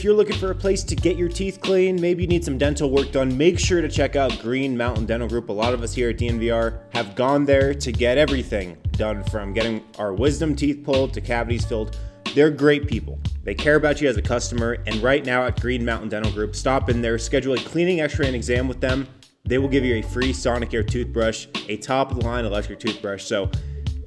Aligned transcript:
if 0.00 0.04
you're 0.04 0.14
looking 0.14 0.38
for 0.38 0.50
a 0.50 0.54
place 0.54 0.82
to 0.82 0.96
get 0.96 1.18
your 1.18 1.28
teeth 1.28 1.60
clean, 1.60 2.00
maybe 2.00 2.22
you 2.22 2.26
need 2.26 2.42
some 2.42 2.56
dental 2.56 2.88
work 2.88 3.12
done, 3.12 3.36
make 3.36 3.58
sure 3.58 3.82
to 3.82 3.88
check 3.88 4.16
out 4.16 4.38
Green 4.38 4.74
Mountain 4.74 5.04
Dental 5.04 5.28
Group. 5.28 5.50
A 5.50 5.52
lot 5.52 5.74
of 5.74 5.82
us 5.82 5.92
here 5.92 6.08
at 6.08 6.16
DNVR 6.16 6.78
have 6.94 7.14
gone 7.14 7.44
there 7.44 7.74
to 7.74 7.92
get 7.92 8.16
everything 8.16 8.78
done 8.92 9.22
from 9.24 9.52
getting 9.52 9.84
our 9.98 10.14
wisdom 10.14 10.56
teeth 10.56 10.82
pulled 10.84 11.12
to 11.12 11.20
cavities 11.20 11.66
filled. 11.66 11.98
They're 12.34 12.48
great 12.48 12.88
people. 12.88 13.18
They 13.44 13.54
care 13.54 13.74
about 13.74 14.00
you 14.00 14.08
as 14.08 14.16
a 14.16 14.22
customer, 14.22 14.78
and 14.86 15.02
right 15.02 15.22
now 15.22 15.44
at 15.44 15.60
Green 15.60 15.84
Mountain 15.84 16.08
Dental 16.08 16.32
Group, 16.32 16.56
stop 16.56 16.88
in 16.88 17.02
there, 17.02 17.18
schedule 17.18 17.52
a 17.52 17.58
cleaning, 17.58 18.00
x 18.00 18.18
ray, 18.18 18.26
and 18.26 18.34
exam 18.34 18.68
with 18.68 18.80
them. 18.80 19.06
They 19.44 19.58
will 19.58 19.68
give 19.68 19.84
you 19.84 19.96
a 19.96 20.02
free 20.02 20.32
Sonicare 20.32 20.90
toothbrush, 20.90 21.46
a 21.68 21.76
top 21.76 22.10
of 22.10 22.18
the 22.18 22.24
line 22.24 22.46
electric 22.46 22.80
toothbrush. 22.80 23.24
So 23.24 23.50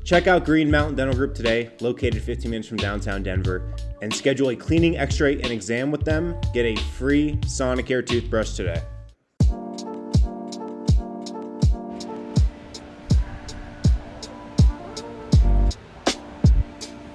check 0.04 0.26
out 0.26 0.44
Green 0.44 0.72
Mountain 0.72 0.96
Dental 0.96 1.16
Group 1.16 1.36
today, 1.36 1.70
located 1.82 2.24
15 2.24 2.50
minutes 2.50 2.68
from 2.68 2.78
downtown 2.78 3.22
Denver, 3.22 3.76
and 4.04 4.14
schedule 4.14 4.50
a 4.50 4.56
cleaning, 4.56 4.98
x 4.98 5.22
ray, 5.22 5.36
and 5.36 5.46
exam 5.46 5.90
with 5.90 6.04
them. 6.04 6.36
Get 6.54 6.66
a 6.66 6.76
free 6.76 7.38
Sonicare 7.44 8.06
toothbrush 8.06 8.52
today. 8.52 8.82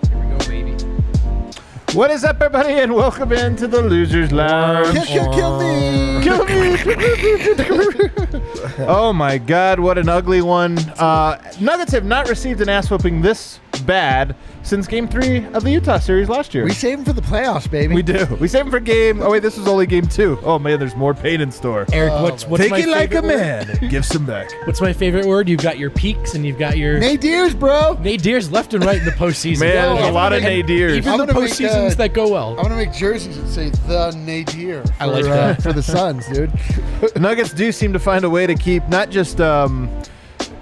Here 0.08 0.18
we 0.18 0.30
go, 0.30 0.38
baby. 0.48 0.72
What 1.92 2.10
is 2.10 2.24
up, 2.24 2.40
everybody, 2.40 2.72
and 2.80 2.94
welcome 2.94 3.32
into 3.32 3.66
the 3.66 3.82
Losers 3.82 4.32
Lounge. 4.32 5.06
Kill, 5.06 5.30
kill, 5.30 5.32
kill 5.34 5.58
me! 5.58 6.22
Kill 6.22 6.44
me! 6.46 6.76
oh 8.88 9.12
my 9.14 9.36
God, 9.36 9.78
what 9.78 9.98
an 9.98 10.08
ugly 10.08 10.40
one! 10.40 10.78
Uh, 10.98 11.38
Nuggets 11.60 11.92
have 11.92 12.06
not 12.06 12.30
received 12.30 12.62
an 12.62 12.70
ass 12.70 12.90
whooping 12.90 13.20
this 13.20 13.60
bad 13.84 14.34
since 14.68 14.86
Game 14.86 15.08
Three 15.08 15.44
of 15.46 15.64
the 15.64 15.70
Utah 15.70 15.98
series 15.98 16.28
last 16.28 16.54
year. 16.54 16.64
We 16.64 16.72
save 16.72 16.98
him 16.98 17.04
for 17.04 17.12
the 17.12 17.22
playoffs, 17.22 17.68
baby. 17.70 17.94
We 17.94 18.02
do. 18.02 18.26
We 18.40 18.46
saved 18.48 18.66
him 18.66 18.70
for 18.70 18.80
game. 18.80 19.22
Oh 19.22 19.30
wait, 19.30 19.42
this 19.42 19.56
was 19.56 19.66
only 19.66 19.86
game 19.86 20.06
two. 20.06 20.38
Oh 20.42 20.58
man, 20.58 20.78
there's 20.78 20.94
more 20.94 21.14
pain 21.14 21.40
in 21.40 21.50
store. 21.50 21.86
Eric, 21.92 22.12
what's 22.22 22.46
what's 22.46 22.62
Take 22.62 22.70
my 22.70 22.78
it 22.80 22.88
like 22.88 23.12
a 23.14 23.22
favorite 23.22 23.36
word? 23.68 23.80
man. 23.80 23.90
Give 23.90 24.04
some 24.04 24.26
back. 24.26 24.50
What's 24.66 24.80
my 24.82 24.92
favorite 24.92 25.24
word? 25.26 25.48
You've 25.48 25.62
got 25.62 25.78
your 25.78 25.90
peaks 25.90 26.34
and 26.34 26.44
you've 26.44 26.58
got 26.58 26.76
your 26.76 27.00
Nadirs, 27.00 27.58
bro. 27.58 27.96
nadirs 28.00 28.50
left 28.50 28.74
and 28.74 28.84
right 28.84 28.98
in 28.98 29.04
the 29.06 29.10
postseason. 29.12 29.60
Man, 29.60 29.96
there's 29.96 30.08
a 30.08 30.12
lot 30.12 30.32
of 30.34 30.44
and 30.44 30.68
nadirs. 30.68 30.96
Even 30.96 31.12
I'm 31.12 31.18
the 31.20 31.26
gonna 31.26 31.40
make, 31.40 31.50
postseasons 31.52 31.92
uh, 31.92 31.94
that 31.94 32.12
go 32.12 32.28
well. 32.28 32.50
I'm 32.58 32.64
gonna 32.64 32.76
make 32.76 32.92
jerseys 32.92 33.40
that 33.40 33.48
say 33.48 33.70
the 33.70 34.10
Nadir. 34.26 34.84
For, 34.84 34.92
I 35.02 35.06
like 35.06 35.24
uh, 35.24 35.28
that. 35.28 35.62
for 35.62 35.72
the 35.72 35.82
Suns, 35.82 36.26
dude. 36.28 36.52
Nuggets 37.16 37.52
do 37.54 37.72
seem 37.72 37.92
to 37.94 37.98
find 37.98 38.24
a 38.24 38.30
way 38.30 38.46
to 38.46 38.54
keep 38.54 38.86
not 38.88 39.08
just 39.10 39.40
um, 39.40 39.88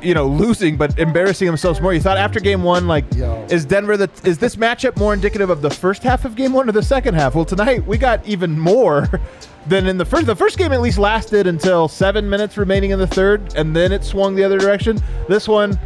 you 0.07 0.15
know 0.15 0.27
losing, 0.27 0.77
but 0.77 0.99
embarrassing 0.99 1.47
themselves 1.47 1.81
more. 1.81 1.93
You 1.93 2.01
thought 2.01 2.17
after 2.17 2.41
game 2.41 2.63
one, 2.63 2.87
like, 2.87 3.05
Yo. 3.15 3.45
is 3.51 3.65
Denver 3.65 3.97
the 3.97 4.09
is 4.25 4.39
this 4.39 4.57
matchup 4.57 4.97
more 4.97 5.13
indicative 5.13 5.51
of 5.51 5.63
the 5.63 5.71
first 5.71 6.03
half 6.03 6.25
of 6.25 6.37
game 6.37 6.53
one 6.53 6.69
or 6.69 6.73
the 6.73 6.83
second 6.83 7.15
half? 7.15 7.35
Well, 7.35 7.45
tonight 7.45 7.85
we 7.87 7.99
got 7.99 8.27
even 8.27 8.59
more. 8.59 9.09
Than 9.69 9.89
in 9.89 9.99
the 9.99 10.05
first, 10.05 10.27
the 10.27 10.37
first 10.37 10.59
game 10.59 10.73
at 10.73 10.81
least 10.81 10.97
lasted 10.97 11.49
until 11.49 11.89
seven 11.89 12.31
minutes 12.31 12.57
remaining 12.57 12.93
in 12.93 13.01
the 13.01 13.07
third, 13.09 13.53
and 13.57 13.75
then 13.75 13.91
it 13.91 14.05
swung 14.05 14.37
the 14.37 14.45
other 14.45 14.59
direction. 14.59 15.01
This 15.29 15.49
one, 15.49 15.77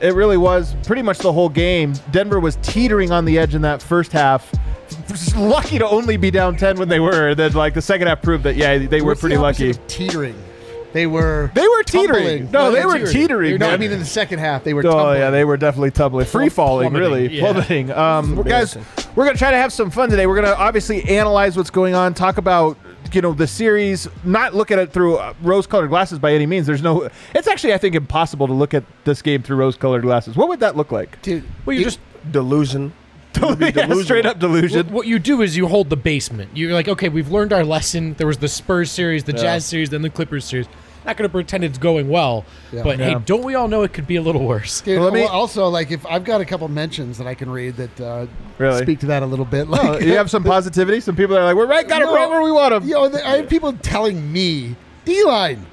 it 0.00 0.14
really 0.14 0.36
was 0.36 0.74
pretty 0.84 1.02
much 1.02 1.18
the 1.18 1.32
whole 1.32 1.48
game. 1.48 1.92
Denver 2.10 2.40
was 2.40 2.56
teetering 2.60 3.12
on 3.12 3.24
the 3.24 3.38
edge 3.38 3.54
in 3.54 3.62
that 3.62 3.80
first 3.80 4.10
half. 4.10 4.52
Lucky 5.36 5.78
to 5.78 5.86
only 5.86 6.16
be 6.16 6.32
down 6.32 6.56
ten 6.56 6.76
when 6.76 6.88
they 6.88 6.98
were. 6.98 7.36
Then, 7.36 7.52
like 7.52 7.74
the 7.74 7.82
second 7.82 8.08
half 8.08 8.20
proved 8.20 8.42
that, 8.42 8.56
yeah, 8.56 8.78
they 8.78 9.00
were 9.00 9.10
What's 9.12 9.20
pretty 9.20 9.36
opposite 9.36 9.76
lucky. 9.76 9.84
Teetering. 9.86 10.34
They 10.92 11.06
were. 11.06 11.50
They 11.54 11.66
were 11.66 11.82
teetering. 11.82 12.48
tumbling. 12.48 12.50
No, 12.50 12.70
they 12.70 12.78
they're 12.80 12.88
were 12.88 13.06
teetering. 13.06 13.58
No, 13.58 13.66
I 13.66 13.70
man. 13.70 13.80
mean 13.80 13.92
in 13.92 13.98
the 13.98 14.04
second 14.04 14.38
half 14.38 14.64
they 14.64 14.74
were. 14.74 14.86
Oh 14.86 14.90
tumbling. 14.90 15.18
yeah, 15.18 15.30
they 15.30 15.44
were 15.44 15.56
definitely 15.56 15.90
tumbling, 15.90 16.26
free 16.26 16.48
falling, 16.48 16.92
really 16.92 17.28
yeah. 17.28 17.40
plummeting. 17.40 17.90
Um, 17.90 18.42
guys, 18.42 18.76
we're 19.14 19.24
gonna 19.24 19.38
try 19.38 19.50
to 19.50 19.56
have 19.56 19.72
some 19.72 19.90
fun 19.90 20.10
today. 20.10 20.26
We're 20.26 20.40
gonna 20.40 20.56
obviously 20.56 21.04
analyze 21.04 21.56
what's 21.56 21.70
going 21.70 21.94
on, 21.94 22.14
talk 22.14 22.38
about 22.38 22.76
you 23.12 23.20
know 23.20 23.32
the 23.32 23.46
series, 23.46 24.08
not 24.24 24.54
look 24.54 24.70
at 24.70 24.78
it 24.78 24.92
through 24.92 25.16
uh, 25.16 25.34
rose-colored 25.42 25.88
glasses 25.88 26.18
by 26.18 26.32
any 26.32 26.46
means. 26.46 26.66
There's 26.66 26.82
no. 26.82 27.08
It's 27.34 27.48
actually 27.48 27.74
I 27.74 27.78
think 27.78 27.94
impossible 27.94 28.46
to 28.46 28.52
look 28.52 28.74
at 28.74 28.84
this 29.04 29.22
game 29.22 29.42
through 29.42 29.56
rose-colored 29.56 30.02
glasses. 30.02 30.36
What 30.36 30.48
would 30.48 30.60
that 30.60 30.76
look 30.76 30.92
like? 30.92 31.20
Dude, 31.22 31.44
well, 31.64 31.76
you 31.76 31.84
just 31.84 32.00
delusion. 32.30 32.92
Yeah, 33.74 34.02
straight 34.02 34.26
up 34.26 34.38
delusion. 34.38 34.88
what 34.92 35.06
you 35.06 35.18
do 35.18 35.42
is 35.42 35.56
you 35.56 35.66
hold 35.68 35.90
the 35.90 35.96
basement. 35.96 36.50
You're 36.54 36.72
like, 36.72 36.88
okay, 36.88 37.08
we've 37.08 37.30
learned 37.30 37.52
our 37.52 37.64
lesson. 37.64 38.14
There 38.14 38.26
was 38.26 38.38
the 38.38 38.48
Spurs 38.48 38.90
series, 38.90 39.24
the 39.24 39.32
Yeah. 39.32 39.42
Jazz 39.42 39.64
series, 39.66 39.90
then 39.90 40.02
the 40.02 40.10
Clippers 40.10 40.44
series. 40.44 40.66
Not 41.06 41.16
going 41.16 41.26
to 41.28 41.32
pretend 41.32 41.64
it's 41.64 41.78
going 41.78 42.10
well, 42.10 42.44
Yeah. 42.72 42.82
but 42.82 42.98
Yeah. 42.98 43.18
hey, 43.18 43.22
don't 43.24 43.42
we 43.42 43.54
all 43.54 43.68
know 43.68 43.82
it 43.84 43.92
could 43.94 44.06
be 44.06 44.16
a 44.16 44.22
little 44.22 44.44
worse? 44.44 44.82
Dude, 44.82 45.00
Let 45.00 45.14
me- 45.14 45.20
well, 45.22 45.30
also 45.30 45.66
like 45.68 45.90
if 45.90 46.04
I've 46.04 46.24
got 46.24 46.42
a 46.42 46.44
couple 46.44 46.68
mentions 46.68 47.16
that 47.18 47.26
I 47.26 47.34
can 47.34 47.50
read 47.50 47.76
that 47.78 48.00
uh, 48.00 48.26
Really? 48.58 48.82
speak 48.82 48.98
to 49.00 49.06
that 49.06 49.22
a 49.22 49.26
little 49.26 49.46
bit. 49.46 49.68
Like, 49.68 49.82
Oh, 49.82 49.98
you 49.98 50.14
have 50.16 50.30
some 50.30 50.44
positivity. 50.56 51.00
Some 51.00 51.16
people 51.16 51.38
are 51.38 51.44
like, 51.44 51.56
"We're 51.56 51.66
right, 51.66 51.88
got 51.88 52.02
it 52.02 52.04
No. 52.04 52.14
right 52.14 52.28
where 52.28 52.42
we 52.42 52.52
want 52.52 52.72
them." 52.74 52.84
You 52.86 52.94
know, 52.94 53.04
I 53.24 53.38
have 53.38 53.48
people 53.48 53.72
telling 53.72 54.30
me 54.30 54.76
D-line 55.06 55.64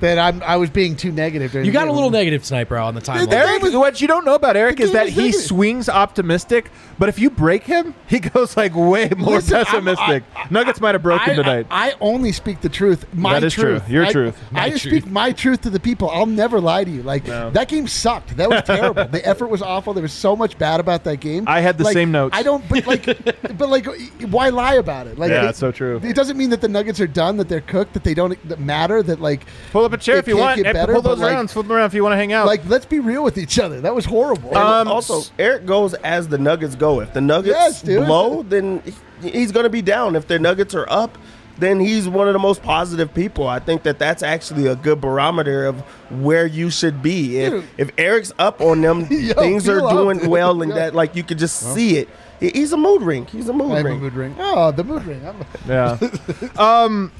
that 0.00 0.18
I'm 0.18 0.42
I 0.42 0.56
was 0.56 0.70
being 0.70 0.96
too 0.96 1.12
negative. 1.12 1.52
During 1.52 1.66
You 1.66 1.72
the 1.72 1.78
got 1.78 1.84
a 1.84 1.86
game. 1.86 1.94
little 1.94 2.10
negative 2.10 2.42
tonight, 2.44 2.64
bro, 2.68 2.84
on 2.84 2.94
the 2.94 3.00
timeline. 3.00 3.32
Eric, 3.32 3.62
what 3.74 4.00
you 4.00 4.08
don't 4.08 4.24
know 4.24 4.34
about 4.34 4.56
Eric 4.56 4.80
is 4.80 4.92
that 4.92 5.08
he 5.08 5.26
negative. 5.26 5.40
swings 5.42 5.88
optimistic, 5.88 6.70
but 6.98 7.08
if 7.08 7.18
you 7.18 7.30
break 7.30 7.64
him, 7.64 7.94
he 8.06 8.18
goes 8.34 8.56
like 8.56 8.74
way 8.74 9.10
more 9.16 9.36
Listen, 9.36 9.56
I'm- 9.56 9.64
pessimistic. 9.66 10.24
Nuggets 10.50 10.80
might 10.80 10.94
have 10.94 11.02
broken 11.02 11.30
I, 11.30 11.34
tonight. 11.34 11.66
I, 11.70 11.90
I 11.90 11.94
only 12.00 12.32
speak 12.32 12.60
the 12.60 12.68
truth. 12.68 13.04
My 13.14 13.34
That 13.34 13.44
is 13.44 13.54
true. 13.54 13.78
truth. 13.78 13.88
Your 13.88 14.04
I, 14.04 14.12
truth. 14.12 14.38
I 14.50 14.54
My 14.54 14.70
just 14.70 14.82
truth. 14.84 15.02
speak 15.02 15.10
my 15.12 15.32
truth 15.32 15.60
to 15.62 15.70
the 15.70 15.80
people. 15.80 16.10
I'll 16.10 16.26
never 16.26 16.60
lie 16.60 16.84
to 16.84 16.90
you. 16.90 17.02
Like 17.02 17.26
No. 17.26 17.50
that 17.50 17.68
game 17.68 17.86
sucked. 17.88 18.36
That 18.36 18.48
was 18.50 18.62
terrible. 18.62 19.06
the 19.06 19.26
effort 19.28 19.48
was 19.48 19.62
awful. 19.62 19.92
There 19.94 20.02
was 20.02 20.12
so 20.12 20.36
much 20.36 20.58
bad 20.58 20.80
about 20.80 21.04
that 21.04 21.20
game. 21.20 21.44
I 21.46 21.60
had 21.60 21.78
the 21.78 21.84
Like, 21.84 21.94
same 21.94 22.12
notes. 22.12 22.36
I 22.36 22.42
don't. 22.42 22.66
But 22.68 22.86
like, 22.86 23.04
but 23.58 23.68
like, 23.68 23.86
why 24.30 24.50
lie 24.50 24.74
about 24.74 25.06
it? 25.06 25.18
Like, 25.18 25.30
Yeah, 25.30 25.44
it- 25.46 25.50
it's 25.50 25.58
so 25.58 25.72
true. 25.72 26.00
It 26.04 26.14
doesn't 26.14 26.36
mean 26.36 26.50
that 26.50 26.60
the 26.60 26.68
Nuggets 26.68 27.00
are 27.00 27.06
done. 27.06 27.36
That 27.38 27.48
they're 27.48 27.60
cooked. 27.60 27.94
That 27.94 28.04
they 28.04 28.14
don't 28.14 28.36
that 28.48 28.60
matter. 28.60 29.02
That 29.02 29.20
like, 29.20 29.46
Pull 29.72 29.84
up 29.86 29.92
a 29.92 29.96
chair 29.98 30.16
it 30.16 30.20
if 30.20 30.28
you 30.28 30.34
can't 30.34 30.44
want. 30.58 30.62
get 30.62 30.74
better, 30.74 30.92
pull 30.92 31.02
but, 31.02 31.08
those 31.10 31.20
like- 31.20 31.32
around. 31.32 31.50
Flip 31.50 31.66
them 31.66 31.76
around 31.76 31.86
if 31.86 31.94
you 31.94 32.02
want 32.02 32.12
to 32.12 32.16
hang 32.16 32.32
out. 32.32 32.46
like, 32.46 32.66
let's 32.68 32.86
be 32.86 33.00
real 33.00 33.24
with 33.24 33.38
each 33.38 33.58
other. 33.58 33.80
That 33.80 33.94
was 33.94 34.04
horrible. 34.04 34.56
Um, 34.56 34.88
also, 34.88 35.22
Eric 35.38 35.64
goes 35.66 35.94
as 35.94 36.28
the 36.28 36.38
Nuggets 36.38 36.74
go. 36.74 37.00
If 37.00 37.12
the 37.14 37.20
Nuggets 37.20 37.56
Yes, 37.58 37.82
dude. 37.82 38.06
blow, 38.06 38.42
then 38.42 38.82
he's 39.22 39.52
going 39.52 39.64
to 39.64 39.70
be 39.70 39.82
down. 39.82 40.14
If 40.16 40.26
the 40.28 40.38
Nuggets 40.38 40.74
are 40.74 40.86
up, 40.90 41.16
then 41.58 41.80
he's 41.80 42.06
one 42.06 42.26
of 42.28 42.34
the 42.34 42.38
most 42.38 42.62
positive 42.62 43.14
people. 43.14 43.46
I 43.48 43.58
think 43.60 43.82
that 43.84 43.98
that's 43.98 44.22
actually 44.22 44.66
a 44.66 44.76
good 44.76 45.00
barometer 45.00 45.64
of 45.64 45.80
where 46.10 46.46
you 46.46 46.68
should 46.68 47.02
be. 47.02 47.38
If, 47.38 47.52
Dude. 47.52 47.64
if 47.78 47.90
Eric's 47.96 48.32
up 48.38 48.60
on 48.60 48.82
them, 48.82 49.06
Yo, 49.10 49.32
things 49.32 49.66
are 49.68 49.78
feel 49.78 49.86
up, 49.86 49.92
doing 49.96 50.28
well, 50.28 50.60
and 50.62 50.70
Yeah. 50.70 50.76
that 50.76 50.94
like 50.94 51.16
you 51.16 51.22
could 51.22 51.38
just 51.38 51.72
see 51.74 51.96
it. 51.96 52.08
He's 52.40 52.72
a 52.72 52.76
mood 52.76 53.00
ring. 53.00 53.24
He's 53.24 53.48
a 53.48 53.54
mood 53.54 53.72
I 53.72 53.76
have 53.78 53.86
a 53.86 53.88
ring. 53.88 54.00
mood 54.00 54.12
ring. 54.12 54.36
Oh, 54.38 54.70
the 54.70 54.84
mood 54.84 55.06
ring. 55.06 55.26
I'm, 55.26 55.36
yeah. 55.66 55.96
um, 56.58 57.10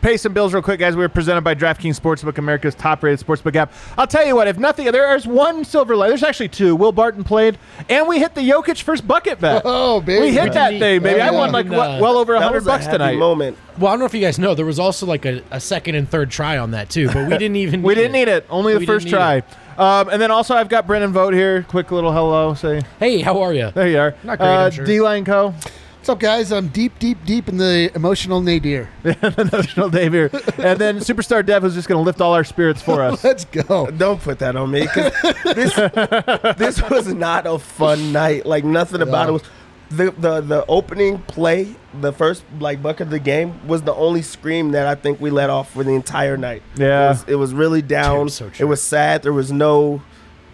pay 0.00 0.16
some 0.16 0.32
bills 0.32 0.52
real 0.54 0.62
quick, 0.62 0.80
guys. 0.80 0.96
We 0.96 1.04
are 1.04 1.08
presented 1.08 1.42
by 1.42 1.54
DraftKings 1.54 1.98
Sportsbook, 2.00 2.38
America's 2.38 2.74
top-rated 2.74 3.24
sportsbook 3.26 3.54
app. 3.56 3.72
I'll 3.98 4.06
tell 4.06 4.26
you 4.26 4.34
what. 4.36 4.48
If 4.48 4.58
nothing, 4.58 4.90
there's 4.92 5.26
one 5.26 5.64
silver 5.64 5.96
light. 5.96 6.08
There's 6.08 6.22
actually 6.22 6.48
two. 6.48 6.74
Will 6.76 6.92
Barton 6.92 7.24
played, 7.24 7.58
and 7.88 8.06
we 8.08 8.18
hit 8.18 8.34
the 8.34 8.40
Jokic 8.42 8.82
first 8.82 9.06
bucket 9.06 9.40
bet. 9.40 9.62
oh, 9.66 10.00
baby. 10.00 10.26
we 10.26 10.32
hit 10.32 10.52
that 10.52 10.70
thing, 10.78 11.02
baby. 11.02 11.20
Oh, 11.20 11.24
I 11.24 11.30
won 11.30 11.52
like 11.52 11.66
And, 11.66 11.74
uh, 11.74 11.78
well, 11.78 12.00
well 12.02 12.16
over 12.18 12.34
a 12.34 12.38
That 12.38 12.44
hundred 12.44 12.58
was 12.58 12.66
a 12.66 12.70
bucks 12.70 12.84
happy 12.86 12.98
tonight. 12.98 13.18
moment. 13.18 13.56
Well, 13.78 13.88
I 13.88 13.92
don't 13.92 14.00
know 14.00 14.06
if 14.06 14.14
you 14.14 14.20
guys 14.20 14.38
know, 14.38 14.54
there 14.54 14.66
was 14.66 14.78
also 14.78 15.06
like 15.06 15.24
a, 15.24 15.42
a 15.50 15.58
second 15.60 15.94
and 15.94 16.08
third 16.08 16.30
try 16.30 16.58
on 16.58 16.72
that 16.72 16.90
too, 16.90 17.06
but 17.08 17.28
we 17.28 17.38
didn't 17.38 17.56
even. 17.56 17.82
We 17.92 17.94
didn't 17.94 18.12
need 18.12 18.28
it. 18.28 18.46
Only 18.50 18.76
the 18.78 18.84
first 18.86 19.08
try. 19.08 19.36
need 19.36 19.44
Um, 19.78 20.10
and 20.10 20.20
then 20.20 20.30
also 20.30 20.54
I've 20.54 20.68
got 20.68 20.86
Brendan 20.86 21.12
Vogt 21.12 21.32
here. 21.34 21.62
Quick 21.62 21.90
little 21.90 22.12
hello. 22.12 22.52
Say 22.54 22.82
Hey, 23.00 23.20
how 23.22 23.40
are 23.40 23.54
you? 23.54 23.70
there 23.70 23.88
you 23.88 23.98
are. 23.98 24.14
Not 24.22 24.38
great, 24.38 24.46
Uh, 24.48 24.70
sure. 24.70 24.84
D-Line 24.84 25.24
Co. 25.24 25.54
What's 26.02 26.08
up, 26.08 26.18
guys? 26.18 26.50
I'm 26.50 26.66
deep, 26.66 26.98
deep, 26.98 27.24
deep 27.24 27.48
in 27.48 27.58
the 27.58 27.88
emotional 27.94 28.40
nadir. 28.40 28.88
the 29.04 29.48
notional 29.52 29.88
Dave 29.88 30.12
here, 30.12 30.30
and 30.58 30.76
then 30.76 30.98
Superstar 30.98 31.46
Dev 31.46 31.62
who's 31.62 31.74
just 31.74 31.86
going 31.86 31.96
to 31.96 32.02
lift 32.04 32.20
all 32.20 32.34
our 32.34 32.42
spirits 32.42 32.82
for 32.82 33.02
us. 33.02 33.22
Let's 33.24 33.44
go. 33.44 33.86
Uh, 33.86 33.90
don't 33.92 34.20
put 34.20 34.40
that 34.40 34.56
on 34.56 34.72
me. 34.72 34.88
'cause 34.88 35.12
this 35.44 35.74
this 36.58 36.90
was 36.90 37.14
not 37.14 37.46
a 37.46 37.56
fun 37.56 38.10
night. 38.10 38.46
Like 38.46 38.64
nothing 38.64 39.00
about 39.00 39.28
it 39.28 39.32
was. 39.32 39.42
The, 39.90 40.10
the 40.10 40.40
the 40.40 40.66
opening 40.66 41.18
play, 41.20 41.72
the 42.00 42.12
first 42.12 42.42
like 42.58 42.82
bucket 42.82 43.02
of 43.02 43.10
the 43.10 43.20
game, 43.20 43.64
was 43.68 43.82
the 43.82 43.94
only 43.94 44.22
scream 44.22 44.72
that 44.72 44.88
I 44.88 44.96
think 44.96 45.20
we 45.20 45.30
let 45.30 45.50
off 45.50 45.70
for 45.70 45.84
the 45.84 45.92
entire 45.92 46.36
night. 46.36 46.64
Yeah. 46.74 47.04
it 47.04 47.08
was, 47.10 47.24
it 47.28 47.34
was 47.36 47.54
really 47.54 47.80
down. 47.80 48.26
Dude, 48.26 48.32
so 48.32 48.50
true. 48.50 48.66
it 48.66 48.68
was 48.68 48.82
sad. 48.82 49.22
There 49.22 49.32
was 49.32 49.52
no, 49.52 50.02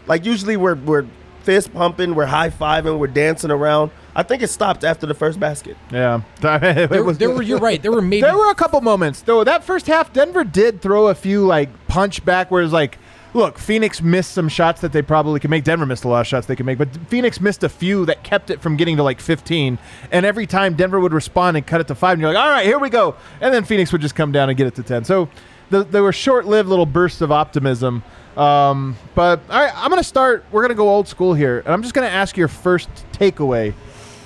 like 0.07 0.27
usually 0.27 0.59
we're 0.59 0.75
we're 0.75 1.07
fist 1.45 1.73
pumping, 1.73 2.15
we're 2.15 2.27
high 2.27 2.51
fiving, 2.51 2.99
we're 2.99 3.07
dancing 3.07 3.51
around. 3.51 3.91
I 4.17 4.23
think 4.23 4.43
it 4.43 4.49
stopped 4.49 4.83
after 4.85 5.07
the 5.07 5.15
first 5.15 5.39
basket. 5.39 5.77
Yeah, 5.93 6.23
There, 6.41 7.05
was- 7.05 7.19
there 7.19 7.31
were. 7.31 7.43
You're 7.43 7.59
right. 7.59 7.81
There 7.81 7.93
were 7.93 8.03
maybe. 8.03 8.23
There 8.23 8.37
were 8.37 8.51
a 8.51 8.55
couple 8.55 8.81
moments 8.81 9.23
though. 9.23 9.45
That 9.45 9.65
first 9.65 9.87
half, 9.87 10.13
Denver 10.13 10.45
did 10.45 10.81
throw 10.83 11.09
a 11.09 11.15
few 11.15 11.45
like 11.47 11.69
punch 11.89 12.25
back, 12.25 12.51
where 12.51 12.63
it's 12.63 12.73
like, 12.73 12.99
look, 13.35 13.59
Phoenix 13.59 14.01
missed 14.03 14.33
some 14.33 14.49
shots 14.49 14.81
that 14.81 14.93
they 14.93 15.03
probably 15.03 15.39
could 15.39 15.51
make. 15.51 15.63
Denver 15.65 15.87
missed 15.87 16.05
a 16.05 16.09
lot 16.09 16.21
of 16.21 16.27
shots 16.27 16.47
they 16.47 16.57
could 16.57 16.67
make, 16.67 16.79
but 16.79 16.89
Phoenix 17.09 17.41
missed 17.41 17.63
a 17.63 17.69
few 17.69 18.05
that 18.07 18.25
kept 18.25 18.51
it 18.51 18.61
from 18.61 18.77
getting 18.77 18.97
to 18.97 19.03
like 19.03 19.21
15. 19.21 19.79
And 20.11 20.27
every 20.27 20.47
time 20.47 20.75
Denver 20.75 20.99
would 20.99 21.13
respond 21.13 21.57
and 21.57 21.65
cut 21.67 21.81
it 21.81 21.87
to 21.89 21.95
five, 21.95 22.15
and 22.15 22.23
you're 22.23 22.33
like, 22.33 22.43
all 22.43 22.51
right, 22.51 22.67
here 22.67 22.79
we 22.79 22.91
go. 22.91 23.15
And 23.41 23.55
then 23.55 23.65
Phoenix 23.65 23.93
would 23.93 24.01
just 24.01 24.15
come 24.17 24.33
down 24.33 24.49
and 24.49 24.57
get 24.59 24.67
it 24.67 24.75
to 24.77 24.83
10. 24.83 25.05
So 25.05 25.29
the, 25.71 25.85
there 25.85 26.03
were 26.03 26.13
short-lived 26.13 26.69
little 26.69 26.87
bursts 26.87 27.21
of 27.21 27.31
optimism. 27.31 28.03
Um, 28.37 28.97
but 29.17 29.41
all 29.51 29.61
right, 29.65 29.73
I'm 29.77 29.91
gonna 29.91 30.05
start. 30.05 30.45
We're 30.53 30.63
gonna 30.63 30.75
go 30.75 30.89
old 30.89 31.09
school 31.09 31.35
here, 31.35 31.59
and 31.59 31.69
I'm 31.69 31.83
just 31.83 31.93
gonna 31.93 32.07
ask 32.07 32.37
your 32.37 32.47
first 32.47 32.89
takeaway 33.13 33.75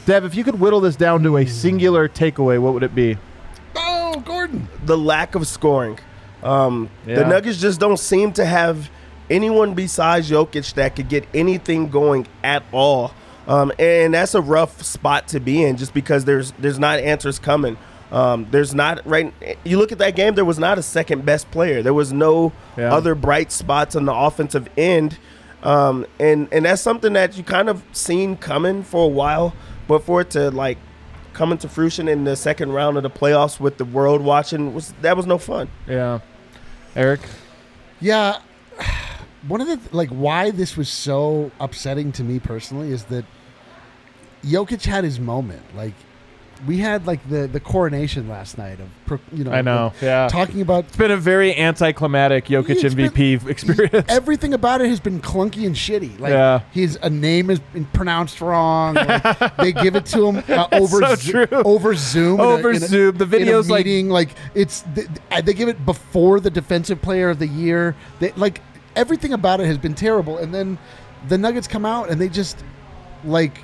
Dev, 0.05 0.25
if 0.25 0.35
you 0.35 0.43
could 0.45 0.59
whittle 0.59 0.81
this 0.81 0.97
down 0.97 1.23
to 1.23 1.37
a 1.37 1.47
singular 1.47 2.09
takeaway, 2.09 2.61
what 2.61 2.75
would 2.75 2.83
it 2.83 2.95
be? 2.95 3.17
Oh, 3.77 4.21
Gordon. 4.25 4.69
the 4.85 4.99
lack 4.99 5.35
of 5.35 5.47
scoring. 5.47 5.99
Um, 6.43 6.91
Yeah. 7.07 7.17
The 7.21 7.27
Nuggets 7.27 7.61
just 7.61 7.79
don't 7.79 7.99
seem 7.99 8.33
to 8.33 8.45
have 8.45 8.91
anyone 9.31 9.75
besides 9.75 10.29
Jokic 10.31 10.75
that 10.75 10.97
could 10.97 11.09
get 11.09 11.27
anything 11.33 11.89
going 11.89 12.27
at 12.43 12.65
all. 12.73 13.13
Um, 13.47 13.73
and 13.79 14.15
that's 14.15 14.35
a 14.35 14.41
rough 14.41 14.83
spot 14.83 15.29
to 15.29 15.41
be 15.41 15.63
in, 15.65 15.77
just 15.77 15.95
because 15.95 16.25
there's 16.25 16.53
there's 16.59 16.79
not 16.79 16.99
answers 17.01 17.39
coming. 17.39 17.77
Um, 18.13 18.47
there's 18.51 18.75
not 18.75 19.01
right. 19.07 19.33
You 19.65 19.79
look 19.79 19.91
at 19.91 19.99
that 19.99 20.15
game. 20.15 20.35
There 20.35 20.45
was 20.45 20.59
not 20.59 20.79
a 20.79 20.83
second 20.83 21.25
best 21.25 21.51
player. 21.51 21.83
There 21.83 21.95
was 21.95 22.13
no 22.13 22.53
Yeah. 22.77 22.93
other 22.95 23.15
bright 23.17 23.51
spots 23.51 23.97
on 23.97 24.05
the 24.05 24.13
offensive 24.15 24.69
end, 24.77 25.19
um, 25.65 26.07
and 26.21 26.47
and 26.53 26.65
that's 26.67 26.83
something 26.83 27.15
that 27.15 27.37
you 27.37 27.43
kind 27.43 27.69
of 27.69 27.83
seen 27.93 28.37
coming 28.37 28.83
for 28.85 29.05
a 29.07 29.09
while. 29.09 29.55
But 29.88 30.05
for 30.05 30.20
it 30.20 30.31
to 30.31 30.50
like 30.50 30.79
come 31.32 31.52
into 31.52 31.69
fruition 31.69 32.08
in 32.08 32.25
the 32.25 32.37
second 32.37 32.73
round 32.73 32.96
of 32.96 33.02
the 33.02 33.11
playoffs 33.11 33.58
with 33.58 33.79
the 33.79 33.84
world 33.84 34.20
watching 34.20 34.75
was 34.75 34.93
that 35.02 35.17
was 35.17 35.26
no 35.26 35.38
fun. 35.38 35.69
Yeah. 35.87 36.20
Eric? 36.94 37.20
Yeah, 38.00 38.40
one 39.49 39.61
of 39.61 39.67
the 39.67 39.81
like 39.96 40.11
why 40.11 40.50
this 40.50 40.76
was 40.76 40.88
so 40.88 41.50
upsetting 41.61 42.12
to 42.12 42.25
me 42.25 42.38
personally 42.38 42.90
is 42.90 43.05
that 43.05 43.25
Jokic 44.44 44.84
had 44.84 45.05
his 45.05 45.19
moment. 45.20 45.62
Like 45.75 45.94
we 46.67 46.79
had 46.79 47.06
like 47.06 47.29
the 47.29 47.47
the 47.47 47.59
coronation 47.61 48.29
last 48.29 48.56
night 48.59 48.79
of 48.81 49.20
you 49.32 49.44
know 49.44 49.50
I 49.53 49.62
know. 49.62 49.87
like, 49.94 50.03
Yeah. 50.03 50.29
talking 50.29 50.61
about 50.61 50.85
It's 50.85 50.97
been 50.97 51.11
a 51.11 51.17
very 51.17 51.56
anticlimactic 51.56 52.47
Jokic 52.47 52.82
It's 52.85 52.94
been- 52.94 53.11
MVP 53.11 53.47
experience. 53.49 54.06
everything 54.09 54.55
about 54.55 54.81
it 54.81 54.88
has 54.88 55.00
been 55.00 55.20
clunky 55.20 55.67
and 55.67 55.75
shitty. 55.75 56.19
Like 56.20 56.31
Yeah. 56.32 56.61
his 56.73 56.99
a 57.03 57.11
name 57.11 57.49
has 57.49 57.59
been 57.59 57.85
pronounced 57.87 58.41
wrong. 58.41 58.94
Like, 58.94 59.56
they 59.56 59.73
give 59.73 59.97
it 59.97 60.06
to 60.06 60.29
him 60.29 60.44
uh, 60.49 60.69
over 60.73 61.00
so 61.00 61.14
Zo- 61.17 61.47
over 61.64 61.94
Zoom. 61.94 62.35
in 62.41 62.47
a- 62.47 62.49
Over 62.49 62.70
in 62.70 62.76
a- 62.76 62.81
Zoom. 62.81 63.17
The 63.17 63.25
in 63.25 63.29
a 63.29 63.37
video's 63.38 63.69
like- 63.69 63.85
meeting. 63.85 64.08
Like, 64.08 64.31
it's 64.55 64.82
they, 64.94 65.06
they 65.43 65.53
give 65.55 65.69
it 65.69 65.85
before 65.85 66.38
the 66.41 66.50
defensive 66.50 67.03
player 67.03 67.31
of 67.31 67.38
the 67.38 67.49
year. 67.49 67.94
They 68.20 68.32
like 68.32 68.61
everything 68.94 69.32
about 69.32 69.61
it 69.61 69.67
has 69.67 69.79
been 69.79 69.94
terrible. 69.94 70.38
And 70.38 70.55
then 70.55 70.79
the 71.29 71.38
Nuggets 71.38 71.67
come 71.67 71.85
out 71.85 72.08
and 72.11 72.20
they 72.20 72.29
just 72.29 72.62
like 73.25 73.58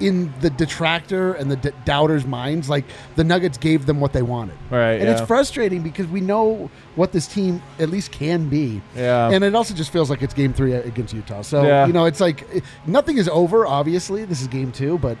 in 0.00 0.32
the 0.40 0.50
detractor 0.50 1.32
and 1.34 1.50
the 1.50 1.56
d- 1.56 1.70
doubters' 1.84 2.26
minds, 2.26 2.68
like 2.68 2.84
the 3.14 3.24
Nuggets 3.24 3.56
gave 3.56 3.86
them 3.86 3.98
what 4.00 4.12
they 4.12 4.22
wanted. 4.22 4.56
Right, 4.70 4.92
And 4.94 5.04
yeah. 5.04 5.12
it's 5.12 5.20
frustrating 5.26 5.82
because 5.82 6.06
we 6.06 6.20
know 6.20 6.70
what 6.96 7.12
this 7.12 7.26
team 7.26 7.62
at 7.78 7.88
least 7.88 8.12
can 8.12 8.48
be. 8.48 8.82
Yeah. 8.94 9.30
And 9.30 9.42
it 9.42 9.54
also 9.54 9.74
just 9.74 9.90
feels 9.90 10.10
like 10.10 10.20
it's 10.22 10.34
game 10.34 10.52
three 10.52 10.72
against 10.74 11.14
Utah. 11.14 11.40
So, 11.42 11.62
Yeah. 11.64 11.86
you 11.86 11.92
know, 11.94 12.04
it's 12.04 12.20
like 12.20 12.46
nothing 12.86 13.16
is 13.16 13.28
over, 13.28 13.66
obviously. 13.66 14.24
This 14.26 14.42
is 14.42 14.48
game 14.48 14.70
two, 14.70 14.98
but 14.98 15.16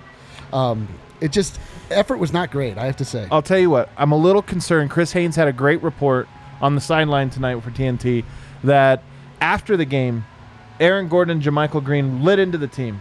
um, 0.52 0.86
it 1.22 1.32
just, 1.32 1.58
effort 1.90 2.18
was 2.18 2.32
not 2.32 2.50
great, 2.50 2.76
I 2.76 2.84
have 2.84 2.96
to 2.96 3.04
say. 3.04 3.26
I'll 3.30 3.40
tell 3.42 3.58
you 3.58 3.70
what, 3.70 3.88
I'm 3.96 4.12
a 4.12 4.16
little 4.18 4.42
concerned. 4.42 4.90
Chris 4.90 5.12
Haynes 5.12 5.36
had 5.36 5.48
a 5.48 5.52
great 5.52 5.82
report 5.82 6.28
on 6.60 6.74
the 6.74 6.80
sideline 6.82 7.30
tonight 7.30 7.62
for 7.62 7.70
TNT 7.70 8.24
that 8.64 9.02
after 9.40 9.76
the 9.76 9.84
game, 9.86 10.24
Aaron 10.80 11.08
Gordon 11.08 11.36
and 11.38 11.42
JaMychal 11.42 11.82
Green 11.82 12.22
lit 12.22 12.38
into 12.38 12.58
the 12.58 12.68
team, 12.68 13.00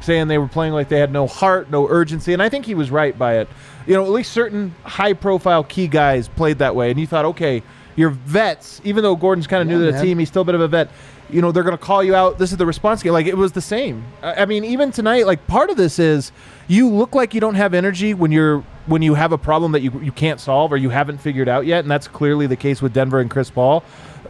saying 0.00 0.28
they 0.28 0.38
were 0.38 0.48
playing 0.48 0.72
like 0.72 0.88
they 0.88 0.98
had 1.00 1.12
no 1.12 1.26
heart, 1.26 1.70
no 1.70 1.88
urgency, 1.88 2.32
and 2.32 2.42
I 2.42 2.48
think 2.48 2.66
he 2.66 2.74
was 2.74 2.90
right 2.90 3.16
by 3.18 3.38
it. 3.38 3.48
You 3.86 3.94
know, 3.94 4.04
at 4.04 4.10
least 4.10 4.32
certain 4.32 4.74
high-profile 4.84 5.64
key 5.64 5.88
guys 5.88 6.28
played 6.28 6.58
that 6.58 6.74
way, 6.74 6.90
and 6.90 6.98
you 6.98 7.06
thought, 7.06 7.24
okay, 7.26 7.62
you're 7.94 8.10
vets. 8.10 8.80
Even 8.84 9.02
though 9.02 9.16
Gordon's 9.16 9.46
kind 9.46 9.62
of 9.62 9.68
Yeah, 9.68 9.78
new 9.78 9.86
to 9.86 9.92
the 9.92 10.02
team, 10.02 10.18
he's 10.18 10.28
still 10.28 10.42
a 10.42 10.44
bit 10.44 10.54
of 10.54 10.60
a 10.60 10.68
vet. 10.68 10.90
You 11.30 11.40
know, 11.40 11.50
they're 11.50 11.64
going 11.64 11.76
to 11.76 11.82
call 11.82 12.04
you 12.04 12.14
out. 12.14 12.38
This 12.38 12.52
is 12.52 12.58
the 12.58 12.66
response 12.66 13.02
game. 13.02 13.12
Like 13.12 13.26
it 13.26 13.36
was 13.36 13.52
the 13.52 13.60
same. 13.60 14.04
I 14.22 14.42
I 14.42 14.44
mean, 14.44 14.64
even 14.64 14.92
tonight, 14.92 15.26
like 15.26 15.46
part 15.46 15.70
of 15.70 15.76
this 15.76 15.98
is 15.98 16.30
you 16.68 16.88
look 16.88 17.14
like 17.14 17.34
you 17.34 17.40
don't 17.40 17.56
have 17.56 17.74
energy 17.74 18.14
when 18.14 18.30
you're 18.30 18.60
when 18.86 19.02
you 19.02 19.14
have 19.14 19.32
a 19.32 19.38
problem 19.38 19.72
that 19.72 19.80
you 19.80 19.90
you 20.00 20.12
can't 20.12 20.38
solve 20.40 20.72
or 20.72 20.76
you 20.76 20.90
haven't 20.90 21.18
figured 21.18 21.48
out 21.48 21.66
yet, 21.66 21.80
and 21.80 21.90
that's 21.90 22.06
clearly 22.06 22.46
the 22.46 22.56
case 22.56 22.80
with 22.80 22.92
Denver 22.92 23.18
and 23.20 23.30
Chris 23.30 23.50
Paul. 23.50 23.82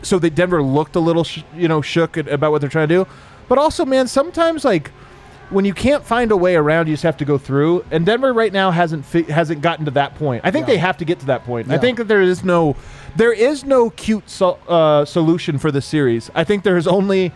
So 0.02 0.18
that 0.20 0.34
Denver 0.34 0.62
looked 0.62 0.94
a 0.96 1.00
little, 1.00 1.24
sh- 1.24 1.42
you 1.54 1.68
know, 1.68 1.80
shook 1.82 2.16
at, 2.16 2.28
about 2.28 2.52
what 2.52 2.60
they're 2.60 2.70
trying 2.70 2.88
to 2.88 3.04
do. 3.04 3.06
But 3.48 3.58
also, 3.58 3.84
man, 3.84 4.06
sometimes 4.08 4.64
like 4.64 4.90
when 5.50 5.64
you 5.64 5.72
can't 5.74 6.04
find 6.04 6.32
a 6.32 6.36
way 6.36 6.56
around, 6.56 6.88
you 6.88 6.94
just 6.94 7.02
have 7.04 7.16
to 7.18 7.24
go 7.24 7.38
through. 7.38 7.84
And 7.90 8.04
Denver 8.04 8.32
right 8.32 8.52
now 8.52 8.70
hasn't 8.70 9.04
fi- 9.04 9.22
hasn't 9.30 9.60
gotten 9.62 9.84
to 9.84 9.90
that 9.92 10.14
point. 10.16 10.42
I 10.44 10.50
think 10.50 10.66
Yeah. 10.66 10.74
they 10.74 10.78
have 10.78 10.96
to 10.98 11.04
get 11.04 11.20
to 11.20 11.26
that 11.26 11.44
point. 11.44 11.70
I 11.70 11.78
think 11.78 11.98
that 11.98 12.08
there 12.08 12.22
is 12.22 12.42
no 12.44 12.76
there 13.16 13.32
is 13.32 13.64
no 13.64 13.90
cute 13.90 14.28
so, 14.28 14.58
uh, 14.68 15.04
solution 15.04 15.56
for 15.58 15.70
this 15.72 15.86
series. 15.86 16.30
I 16.34 16.44
think 16.44 16.64
there 16.64 16.76
is 16.76 16.86
only 16.86 17.32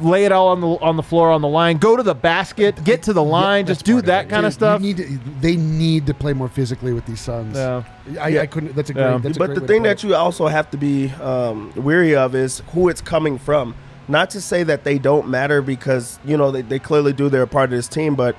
lay 0.00 0.24
it 0.24 0.30
all 0.30 0.48
on 0.48 0.60
the 0.60 0.68
on 0.68 0.96
the 0.96 1.02
floor 1.02 1.30
on 1.32 1.42
the 1.42 1.48
line, 1.48 1.76
go 1.78 1.96
to 1.96 2.02
the 2.04 2.14
basket, 2.14 2.82
get 2.84 3.02
to 3.02 3.12
the 3.12 3.22
line, 3.22 3.64
Yeah, 3.66 3.72
just 3.72 3.84
do 3.84 4.00
that 4.02 4.26
it. 4.26 4.28
kind 4.28 4.46
of 4.46 4.54
stuff. 4.54 4.80
You 4.80 4.94
need 4.94 4.96
to, 4.98 5.18
they 5.40 5.56
need 5.56 6.06
to 6.06 6.14
play 6.14 6.32
more 6.32 6.48
physically 6.48 6.92
with 6.92 7.04
these 7.06 7.20
Suns. 7.20 7.56
Yeah. 7.56 7.82
I, 8.20 8.28
Yeah. 8.28 8.42
I 8.42 8.46
couldn't. 8.46 8.76
That's 8.76 8.90
a 8.90 8.94
great. 8.94 9.02
Yeah. 9.02 9.18
That's 9.18 9.36
a 9.36 9.38
but 9.40 9.46
great 9.46 9.54
the 9.56 9.60
way 9.62 9.66
thing 9.66 9.82
that 9.82 10.04
you 10.04 10.14
also 10.14 10.46
have 10.46 10.70
to 10.70 10.76
be 10.76 11.10
um, 11.20 11.72
weary 11.74 12.14
of 12.14 12.36
is 12.36 12.62
who 12.72 12.88
it's 12.88 13.00
coming 13.00 13.38
from. 13.38 13.74
Not 14.08 14.30
to 14.30 14.40
say 14.40 14.62
that 14.62 14.84
they 14.84 14.98
don't 14.98 15.28
matter 15.28 15.60
because 15.62 16.18
you 16.24 16.36
know 16.36 16.50
they, 16.50 16.62
they 16.62 16.78
clearly 16.78 17.12
do. 17.12 17.28
They're 17.28 17.42
a 17.42 17.46
part 17.46 17.64
of 17.64 17.70
this 17.76 17.88
team, 17.88 18.14
but 18.14 18.34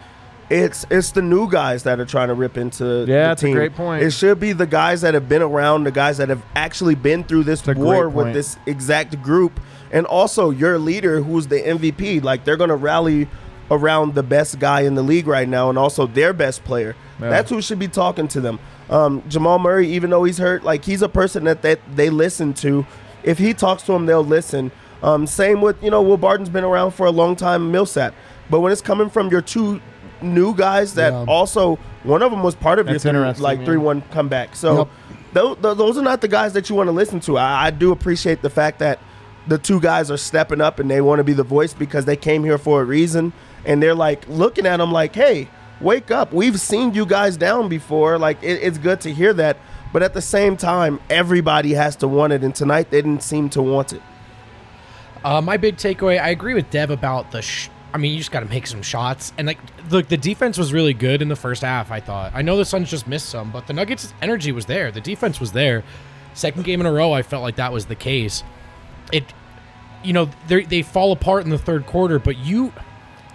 it's 0.50 0.86
it's 0.90 1.12
the 1.12 1.22
new 1.22 1.50
guys 1.50 1.84
that 1.84 2.00
are 2.00 2.06
trying 2.06 2.30
to 2.30 2.34
rip 2.34 2.58
into 2.58 2.84
Yeah, 2.84 3.06
the 3.06 3.06
that's 3.06 3.44
a 3.44 3.46
team. 3.46 3.56
great 3.56 3.76
point. 3.76 4.04
It 4.04 4.12
should 4.12 4.40
be 4.40 4.52
the 4.52 4.66
guys 4.66 5.02
that 5.02 5.14
have 5.14 5.30
been 5.30 5.44
around, 5.44 5.84
the 5.84 5.92
guys 5.92 6.18
that 6.18 6.30
have 6.30 6.44
actually 6.56 6.96
been 6.96 7.24
through 7.24 7.44
this 7.44 7.68
a 7.68 7.74
war 7.74 8.10
with 8.10 8.34
this 8.34 8.58
exact 8.66 9.22
group, 9.22 9.60
and 9.92 10.06
also 10.08 10.50
your 10.50 10.80
leader, 10.80 11.22
who's 11.22 11.48
the 11.48 11.60
MVP. 11.60 12.24
Like 12.24 12.46
they're 12.46 12.58
gonna 12.58 12.76
rally 12.76 13.28
around 13.72 14.16
the 14.16 14.24
best 14.24 14.58
guy 14.58 14.82
in 14.82 14.96
the 14.96 15.04
league 15.04 15.28
right 15.28 15.48
now, 15.48 15.70
and 15.70 15.78
also 15.78 16.08
their 16.08 16.34
best 16.34 16.64
player. 16.64 16.96
Yeah. 17.22 17.30
That's 17.30 17.52
who 17.52 17.62
should 17.62 17.78
be 17.78 17.88
talking 17.88 18.28
to 18.30 18.42
them. 18.42 18.60
Um, 18.90 19.22
Jamal 19.30 19.60
Murray, 19.60 19.88
even 19.92 20.10
though 20.10 20.24
he's 20.24 20.40
hurt, 20.40 20.64
like 20.64 20.84
he's 20.84 21.04
a 21.04 21.10
person 21.10 21.44
that, 21.44 21.62
that 21.62 21.80
they 21.96 22.10
listen 22.10 22.56
to. 22.56 22.88
If 23.22 23.38
he 23.38 23.54
talks 23.54 23.84
to 23.84 23.92
them, 23.92 24.08
they'll 24.08 24.24
listen. 24.26 24.72
Um, 25.02 25.26
same 25.28 25.62
with 25.62 25.82
you 25.84 25.90
know 25.92 26.02
Will 26.02 26.18
Barton's 26.18 26.50
been 26.50 26.64
around 26.64 26.92
for 26.92 27.06
a 27.06 27.12
long 27.12 27.36
time, 27.36 27.72
Millsap. 27.72 28.14
But 28.50 28.60
when 28.62 28.72
it's 28.72 28.82
coming 28.82 29.10
from 29.10 29.30
your 29.30 29.42
two 29.42 29.80
new 30.22 30.54
guys 30.56 30.96
that 30.96 31.14
Yeah. 31.14 31.26
also 31.28 31.78
one 32.04 32.22
of 32.22 32.32
them 32.32 32.44
was 32.44 32.56
part 32.56 32.80
of 32.80 32.86
That's 32.88 33.04
your 33.06 33.14
three, 33.34 33.42
like 33.42 33.60
yeah. 33.60 33.66
three 33.66 33.78
one 33.78 34.02
comeback. 34.12 34.56
So 34.56 34.78
Yep. 34.80 34.88
tho- 35.34 35.56
tho- 35.56 35.74
those 35.76 35.98
are 35.98 36.02
not 36.02 36.20
the 36.22 36.28
guys 36.28 36.54
that 36.54 36.70
you 36.70 36.76
want 36.76 36.88
to 36.88 36.92
listen 36.92 37.20
to. 37.22 37.38
I, 37.38 37.68
I 37.68 37.70
do 37.72 37.92
appreciate 37.92 38.42
the 38.42 38.50
fact 38.50 38.80
that 38.80 39.00
the 39.48 39.58
two 39.58 39.80
guys 39.80 40.12
are 40.12 40.18
stepping 40.18 40.60
up 40.62 40.80
and 40.80 40.92
they 40.92 41.00
want 41.02 41.20
to 41.20 41.24
be 41.24 41.34
the 41.34 41.44
voice 41.44 41.74
because 41.74 42.06
they 42.06 42.16
came 42.18 42.44
here 42.44 42.58
for 42.58 42.82
a 42.82 42.86
reason 42.86 43.32
and 43.66 43.82
they're 43.82 43.96
like 43.96 44.28
looking 44.28 44.66
at 44.66 44.78
them 44.78 44.92
like, 44.92 45.16
hey, 45.16 45.48
wake 45.80 46.12
up. 46.12 46.34
We've 46.34 46.60
seen 46.60 46.94
you 46.94 47.06
guys 47.06 47.38
down 47.38 47.70
before. 47.70 48.18
Like 48.18 48.44
it, 48.44 48.60
it's 48.62 48.78
good 48.78 49.00
to 49.02 49.14
hear 49.14 49.34
that. 49.36 49.58
But 49.94 50.04
at 50.04 50.14
the 50.14 50.22
same 50.22 50.58
time, 50.58 51.00
everybody 51.10 51.74
has 51.74 51.96
to 51.98 52.08
want 52.08 52.32
it, 52.34 52.44
and 52.44 52.54
tonight 52.54 52.92
they 52.92 53.02
didn't 53.02 53.24
seem 53.24 53.50
to 53.52 53.62
want 53.62 53.94
it. 53.94 54.02
Uh, 55.24 55.42
my 55.42 55.58
big 55.58 55.76
takeaway, 55.76 56.20
I 56.20 56.30
agree 56.30 56.54
with 56.54 56.70
Dev 56.70 56.92
about 56.92 57.32
the. 57.32 57.42
Sh- 57.42 57.70
I 57.94 57.98
mean, 57.98 58.12
you 58.12 58.20
just 58.20 58.32
got 58.32 58.42
to 58.42 58.46
make 58.46 58.68
some 58.68 58.84
shots, 58.84 59.34
and 59.38 59.48
like, 59.48 59.58
look, 59.90 60.08
the 60.08 60.18
defense 60.18 60.58
was 60.58 60.72
really 60.72 60.94
good 60.94 61.22
in 61.22 61.28
the 61.28 61.36
first 61.36 61.62
half. 61.64 61.92
I 61.92 62.00
thought. 62.00 62.32
I 62.36 62.42
know 62.42 62.56
the 62.56 62.66
Suns 62.66 62.90
just 62.90 63.08
missed 63.08 63.30
some, 63.30 63.52
but 63.52 63.68
the 63.68 63.74
Nuggets' 63.74 64.14
energy 64.22 64.52
was 64.52 64.66
there. 64.66 64.92
The 64.92 65.02
defense 65.02 65.40
was 65.40 65.52
there. 65.52 65.84
Second 66.34 66.64
game 66.64 66.80
in 66.80 66.86
a 66.86 66.92
row, 66.92 67.12
I 67.12 67.22
felt 67.24 67.42
like 67.44 67.56
that 67.56 67.74
was 67.74 67.88
the 67.88 67.96
case. 67.96 68.44
It, 69.12 69.26
you 70.04 70.14
know, 70.14 70.30
they 70.48 70.84
fall 70.84 71.12
apart 71.12 71.44
in 71.44 71.50
the 71.50 71.58
third 71.58 71.86
quarter, 71.86 72.20
but 72.20 72.38
you, 72.38 72.72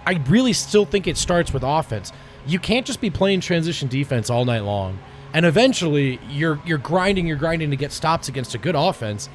I 0.05 0.13
really 0.27 0.53
still 0.53 0.85
think 0.85 1.05
it 1.05 1.17
starts 1.17 1.53
with 1.53 1.63
offense. 1.63 2.11
You 2.47 2.57
can't 2.57 2.85
just 2.85 3.01
be 3.01 3.09
playing 3.09 3.41
transition 3.41 3.89
defense 3.89 4.29
all 4.29 4.45
night 4.45 4.61
long, 4.63 4.97
and 5.33 5.45
eventually 5.45 6.19
you're 6.29 6.59
you're 6.65 6.77
grinding, 6.77 7.27
you're 7.27 7.37
grinding 7.37 7.71
to 7.71 7.75
get 7.75 7.91
stops 7.91 8.29
against 8.29 8.55
a 8.55 8.57
good 8.57 8.75
offense, 8.75 9.29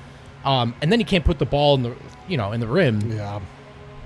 um, 0.45 0.75
and 0.81 0.91
then 0.91 1.01
you 1.01 1.07
can't 1.07 1.25
put 1.25 1.39
the 1.39 1.47
ball 1.47 1.75
in 1.75 1.83
the 1.83 1.95
you 2.29 2.37
know 2.37 2.53
in 2.53 2.61
the 2.61 2.67
rim 2.69 3.01
Yeah. 3.13 3.41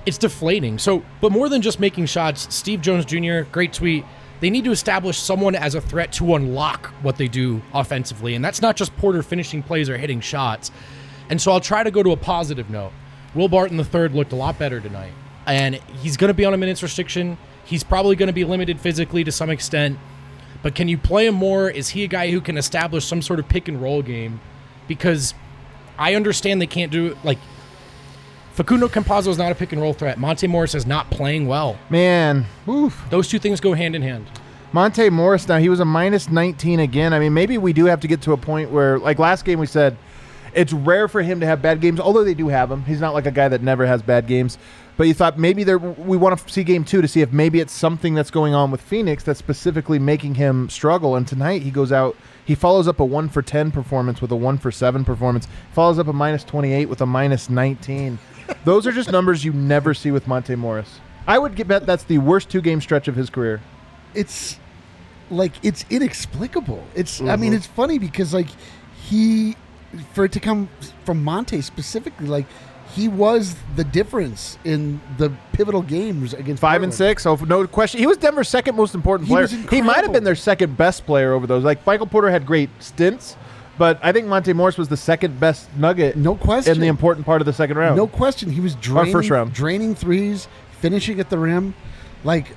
it's 0.07 0.19
deflating. 0.19 0.79
So, 0.79 1.03
but 1.21 1.33
more 1.33 1.49
than 1.49 1.63
just 1.63 1.79
making 1.81 2.07
shots, 2.07 2.53
Steve 2.55 2.81
Jones 2.81 3.05
Jr., 3.05 3.43
great 3.53 3.73
tweet. 3.73 4.05
They 4.41 4.51
need 4.51 4.65
to 4.65 4.73
establish 4.73 5.17
someone 5.19 5.55
as 5.55 5.75
a 5.75 5.81
threat 5.81 6.13
to 6.15 6.35
unlock 6.35 6.89
what 7.03 7.17
they 7.17 7.29
do 7.29 7.63
offensively. 7.73 8.35
And 8.35 8.45
that's 8.45 8.61
not 8.61 8.77
just 8.77 8.95
Porter 8.97 9.23
finishing 9.23 9.63
plays 9.63 9.89
or 9.89 9.97
hitting 9.97 10.21
shots. 10.21 10.71
And 11.31 11.41
so 11.41 11.53
I'll 11.53 11.61
try 11.61 11.83
to 11.83 11.91
go 11.91 12.03
to 12.03 12.11
a 12.11 12.17
positive 12.17 12.69
note. 12.69 12.93
Will 13.35 13.49
Barton 13.49 13.79
III 13.79 14.09
looked 14.09 14.33
a 14.33 14.37
lot 14.37 14.59
better 14.59 14.81
tonight. 14.81 15.13
And 15.47 15.77
he's 16.03 16.17
going 16.19 16.29
to 16.29 16.35
be 16.35 16.45
on 16.45 16.53
a 16.53 16.59
minutes 16.59 16.83
restriction. 16.83 17.39
He's 17.65 17.83
probably 17.85 18.17
going 18.17 18.27
to 18.27 18.33
be 18.35 18.45
limited 18.45 18.81
physically 18.81 19.25
to 19.25 19.33
some 19.33 19.49
extent. 19.49 19.99
But 20.63 20.75
can 20.75 20.89
you 20.89 20.99
play 20.99 21.27
him 21.27 21.37
more? 21.37 21.71
Is 21.71 21.91
he 21.91 22.05
a 22.05 22.09
guy 22.09 22.31
who 22.31 22.41
can 22.43 22.59
establish 22.59 23.05
some 23.07 23.23
sort 23.23 23.39
of 23.39 23.49
pick 23.49 23.69
and 23.69 23.81
roll 23.81 24.03
game? 24.03 24.41
Because 24.89 25.33
I 25.99 26.15
understand 26.15 26.61
they 26.61 26.67
can't 26.67 26.91
do 26.91 27.17
like 27.25 27.39
Facundo 28.53 28.87
Campazzo 28.89 29.29
is 29.29 29.39
not 29.39 29.51
a 29.51 29.55
pick 29.55 29.73
and 29.73 29.83
roll 29.83 29.93
threat. 29.93 30.19
Monte 30.19 30.47
Morris 30.47 30.75
is 30.75 30.87
not 30.87 31.11
playing 31.11 31.47
well. 31.49 31.77
Man, 31.91 32.47
oof. 32.69 33.05
Those 33.11 33.29
two 33.29 33.39
things 33.39 33.61
go 33.61 33.75
hand 33.75 33.97
in 33.97 34.03
hand. 34.03 34.27
Monte 34.73 35.11
Morris 35.11 35.47
now 35.49 35.59
he 35.59 35.69
was 35.69 35.81
a 35.81 35.85
minus 35.85 36.29
19 36.29 36.81
again. 36.81 37.13
I 37.13 37.19
mean, 37.19 37.35
maybe 37.35 37.59
we 37.59 37.73
do 37.73 37.85
have 37.87 38.01
to 38.01 38.09
get 38.09 38.23
to 38.23 38.33
a 38.33 38.37
point 38.37 38.71
where 38.71 38.99
like 38.99 39.19
last 39.19 39.45
game 39.45 39.59
we 39.59 39.67
said 39.67 39.97
it's 40.55 40.73
rare 40.73 41.09
for 41.09 41.23
him 41.23 41.41
to 41.41 41.47
have 41.47 41.61
bad 41.61 41.81
games, 41.81 41.99
although 42.01 42.25
they 42.25 42.35
do 42.35 42.49
have 42.49 42.71
him. 42.71 42.85
He's 42.85 43.01
not 43.01 43.13
like 43.13 43.27
a 43.27 43.31
guy 43.31 43.49
that 43.49 43.63
never 43.63 43.87
has 43.87 44.03
bad 44.03 44.27
games. 44.27 44.57
But 44.97 45.09
you 45.09 45.15
thought 45.15 45.39
maybe 45.39 45.65
there 45.65 45.79
we 45.79 46.17
want 46.17 46.39
to 46.39 46.53
see 46.53 46.63
game 46.63 46.85
two 46.85 47.03
to 47.03 47.09
see 47.09 47.21
if 47.21 47.33
maybe 47.33 47.59
it's 47.59 47.73
something 47.73 48.15
that's 48.15 48.31
going 48.31 48.55
on 48.55 48.71
with 48.71 48.81
Phoenix 48.81 49.25
that's 49.25 49.39
specifically 49.39 49.99
making 49.99 50.37
him 50.37 50.69
struggle. 50.69 51.17
And 51.17 51.27
tonight 51.27 51.63
he 51.63 51.73
goes 51.73 51.91
out, 51.91 52.17
he 52.45 52.55
follows 52.55 52.87
up 52.89 53.01
a 53.01 53.05
one 53.05 53.29
for 53.29 53.43
ten 53.43 53.71
performance 53.71 54.21
with 54.21 54.31
a 54.31 54.37
one 54.37 54.59
for 54.59 54.71
seven 54.71 55.05
performance, 55.05 55.49
follows 55.73 55.99
up 55.99 56.07
a 56.09 56.13
minus 56.13 56.45
twenty 56.45 56.73
eight 56.73 56.87
with 56.87 57.01
a 57.01 57.07
minus 57.07 57.49
nineteen. 57.51 58.19
Those 58.65 58.87
are 58.87 58.93
just 58.93 59.11
numbers 59.11 59.45
you 59.45 59.53
never 59.53 59.95
see 59.95 60.11
with 60.11 60.27
Monte 60.29 60.55
Morris. 60.57 61.01
I 61.27 61.39
would 61.39 61.67
bet 61.67 61.87
that's 61.87 62.05
the 62.05 62.19
worst 62.19 62.51
two 62.51 62.61
game 62.61 62.81
stretch 62.81 63.09
of 63.09 63.17
his 63.17 63.31
career. 63.31 63.61
it's 64.15 64.59
like 65.31 65.53
it's 65.63 65.85
inexplicable. 65.91 66.85
It's 66.95 67.21
I 67.23 67.37
mean 67.37 67.53
Mhm. 67.53 67.57
it's 67.57 67.67
funny 67.67 67.99
because 67.99 68.35
like 68.35 68.49
he 68.95 69.57
for 70.13 70.25
it 70.27 70.33
to 70.33 70.41
come 70.41 70.69
from 71.05 71.25
Monte 71.25 71.61
specifically 71.63 72.27
like 72.27 72.47
he 72.95 73.09
was 73.09 73.57
the 73.75 73.85
difference 73.85 74.57
in 74.65 75.01
the 75.19 75.33
pivotal 75.53 75.83
games 75.83 76.33
against 76.33 76.61
Five 76.61 76.83
and 76.83 76.95
six, 76.95 77.25
so 77.25 77.35
no 77.37 77.67
question. 77.67 77.99
He 77.99 78.07
was 78.07 78.17
Denver's 78.17 78.49
second 78.49 78.77
most 78.77 78.95
important 78.95 79.29
player. 79.29 79.43
was 79.43 79.53
He 79.53 79.83
might 79.83 80.05
have 80.05 80.13
been 80.13 80.25
their 80.25 80.37
second 80.37 80.77
best 80.77 81.05
player 81.05 81.33
over 81.33 81.47
those. 81.47 81.65
Like 81.65 81.85
Michael 81.87 82.07
Porter 82.07 82.31
had 82.31 82.47
great 82.47 82.71
stints, 82.79 83.37
but 83.77 83.99
I 84.03 84.13
think 84.13 84.29
Monte 84.29 84.53
Morris 84.53 84.79
was 84.79 84.89
the 84.89 84.97
second 84.97 85.41
best 85.41 85.69
Nugget 85.77 86.17
No 86.17 86.37
question. 86.37 86.75
in 86.75 86.81
the 86.81 86.87
important 86.87 87.27
part 87.27 87.43
of 87.43 87.47
the 87.47 87.53
second 87.53 87.77
round. 87.77 87.97
No 87.97 88.07
question. 88.07 88.51
He 88.51 88.61
was 88.61 88.77
draining, 88.77 89.13
first 89.13 89.31
round. 89.31 89.53
draining 89.53 89.95
threes, 89.97 90.47
finishing 90.81 91.19
at 91.19 91.31
the 91.31 91.39
rim. 91.39 91.75
Like 92.23 92.57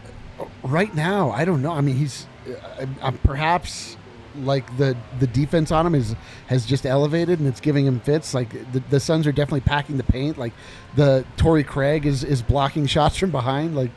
right 0.63 0.93
now, 0.93 1.31
I 1.31 1.45
don't 1.45 1.61
know. 1.63 1.71
I 1.71 1.81
mean, 1.81 1.95
he's 1.95 2.27
uh, 2.47 2.85
uh, 3.01 3.11
perhaps 3.23 3.96
like 4.45 4.77
the 4.77 4.95
the 5.19 5.27
defense 5.27 5.71
on 5.71 5.85
him 5.85 5.95
is 5.95 6.15
has 6.47 6.65
just 6.65 6.85
elevated 6.85 7.39
and 7.39 7.47
it's 7.47 7.59
giving 7.61 7.85
him 7.85 7.99
fits. 7.99 8.33
Like 8.33 8.49
the, 8.71 8.79
the 8.89 8.99
Suns 8.99 9.25
are 9.27 9.31
definitely 9.31 9.61
packing 9.61 9.97
the 9.97 10.03
paint. 10.03 10.37
Like 10.37 10.53
the 10.95 11.25
Torrey 11.37 11.63
Craig 11.63 12.05
is 12.05 12.23
is 12.23 12.41
blocking 12.41 12.85
shots 12.95 13.17
from 13.17 13.31
behind. 13.31 13.75
Like 13.75 13.91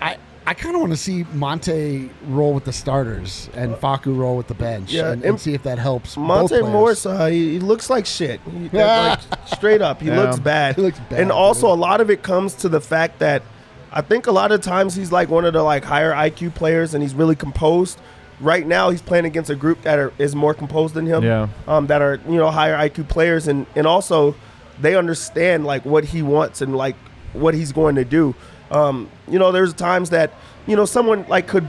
I. 0.00 0.18
I 0.48 0.54
kind 0.54 0.76
of 0.76 0.80
want 0.80 0.92
to 0.92 0.96
see 0.96 1.24
Monte 1.32 2.08
roll 2.28 2.54
with 2.54 2.64
the 2.66 2.72
starters 2.72 3.50
and 3.54 3.74
Facu 3.74 4.16
roll 4.16 4.36
with 4.36 4.46
the 4.46 4.54
bench 4.54 4.92
Yeah, 4.92 5.10
and, 5.10 5.24
and 5.24 5.40
see 5.40 5.54
if 5.54 5.64
that 5.64 5.80
helps. 5.80 6.16
Monte. 6.16 6.62
Morris, 6.62 7.04
uh, 7.04 7.26
he, 7.26 7.54
he 7.54 7.58
looks 7.58 7.90
like 7.90 8.06
shit. 8.06 8.40
He- 8.42 8.70
Yeah. 8.72 9.18
like, 9.28 9.48
straight 9.48 9.82
up, 9.82 10.00
he 10.00 10.06
Yeah. 10.06 10.20
looks 10.20 10.38
bad. 10.38 10.76
He 10.76 10.82
looks 10.82 11.00
bad, 11.10 11.18
and 11.18 11.32
also, 11.32 11.62
dude. 11.62 11.70
a 11.78 11.80
lot 11.80 12.00
of 12.00 12.10
it 12.12 12.22
comes 12.22 12.54
to 12.54 12.68
the 12.68 12.80
fact 12.80 13.18
that 13.18 13.42
I 13.90 14.02
think 14.02 14.28
a 14.28 14.30
lot 14.30 14.52
of 14.52 14.60
times 14.60 14.94
he's 14.94 15.10
like 15.10 15.30
one 15.30 15.44
of 15.44 15.52
the 15.52 15.64
like 15.64 15.82
higher 15.82 16.12
IQ 16.12 16.54
players, 16.54 16.94
and 16.94 17.02
he's 17.02 17.14
really 17.14 17.34
composed. 17.34 17.98
Right 18.40 18.66
now, 18.66 18.90
he's 18.90 19.02
playing 19.02 19.24
against 19.24 19.48
a 19.48 19.56
group 19.56 19.82
that 19.82 19.98
are, 19.98 20.12
is 20.18 20.34
more 20.34 20.52
composed 20.52 20.94
than 20.94 21.06
him. 21.06 21.24
Yeah. 21.24 21.48
Um, 21.66 21.86
that 21.86 22.02
are 22.02 22.20
you 22.28 22.36
know 22.36 22.50
higher 22.50 22.76
IQ 22.76 23.08
players, 23.08 23.48
and 23.48 23.66
and 23.74 23.86
also 23.86 24.34
they 24.80 24.94
understand 24.94 25.64
like 25.64 25.84
what 25.84 26.04
he 26.04 26.22
wants 26.22 26.60
and 26.60 26.76
like 26.76 26.96
what 27.32 27.54
he's 27.54 27.72
going 27.72 27.94
to 27.96 28.04
do. 28.04 28.34
Um, 28.70 29.08
you 29.28 29.38
know, 29.38 29.52
there's 29.52 29.72
times 29.72 30.10
that 30.10 30.32
you 30.66 30.76
know 30.76 30.84
someone 30.84 31.26
like 31.28 31.46
could 31.46 31.66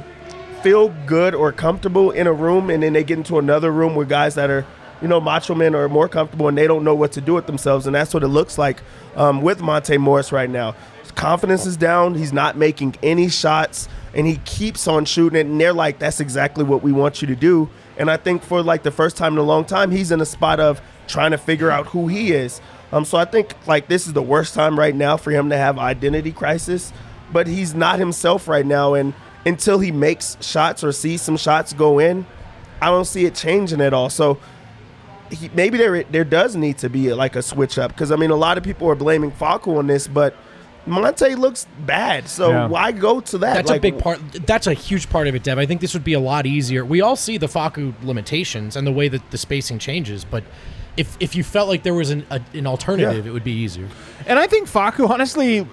feel 0.62 0.90
good 1.06 1.36
or 1.36 1.52
comfortable 1.52 2.12
in 2.12 2.28
a 2.28 2.34
room, 2.34 2.70
and 2.70 2.84
then 2.84 2.94
they 2.94 3.04
get 3.04 3.18
into 3.18 3.38
another 3.40 3.72
room 3.72 3.96
with 3.96 4.10
guys 4.10 4.36
that 4.36 4.50
are, 4.50 4.66
you 5.02 5.08
know, 5.08 5.22
macho 5.22 5.56
men 5.56 5.76
or 5.76 5.88
more 5.88 6.10
comfortable, 6.10 6.48
and 6.48 6.58
they 6.58 6.68
don't 6.68 6.84
know 6.84 6.96
what 6.96 7.12
to 7.14 7.22
do 7.22 7.34
with 7.34 7.46
themselves, 7.48 7.86
and 7.86 7.96
that's 7.96 8.14
what 8.14 8.24
it 8.24 8.28
looks 8.28 8.58
like 8.58 8.82
um, 9.16 9.42
with 9.42 9.62
Monte 9.62 9.98
Morris 9.98 10.32
right 10.32 10.50
now. 10.50 10.76
His 11.02 11.12
confidence 11.12 11.66
is 11.66 11.78
down. 11.78 12.16
He's 12.16 12.34
not 12.34 12.58
making 12.58 12.96
any 13.04 13.30
shots, 13.30 13.88
and 14.14 14.28
he 14.28 14.38
keeps 14.46 14.88
on 14.88 15.06
shooting 15.06 15.40
it. 15.40 15.46
And 15.46 15.60
they're 15.60 15.74
like, 15.74 16.00
"That's 16.00 16.20
exactly 16.20 16.64
what 16.64 16.84
we 16.84 16.92
want 16.92 17.22
you 17.22 17.28
to 17.28 17.36
do." 17.36 17.70
And 17.98 18.10
I 18.12 18.18
think 18.18 18.44
for 18.44 18.62
like 18.62 18.84
the 18.84 18.92
first 18.92 19.18
time 19.18 19.34
in 19.34 19.40
a 19.40 19.44
long 19.44 19.66
time, 19.66 19.92
he's 19.92 20.12
in 20.12 20.22
a 20.22 20.26
spot 20.26 20.60
of 20.60 20.82
trying 21.08 21.32
to 21.32 21.38
figure 21.38 21.72
out 21.72 21.88
who 21.88 22.08
he 22.08 22.32
is. 22.32 22.62
Um, 22.92 23.06
so 23.06 23.18
I 23.18 23.26
think 23.26 23.56
like 23.68 23.88
this 23.88 24.08
is 24.08 24.14
the 24.14 24.22
worst 24.22 24.54
time 24.54 24.78
right 24.78 24.96
now 24.96 25.18
for 25.18 25.32
him 25.32 25.50
to 25.50 25.58
have 25.58 25.78
identity 25.78 26.32
crisis, 26.32 26.94
but 27.32 27.48
he's 27.48 27.74
not 27.74 28.00
himself 28.00 28.48
right 28.48 28.66
now, 28.66 28.94
and 28.94 29.14
until 29.46 29.80
he 29.80 29.92
makes 29.92 30.38
shots 30.42 30.84
or 30.84 30.92
sees 30.92 31.22
some 31.22 31.38
shots 31.38 31.74
go 31.74 32.00
in, 32.00 32.26
I 32.82 32.88
don't 32.88 33.06
see 33.06 33.26
it 33.26 33.36
changing 33.36 33.82
at 33.82 33.94
all. 33.94 34.10
So 34.10 34.38
he, 35.32 35.50
maybe 35.54 35.78
there 35.78 36.04
there 36.04 36.24
does 36.24 36.56
need 36.56 36.78
to 36.80 36.90
be 36.90 37.14
like 37.14 37.36
a 37.36 37.42
switch 37.42 37.78
up 37.78 37.92
because 37.92 38.12
I 38.12 38.16
mean 38.16 38.32
a 38.32 38.36
lot 38.36 38.58
of 38.58 38.64
people 38.64 38.90
are 38.90 38.96
blaming 38.96 39.32
Facu 39.32 39.78
on 39.78 39.88
this, 39.88 40.08
but 40.08 40.36
Monte 40.88 41.36
looks 41.36 41.67
bad. 41.86 42.27
So 42.27 42.50
Yeah. 42.50 42.67
why 42.67 42.91
go 42.91 43.20
to 43.20 43.38
that? 43.39 43.53
That's 43.56 43.70
Like, 43.70 43.79
a 43.79 43.82
big 43.82 43.98
part. 44.00 44.20
That's 44.46 44.67
a 44.67 44.74
huge 44.74 45.10
part 45.10 45.27
of 45.27 45.36
it, 45.36 45.44
Dev. 45.44 45.58
I 45.60 45.65
think 45.65 45.82
this 45.82 45.94
would 45.94 46.03
be 46.03 46.13
a 46.13 46.20
lot 46.20 46.46
easier. 46.46 46.86
We 46.86 47.01
all 47.01 47.15
see 47.15 47.38
the 47.38 47.48
Facu 47.48 47.94
limitations 48.03 48.75
and 48.75 48.88
the 48.88 48.91
way 48.91 49.08
that 49.10 49.29
the 49.32 49.38
spacing 49.38 49.79
changes, 49.79 50.24
but 50.25 50.44
if 50.96 51.15
if 51.20 51.36
you 51.36 51.44
felt 51.44 51.67
like 51.70 51.84
there 51.84 51.94
was 51.94 52.10
an 52.10 52.25
a, 52.32 52.41
an 52.53 52.65
alternative, 52.65 53.25
Yeah. 53.25 53.29
it 53.32 53.34
would 53.34 53.44
be 53.44 53.51
easier. 53.51 53.88
And 54.25 54.39
I 54.39 54.48
think 54.48 54.67
Facu, 54.70 55.10
honestly, 55.10 55.65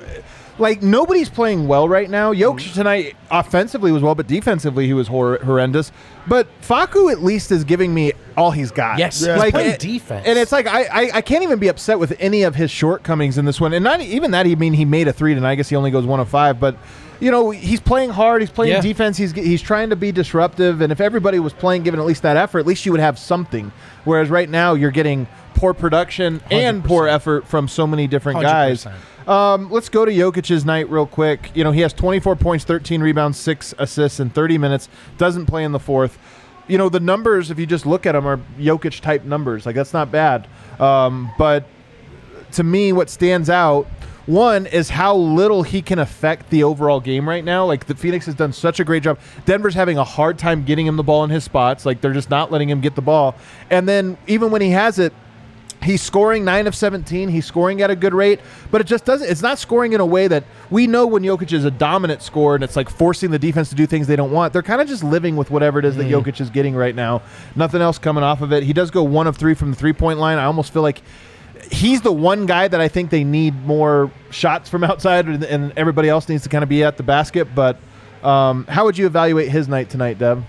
like 0.59 0.83
nobody's 0.83 1.29
playing 1.29 1.67
well 1.67 1.89
right 1.89 2.09
now. 2.09 2.33
Jokic 2.33 2.61
mm-hmm. 2.61 2.75
tonight 2.75 3.17
offensively 3.31 3.93
was 3.93 4.03
well, 4.03 4.15
but 4.15 4.27
defensively 4.27 4.87
he 4.87 4.93
was 4.93 5.09
hor- 5.09 5.39
horrendous. 5.39 5.93
But 6.27 6.49
Facu 6.63 7.11
at 7.11 7.23
least 7.23 7.51
is 7.53 7.65
giving 7.65 7.93
me 7.93 8.13
all 8.37 8.51
he's 8.51 8.71
got. 8.71 8.99
Yes, 8.99 9.21
Yeah. 9.21 9.35
he's 9.35 9.43
like 9.43 9.55
playing 9.55 9.73
it- 9.73 9.81
defense, 9.81 10.27
and 10.27 10.39
it's 10.39 10.53
like 10.53 10.67
I, 10.67 10.85
I 10.85 11.11
I 11.15 11.21
can't 11.21 11.43
even 11.43 11.59
be 11.59 11.69
upset 11.69 11.99
with 11.99 12.15
any 12.19 12.43
of 12.43 12.55
his 12.55 12.71
shortcomings 12.71 13.39
in 13.39 13.45
this 13.45 13.61
one. 13.61 13.73
And 13.73 13.85
not 13.85 14.01
even 14.01 14.31
that. 14.33 14.47
I 14.47 14.55
mean, 14.55 14.75
he 14.75 14.85
made 14.85 15.09
a 15.09 15.13
three 15.13 15.35
tonight. 15.35 15.53
I 15.53 15.55
guess 15.57 15.69
he 15.69 15.77
only 15.77 15.91
goes 15.91 16.07
one 16.07 16.21
of 16.21 16.29
five, 16.29 16.61
but. 16.61 16.77
You 17.21 17.31
know 17.31 17.51
he's 17.51 17.81
playing 17.81 18.11
hard. 18.11 18.43
He's 18.43 18.51
playing 18.51 18.73
Yeah. 18.73 18.81
defense. 18.81 19.17
He's 19.17 19.33
he's 19.33 19.63
trying 19.63 19.91
to 19.91 19.97
be 19.97 20.13
disruptive. 20.13 20.81
And 20.81 20.93
if 20.93 21.01
everybody 21.01 21.39
was 21.39 21.53
playing, 21.53 21.83
given 21.85 22.01
at 22.01 22.07
least 22.07 22.23
that 22.23 22.37
effort, 22.37 22.61
at 22.61 22.67
least 22.67 22.85
you 22.87 22.93
would 22.93 23.01
have 23.01 23.19
something. 23.19 23.73
Whereas 24.05 24.31
right 24.31 24.49
now 24.49 24.75
you're 24.75 24.91
getting 24.91 25.27
poor 25.55 25.73
production 25.73 26.43
and 26.51 26.85
poor 26.85 27.07
effort 27.07 27.47
from 27.47 27.69
so 27.69 27.87
many 27.87 28.07
different 28.07 28.41
guys. 28.43 28.85
100%. 28.85 29.29
Um, 29.29 29.71
let's 29.71 29.89
go 29.89 30.05
to 30.05 30.11
Jokic's 30.13 30.65
night 30.67 30.91
real 30.91 31.07
quick. 31.07 31.51
You 31.55 31.65
know, 31.65 31.71
he 31.71 31.81
has 31.81 31.93
24 31.95 32.37
points, 32.37 32.65
13 32.65 33.01
rebounds, 33.01 33.39
six 33.39 33.73
assists 33.79 34.21
in 34.21 34.29
30 34.31 34.59
minutes. 34.59 34.89
Doesn't 35.17 35.47
play 35.47 35.65
in 35.65 35.73
the 35.73 35.79
fourth. 35.79 36.19
You 36.67 36.77
know, 36.77 36.89
the 36.91 37.01
numbers, 37.01 37.51
if 37.51 37.59
you 37.59 37.65
just 37.67 37.87
look 37.87 38.05
at 38.05 38.13
them, 38.13 38.27
are 38.27 38.39
Jokic 38.59 39.01
type 39.01 39.25
numbers. 39.25 39.65
Like, 39.65 39.77
that's 39.77 39.93
not 39.95 40.11
bad. 40.13 40.47
Um, 40.79 41.31
but 41.39 41.65
to 42.53 42.63
me, 42.65 42.93
what 42.93 43.09
stands 43.09 43.49
out, 43.49 43.87
one 44.27 44.67
is 44.67 44.91
how 44.91 45.15
little 45.17 45.63
he 45.63 45.83
can 45.83 45.99
affect 45.99 46.51
the 46.51 46.65
overall 46.65 47.01
game 47.01 47.29
right 47.29 47.45
now. 47.45 47.67
Like 47.67 47.87
the 47.87 47.95
Phoenix 47.95 48.27
has 48.27 48.35
done 48.35 48.53
such 48.53 48.81
a 48.81 48.85
great 48.85 49.03
job. 49.03 49.19
Denver's 49.45 49.75
having 49.75 49.99
a 49.99 50.05
hard 50.05 50.39
time 50.39 50.65
getting 50.65 50.87
him 50.87 50.97
the 50.97 51.03
ball 51.03 51.25
in 51.25 51.31
his 51.31 51.45
spots. 51.45 51.85
Like 51.85 52.01
they're 52.01 52.13
just 52.13 52.31
not 52.31 52.51
letting 52.51 52.71
him 52.71 52.81
get 52.81 52.95
the 52.95 53.03
ball. 53.03 53.35
And 53.71 53.89
then 53.89 54.17
even 54.27 54.51
when 54.51 54.63
he 54.63 54.71
has 54.71 54.99
it, 54.99 55.13
He's 55.85 56.01
scoring 56.01 56.45
nine 56.45 56.67
of 56.67 56.75
17. 56.75 57.29
He's 57.29 57.45
scoring 57.45 57.83
at 57.83 57.91
a 57.91 57.97
good 57.97 58.15
rate, 58.15 58.41
but 58.71 58.81
it 58.81 58.87
just 58.87 59.05
doesn't. 59.05 59.29
It's 59.29 59.43
not 59.43 59.59
scoring 59.59 59.93
in 59.93 60.01
a 60.01 60.07
way 60.07 60.27
that 60.29 60.45
we 60.71 60.87
know 60.87 61.07
when 61.07 61.23
Jokic 61.23 61.53
is 61.53 61.67
a 61.67 61.71
dominant 61.71 62.23
scorer 62.23 62.55
and 62.55 62.65
it's 62.65 62.75
like 62.75 62.89
forcing 62.89 63.31
the 63.31 63.39
defense 63.39 63.69
to 63.69 63.75
do 63.75 63.87
things 63.87 64.07
they 64.07 64.17
don't 64.17 64.33
want. 64.33 64.55
They're 64.55 64.63
kind 64.63 64.81
of 64.81 64.89
just 64.89 65.05
living 65.05 65.37
with 65.37 65.51
whatever 65.51 65.79
it 65.79 65.85
is 65.85 65.97
that 65.97 66.05
hmm. 66.05 66.15
Jokic 66.15 66.41
is 66.41 66.49
getting 66.49 66.75
right 66.75 66.95
now. 66.95 67.21
Nothing 67.55 67.83
else 67.83 67.99
coming 67.99 68.25
off 68.25 68.41
of 68.41 68.51
it. 68.53 68.63
He 68.63 68.73
does 68.73 68.91
go 68.91 69.03
one 69.03 69.27
of 69.27 69.37
three 69.37 69.53
from 69.53 69.71
the 69.71 69.77
three 69.77 69.93
point 69.93 70.19
line. 70.19 70.39
I 70.39 70.45
almost 70.45 70.73
feel 70.73 70.83
like 70.83 71.03
he's 71.75 72.01
the 72.01 72.13
one 72.13 72.47
guy 72.47 72.69
that 72.69 72.81
I 72.81 72.89
think 72.89 73.11
they 73.11 73.25
need 73.25 73.55
more 73.67 74.11
shots 74.31 74.71
from 74.71 74.85
outside, 74.91 75.27
and, 75.27 75.45
and 75.45 75.73
everybody 75.77 76.09
else 76.09 76.29
needs 76.29 76.43
to 76.45 76.49
kind 76.49 76.63
of 76.63 76.69
be 76.69 76.85
at 76.85 76.97
the 76.97 77.03
basket. 77.03 77.49
But 77.55 77.79
um, 78.23 78.67
how 78.67 78.85
would 78.85 78.97
you 78.97 79.07
evaluate 79.07 79.51
his 79.51 79.69
night 79.69 79.91
tonight, 79.91 80.19
Deb? 80.19 80.45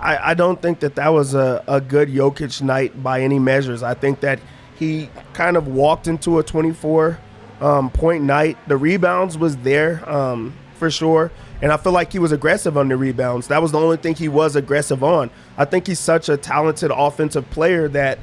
I, 0.00 0.30
I 0.32 0.34
don't 0.34 0.60
think 0.60 0.80
that 0.80 0.96
that 0.96 1.08
was 1.08 1.34
a, 1.34 1.62
a 1.68 1.80
good 1.80 2.08
Jokic 2.08 2.60
night 2.60 3.02
by 3.02 3.22
any 3.22 3.38
measures. 3.38 3.82
I 3.82 3.94
think 3.94 4.20
that 4.20 4.40
he 4.76 5.08
kind 5.32 5.56
of 5.56 5.68
walked 5.68 6.08
into 6.08 6.40
a 6.40 6.42
24 6.42 7.18
um, 7.60 7.90
point 7.90 8.24
night. 8.24 8.58
The 8.66 8.76
rebounds 8.76 9.38
was 9.38 9.56
there 9.58 10.08
um, 10.10 10.54
for 10.74 10.90
sure, 10.90 11.30
and 11.62 11.70
I 11.70 11.76
feel 11.76 11.92
like 11.92 12.12
he 12.12 12.18
was 12.18 12.32
aggressive 12.32 12.76
on 12.76 12.88
the 12.88 12.96
rebounds. 12.96 13.46
That 13.46 13.62
was 13.62 13.70
the 13.70 13.78
only 13.78 13.96
thing 13.96 14.16
he 14.16 14.28
was 14.28 14.56
aggressive 14.56 15.04
on. 15.04 15.30
I 15.56 15.64
think 15.66 15.86
he's 15.86 16.00
such 16.00 16.28
a 16.28 16.36
talented 16.36 16.90
offensive 16.92 17.48
player 17.50 17.86
that 17.88 18.18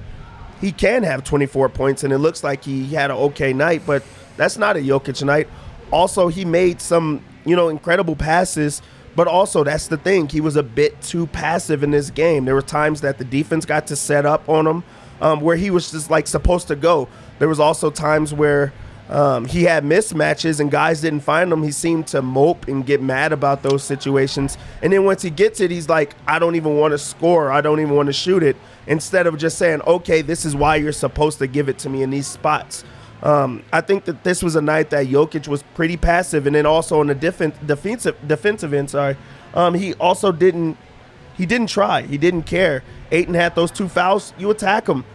he 0.61 0.71
can 0.71 1.03
have 1.03 1.23
24 1.23 1.69
points, 1.69 2.03
and 2.03 2.11
it 2.11 2.17
looks 2.17 2.43
like 2.43 2.63
he 2.63 2.87
had 2.87 3.11
an 3.11 3.17
okay 3.17 3.53
night, 3.53 3.83
but 3.85 4.03
that's 4.37 4.57
not 4.57 4.77
a 4.77 4.79
Jokic 4.79 5.23
night. 5.23 5.47
Also, 5.91 6.27
he 6.27 6.45
made 6.45 6.81
some, 6.81 7.23
you 7.45 7.55
know, 7.55 7.69
incredible 7.69 8.15
passes, 8.15 8.81
but 9.15 9.27
also 9.27 9.63
that's 9.63 9.87
the 9.87 9.97
thing. 9.97 10.27
He 10.27 10.41
was 10.41 10.55
a 10.55 10.63
bit 10.63 11.01
too 11.01 11.27
passive 11.27 11.83
in 11.83 11.91
this 11.91 12.09
game. 12.09 12.45
There 12.45 12.55
were 12.55 12.61
times 12.61 13.01
that 13.01 13.17
the 13.17 13.25
defense 13.25 13.65
got 13.65 13.87
to 13.87 13.95
set 13.95 14.25
up 14.25 14.47
on 14.47 14.67
him 14.67 14.83
um, 15.21 15.41
where 15.41 15.55
he 15.55 15.71
was 15.71 15.91
just 15.91 16.09
like 16.09 16.27
supposed 16.27 16.67
to 16.67 16.75
go. 16.75 17.07
There 17.39 17.47
was 17.47 17.59
also 17.59 17.89
times 17.89 18.33
where 18.33 18.73
um, 19.09 19.45
he 19.45 19.63
had 19.63 19.83
mismatches 19.83 20.59
and 20.59 20.69
guys 20.69 21.01
didn't 21.01 21.21
find 21.21 21.51
him. 21.51 21.63
He 21.63 21.71
seemed 21.71 22.07
to 22.07 22.21
mope 22.21 22.67
and 22.67 22.85
get 22.85 23.01
mad 23.01 23.33
about 23.33 23.63
those 23.63 23.83
situations. 23.83 24.57
And 24.83 24.93
then 24.93 25.03
once 25.03 25.23
he 25.23 25.31
gets 25.31 25.59
it, 25.59 25.71
he's 25.71 25.89
like, 25.89 26.15
I 26.27 26.37
don't 26.37 26.55
even 26.55 26.77
want 26.77 26.91
to 26.91 26.97
score. 26.99 27.51
I 27.51 27.61
don't 27.61 27.79
even 27.79 27.95
want 27.95 28.07
to 28.07 28.13
shoot 28.13 28.43
it. 28.43 28.55
Instead 28.89 29.25
of 29.25 29.37
just 29.37 29.57
saying, 29.57 29.81
okay, 29.87 30.21
this 30.21 30.43
is 30.43 30.55
why 30.55 30.75
you're 30.75 30.91
supposed 30.91 31.39
to 31.39 31.47
give 31.47 31.69
it 31.69 31.79
to 31.79 31.89
me 31.89 32.03
in 32.03 32.09
these 32.09 32.27
spots. 32.27 32.83
Um, 33.23 33.63
I 33.71 33.81
think 33.81 34.05
that 34.05 34.23
this 34.23 34.43
was 34.43 34.55
a 34.55 34.61
night 34.61 34.89
that 34.89 35.07
Jokic 35.07 35.47
was 35.47 35.63
pretty 35.75 35.95
passive, 35.95 36.45
and 36.47 36.55
then 36.55 36.65
also 36.65 36.99
on 36.99 37.07
the 37.07 37.15
defen- 37.15 37.53
defensive 37.65 38.17
defensive 38.27 38.73
end, 38.73 38.89
sorry, 38.89 39.15
um, 39.53 39.73
he 39.73 39.93
also 39.95 40.31
didn't 40.31 40.77
he 41.35 41.45
didn't 41.45 41.67
try. 41.67 42.01
He 42.01 42.17
didn't 42.17 42.43
care. 42.43 42.83
Ayton 43.11 43.33
had 43.33 43.55
those 43.55 43.71
two 43.71 43.87
fouls. 43.87 44.33
You 44.37 44.51
attack 44.51 44.87
him 44.87 45.05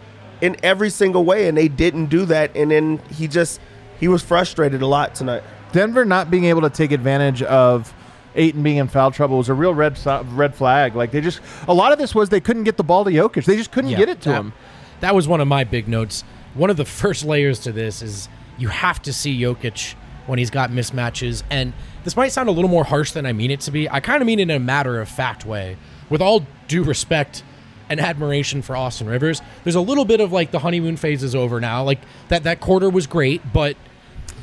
in 0.41 0.55
every 0.63 0.89
single 0.89 1.23
way, 1.23 1.47
and 1.47 1.57
they 1.57 1.67
didn't 1.67 2.07
do 2.07 2.25
that. 2.25 2.55
And 2.55 2.71
then 2.71 2.99
he 3.11 3.27
just 3.27 3.59
he 3.99 4.07
was 4.07 4.23
frustrated 4.23 4.81
a 4.81 4.87
lot 4.87 5.15
tonight. 5.15 5.43
Denver 5.71 6.05
not 6.05 6.31
being 6.31 6.45
able 6.45 6.61
to 6.61 6.69
take 6.69 6.91
advantage 6.91 7.41
of 7.43 7.93
Ayton 8.35 8.63
being 8.63 8.77
in 8.77 8.87
foul 8.87 9.11
trouble 9.11 9.37
was 9.37 9.49
a 9.49 9.53
real 9.53 9.73
red 9.73 9.97
red 10.31 10.55
flag. 10.55 10.95
Like 10.95 11.11
they 11.11 11.21
just 11.21 11.39
a 11.67 11.73
lot 11.73 11.91
of 11.91 11.97
this 11.97 12.13
was 12.13 12.29
they 12.29 12.41
couldn't 12.41 12.63
get 12.63 12.77
the 12.77 12.83
ball 12.83 13.03
to 13.05 13.11
Jokic. 13.11 13.45
They 13.45 13.55
just 13.57 13.71
couldn't 13.71 13.91
Yeah, 13.91 13.97
get 13.97 14.09
it 14.09 14.21
to 14.21 14.29
that, 14.29 14.39
him. 14.39 14.53
That 15.01 15.15
was 15.15 15.27
one 15.27 15.41
of 15.41 15.47
my 15.47 15.63
big 15.63 15.87
notes. 15.87 16.23
One 16.53 16.69
of 16.69 16.77
the 16.77 16.85
first 17.01 17.23
layers 17.25 17.59
to 17.61 17.71
this 17.71 18.01
is 18.01 18.29
you 18.57 18.67
have 18.69 19.01
to 19.03 19.13
see 19.13 19.37
Jokic 19.39 19.95
when 20.27 20.39
he's 20.39 20.49
got 20.49 20.71
mismatches. 20.71 21.43
And 21.49 21.73
this 22.03 22.15
might 22.15 22.29
sound 22.31 22.49
a 22.49 22.51
little 22.51 22.69
more 22.69 22.83
harsh 22.83 23.11
than 23.11 23.25
I 23.25 23.33
mean 23.33 23.51
it 23.51 23.59
to 23.61 23.71
be. 23.71 23.89
I 23.89 23.99
kind 23.99 24.21
of 24.21 24.27
mean 24.27 24.39
it 24.39 24.43
in 24.43 24.51
a 24.51 24.59
matter 24.59 24.99
of 24.99 25.09
fact 25.09 25.45
way. 25.45 25.77
With 26.09 26.21
all 26.21 26.45
due 26.67 26.83
respect 26.83 27.43
and 27.89 27.99
admiration 27.99 28.61
for 28.61 28.75
Austin 28.75 29.07
Rivers, 29.07 29.41
there's 29.63 29.75
a 29.75 29.81
little 29.81 30.05
bit 30.05 30.19
of 30.19 30.31
like 30.31 30.51
the 30.51 30.59
honeymoon 30.59 30.97
phase 30.97 31.23
is 31.23 31.35
over 31.35 31.59
now. 31.59 31.83
Like 31.83 31.99
that 32.29 32.43
that 32.43 32.59
quarter 32.59 32.89
was 32.89 33.05
great, 33.07 33.41
but 33.53 33.75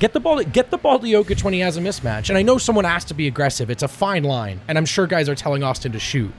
Get 0.03 0.15
the 0.15 0.19
ball. 0.19 0.43
Get 0.43 0.73
the 0.73 0.79
ball 0.79 0.99
to 0.99 1.07
Jokic 1.07 1.45
when 1.45 1.55
he 1.55 1.61
has 1.61 1.77
a 1.77 1.81
mismatch. 1.81 2.29
And 2.29 2.37
I 2.37 2.43
know 2.43 2.59
someone 2.59 2.85
asked 2.85 3.07
to 3.09 3.15
be 3.15 3.29
aggressive. 3.29 3.71
It's 3.71 3.85
a 3.85 3.89
fine 3.89 4.25
line, 4.25 4.61
and 4.67 4.77
I'm 4.77 4.85
sure 4.85 5.07
guys 5.07 5.29
are 5.29 5.37
telling 5.37 5.63
Austin 5.63 5.93
to 5.93 6.01
shoot. 6.01 6.33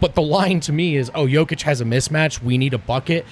But 0.00 0.14
the 0.14 0.20
line 0.20 0.60
to 0.60 0.72
me 0.74 0.96
is, 0.96 1.10
oh, 1.14 1.24
Jokic 1.24 1.62
has 1.62 1.80
a 1.80 1.86
mismatch. 1.86 2.42
We 2.42 2.58
need 2.58 2.74
a 2.74 2.78
bucket. 2.78 3.24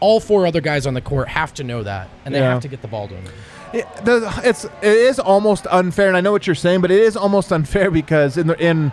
All 0.00 0.20
four 0.20 0.46
other 0.46 0.60
guys 0.60 0.86
on 0.86 0.92
the 0.92 1.00
court 1.00 1.28
have 1.28 1.54
to 1.54 1.64
know 1.64 1.82
that, 1.84 2.10
and 2.26 2.34
they 2.34 2.40
Yeah. 2.40 2.52
have 2.52 2.60
to 2.60 2.68
get 2.68 2.82
the 2.82 2.88
ball 2.88 3.08
to 3.08 3.14
him. 3.14 3.24
It, 3.72 3.86
the, 4.04 4.30
it's 4.44 4.64
it 4.64 4.72
is 4.82 5.18
almost 5.18 5.66
unfair, 5.70 6.08
and 6.08 6.16
I 6.16 6.20
know 6.20 6.32
what 6.32 6.46
you're 6.46 6.54
saying, 6.54 6.82
but 6.82 6.90
it 6.90 7.00
is 7.00 7.16
almost 7.16 7.50
unfair 7.50 7.90
because 7.90 8.36
in 8.36 8.46
the 8.48 8.62
in 8.62 8.92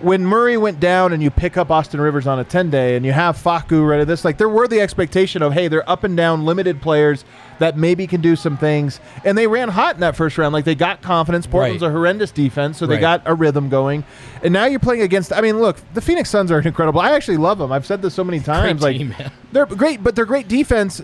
when 0.00 0.24
Murray 0.26 0.56
went 0.56 0.78
down 0.78 1.12
and 1.12 1.22
you 1.22 1.30
pick 1.30 1.56
up 1.56 1.70
Austin 1.70 2.00
Rivers 2.00 2.26
on 2.26 2.38
a 2.38 2.44
10 2.44 2.70
day 2.70 2.96
and 2.96 3.04
you 3.06 3.12
have 3.12 3.36
Facu 3.36 3.86
ready 3.88 4.04
this 4.04 4.24
like 4.24 4.36
there 4.38 4.48
were 4.48 4.68
the 4.68 4.80
expectation 4.80 5.42
of 5.42 5.52
hey 5.52 5.68
they're 5.68 5.88
up 5.88 6.04
and 6.04 6.16
down 6.16 6.44
limited 6.44 6.82
players 6.82 7.24
that 7.58 7.78
maybe 7.78 8.06
can 8.06 8.20
do 8.20 8.36
some 8.36 8.56
things 8.58 9.00
and 9.24 9.38
they 9.38 9.46
ran 9.46 9.68
hot 9.70 9.94
in 9.94 10.00
that 10.00 10.14
first 10.14 10.36
round 10.36 10.52
like 10.52 10.64
they 10.66 10.74
got 10.74 11.00
confidence 11.02 11.46
Portland's 11.46 11.82
Right. 11.82 11.88
a 11.88 11.92
horrendous 11.92 12.30
defense 12.30 12.76
so 12.78 12.86
they 12.86 12.94
Right. 12.96 13.00
got 13.00 13.22
a 13.24 13.34
rhythm 13.34 13.68
going 13.68 14.04
and 14.42 14.52
now 14.52 14.66
you're 14.66 14.80
playing 14.80 15.02
against 15.02 15.32
I 15.32 15.40
mean 15.40 15.60
look 15.60 15.76
the 15.94 16.00
Phoenix 16.02 16.28
Suns 16.30 16.50
are 16.52 16.60
incredible 16.64 17.00
I 17.00 17.12
actually 17.12 17.38
love 17.38 17.58
them 17.58 17.72
I've 17.72 17.86
said 17.86 18.02
this 18.02 18.12
so 18.14 18.24
many 18.24 18.40
times 18.40 18.82
like 18.82 18.98
team, 18.98 19.14
they're 19.52 19.66
great, 19.66 20.02
but 20.04 20.14
they're 20.14 20.26
great 20.26 20.48
defense. 20.48 21.00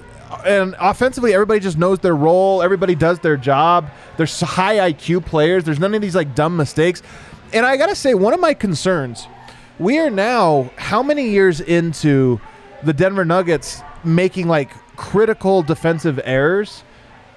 And 0.47 0.75
offensively, 0.81 1.35
everybody 1.35 1.61
just 1.61 1.77
knows 1.77 1.99
their 1.99 2.17
role. 2.17 2.63
Everybody 2.63 2.95
does 2.95 3.19
their 3.19 3.37
job. 3.37 3.91
There's 4.17 4.41
high 4.41 4.91
IQ 4.91 5.27
players. 5.27 5.63
There's 5.65 5.79
none 5.79 5.95
of 5.95 6.01
these 6.01 6.15
like 6.17 6.35
dumb 6.35 6.57
mistakes. 6.57 7.03
And 7.53 7.67
I 7.67 7.77
gotta 7.77 7.95
say, 7.95 8.15
one 8.15 8.33
of 8.33 8.41
my 8.41 8.55
concerns, 8.55 9.27
we 9.79 9.99
are 9.99 10.11
now 10.11 10.71
how 10.77 11.03
many 11.03 11.29
years 11.29 11.61
into 11.61 12.41
the 12.83 12.93
Denver 12.93 13.25
Nuggets 13.25 13.83
making 14.05 14.49
like 14.49 14.71
critical 14.97 15.63
defensive 15.63 16.21
errors? 16.25 16.85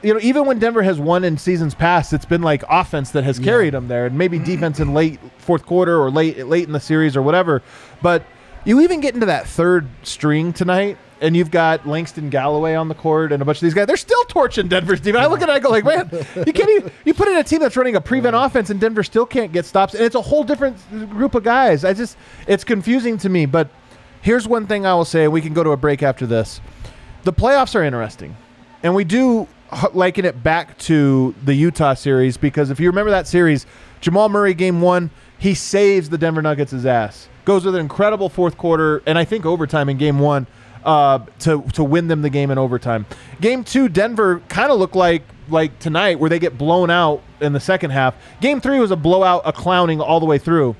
You 0.03 0.13
know, 0.13 0.19
even 0.21 0.45
when 0.45 0.59
Denver 0.59 0.83
has 0.83 0.99
won 0.99 1.23
in 1.23 1.37
seasons 1.37 1.73
past, 1.73 2.13
it's 2.13 2.25
been 2.25 2.41
like 2.41 2.63
offense 2.69 3.11
that 3.11 3.23
has 3.23 3.39
carried 3.39 3.73
them 3.73 3.87
there, 3.87 4.05
and 4.05 4.17
maybe 4.17 4.37
defense 4.37 4.79
in 4.79 4.93
late 4.93 5.19
fourth 5.37 5.65
quarter 5.65 5.99
or 5.99 6.11
late 6.11 6.45
late 6.45 6.65
in 6.67 6.73
the 6.73 6.79
series 6.79 7.17
or 7.17 7.21
whatever. 7.21 7.63
But 8.01 8.23
you 8.65 8.81
even 8.81 8.99
get 8.99 9.15
into 9.15 9.25
that 9.25 9.47
third 9.47 9.87
string 10.03 10.53
tonight, 10.53 10.97
and 11.21 11.35
you've 11.35 11.51
got 11.51 11.87
Langston 11.87 12.29
Galloway 12.29 12.75
on 12.75 12.87
the 12.87 12.95
court 12.95 13.31
and 13.31 13.41
a 13.41 13.45
bunch 13.45 13.57
of 13.57 13.61
these 13.61 13.73
guys. 13.73 13.87
They're 13.87 13.97
still 13.97 14.23
torching 14.25 14.67
Denver's 14.67 14.99
defense. 14.99 15.23
I 15.23 15.27
look 15.27 15.41
at 15.41 15.49
it, 15.49 15.53
I 15.53 15.59
go 15.59 15.69
like, 15.69 15.85
man, 15.85 16.09
you 16.45 16.53
can't 16.53 16.69
even. 16.69 16.91
You 17.05 17.13
put 17.13 17.27
in 17.27 17.37
a 17.37 17.43
team 17.43 17.59
that's 17.59 17.77
running 17.77 17.95
a 17.95 18.01
prevent 18.01 18.35
offense, 18.35 18.69
and 18.69 18.79
Denver 18.79 19.03
still 19.03 19.25
can't 19.25 19.51
get 19.51 19.65
stops, 19.65 19.93
and 19.93 20.03
it's 20.03 20.15
a 20.15 20.21
whole 20.21 20.43
different 20.43 20.77
group 21.09 21.35
of 21.35 21.43
guys. 21.43 21.85
I 21.85 21.93
just, 21.93 22.17
it's 22.47 22.63
confusing 22.63 23.17
to 23.19 23.29
me. 23.29 23.45
But 23.45 23.69
here's 24.21 24.47
one 24.47 24.67
thing 24.67 24.85
I 24.85 24.93
will 24.93 25.05
say, 25.05 25.23
and 25.23 25.33
we 25.33 25.41
can 25.41 25.53
go 25.53 25.63
to 25.63 25.71
a 25.71 25.77
break 25.77 26.03
after 26.03 26.25
this. 26.25 26.61
The 27.23 27.33
playoffs 27.33 27.75
are 27.75 27.83
interesting, 27.83 28.35
and 28.83 28.93
we 28.93 29.03
do 29.03 29.47
liken 29.93 30.25
it 30.25 30.43
back 30.43 30.77
to 30.77 31.33
the 31.43 31.53
Utah 31.53 31.95
series 31.95 32.37
because 32.37 32.69
if 32.69 32.79
you 32.79 32.87
remember 32.87 33.11
that 33.11 33.27
series, 33.27 33.65
Jamal 33.99 34.29
Murray 34.29 34.53
game 34.53 34.81
one, 34.81 35.09
he 35.37 35.53
saves 35.53 36.09
the 36.09 36.17
Denver 36.17 36.41
Nuggets' 36.41 36.85
ass. 36.85 37.27
Goes 37.45 37.65
with 37.65 37.75
an 37.75 37.81
incredible 37.81 38.29
fourth 38.29 38.57
quarter, 38.57 39.01
and 39.05 39.17
I 39.17 39.25
think 39.25 39.45
overtime 39.45 39.89
in 39.89 39.97
game 39.97 40.19
one 40.19 40.47
uh, 40.85 41.19
to 41.39 41.61
to 41.73 41.83
win 41.83 42.07
them 42.07 42.21
the 42.21 42.29
game 42.29 42.51
in 42.51 42.57
overtime. 42.57 43.05
Game 43.41 43.63
two, 43.63 43.89
Denver 43.89 44.41
kind 44.47 44.71
of 44.71 44.79
looked 44.79 44.95
like 44.95 45.23
like 45.49 45.77
tonight 45.79 46.19
where 46.19 46.29
they 46.29 46.39
get 46.39 46.57
blown 46.57 46.89
out 46.89 47.21
in 47.41 47.53
the 47.53 47.59
second 47.59 47.91
half. 47.91 48.15
Game 48.41 48.61
three 48.61 48.79
was 48.79 48.91
a 48.91 48.95
blowout, 48.95 49.41
a 49.45 49.51
clowning 49.51 49.99
all 49.99 50.19
the 50.19 50.25
way 50.25 50.37
through. 50.37 50.75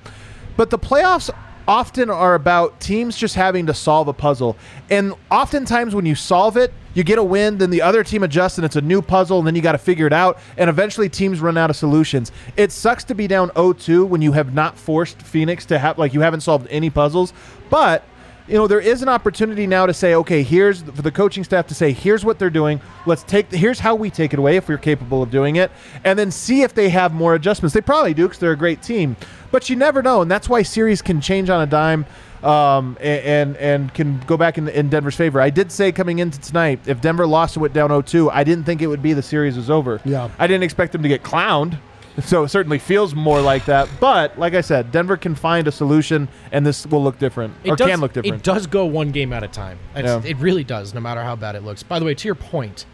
But 0.57 0.69
the 0.69 0.79
playoffs 0.79 1.29
often 1.67 2.09
are 2.09 2.35
about 2.35 2.79
teams 2.79 3.17
just 3.17 3.35
having 3.35 3.65
to 3.65 3.73
solve 3.73 4.07
a 4.07 4.13
puzzle. 4.13 4.55
And 4.89 5.13
oftentimes 5.31 5.95
when 5.95 6.05
you 6.05 6.15
solve 6.15 6.57
it, 6.57 6.73
you 6.93 7.03
get 7.03 7.17
a 7.17 7.23
win, 7.23 7.57
then 7.57 7.71
the 7.71 7.81
other 7.81 8.03
team 8.03 8.23
adjusts 8.23 8.57
and 8.57 8.65
it's 8.65 8.75
a 8.75 8.81
new 8.81 9.01
puzzle, 9.01 9.39
and 9.39 9.47
then 9.47 9.55
you 9.55 9.61
got 9.61 9.73
to 9.73 9.77
figure 9.77 10.07
it 10.07 10.13
out. 10.13 10.39
And 10.57 10.69
eventually 10.69 11.09
teams 11.09 11.41
run 11.41 11.57
out 11.57 11.69
of 11.69 11.75
solutions. 11.75 12.31
It 12.55 12.71
sucks 12.71 13.03
to 13.05 13.15
be 13.15 13.27
down 13.27 13.51
0 13.55 13.73
2 13.73 14.05
when 14.05 14.21
you 14.21 14.31
have 14.31 14.53
not 14.53 14.77
forced 14.77 15.21
Phoenix 15.21 15.65
to 15.65 15.79
have, 15.79 15.97
like, 15.97 16.13
you 16.13 16.21
haven't 16.21 16.41
solved 16.41 16.67
any 16.69 16.89
puzzles. 16.89 17.33
But 17.69 18.05
you 18.47 18.55
know 18.55 18.67
there 18.67 18.79
is 18.79 19.01
an 19.01 19.09
opportunity 19.09 19.65
now 19.65 19.85
to 19.85 19.93
say 19.93 20.13
okay 20.15 20.43
here's 20.43 20.81
for 20.83 21.01
the 21.01 21.11
coaching 21.11 21.43
staff 21.43 21.67
to 21.67 21.73
say 21.73 21.91
here's 21.91 22.23
what 22.23 22.37
they're 22.37 22.49
doing 22.49 22.79
let's 23.05 23.23
take 23.23 23.51
here's 23.51 23.79
how 23.79 23.95
we 23.95 24.09
take 24.09 24.33
it 24.33 24.39
away 24.39 24.55
if 24.55 24.67
we're 24.67 24.77
capable 24.77 25.23
of 25.23 25.31
doing 25.31 25.55
it 25.55 25.71
and 26.03 26.17
then 26.17 26.31
see 26.31 26.61
if 26.61 26.73
they 26.73 26.89
have 26.89 27.13
more 27.13 27.35
adjustments 27.35 27.73
they 27.73 27.81
probably 27.81 28.13
do 28.13 28.23
because 28.23 28.39
they're 28.39 28.51
a 28.51 28.57
great 28.57 28.81
team 28.81 29.15
but 29.51 29.69
you 29.69 29.75
never 29.75 30.01
know 30.01 30.21
and 30.21 30.29
that's 30.29 30.47
why 30.47 30.61
series 30.61 31.01
can 31.01 31.19
change 31.19 31.49
on 31.49 31.61
a 31.61 31.65
dime 31.67 32.05
um, 32.43 32.95
and 33.01 33.57
and 33.57 33.91
can 33.93 34.19
go 34.27 34.37
back 34.37 34.59
in, 34.59 34.67
in 34.69 34.87
Denver's 34.87 35.15
favor. 35.15 35.41
I 35.41 35.49
did 35.49 35.71
say 35.71 35.91
coming 35.91 36.19
into 36.19 36.39
tonight, 36.39 36.79
if 36.85 37.01
Denver 37.01 37.25
lost 37.25 37.55
and 37.55 37.61
went 37.61 37.73
down 37.73 37.89
0-2, 37.89 38.29
I 38.31 38.43
didn't 38.43 38.65
think 38.65 38.83
it 38.83 38.87
would 38.87 39.01
be 39.01 39.13
the 39.13 39.23
series 39.23 39.57
was 39.57 39.71
over. 39.71 39.99
Yeah. 40.05 40.29
I 40.37 40.45
didn't 40.45 40.63
expect 40.63 40.91
them 40.91 41.01
to 41.01 41.09
get 41.09 41.23
clowned. 41.23 41.79
So 42.23 42.43
it 42.43 42.49
certainly 42.49 42.79
feels 42.79 43.13
more 43.13 43.41
like 43.41 43.65
that. 43.65 43.89
But 43.99 44.39
like 44.39 44.53
I 44.53 44.61
said, 44.61 44.91
Denver 44.91 45.17
can 45.17 45.35
find 45.35 45.67
a 45.67 45.71
solution, 45.71 46.29
and 46.51 46.65
this 46.65 46.87
will 46.87 47.03
look 47.03 47.19
different, 47.19 47.53
or 47.65 47.75
does, 47.75 47.89
can 47.89 47.99
look 47.99 48.13
different. 48.13 48.37
It 48.37 48.43
does 48.43 48.67
go 48.67 48.85
one 48.85 49.11
game 49.11 49.33
at 49.33 49.43
a 49.43 49.47
time. 49.49 49.77
Yeah. 49.95 50.21
It 50.23 50.37
really 50.37 50.63
does, 50.63 50.93
no 50.93 51.01
matter 51.01 51.21
how 51.23 51.35
bad 51.35 51.55
it 51.55 51.63
looks. 51.63 51.83
By 51.83 51.99
the 51.99 52.05
way, 52.05 52.15
to 52.15 52.27
your 52.27 52.35
point, 52.35 52.85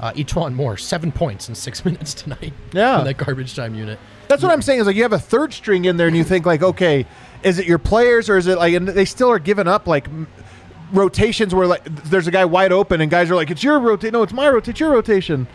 uh, 0.00 0.12
E'Twaun 0.12 0.54
Moore, 0.54 0.78
seven 0.78 1.12
points 1.12 1.48
in 1.48 1.54
six 1.54 1.84
minutes 1.84 2.14
tonight. 2.14 2.54
Yeah. 2.72 3.00
in 3.00 3.04
that 3.04 3.18
garbage 3.18 3.54
time 3.54 3.74
unit. 3.74 3.98
That's 4.28 4.42
what 4.42 4.52
I'm 4.52 4.62
saying. 4.62 4.80
Is 4.80 4.86
like 4.86 4.96
you 4.96 5.02
have 5.02 5.12
a 5.12 5.18
third 5.18 5.52
string 5.52 5.84
in 5.84 5.96
there, 5.96 6.06
and 6.06 6.16
you 6.16 6.24
think 6.24 6.46
like, 6.46 6.62
okay, 6.62 7.04
is 7.42 7.58
it 7.58 7.66
your 7.66 7.78
players 7.78 8.30
or 8.30 8.38
is 8.38 8.46
it 8.46 8.56
like? 8.58 8.72
And 8.74 8.88
they 8.88 9.04
still 9.04 9.28
are 9.30 9.40
giving 9.40 9.66
up 9.66 9.86
like 9.86 10.06
rotations 10.92 11.54
where 11.54 11.66
like 11.66 11.84
there's 11.84 12.26
a 12.26 12.30
guy 12.30 12.44
wide 12.44 12.72
open, 12.72 13.00
and 13.00 13.10
guys 13.10 13.30
are 13.30 13.34
like, 13.34 13.50
it's 13.50 13.62
your 13.64 13.78
rotation. 13.78 14.12
No, 14.12 14.22
it's 14.22 14.32
my 14.32 14.48
rotation. 14.48 14.70
It's 14.70 14.80
your 14.80 14.92
rotation. 14.92 15.46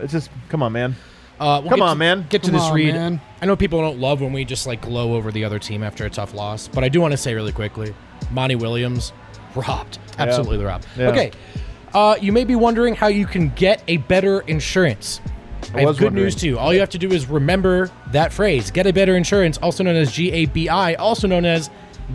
It's 0.00 0.12
just 0.12 0.30
come 0.48 0.62
on, 0.62 0.72
man. 0.72 0.96
Uh, 1.38 1.60
we'll 1.62 1.70
Come 1.70 1.82
on, 1.82 1.96
to- 1.96 1.98
man. 1.98 2.26
Get 2.30 2.42
to 2.44 2.50
Come 2.50 2.58
this 2.58 2.62
on, 2.68 2.74
read. 2.74 2.94
man. 2.94 3.20
I 3.42 3.46
know 3.46 3.56
people 3.56 3.80
don't 3.80 3.98
love 3.98 4.20
when 4.20 4.32
we 4.32 4.44
just 4.44 4.66
like 4.66 4.80
glow 4.80 5.14
over 5.14 5.30
the 5.30 5.44
other 5.44 5.58
team 5.58 5.82
after 5.82 6.06
a 6.06 6.10
tough 6.10 6.32
loss, 6.34 6.68
but 6.68 6.82
I 6.84 6.88
do 6.88 7.00
want 7.00 7.12
to 7.12 7.18
say 7.18 7.34
really 7.34 7.52
quickly, 7.52 7.94
Monty 8.30 8.54
Williams 8.54 9.12
robbed, 9.54 9.98
absolutely 10.18 10.64
robbed. 10.64 10.86
Yeah. 10.96 11.08
Okay, 11.10 11.30
uh, 11.92 12.16
you 12.20 12.32
may 12.32 12.44
be 12.44 12.56
wondering 12.56 12.94
how 12.94 13.08
you 13.08 13.26
can 13.26 13.50
get 13.50 13.82
a 13.88 13.98
better 13.98 14.40
insurance. 14.40 15.20
I, 15.74 15.80
have 15.80 15.96
good 15.98 16.04
wondering. 16.04 16.14
news 16.14 16.42
you. 16.44 16.58
All 16.58 16.72
you 16.72 16.80
have 16.80 16.90
to 16.90 16.98
do 16.98 17.10
is 17.10 17.26
remember 17.26 17.90
that 18.12 18.32
phrase: 18.32 18.70
"Get 18.70 18.86
a 18.86 18.92
better 18.92 19.16
insurance," 19.16 19.58
also 19.58 19.82
known 19.84 19.96
as 19.96 20.10
GABI, 20.16 20.96
also 20.98 21.26
known 21.28 21.44
as 21.44 21.68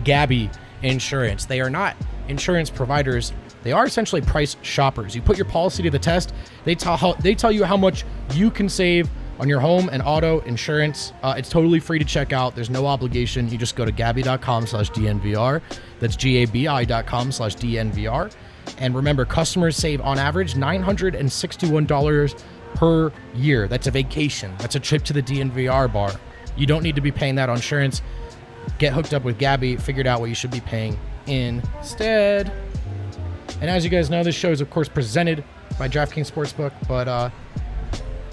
Gabi 0.04 0.52
Insurance. 0.82 1.44
They 1.44 1.60
are 1.60 1.70
not 1.70 1.96
insurance 2.28 2.70
providers. 2.70 3.32
They 3.62 3.72
are 3.72 3.86
essentially 3.86 4.20
price 4.20 4.56
shoppers. 4.62 5.14
You 5.14 5.22
put 5.22 5.36
your 5.36 5.46
policy 5.46 5.82
to 5.82 5.90
the 5.90 5.98
test. 5.98 6.34
They 6.64 6.74
tell 6.74 6.96
how, 6.96 7.14
they 7.14 7.34
tell 7.34 7.52
you 7.52 7.64
how 7.64 7.76
much 7.76 8.04
you 8.34 8.50
can 8.50 8.68
save 8.68 9.08
on 9.38 9.48
your 9.48 9.60
home 9.60 9.88
and 9.90 10.02
auto 10.02 10.40
insurance. 10.40 11.12
Uh, 11.22 11.34
it's 11.36 11.48
totally 11.48 11.80
free 11.80 11.98
to 11.98 12.04
check 12.04 12.32
out. 12.32 12.54
There's 12.54 12.70
no 12.70 12.86
obligation. 12.86 13.48
You 13.48 13.58
just 13.58 13.76
go 13.76 13.84
to 13.84 13.92
gabi.com 13.92 14.66
slash 14.66 14.90
DNVR. 14.90 15.60
That's 16.00 16.16
G-A-B-I.com 16.16 17.32
slash 17.32 17.56
DNVR. 17.56 18.32
And 18.78 18.94
remember, 18.94 19.24
customers 19.24 19.76
save 19.76 20.00
on 20.00 20.18
average 20.18 20.54
$961 20.54 22.42
per 22.74 23.12
year. 23.34 23.68
That's 23.68 23.86
a 23.86 23.90
vacation. 23.90 24.54
That's 24.58 24.76
a 24.76 24.80
trip 24.80 25.02
to 25.04 25.12
the 25.12 25.22
DNVR 25.22 25.92
bar. 25.92 26.12
You 26.56 26.66
don't 26.66 26.82
need 26.82 26.94
to 26.94 27.00
be 27.00 27.10
paying 27.10 27.34
that 27.36 27.48
on 27.48 27.56
insurance. 27.56 28.02
Get 28.78 28.92
hooked 28.92 29.12
up 29.12 29.24
with 29.24 29.38
Gabi, 29.38 29.80
figured 29.80 30.06
out 30.06 30.20
what 30.20 30.28
you 30.28 30.34
should 30.34 30.50
be 30.50 30.60
paying 30.60 30.98
instead. 31.26 32.52
And 33.62 33.70
as 33.70 33.84
you 33.84 33.90
guys 33.90 34.10
know, 34.10 34.24
this 34.24 34.34
show 34.34 34.50
is 34.50 34.60
of 34.60 34.70
course 34.70 34.88
presented 34.88 35.44
by 35.78 35.88
DraftKings 35.88 36.28
Sportsbook, 36.28 36.72
but 36.88 37.06
uh, 37.06 37.30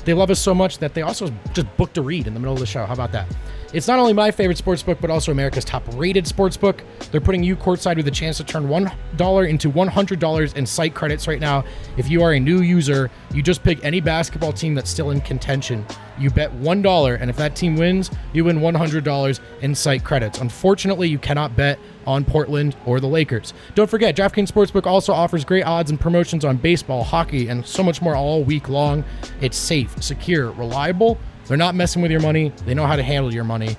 they 0.04 0.16
love 0.16 0.32
us 0.32 0.40
so 0.40 0.56
much 0.56 0.80
that 0.80 0.96
they 0.96 1.04
also 1.04 1.32
just 1.54 1.68
booked 1.78 2.00
a 2.00 2.02
read 2.02 2.26
in 2.26 2.34
the 2.34 2.40
middle 2.40 2.56
of 2.56 2.60
the 2.60 2.66
show. 2.66 2.84
How 2.84 2.94
about 2.94 3.12
that? 3.12 3.28
It's 3.72 3.88
not 3.88 4.00
only 4.00 4.14
my 4.14 4.32
favorite 4.32 4.58
sports 4.58 4.82
book, 4.82 4.98
but 5.00 5.12
also 5.12 5.32
America's 5.32 5.64
top 5.64 5.84
rated 5.94 6.26
sports 6.26 6.58
book. 6.58 6.84
They're 7.12 7.22
putting 7.22 7.44
you 7.44 7.56
courtside 7.56 7.98
with 7.98 8.08
a 8.08 8.12
chance 8.12 8.38
to 8.38 8.44
turn 8.44 8.68
$1 8.68 9.48
into 9.48 9.72
$100 9.72 10.56
in 10.56 10.66
site 10.66 10.96
credits 10.96 11.28
right 11.28 11.40
now. 11.40 11.64
If 11.96 12.10
you 12.10 12.24
are 12.24 12.34
a 12.34 12.40
new 12.40 12.62
user, 12.62 13.12
you 13.32 13.44
just 13.44 13.64
pick 13.64 13.84
any 13.86 14.02
basketball 14.02 14.54
team 14.54 14.74
that's 14.74 14.90
still 14.90 15.12
in 15.12 15.22
contention. 15.22 15.86
You 16.18 16.32
bet 16.32 16.52
$1, 16.52 17.22
and 17.22 17.30
if 17.30 17.38
that 17.38 17.56
team 17.56 17.76
wins, 17.76 18.10
you 18.34 18.44
win 18.46 18.60
$100 18.60 19.40
in 19.62 19.76
site 19.76 20.04
credits. 20.04 20.40
Unfortunately, 20.40 21.08
you 21.08 21.20
cannot 21.20 21.56
bet 21.56 21.78
on 22.08 22.26
Portland 22.26 22.76
or 22.88 23.00
the 23.00 23.08
Lakers. 23.08 23.54
Don't 23.76 23.90
forget, 23.90 24.16
DraftKings 24.16 24.52
Sportsbook 24.52 24.88
also 24.88 25.14
offers 25.14 25.46
great 25.46 25.64
odds 25.64 25.92
and 25.92 26.00
promotions 26.00 26.44
on 26.44 26.58
baseball, 26.58 27.04
hockey, 27.04 27.50
and 27.50 27.64
so 27.64 27.84
much 27.84 28.02
more 28.02 28.16
all 28.16 28.44
week 28.44 28.68
long. 28.68 29.06
It's 29.42 29.58
safe, 29.58 30.02
secure, 30.02 30.52
reliable. 30.52 31.20
They're 31.50 31.58
not 31.58 31.76
messing 31.76 32.02
with 32.02 32.12
your 32.12 32.22
money, 32.22 32.54
they 32.66 32.74
know 32.74 32.86
how 32.86 32.96
to 32.96 33.04
handle 33.04 33.34
your 33.34 33.44
money. 33.44 33.76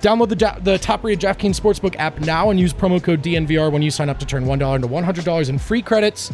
Download 0.00 0.28
the, 0.28 0.60
the 0.62 0.78
top 0.78 1.02
rated 1.02 1.20
DraftKings 1.20 1.58
Sportsbook 1.58 1.96
app 1.96 2.20
now 2.20 2.50
and 2.50 2.60
use 2.60 2.72
promo 2.72 3.02
code 3.02 3.20
DNVR 3.20 3.72
when 3.72 3.82
you 3.82 3.90
sign 3.90 4.08
up 4.08 4.20
to 4.20 4.26
turn 4.26 4.44
$1 4.44 4.76
into 4.76 4.86
$100 4.86 5.48
in 5.48 5.58
free 5.58 5.82
credits. 5.82 6.32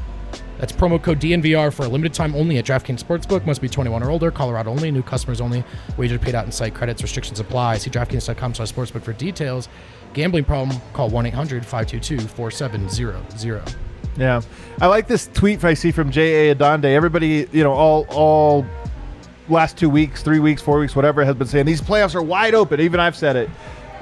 That's 0.59 0.73
promo 0.73 1.03
code 1.03 1.19
DNVR 1.21 1.73
for 1.73 1.85
a 1.85 1.89
limited 1.89 2.13
time 2.13 2.35
only 2.35 2.59
at 2.59 2.67
DraftKings 2.67 3.03
Sportsbook. 3.03 3.47
Must 3.47 3.63
be 3.63 3.69
21 3.69 4.03
or 4.03 4.11
older. 4.11 4.31
Colorado 4.31 4.71
only. 4.71 4.91
New 4.91 5.03
customers 5.03 5.41
only. 5.41 5.65
Wager 5.97 6.19
paid 6.19 6.35
out 6.35 6.45
in 6.45 6.53
site 6.53 6.75
credits. 6.75 7.01
Restrictions 7.03 7.41
apply. 7.41 7.79
See 7.79 7.89
DraftKings.com 7.91 8.55
slash 8.55 8.71
sportsbook 8.73 9.03
for 9.03 9.15
details. 9.15 9.71
Gambling 10.13 10.45
problem? 10.45 10.79
Call 10.93 11.11
1-800-522-4700. 11.11 13.77
Yeah, 14.17 14.43
I 14.81 14.87
like 14.87 15.09
this 15.09 15.29
tweet 15.33 15.65
I 15.65 15.75
see 15.75 15.91
from 15.91 16.11
J. 16.11 16.51
A. 16.51 16.55
Adande. 16.55 16.85
Everybody, 16.85 17.49
you 17.51 17.65
know, 17.65 17.73
all 17.73 18.07
all 18.11 18.65
last 19.49 19.77
two 19.77 19.91
weeks, 19.91 20.23
three 20.23 20.39
weeks, 20.41 20.63
four 20.63 20.79
weeks, 20.79 20.95
whatever, 20.97 21.25
has 21.25 21.35
been 21.37 21.47
saying 21.47 21.67
these 21.67 21.81
playoffs 21.83 22.15
are 22.15 22.23
wide 22.23 22.55
open. 22.55 22.81
Even 22.81 23.01
I've 23.01 23.17
said 23.17 23.37
it. 23.37 23.51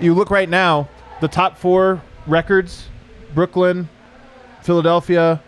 You 0.01 0.15
look 0.15 0.31
right 0.31 0.49
now, 0.49 0.89
the 1.21 1.29
top 1.29 1.57
four 1.57 2.03
records: 2.27 2.89
Brooklyn, 3.35 3.89
Philadelphia, 4.63 5.43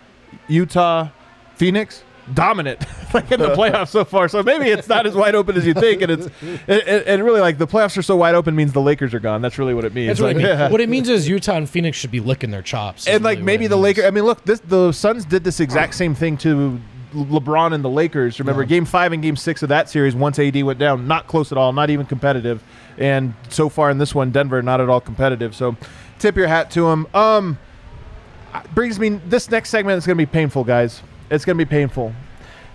Utah, 0.49 1.09
Phoenix. 1.57 2.03
Dominant, 2.33 2.83
like 3.13 3.31
in 3.33 3.39
the 3.39 3.49
playoffs 3.55 3.89
so 3.89 4.03
far. 4.03 4.29
So 4.29 4.43
maybe 4.43 4.71
it's 4.71 4.89
not 4.89 5.05
as 5.05 5.15
wide 5.15 5.35
open 5.35 5.57
as 5.59 5.67
you 5.67 5.75
think, 5.75 6.01
and 6.01 6.11
it's 6.11 6.25
it, 6.43 6.89
it, 6.89 7.07
and 7.07 7.23
really 7.23 7.43
like 7.43 7.59
the 7.59 7.67
playoffs 7.67 7.99
are 7.99 8.03
so 8.03 8.17
wide 8.17 8.35
open 8.35 8.57
means 8.57 8.73
the 8.73 8.81
Lakers 8.81 9.13
are 9.13 9.21
gone. 9.21 9.43
That's 9.43 9.59
really 9.59 9.75
what 9.75 9.85
it 9.85 9.93
means. 9.93 10.09
That's 10.09 10.21
what 10.23 10.29
Like, 10.29 10.37
it 10.37 10.39
means. 10.39 10.49
yeah. 10.49 10.71
What 10.71 10.81
it 10.81 10.89
means 10.89 11.11
is 11.11 11.29
Utah 11.29 11.57
and 11.57 11.69
Phoenix 11.69 11.99
should 11.99 12.11
be 12.11 12.21
licking 12.21 12.51
their 12.51 12.63
chops. 12.63 13.07
and 13.07 13.23
like 13.23 13.37
really 13.37 13.45
maybe 13.45 13.67
the. 13.67 13.77
Lakers. 13.77 14.07
I 14.07 14.11
mean, 14.11 14.25
look, 14.25 14.43
this 14.47 14.61
the 14.61 14.93
Suns 14.93 15.27
did 15.27 15.45
this 15.45 15.61
exact 15.61 15.95
same 15.97 16.15
thing 16.15 16.39
to 16.39 16.81
LeBron 17.15 17.73
and 17.73 17.85
the 17.85 17.89
Lakers. 17.89 18.39
Remember, 18.39 18.63
Yeah. 18.63 18.69
Game 18.69 18.85
Five 18.85 19.13
and 19.13 19.23
Game 19.23 19.37
Six 19.37 19.63
of 19.63 19.69
that 19.71 19.89
series, 19.89 20.15
once 20.15 20.39
AD 20.39 20.63
went 20.63 20.79
down, 20.79 21.07
not 21.07 21.27
close 21.27 21.53
at 21.53 21.59
all, 21.59 21.73
not 21.73 21.91
even 21.91 22.07
competitive. 22.07 22.63
And 22.99 23.35
so 23.49 23.69
far 23.69 23.91
in 23.91 23.99
this 23.99 24.15
one, 24.15 24.31
Denver 24.31 24.61
not 24.63 24.81
at 24.81 24.89
all 24.89 25.01
competitive. 25.01 25.55
So, 25.55 25.77
tip 26.19 26.37
your 26.37 26.47
hat 26.47 26.71
to 26.73 26.89
him. 26.91 27.07
Um, 27.15 27.59
brings 28.75 28.99
me 28.99 29.21
this 29.27 29.51
next 29.51 29.71
segment 29.71 29.99
is 29.99 30.07
going 30.07 30.17
to 30.17 30.23
be 30.23 30.31
painful, 30.31 30.65
guys. 30.65 31.03
It's 31.31 31.45
going 31.45 31.59
to 31.59 31.65
be 31.65 31.69
painful 31.69 32.13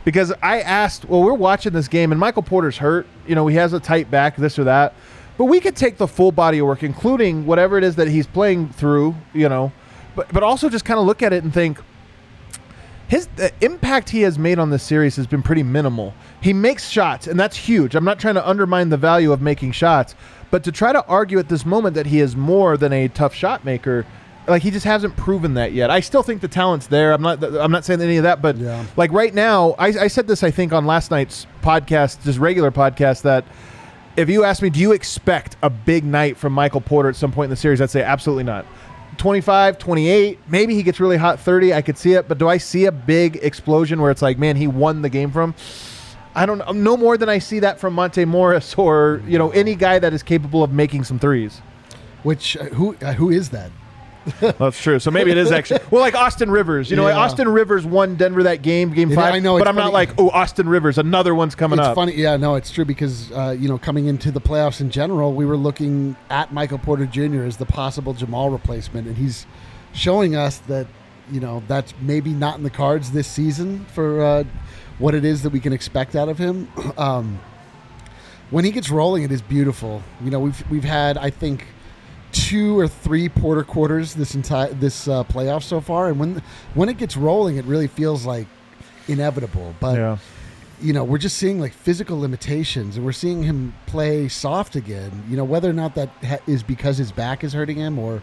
because 0.03 0.33
I 0.41 0.61
asked. 0.61 1.05
Well, 1.05 1.21
we're 1.21 1.33
watching 1.33 1.73
this 1.73 1.87
game, 1.87 2.11
and 2.11 2.19
Michael 2.19 2.43
Porter's 2.43 2.77
hurt. 2.77 3.07
You 3.27 3.35
know, 3.35 3.47
he 3.47 3.55
has 3.57 3.73
a 3.73 3.79
tight 3.79 4.09
back, 4.11 4.35
this 4.35 4.57
or 4.59 4.63
that. 4.65 4.93
But 5.37 5.45
we 5.45 5.61
could 5.61 5.75
take 5.77 5.97
the 5.97 6.07
full 6.07 6.33
body 6.33 6.59
of 6.59 6.67
work, 6.67 6.83
including 6.83 7.45
whatever 7.45 7.77
it 7.77 7.83
is 7.85 7.95
that 7.95 8.09
he's 8.09 8.27
playing 8.27 8.69
through. 8.69 9.15
You 9.33 9.47
know, 9.47 9.71
but 10.15 10.27
but 10.33 10.43
also 10.43 10.67
just 10.69 10.83
kind 10.83 10.99
of 10.99 11.05
look 11.05 11.21
at 11.23 11.31
it 11.31 11.43
and 11.43 11.53
think 11.53 11.79
his 13.09 13.27
the 13.35 13.51
impact 13.61 14.09
he 14.09 14.21
has 14.21 14.39
made 14.39 14.57
on 14.59 14.69
this 14.69 14.83
series 14.83 15.17
has 15.17 15.27
been 15.27 15.41
pretty 15.41 15.63
minimal. 15.63 16.13
He 16.41 16.53
makes 16.53 16.87
shots, 16.87 17.27
and 17.27 17.37
that's 17.39 17.57
huge. 17.57 17.95
I'm 17.95 18.05
not 18.05 18.19
trying 18.19 18.35
to 18.35 18.47
undermine 18.47 18.89
the 18.89 18.97
value 18.97 19.31
of 19.33 19.41
making 19.41 19.73
shots, 19.73 20.15
but 20.51 20.63
to 20.63 20.71
try 20.71 20.93
to 20.93 21.05
argue 21.07 21.39
at 21.39 21.49
this 21.49 21.65
moment 21.65 21.95
that 21.95 22.05
he 22.05 22.19
is 22.21 22.35
more 22.35 22.77
than 22.77 22.93
a 22.93 23.07
tough 23.09 23.33
shot 23.33 23.65
maker, 23.65 24.05
like 24.47 24.61
he 24.61 24.71
just 24.71 24.85
hasn't 24.85 25.15
proven 25.17 25.55
that 25.55 25.73
yet. 25.73 25.89
I 25.89 25.99
still 25.99 26.23
think 26.23 26.41
the 26.41 26.47
talent's 26.47 26.87
there. 26.87 27.11
I'm 27.11 27.21
not. 27.21 27.43
I'm 27.43 27.71
not 27.71 27.83
saying 27.83 28.01
any 28.01 28.17
of 28.17 28.23
that, 28.23 28.41
but 28.41 28.55
Yeah. 28.57 28.85
like 28.95 29.11
right 29.11 29.33
now, 29.33 29.75
I, 29.77 29.87
I 29.87 30.07
said 30.07 30.27
this 30.27 30.43
I 30.43 30.51
think 30.51 30.71
on 30.71 30.85
last 30.85 31.11
night's 31.11 31.45
podcast, 31.61 32.23
just 32.23 32.39
regular 32.39 32.71
podcast, 32.71 33.23
that 33.23 33.43
if 34.17 34.27
you 34.29 34.43
ask 34.43 34.61
me, 34.61 34.69
do 34.69 34.79
you 34.79 34.91
expect 34.91 35.55
a 35.63 35.69
big 35.69 36.03
night 36.03 36.35
from 36.37 36.51
Michael 36.53 36.81
Porter 36.81 37.09
at 37.09 37.15
some 37.15 37.31
point 37.31 37.45
in 37.45 37.49
the 37.51 37.55
series? 37.55 37.79
I'd 37.81 37.89
say 37.89 38.01
absolutely 38.03 38.43
not. 38.43 38.65
25, 39.19 39.77
28, 39.77 40.39
maybe 40.47 40.73
he 40.73 40.81
gets 40.81 40.99
really 40.99 41.17
hot 41.17 41.39
30. 41.39 41.73
I 41.73 41.81
could 41.81 41.97
see 41.97 42.13
it, 42.13 42.27
but 42.27 42.37
do 42.37 42.47
I 42.47 42.57
see 42.57 42.85
a 42.85 42.91
big 42.91 43.35
explosion 43.43 44.01
where 44.01 44.09
it's 44.09 44.21
like, 44.21 44.39
man, 44.39 44.55
he 44.55 44.65
won 44.65 45.01
the 45.01 45.09
game 45.09 45.29
from? 45.29 45.53
I 46.33 46.45
don't 46.45 46.59
know. 46.59 46.71
No 46.71 46.95
more 46.95 47.17
than 47.17 47.27
I 47.27 47.39
see 47.39 47.59
that 47.59 47.79
from 47.79 47.93
Monte 47.93 48.23
Morris 48.25 48.75
or, 48.75 49.21
you 49.27 49.37
know, 49.37 49.49
any 49.51 49.75
guy 49.75 49.99
that 49.99 50.13
is 50.13 50.23
capable 50.23 50.63
of 50.63 50.71
making 50.71 51.03
some 51.03 51.19
threes. 51.19 51.61
Which 52.23 52.55
uh, 52.57 52.65
who 52.65 52.95
uh, 53.01 53.13
who 53.13 53.29
is 53.29 53.49
that? 53.49 53.71
That's 54.39 54.79
true. 54.81 54.99
So 54.99 55.11
maybe 55.11 55.31
it 55.31 55.37
is 55.37 55.51
actually 55.51 55.79
well, 55.91 56.01
like 56.01 56.15
Austin 56.15 56.51
Rivers. 56.51 56.89
You 56.89 56.97
know, 56.97 57.03
like 57.03 57.13
Yeah. 57.15 57.21
Austin 57.21 57.47
Rivers 57.47 57.85
won 57.85 58.15
Denver 58.15 58.43
that 58.43 58.61
game, 58.61 58.93
game 58.93 59.09
five. 59.13 59.33
I 59.33 59.39
know, 59.39 59.53
but 59.53 59.61
it's 59.61 59.69
I'm 59.69 59.75
not 59.75 59.83
funny. 59.85 59.93
like, 59.93 60.09
oh, 60.19 60.29
Austin 60.29 60.67
Rivers, 60.69 60.97
another 60.97 61.33
one's 61.33 61.55
coming 61.55 61.79
it's 61.79 61.87
up. 61.87 61.95
funny. 61.95 62.13
Yeah, 62.15 62.37
no, 62.37 62.55
it's 62.55 62.69
true 62.71 62.85
because 62.85 63.31
uh, 63.31 63.55
you 63.57 63.67
know 63.69 63.77
coming 63.77 64.05
into 64.07 64.31
the 64.31 64.41
playoffs 64.41 64.81
in 64.81 64.89
general, 64.91 65.33
we 65.33 65.45
were 65.45 65.57
looking 65.57 66.15
at 66.29 66.53
Michael 66.53 66.77
Porter 66.79 67.05
Jr. 67.05 67.43
as 67.43 67.57
the 67.57 67.65
possible 67.65 68.13
Jamal 68.13 68.49
replacement, 68.49 69.07
and 69.07 69.17
he's 69.17 69.45
showing 69.93 70.35
us 70.35 70.59
that 70.59 70.85
you 71.31 71.39
know 71.39 71.63
that's 71.67 71.93
maybe 72.01 72.31
not 72.31 72.57
in 72.57 72.63
the 72.63 72.69
cards 72.69 73.11
this 73.11 73.27
season 73.27 73.85
for 73.85 74.21
uh, 74.21 74.43
what 74.99 75.15
it 75.15 75.23
is 75.25 75.43
that 75.43 75.51
we 75.51 75.59
can 75.59 75.73
expect 75.73 76.15
out 76.15 76.27
of 76.29 76.37
him. 76.37 76.67
um, 76.97 77.39
when 78.51 78.65
he 78.65 78.71
gets 78.71 78.89
rolling, 78.89 79.23
it 79.23 79.31
is 79.31 79.41
beautiful. 79.41 80.03
You 80.23 80.29
know, 80.29 80.39
we've 80.39 80.69
we've 80.69 80.83
had 80.83 81.17
I 81.17 81.29
think 81.29 81.65
two 82.31 82.77
or 82.79 82.87
three 82.87 83.27
Porter 83.29 83.63
quarters 83.63 84.13
this 84.13 84.35
entire 84.35 84.69
this 84.73 85.07
uh, 85.07 85.23
playoff 85.23 85.63
so 85.63 85.81
far, 85.81 86.09
and 86.09 86.19
when 86.19 86.41
when 86.73 86.89
it 86.89 86.97
gets 86.97 87.17
rolling, 87.17 87.57
it 87.57 87.65
really 87.65 87.87
feels 87.87 88.25
like 88.25 88.47
inevitable. 89.07 89.73
But 89.79 89.97
Yeah. 89.97 90.17
you 90.81 90.93
know, 90.93 91.03
we're 91.03 91.17
just 91.17 91.37
seeing 91.37 91.59
like 91.59 91.73
physical 91.73 92.19
limitations, 92.19 92.95
and 92.95 93.05
we're 93.05 93.11
seeing 93.11 93.43
him 93.43 93.73
play 93.85 94.27
soft 94.27 94.75
again. 94.75 95.23
You 95.29 95.37
know, 95.37 95.43
whether 95.43 95.69
or 95.69 95.73
not 95.73 95.95
that 95.95 96.09
ha- 96.23 96.37
is 96.47 96.63
because 96.63 96.97
his 96.97 97.11
back 97.11 97.43
is 97.43 97.53
hurting 97.53 97.77
him, 97.77 97.97
or 97.99 98.21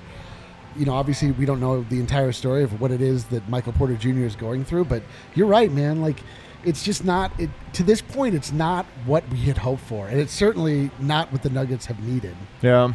you 0.77 0.85
know, 0.85 0.93
obviously 0.95 1.31
we 1.33 1.47
don't 1.47 1.61
know 1.61 1.83
the 1.89 1.99
entire 2.01 2.33
story 2.33 2.63
of 2.63 2.81
what 2.81 2.91
it 2.91 3.01
is 3.01 3.25
that 3.27 3.49
Michael 3.49 3.73
Porter 3.73 3.95
Jr. 3.95 4.25
is 4.25 4.37
going 4.37 4.65
through. 4.65 4.85
But 4.85 5.03
you're 5.35 5.47
right, 5.47 5.73
man. 5.73 6.03
Like, 6.03 6.21
it's 6.65 6.83
just 6.83 7.05
not. 7.05 7.33
It, 7.41 7.51
to 7.75 7.83
this 7.83 8.01
point, 8.03 8.35
it's 8.35 8.53
not 8.53 8.85
what 9.07 9.27
we 9.31 9.39
had 9.39 9.59
hoped 9.59 9.83
for, 9.83 10.07
and 10.07 10.21
it's 10.21 10.33
certainly 10.33 10.91
not 11.01 11.33
what 11.33 11.43
the 11.43 11.51
Nuggets 11.51 11.87
have 11.87 11.99
needed. 12.01 12.37
Yeah. 12.63 12.93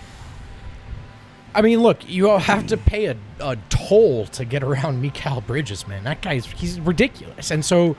I 1.53 1.61
mean, 1.61 1.81
look, 1.81 2.07
you 2.09 2.29
all 2.29 2.39
have 2.39 2.67
to 2.67 2.77
pay 2.77 3.05
a, 3.05 3.17
a 3.39 3.57
toll 3.69 4.25
to 4.27 4.45
get 4.45 4.63
around 4.63 5.03
Mikal 5.03 5.45
Bridges, 5.45 5.87
man. 5.87 6.03
That 6.03 6.21
guy's 6.21 6.45
he's 6.45 6.79
ridiculous. 6.79 7.51
And 7.51 7.65
so 7.65 7.97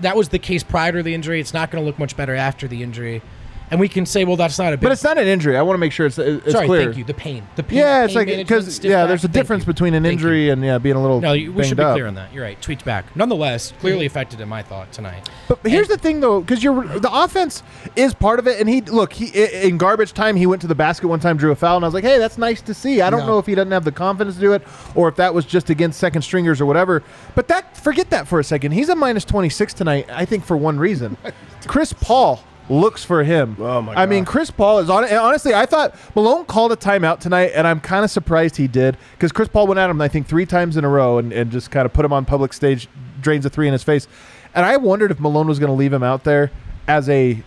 that 0.00 0.16
was 0.16 0.28
the 0.28 0.38
case 0.38 0.62
prior 0.62 0.92
to 0.92 1.02
the 1.02 1.14
injury. 1.14 1.40
It's 1.40 1.54
not 1.54 1.70
going 1.70 1.82
to 1.82 1.86
look 1.86 1.98
much 1.98 2.16
better 2.16 2.34
after 2.34 2.68
the 2.68 2.82
injury. 2.82 3.22
And 3.70 3.80
we 3.80 3.88
can 3.88 4.06
say, 4.06 4.24
well, 4.24 4.36
that's 4.36 4.58
not 4.60 4.72
a 4.72 4.76
big. 4.76 4.82
But 4.84 4.92
it's 4.92 5.02
not 5.02 5.18
an 5.18 5.26
injury. 5.26 5.56
I 5.56 5.62
want 5.62 5.74
to 5.74 5.78
make 5.78 5.90
sure 5.90 6.06
it's, 6.06 6.18
uh, 6.20 6.40
it's 6.44 6.52
sorry, 6.52 6.66
clear. 6.68 6.84
thank 6.84 6.96
you. 6.98 7.02
The 7.04 7.14
pain, 7.14 7.46
the 7.56 7.64
pain. 7.64 7.78
Yeah, 7.80 8.04
it's 8.04 8.14
pain 8.14 8.26
like 8.28 8.36
because 8.38 8.84
yeah, 8.84 9.02
back, 9.02 9.08
there's 9.08 9.24
a 9.24 9.28
difference 9.28 9.62
you. 9.64 9.72
between 9.72 9.94
an 9.94 10.04
Thank 10.04 10.20
you. 10.20 10.26
injury 10.28 10.50
and 10.50 10.64
yeah, 10.64 10.78
being 10.78 10.94
a 10.94 11.02
little. 11.02 11.20
No, 11.20 11.32
you- 11.32 11.52
we 11.52 11.64
should 11.64 11.76
be 11.76 11.82
up. 11.82 11.94
clear 11.94 12.06
on 12.06 12.14
that. 12.14 12.32
You're 12.32 12.44
right. 12.44 12.60
Tweaked 12.62 12.84
back. 12.84 13.16
Nonetheless, 13.16 13.72
clearly 13.80 14.06
affected 14.06 14.40
in 14.40 14.48
my 14.48 14.62
thought 14.62 14.92
tonight. 14.92 15.28
But 15.48 15.58
here's 15.64 15.88
the 15.88 15.98
thing, 15.98 16.20
though, 16.20 16.40
because 16.40 16.62
you're 16.62 16.84
the 16.98 17.10
offense 17.12 17.64
is 17.96 18.14
part 18.14 18.38
of 18.38 18.46
it, 18.46 18.60
and 18.60 18.68
he 18.68 18.82
look 18.82 19.12
he 19.12 19.26
in 19.66 19.78
garbage 19.78 20.12
time 20.12 20.36
he 20.36 20.46
went 20.46 20.60
to 20.62 20.68
the 20.68 20.74
basket 20.76 21.08
one 21.08 21.18
time, 21.18 21.36
drew 21.36 21.50
a 21.50 21.56
foul, 21.56 21.74
and 21.76 21.84
I 21.84 21.88
was 21.88 21.94
like, 21.94 22.04
hey, 22.04 22.18
that's 22.18 22.38
nice 22.38 22.60
to 22.62 22.72
see. 22.74 23.00
I 23.00 23.10
don't 23.10 23.20
Yeah. 23.20 23.26
know 23.26 23.38
if 23.40 23.46
he 23.46 23.56
doesn't 23.56 23.72
have 23.72 23.84
the 23.84 23.90
confidence 23.92 24.36
to 24.36 24.40
do 24.40 24.52
it, 24.52 24.62
or 24.94 25.08
if 25.08 25.16
that 25.16 25.34
was 25.34 25.44
just 25.44 25.70
against 25.70 25.98
second 25.98 26.22
stringers 26.22 26.60
or 26.60 26.66
whatever. 26.66 27.02
But 27.34 27.48
that 27.48 27.76
forget 27.76 28.10
that 28.10 28.28
for 28.28 28.38
a 28.38 28.44
second. 28.44 28.72
He's 28.72 28.88
a 28.90 28.94
minus 28.94 29.24
twenty 29.24 29.48
six 29.48 29.74
tonight. 29.74 30.06
I 30.08 30.24
think 30.24 30.44
for 30.44 30.56
one 30.56 30.78
reason, 30.78 31.16
Chris 31.66 31.92
Paul 31.92 32.40
looks 32.68 33.04
for 33.04 33.22
him. 33.24 33.56
Oh, 33.58 33.82
my 33.82 33.94
I 33.94 34.06
mean, 34.06 34.24
Chris 34.24 34.50
Paul 34.50 34.78
is 34.78 34.90
on. 34.90 35.04
And 35.04 35.16
honestly, 35.16 35.54
I 35.54 35.66
thought 35.66 35.94
Malone 36.14 36.44
called 36.44 36.72
a 36.72 36.76
timeout 36.76 37.20
tonight, 37.20 37.52
and 37.54 37.66
I'm 37.66 37.80
kind 37.80 38.04
of 38.04 38.10
surprised 38.10 38.56
he 38.56 38.66
did 38.66 38.96
because 39.12 39.32
Chris 39.32 39.48
Paul 39.48 39.66
went 39.66 39.78
at 39.78 39.90
him, 39.90 40.00
I 40.00 40.08
think, 40.08 40.26
three 40.26 40.46
times 40.46 40.76
in 40.76 40.84
a 40.84 40.88
row 40.88 41.18
and, 41.18 41.32
and 41.32 41.50
just 41.50 41.70
kind 41.70 41.86
of 41.86 41.92
put 41.92 42.04
him 42.04 42.12
on 42.12 42.24
public 42.24 42.52
stage, 42.52 42.88
drains 43.20 43.46
a 43.46 43.50
three 43.50 43.66
in 43.66 43.72
his 43.72 43.82
face. 43.82 44.08
And 44.54 44.64
I 44.64 44.76
wondered 44.78 45.10
if 45.10 45.20
Malone 45.20 45.46
was 45.46 45.58
going 45.58 45.68
to 45.70 45.76
leave 45.76 45.92
him 45.92 46.02
out 46.02 46.24
there 46.24 46.50
as 46.88 47.08
a 47.08 47.42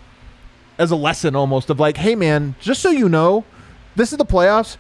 as 0.78 0.92
a 0.92 0.96
lesson 0.96 1.36
almost 1.36 1.70
of 1.70 1.80
like, 1.80 1.98
hey 1.98 2.16
man, 2.16 2.56
just 2.62 2.82
so 2.82 2.90
you 2.90 3.10
know, 3.10 3.44
this 3.96 4.12
is 4.12 4.18
the 4.18 4.26
playoffs. 4.26 4.78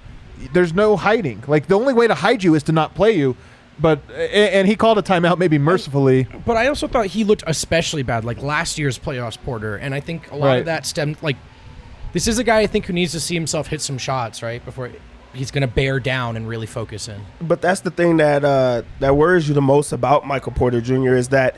There's 0.53 0.73
no 0.73 0.95
hiding. 0.95 1.43
Like 1.47 1.67
the 1.67 1.75
only 1.75 1.93
way 1.93 2.07
to 2.07 2.15
hide 2.15 2.43
you 2.43 2.55
is 2.55 2.63
to 2.63 2.71
not 2.71 2.95
play 2.95 3.11
you. 3.11 3.35
But 3.81 3.99
and 4.11 4.67
he 4.67 4.75
called 4.75 4.97
a 4.97 5.01
timeout 5.01 5.37
maybe 5.37 5.57
mercifully. 5.57 6.27
But 6.45 6.57
I 6.57 6.67
also 6.67 6.87
thought 6.87 7.05
he 7.07 7.23
looked 7.23 7.43
especially 7.47 8.03
bad, 8.03 8.25
like 8.25 8.41
last 8.41 8.77
year's 8.77 8.99
playoffs 8.99 9.37
Porter, 9.41 9.77
and 9.77 9.95
I 9.95 9.99
think 10.01 10.29
a 10.31 10.35
lot 10.35 10.47
Right. 10.47 10.55
of 10.57 10.65
that 10.65 10.85
stemmed 10.85 11.17
like 11.21 11.37
this 12.13 12.27
is 12.27 12.39
a 12.39 12.43
guy 12.43 12.59
I 12.59 12.67
think 12.67 12.87
who 12.87 12.93
needs 12.93 13.11
to 13.13 13.19
see 13.19 13.35
himself 13.35 13.67
hit 13.67 13.81
some 13.81 13.97
shots 13.97 14.41
right 14.43 14.63
before 14.65 14.89
he's 15.33 15.51
going 15.51 15.61
to 15.61 15.67
bear 15.67 15.99
down 15.99 16.35
and 16.35 16.47
really 16.47 16.65
focus 16.65 17.07
in. 17.07 17.21
But 17.39 17.61
that's 17.61 17.81
the 17.81 17.91
thing 17.91 18.17
that 18.17 18.43
uh, 18.43 18.81
that 18.99 19.15
worries 19.15 19.47
you 19.47 19.53
the 19.53 19.61
most 19.61 19.91
about 19.93 20.25
Michael 20.27 20.51
Porter 20.51 20.81
Jr. 20.81 21.15
is 21.15 21.29
that 21.29 21.55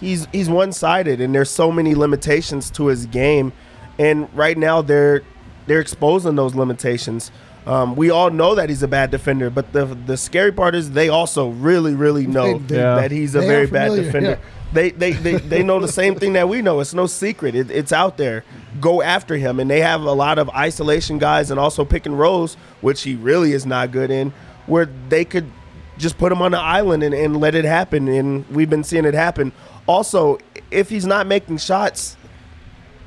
he's 0.00 0.26
he's 0.32 0.48
one 0.50 0.72
sided, 0.72 1.20
and 1.20 1.34
there's 1.34 1.50
so 1.50 1.70
many 1.70 1.94
limitations 1.94 2.70
to 2.72 2.86
his 2.86 3.06
game, 3.06 3.52
and 3.98 4.28
right 4.34 4.58
now 4.58 4.82
they're 4.82 5.22
they're 5.66 5.80
exposing 5.80 6.34
those 6.36 6.54
limitations. 6.56 7.30
Um, 7.66 7.96
we 7.96 8.10
all 8.10 8.30
know 8.30 8.54
that 8.54 8.68
he's 8.68 8.82
a 8.84 8.88
bad 8.88 9.10
defender, 9.10 9.50
but 9.50 9.72
the 9.72 9.86
the 9.86 10.16
scary 10.16 10.52
part 10.52 10.74
is 10.74 10.92
they 10.92 11.08
also 11.08 11.48
really 11.48 11.94
really 11.94 12.26
know 12.26 12.58
They- 12.58 12.76
Yeah. 12.76 12.94
that 12.96 13.10
he's 13.10 13.34
a 13.34 13.40
very 13.40 13.66
bad 13.66 13.90
defender. 13.96 14.30
yeah. 14.30 14.36
They, 14.72 14.90
they, 14.90 15.12
they, 15.12 15.36
they 15.36 15.62
know 15.62 15.78
the 15.80 15.88
same 15.88 16.16
thing 16.16 16.32
that 16.34 16.48
we 16.48 16.60
know. 16.60 16.80
It's 16.80 16.92
no 16.92 17.06
secret. 17.06 17.54
It, 17.54 17.70
it's 17.70 17.92
out 17.92 18.16
there. 18.18 18.44
Go 18.80 19.00
after 19.00 19.36
him. 19.36 19.60
And 19.60 19.70
they 19.70 19.80
have 19.80 20.02
a 20.02 20.12
lot 20.12 20.38
of 20.38 20.50
isolation 20.50 21.18
guys 21.18 21.52
and 21.52 21.58
also 21.58 21.84
pick 21.84 22.04
and 22.04 22.18
rolls, 22.18 22.56
which 22.80 23.02
he 23.04 23.14
really 23.14 23.52
is 23.52 23.64
not 23.64 23.92
good 23.92 24.10
in, 24.10 24.32
where 24.66 24.86
they 25.08 25.24
could 25.24 25.50
just 25.98 26.18
put 26.18 26.32
him 26.32 26.42
on 26.42 26.50
the 26.50 26.58
island 26.58 27.04
and, 27.04 27.14
and 27.14 27.36
let 27.38 27.54
it 27.54 27.64
happen. 27.64 28.08
And 28.08 28.44
we've 28.48 28.68
been 28.68 28.82
seeing 28.84 29.04
it 29.04 29.14
happen. 29.14 29.52
Also, 29.86 30.38
if 30.72 30.90
he's 30.90 31.06
not 31.06 31.28
making 31.28 31.58
shots, 31.58 32.16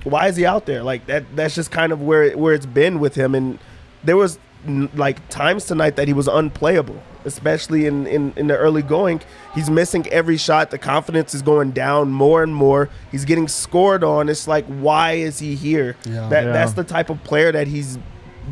why 0.06 0.28
is 0.28 0.38
he 0.38 0.46
out 0.46 0.66
there? 0.66 0.82
Like 0.82 1.06
that. 1.08 1.26
That's 1.36 1.56
just 1.56 1.72
kind 1.72 1.92
of 1.92 2.02
where 2.02 2.36
where 2.38 2.54
it's 2.54 2.66
been 2.66 3.00
with 3.02 3.16
him. 3.16 3.36
And 3.36 3.60
there 4.04 4.18
was 4.18 4.38
n- 4.38 4.42
like 4.68 5.28
times 5.30 5.66
tonight 5.66 5.96
that 5.96 6.08
he 6.08 6.14
was 6.14 6.28
unplayable, 6.28 7.02
especially 7.26 7.86
in, 7.86 8.06
in 8.08 8.34
in 8.36 8.48
the 8.48 8.58
early 8.58 8.82
going. 8.82 9.22
He's 9.56 9.70
missing 9.70 10.06
every 10.10 10.38
shot. 10.38 10.70
The 10.72 10.78
confidence 10.78 11.34
is 11.34 11.42
going 11.42 11.72
down 11.72 12.12
more 12.12 12.44
and 12.44 12.54
more. 12.54 12.90
He's 13.12 13.26
getting 13.26 13.48
scored 13.48 14.04
on. 14.04 14.28
It's 14.30 14.48
like 14.48 14.66
why 14.66 15.14
is 15.14 15.40
he 15.40 15.56
here? 15.56 15.96
Yeah. 16.06 16.28
That 16.30 16.46
Yeah. 16.46 16.52
that's 16.52 16.74
the 16.74 16.84
type 16.84 17.10
of 17.10 17.24
player 17.24 17.52
that 17.52 17.68
he's 17.68 17.98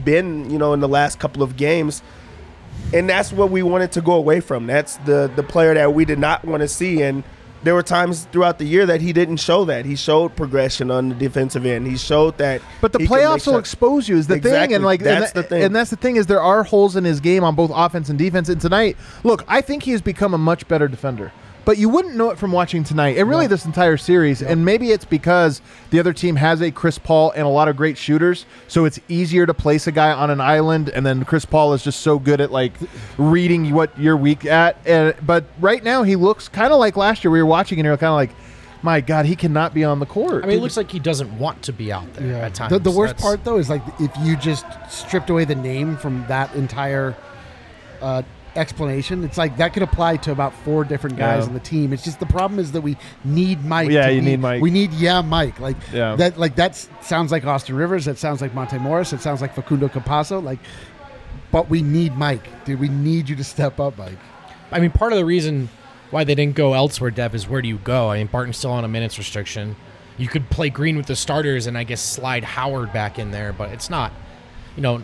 been. 0.06 0.50
You 0.50 0.58
know, 0.58 0.74
in 0.74 0.80
the 0.80 0.88
last 0.88 1.20
couple 1.20 1.44
of 1.44 1.58
games. 1.58 2.02
And 2.94 3.10
that's 3.10 3.34
what 3.34 3.52
we 3.52 3.64
wanted 3.64 3.92
to 3.94 4.02
go 4.02 4.14
away 4.14 4.40
from. 4.40 4.66
That's 4.68 4.96
the 4.98 5.30
the 5.36 5.44
player 5.44 5.74
that 5.74 5.94
we 5.94 6.06
did 6.06 6.20
not 6.20 6.46
want 6.46 6.62
to 6.62 6.68
see. 6.70 7.02
And 7.02 7.24
there 7.68 7.76
were 7.76 7.84
times 7.84 8.24
throughout 8.32 8.60
the 8.60 8.64
year 8.64 8.86
that 8.86 9.02
he 9.02 9.12
didn't 9.12 9.36
show 9.36 9.66
that. 9.66 9.84
He 9.84 9.98
showed 9.98 10.34
progression 10.38 10.90
on 10.90 11.10
the 11.10 11.16
defensive 11.16 11.66
end. 11.66 11.86
He 11.86 11.98
showed 11.98 12.38
that. 12.38 12.62
But 12.80 12.94
the 12.94 13.00
he 13.00 13.08
could 13.08 13.16
make 13.16 13.24
playoffs 13.24 13.46
will 13.46 13.56
shots. 13.56 13.60
expose 13.60 14.08
you 14.08 14.16
is 14.16 14.28
the 14.28 14.40
thing, 14.40 14.74
and 14.74 14.86
like 14.86 15.02
That's 15.02 15.34
and 15.34 15.44
the 15.44 15.50
thing. 15.50 15.64
and 15.64 15.76
that's 15.76 15.90
the 15.90 15.98
thing 15.98 16.16
is 16.16 16.28
there 16.28 16.42
are 16.42 16.64
holes 16.64 16.96
in 16.96 17.04
his 17.04 17.20
game 17.20 17.44
on 17.44 17.56
both 17.56 17.70
offense 17.76 18.08
and 18.08 18.18
defense. 18.18 18.48
And 18.48 18.62
tonight, 18.62 18.96
look, 19.26 19.44
I 19.50 19.60
think 19.60 19.84
he 19.84 19.92
has 19.92 20.02
become 20.02 20.34
a 20.34 20.38
much 20.38 20.66
better 20.70 20.88
defender. 20.88 21.34
But 21.68 21.78
you 21.78 21.90
wouldn't 21.90 22.16
know 22.16 22.30
it 22.30 22.38
from 22.38 22.54
watching 22.54 22.86
tonight, 22.86 23.18
and 23.18 23.28
really 23.28 23.46
this 23.46 23.66
entire 23.66 23.98
series. 23.98 24.42
And 24.42 24.64
maybe 24.64 24.92
it's 24.92 25.04
because 25.04 25.62
the 25.90 26.00
other 26.00 26.14
team 26.14 26.38
has 26.38 26.62
a 26.62 26.72
Chris 26.72 26.98
Paul 26.98 27.32
and 27.32 27.46
a 27.46 27.50
lot 27.50 27.68
of 27.68 27.76
great 27.76 27.98
shooters, 27.98 28.46
so 28.70 28.86
it's 28.86 29.02
easier 29.10 29.46
to 29.46 29.54
place 29.54 29.86
a 29.86 29.92
guy 29.92 30.14
on 30.14 30.30
an 30.30 30.40
island. 30.40 30.88
And 30.88 31.06
then 31.06 31.26
Chris 31.26 31.44
Paul 31.44 31.74
is 31.74 31.84
just 31.84 32.00
so 32.00 32.20
good 32.20 32.40
at 32.40 32.54
like 32.54 32.72
reading 33.18 33.74
what 33.74 34.00
you're 34.00 34.16
weak 34.16 34.46
at. 34.46 34.78
And, 34.86 35.14
but 35.22 35.44
right 35.60 35.84
now, 35.84 36.04
he 36.04 36.16
looks 36.16 36.48
kind 36.48 36.72
of 36.72 36.80
like 36.80 36.96
last 36.96 37.26
year. 37.26 37.32
We 37.32 37.44
were 37.44 37.46
watching, 37.46 37.80
and 37.80 37.86
you're 37.86 37.98
kind 37.98 38.12
of 38.12 38.16
like, 38.16 38.32
my 38.82 39.02
God, 39.02 39.26
he 39.26 39.36
cannot 39.36 39.74
be 39.74 39.84
on 39.84 40.00
the 40.00 40.06
court. 40.06 40.46
I 40.46 40.48
mean, 40.48 40.60
it 40.60 40.62
looks 40.62 40.78
like 40.78 40.90
he 40.90 41.00
doesn't 41.00 41.38
want 41.38 41.64
to 41.64 41.74
be 41.74 41.92
out 41.92 42.14
there 42.14 42.44
at 42.44 42.56
times. 42.56 42.72
The, 42.72 42.80
the 42.80 42.92
worst 42.92 43.18
That's- 43.18 43.22
part 43.22 43.44
though 43.44 43.58
is 43.58 43.70
like 43.70 43.82
if 44.00 44.12
you 44.22 44.38
just 44.38 44.66
stripped 44.90 45.30
away 45.30 45.44
the 45.44 45.56
name 45.56 45.98
from 45.98 46.24
that 46.30 46.56
entire 46.56 47.14
uh, 48.02 48.22
explanation, 48.58 49.24
it's 49.24 49.38
like 49.38 49.58
that 49.58 49.74
could 49.74 49.84
apply 49.84 50.18
to 50.18 50.32
about 50.32 50.54
four 50.54 50.84
different 50.84 51.16
guys 51.18 51.44
Yeah. 51.44 51.48
on 51.50 51.54
the 51.54 51.60
team. 51.60 51.94
It's 51.94 52.04
just 52.04 52.20
the 52.20 52.26
problem 52.26 52.60
is 52.60 52.72
that 52.74 52.82
we 52.82 52.98
need 53.24 53.64
Mike. 53.64 53.90
Yeah, 53.90 54.08
to 54.08 54.14
you 54.14 54.22
be- 54.22 54.26
need 54.28 54.40
Mike. 54.40 54.62
We 54.62 54.72
need 54.72 54.92
yeah, 54.94 55.22
Mike. 55.22 55.60
Like 55.60 55.78
Yeah. 55.94 56.16
that. 56.16 56.38
Like 56.38 56.56
that 56.56 56.76
sounds 57.02 57.32
like 57.32 57.46
Austin 57.46 57.76
Rivers. 57.76 58.06
That 58.06 58.18
sounds 58.18 58.42
like 58.42 58.54
Monte 58.54 58.78
Morris. 58.80 59.14
It 59.14 59.22
sounds 59.22 59.42
like 59.42 59.54
Facundo 59.56 59.88
Campazzo. 59.88 60.44
Like, 60.44 60.60
but 61.52 61.70
we 61.70 61.82
need 61.82 62.18
Mike, 62.18 62.66
dude. 62.66 62.80
We 62.80 62.90
need 62.90 63.30
you 63.30 63.36
to 63.38 63.44
step 63.44 63.80
up, 63.80 63.98
Mike. 63.98 64.18
I 64.72 64.80
mean, 64.80 64.92
part 64.92 65.14
of 65.14 65.18
the 65.18 65.26
reason 65.26 65.70
why 66.12 66.24
they 66.24 66.36
didn't 66.36 66.56
go 66.56 66.74
elsewhere, 66.74 67.12
Dev, 67.12 67.34
is 67.36 67.48
where 67.48 67.62
do 67.62 67.68
you 67.70 67.78
go? 67.78 68.10
I 68.12 68.18
mean, 68.18 68.28
Barton's 68.28 68.58
still 68.58 68.72
on 68.72 68.84
a 68.84 68.88
minutes 68.88 69.18
restriction. 69.18 69.76
You 70.18 70.28
could 70.28 70.50
play 70.50 70.70
Green 70.70 70.98
with 70.98 71.06
the 71.06 71.16
starters 71.16 71.68
and 71.68 71.78
I 71.78 71.84
guess 71.84 72.02
slide 72.02 72.44
Howard 72.44 72.92
back 72.92 73.20
in 73.20 73.32
there, 73.32 73.54
but 73.54 73.70
it's 73.72 73.90
not, 73.90 74.12
you 74.76 74.82
know, 74.82 75.02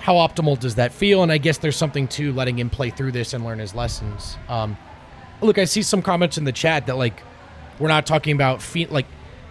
how 0.00 0.14
optimal 0.14 0.58
does 0.58 0.76
that 0.76 0.92
feel? 0.92 1.22
And 1.22 1.30
I 1.32 1.38
guess 1.38 1.58
there's 1.58 1.76
something 1.76 2.08
to 2.08 2.32
letting 2.32 2.58
him 2.58 2.70
play 2.70 2.90
through 2.90 3.12
this 3.12 3.34
and 3.34 3.44
learn 3.44 3.58
his 3.58 3.74
lessons. 3.74 4.36
Um, 4.48 4.76
look, 5.40 5.58
I 5.58 5.64
see 5.64 5.82
some 5.82 6.02
comments 6.02 6.38
in 6.38 6.44
the 6.44 6.52
chat 6.52 6.86
that 6.86 6.96
like 6.96 7.22
we're 7.78 7.88
not 7.88 8.06
talking 8.06 8.34
about 8.34 8.62
like 8.90 9.06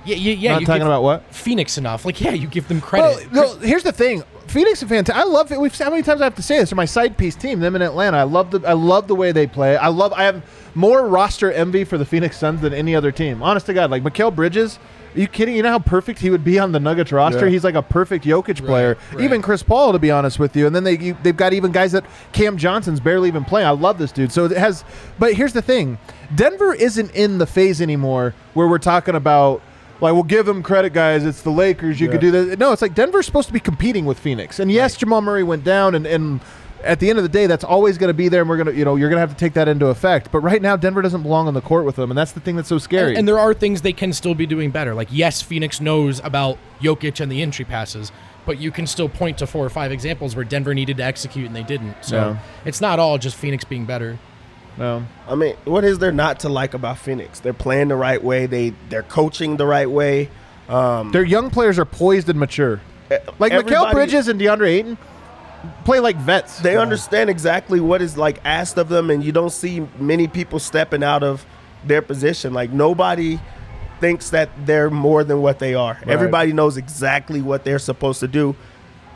yeah 0.05 0.15
yeah 0.15 0.33
yeah. 0.33 0.53
Not 0.53 0.65
talking 0.65 0.81
about 0.83 1.03
what? 1.03 1.23
Phoenix 1.33 1.77
enough. 1.77 2.05
Like 2.05 2.21
yeah, 2.21 2.31
you 2.31 2.47
give 2.47 2.67
them 2.67 2.79
Well, 2.91 3.15
credit. 3.15 3.31
no, 3.33 3.57
here's 3.57 3.83
the 3.83 3.91
thing. 3.91 4.23
Phoenix 4.47 4.81
is 4.81 4.87
fantastic. 4.87 5.21
I 5.21 5.27
love 5.27 5.51
it. 5.51 5.59
We've 5.59 5.77
how 5.77 5.89
many 5.89 6.01
times 6.03 6.21
I 6.21 6.23
have 6.23 6.35
to 6.35 6.41
say 6.41 6.59
this? 6.59 6.69
They're 6.69 6.77
my 6.77 6.85
side 6.85 7.17
piece 7.17 7.35
team. 7.35 7.59
Them 7.59 7.75
in 7.75 7.81
Atlanta. 7.81 8.17
I 8.17 8.23
love 8.23 8.51
the 8.51 8.61
I 8.65 8.73
love 8.73 9.07
the 9.09 9.15
way 9.15 9.33
they 9.33 9.47
play. 9.47 9.75
I 9.75 9.89
love. 9.89 10.13
I 10.13 10.23
have 10.23 10.43
more 10.73 11.05
roster 11.07 11.51
envy 11.51 11.83
for 11.83 11.97
the 11.97 12.05
Phoenix 12.05 12.37
Suns 12.37 12.61
than 12.61 12.73
any 12.73 12.95
other 12.95 13.11
team. 13.11 13.43
Honest 13.43 13.65
to 13.65 13.73
God, 13.73 13.91
like 13.91 14.03
Mikal 14.03 14.33
Bridges. 14.33 14.79
Are 15.17 15.21
you 15.21 15.27
kidding? 15.27 15.55
You 15.55 15.63
know 15.63 15.71
how 15.71 15.79
perfect 15.79 16.19
he 16.19 16.29
would 16.29 16.43
be 16.43 16.59
on 16.59 16.71
the 16.71 16.79
Nuggets 16.79 17.11
roster. 17.11 17.45
Yeah. 17.45 17.51
He's 17.51 17.63
like 17.63 17.73
a 17.73 17.81
perfect 17.81 18.23
Jokic 18.23 18.63
player. 18.63 18.97
right. 19.13 19.23
Even 19.23 19.41
Chris 19.41 19.63
Paul, 19.63 19.93
to 19.93 19.99
be 19.99 20.11
honest 20.11 20.37
with 20.37 20.55
you. 20.55 20.67
And 20.67 20.75
then 20.75 20.83
they 20.83 20.97
you, 20.97 21.17
they've 21.23 21.35
got 21.35 21.53
even 21.53 21.71
guys 21.71 21.91
that 21.93 22.05
Cam 22.33 22.55
Johnson's 22.57 22.99
barely 22.99 23.27
even 23.27 23.43
playing. 23.43 23.67
I 23.67 23.71
love 23.71 23.97
this 23.97 24.11
dude. 24.11 24.31
So 24.31 24.45
it 24.45 24.55
has. 24.55 24.85
But 25.17 25.33
here's 25.33 25.53
the 25.53 25.61
thing: 25.63 25.97
Denver 26.35 26.73
isn't 26.73 27.11
in 27.15 27.39
the 27.39 27.47
phase 27.47 27.81
anymore 27.81 28.35
where 28.53 28.67
we're 28.67 28.77
talking 28.77 29.15
about. 29.15 29.61
Like, 29.99 30.13
we'll 30.13 30.21
give 30.21 30.45
them 30.45 30.61
credit, 30.61 30.93
guys. 30.93 31.25
It's 31.25 31.41
the 31.41 31.49
Lakers. 31.49 31.99
You 31.99 32.07
could 32.07 32.21
do 32.21 32.29
that. 32.29 32.59
No, 32.59 32.71
it's 32.71 32.83
like 32.83 32.93
Denver's 32.93 33.25
supposed 33.25 33.47
to 33.47 33.53
be 33.53 33.59
competing 33.59 34.05
with 34.05 34.19
Phoenix. 34.19 34.59
And 34.59 34.71
yes, 34.71 34.95
Jamal 34.95 35.21
Murray 35.21 35.41
went 35.41 35.63
down, 35.63 35.95
and, 35.95 36.05
and 36.05 36.39
at 36.83 36.99
the 36.99 37.09
end 37.09 37.17
of 37.19 37.23
the 37.23 37.29
day, 37.29 37.47
that's 37.47 37.63
always 37.63 37.97
going 37.97 38.09
to 38.09 38.13
be 38.13 38.27
there. 38.29 38.41
And 38.41 38.49
we're 38.49 38.57
gonna, 38.57 38.71
you 38.71 38.85
know, 38.85 38.95
you're 38.95 39.09
gonna 39.09 39.19
have 39.21 39.31
to 39.31 39.35
take 39.37 39.53
that 39.53 39.67
into 39.67 39.87
effect. 39.87 40.31
But 40.31 40.39
right 40.39 40.61
now, 40.61 40.75
Denver 40.75 41.01
doesn't 41.01 41.23
belong 41.23 41.47
on 41.47 41.53
the 41.53 41.61
court 41.61 41.85
with 41.85 41.95
them, 41.95 42.11
and 42.11 42.17
that's 42.17 42.31
the 42.31 42.39
thing 42.39 42.55
that's 42.55 42.69
so 42.69 42.77
scary. 42.77 43.09
And, 43.11 43.19
and 43.19 43.27
there 43.27 43.39
are 43.39 43.53
things 43.53 43.81
they 43.81 43.93
can 43.93 44.13
still 44.13 44.35
be 44.35 44.45
doing 44.45 44.71
better. 44.71 44.93
Like, 44.93 45.09
yes, 45.11 45.41
Phoenix 45.41 45.81
knows 45.81 46.19
about 46.23 46.57
Jokic 46.81 47.19
and 47.19 47.31
the 47.31 47.41
entry 47.41 47.65
passes, 47.65 48.11
but 48.45 48.59
you 48.59 48.71
can 48.71 48.87
still 48.87 49.09
point 49.09 49.37
to 49.39 49.47
four 49.47 49.65
or 49.65 49.69
five 49.69 49.91
examples 49.91 50.35
where 50.35 50.45
Denver 50.45 50.73
needed 50.73 50.97
to 50.97 51.03
execute 51.03 51.47
and 51.47 51.55
they 51.55 51.63
didn't. 51.63 51.95
So 52.01 52.15
Yeah. 52.17 52.37
it's 52.65 52.79
not 52.81 52.99
all 52.99 53.17
just 53.17 53.35
Phoenix 53.35 53.63
being 53.63 53.85
better. 53.85 54.17
no. 54.77 55.03
I 55.27 55.35
mean, 55.35 55.55
what 55.65 55.83
is 55.83 55.99
there 55.99 56.11
not 56.11 56.39
to 56.41 56.49
like 56.49 56.73
about 56.73 56.97
Phoenix? 56.99 57.39
They're 57.39 57.51
playing 57.53 57.87
the 57.89 57.95
right 57.95 58.23
way. 58.23 58.45
They 58.45 58.73
they're 58.89 59.03
coaching 59.03 59.57
the 59.57 59.65
right 59.65 59.89
way. 59.89 60.29
Um, 60.69 61.11
Their 61.11 61.23
young 61.23 61.49
players 61.49 61.79
are 61.79 61.85
poised 61.85 62.29
and 62.29 62.37
mature. 62.39 62.79
Like 63.39 63.51
Mikal 63.53 63.91
Bridges 63.91 64.27
and 64.27 64.39
DeAndre 64.39 64.67
Ayton 64.69 64.97
play 65.85 65.99
like 65.99 66.15
vets. 66.17 66.59
they 66.59 66.77
understand 66.77 67.29
exactly 67.29 67.79
what 67.79 68.01
is 68.01 68.17
like 68.17 68.39
asked 68.45 68.77
of 68.77 68.89
them, 68.89 69.09
and 69.09 69.23
you 69.23 69.31
don't 69.31 69.51
see 69.51 69.87
many 69.99 70.27
people 70.27 70.59
stepping 70.59 71.03
out 71.03 71.23
of 71.23 71.45
their 71.85 72.01
position. 72.01 72.53
Like 72.53 72.71
nobody 72.71 73.39
thinks 73.99 74.29
that 74.29 74.49
they're 74.65 74.89
more 74.89 75.23
than 75.23 75.41
what 75.41 75.59
they 75.59 75.73
are. 75.73 75.99
Everybody 76.05 76.53
knows 76.53 76.77
exactly 76.77 77.41
what 77.41 77.63
they're 77.63 77.79
supposed 77.79 78.19
to 78.19 78.27
do. 78.27 78.55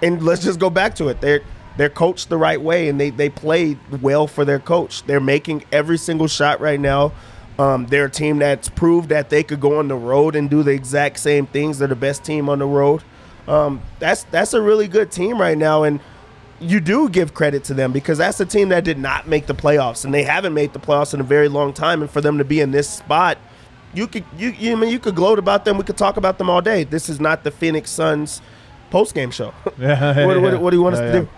And 0.01 0.23
let's 0.23 0.43
just 0.43 0.59
go 0.59 0.69
back 0.69 0.95
to 0.95 1.09
it. 1.09 1.21
They're 1.21 1.41
they're 1.77 1.89
coached 1.89 2.29
the 2.29 2.37
right 2.37 2.59
way, 2.59 2.89
and 2.89 2.99
they 2.99 3.11
they 3.11 3.29
play 3.29 3.77
well 4.01 4.27
for 4.27 4.45
their 4.45 4.59
coach. 4.59 5.03
They're 5.03 5.19
making 5.19 5.63
every 5.71 5.97
single 5.97 6.27
shot 6.27 6.59
right 6.59 6.79
now. 6.79 7.13
Um, 7.59 7.85
they're 7.87 8.05
a 8.05 8.09
team 8.09 8.39
that's 8.39 8.69
proved 8.69 9.09
that 9.09 9.29
they 9.29 9.43
could 9.43 9.59
go 9.59 9.77
on 9.77 9.87
the 9.87 9.95
road 9.95 10.35
and 10.35 10.49
do 10.49 10.63
the 10.63 10.71
exact 10.71 11.19
same 11.19 11.45
things. 11.45 11.79
They're 11.79 11.87
the 11.87 11.95
best 11.95 12.23
team 12.23 12.49
on 12.49 12.59
the 12.59 12.65
road. 12.65 13.03
Um, 13.47 13.81
that's 13.99 14.23
that's 14.25 14.53
a 14.53 14.61
really 14.61 14.87
good 14.87 15.11
team 15.11 15.39
right 15.39 15.57
now, 15.57 15.83
and 15.83 15.99
you 16.61 16.79
do 16.79 17.09
give 17.09 17.33
credit 17.33 17.63
to 17.65 17.73
them 17.73 17.91
because 17.91 18.17
that's 18.19 18.39
a 18.39 18.45
team 18.45 18.69
that 18.69 18.83
did 18.83 18.97
not 18.99 19.27
make 19.27 19.47
the 19.47 19.55
playoffs, 19.55 20.05
and 20.05 20.13
they 20.13 20.23
haven't 20.23 20.53
made 20.53 20.73
the 20.73 20.79
playoffs 20.79 21.13
in 21.13 21.19
a 21.19 21.23
very 21.23 21.49
long 21.49 21.73
time. 21.73 22.01
And 22.01 22.09
for 22.09 22.21
them 22.21 22.37
to 22.37 22.45
be 22.45 22.61
in 22.61 22.71
this 22.71 22.87
spot, 22.89 23.37
you 23.93 24.07
could 24.07 24.23
you, 24.37 24.49
you 24.51 24.71
I 24.71 24.75
mean 24.75 24.89
you 24.89 24.99
could 24.99 25.15
gloat 25.15 25.39
about 25.39 25.65
them. 25.65 25.77
We 25.77 25.83
could 25.83 25.97
talk 25.97 26.17
about 26.17 26.37
them 26.37 26.49
all 26.49 26.61
day. 26.61 26.83
This 26.83 27.09
is 27.09 27.19
not 27.19 27.43
the 27.43 27.51
Phoenix 27.51 27.89
Suns 27.89 28.41
post 28.89 29.13
game 29.15 29.31
show. 29.31 29.53
Yeah, 29.79 30.25
what, 30.25 30.41
what, 30.41 30.53
yeah. 30.53 30.59
what 30.59 30.69
do 30.69 30.77
you 30.77 30.83
want 30.83 30.95
us 30.95 31.01
Yeah, 31.01 31.11
to 31.11 31.17
yeah. 31.17 31.23
do? 31.23 31.29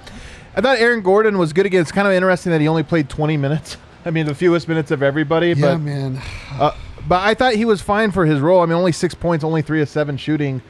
I 0.56 0.62
thought 0.62 0.78
Aaron 0.78 1.02
Gordon 1.02 1.38
was 1.38 1.54
good 1.54 1.66
again. 1.66 1.82
It's 1.82 1.92
kind 1.92 2.08
of 2.08 2.14
interesting 2.14 2.52
that 2.52 2.62
he 2.62 2.68
only 2.68 2.84
played 2.84 3.10
20 3.10 3.38
minutes. 3.38 3.78
I 4.06 4.12
mean, 4.12 4.26
the 4.26 4.36
fewest 4.36 4.68
minutes 4.68 4.92
of 4.92 5.02
everybody. 5.02 5.50
Yeah, 5.50 5.56
but 5.62 5.78
man. 5.80 6.22
Uh, 6.52 6.76
but 7.08 7.22
I 7.22 7.34
thought 7.34 7.54
he 7.56 7.66
was 7.66 7.82
fine 7.82 8.12
for 8.12 8.26
his 8.26 8.40
role. 8.40 8.62
I 8.62 8.66
mean, 8.66 8.76
only 8.76 8.92
six 8.92 9.16
points, 9.16 9.44
only 9.44 9.62
three 9.62 9.82
of 9.82 9.90
seven 9.90 10.18
shooting. 10.18 10.62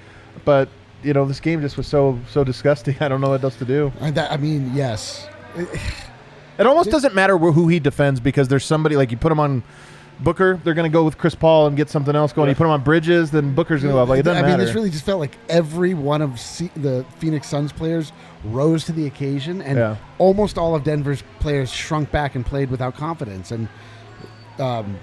But 0.46 0.70
you 1.04 1.14
know, 1.14 1.26
this 1.26 1.40
game 1.40 1.62
just 1.62 1.78
was 1.78 1.88
so 1.88 2.20
so 2.30 2.44
disgusting. 2.44 2.96
I 3.02 3.08
don't 3.08 3.22
know 3.22 3.30
what 3.30 3.44
else 3.44 3.56
to 3.58 3.66
do. 3.66 3.92
I, 4.02 4.12
that, 4.12 4.32
I 4.32 4.38
mean, 4.38 4.72
yes. 4.74 5.28
It 6.58 6.68
almost 6.68 6.92
doesn't 6.92 7.16
matter 7.16 7.38
who 7.38 7.68
he 7.68 7.80
defends 7.80 8.20
because 8.20 8.48
there's 8.48 8.66
somebody 8.66 8.96
like 8.96 9.12
you 9.12 9.18
put 9.18 9.32
him 9.32 9.40
on 9.40 9.64
Booker, 10.20 10.60
they're 10.64 10.76
going 10.76 10.90
to 10.90 10.94
go 10.94 11.04
with 11.04 11.18
Chris 11.18 11.34
Paul 11.36 11.68
and 11.68 11.76
get 11.76 11.90
something 11.90 12.16
else 12.16 12.32
going. 12.34 12.48
You 12.48 12.56
put 12.56 12.66
him 12.66 12.70
on 12.72 12.82
Bridges, 12.84 13.32
then 13.32 13.56
Booker's 13.56 13.82
going 13.82 13.92
to 13.94 13.98
go 13.98 14.04
up. 14.04 14.10
Like 14.10 14.20
it 14.20 14.24
doesn't 14.24 14.44
matter. 14.44 14.46
I 14.46 14.50
mean, 14.52 14.58
matter. 14.60 14.66
this 14.68 14.76
really 14.76 14.92
just 14.92 15.04
felt 15.06 15.20
like 15.20 15.36
every 15.50 15.96
one 15.96 16.22
of 16.22 16.40
C- 16.40 16.70
the 16.76 17.04
Phoenix 17.18 17.48
Suns 17.50 17.72
players 17.72 18.12
rose 18.46 18.86
to 18.86 18.92
the 18.92 19.08
occasion, 19.08 19.62
and 19.62 19.78
Yeah. 19.78 19.96
almost 20.20 20.58
all 20.58 20.76
of 20.76 20.84
Denver's 20.84 21.24
players 21.40 21.72
shrunk 21.72 22.12
back 22.12 22.36
and 22.36 22.46
played 22.46 22.70
without 22.70 22.96
confidence. 22.96 23.52
And 23.52 23.68
um, 24.60 24.98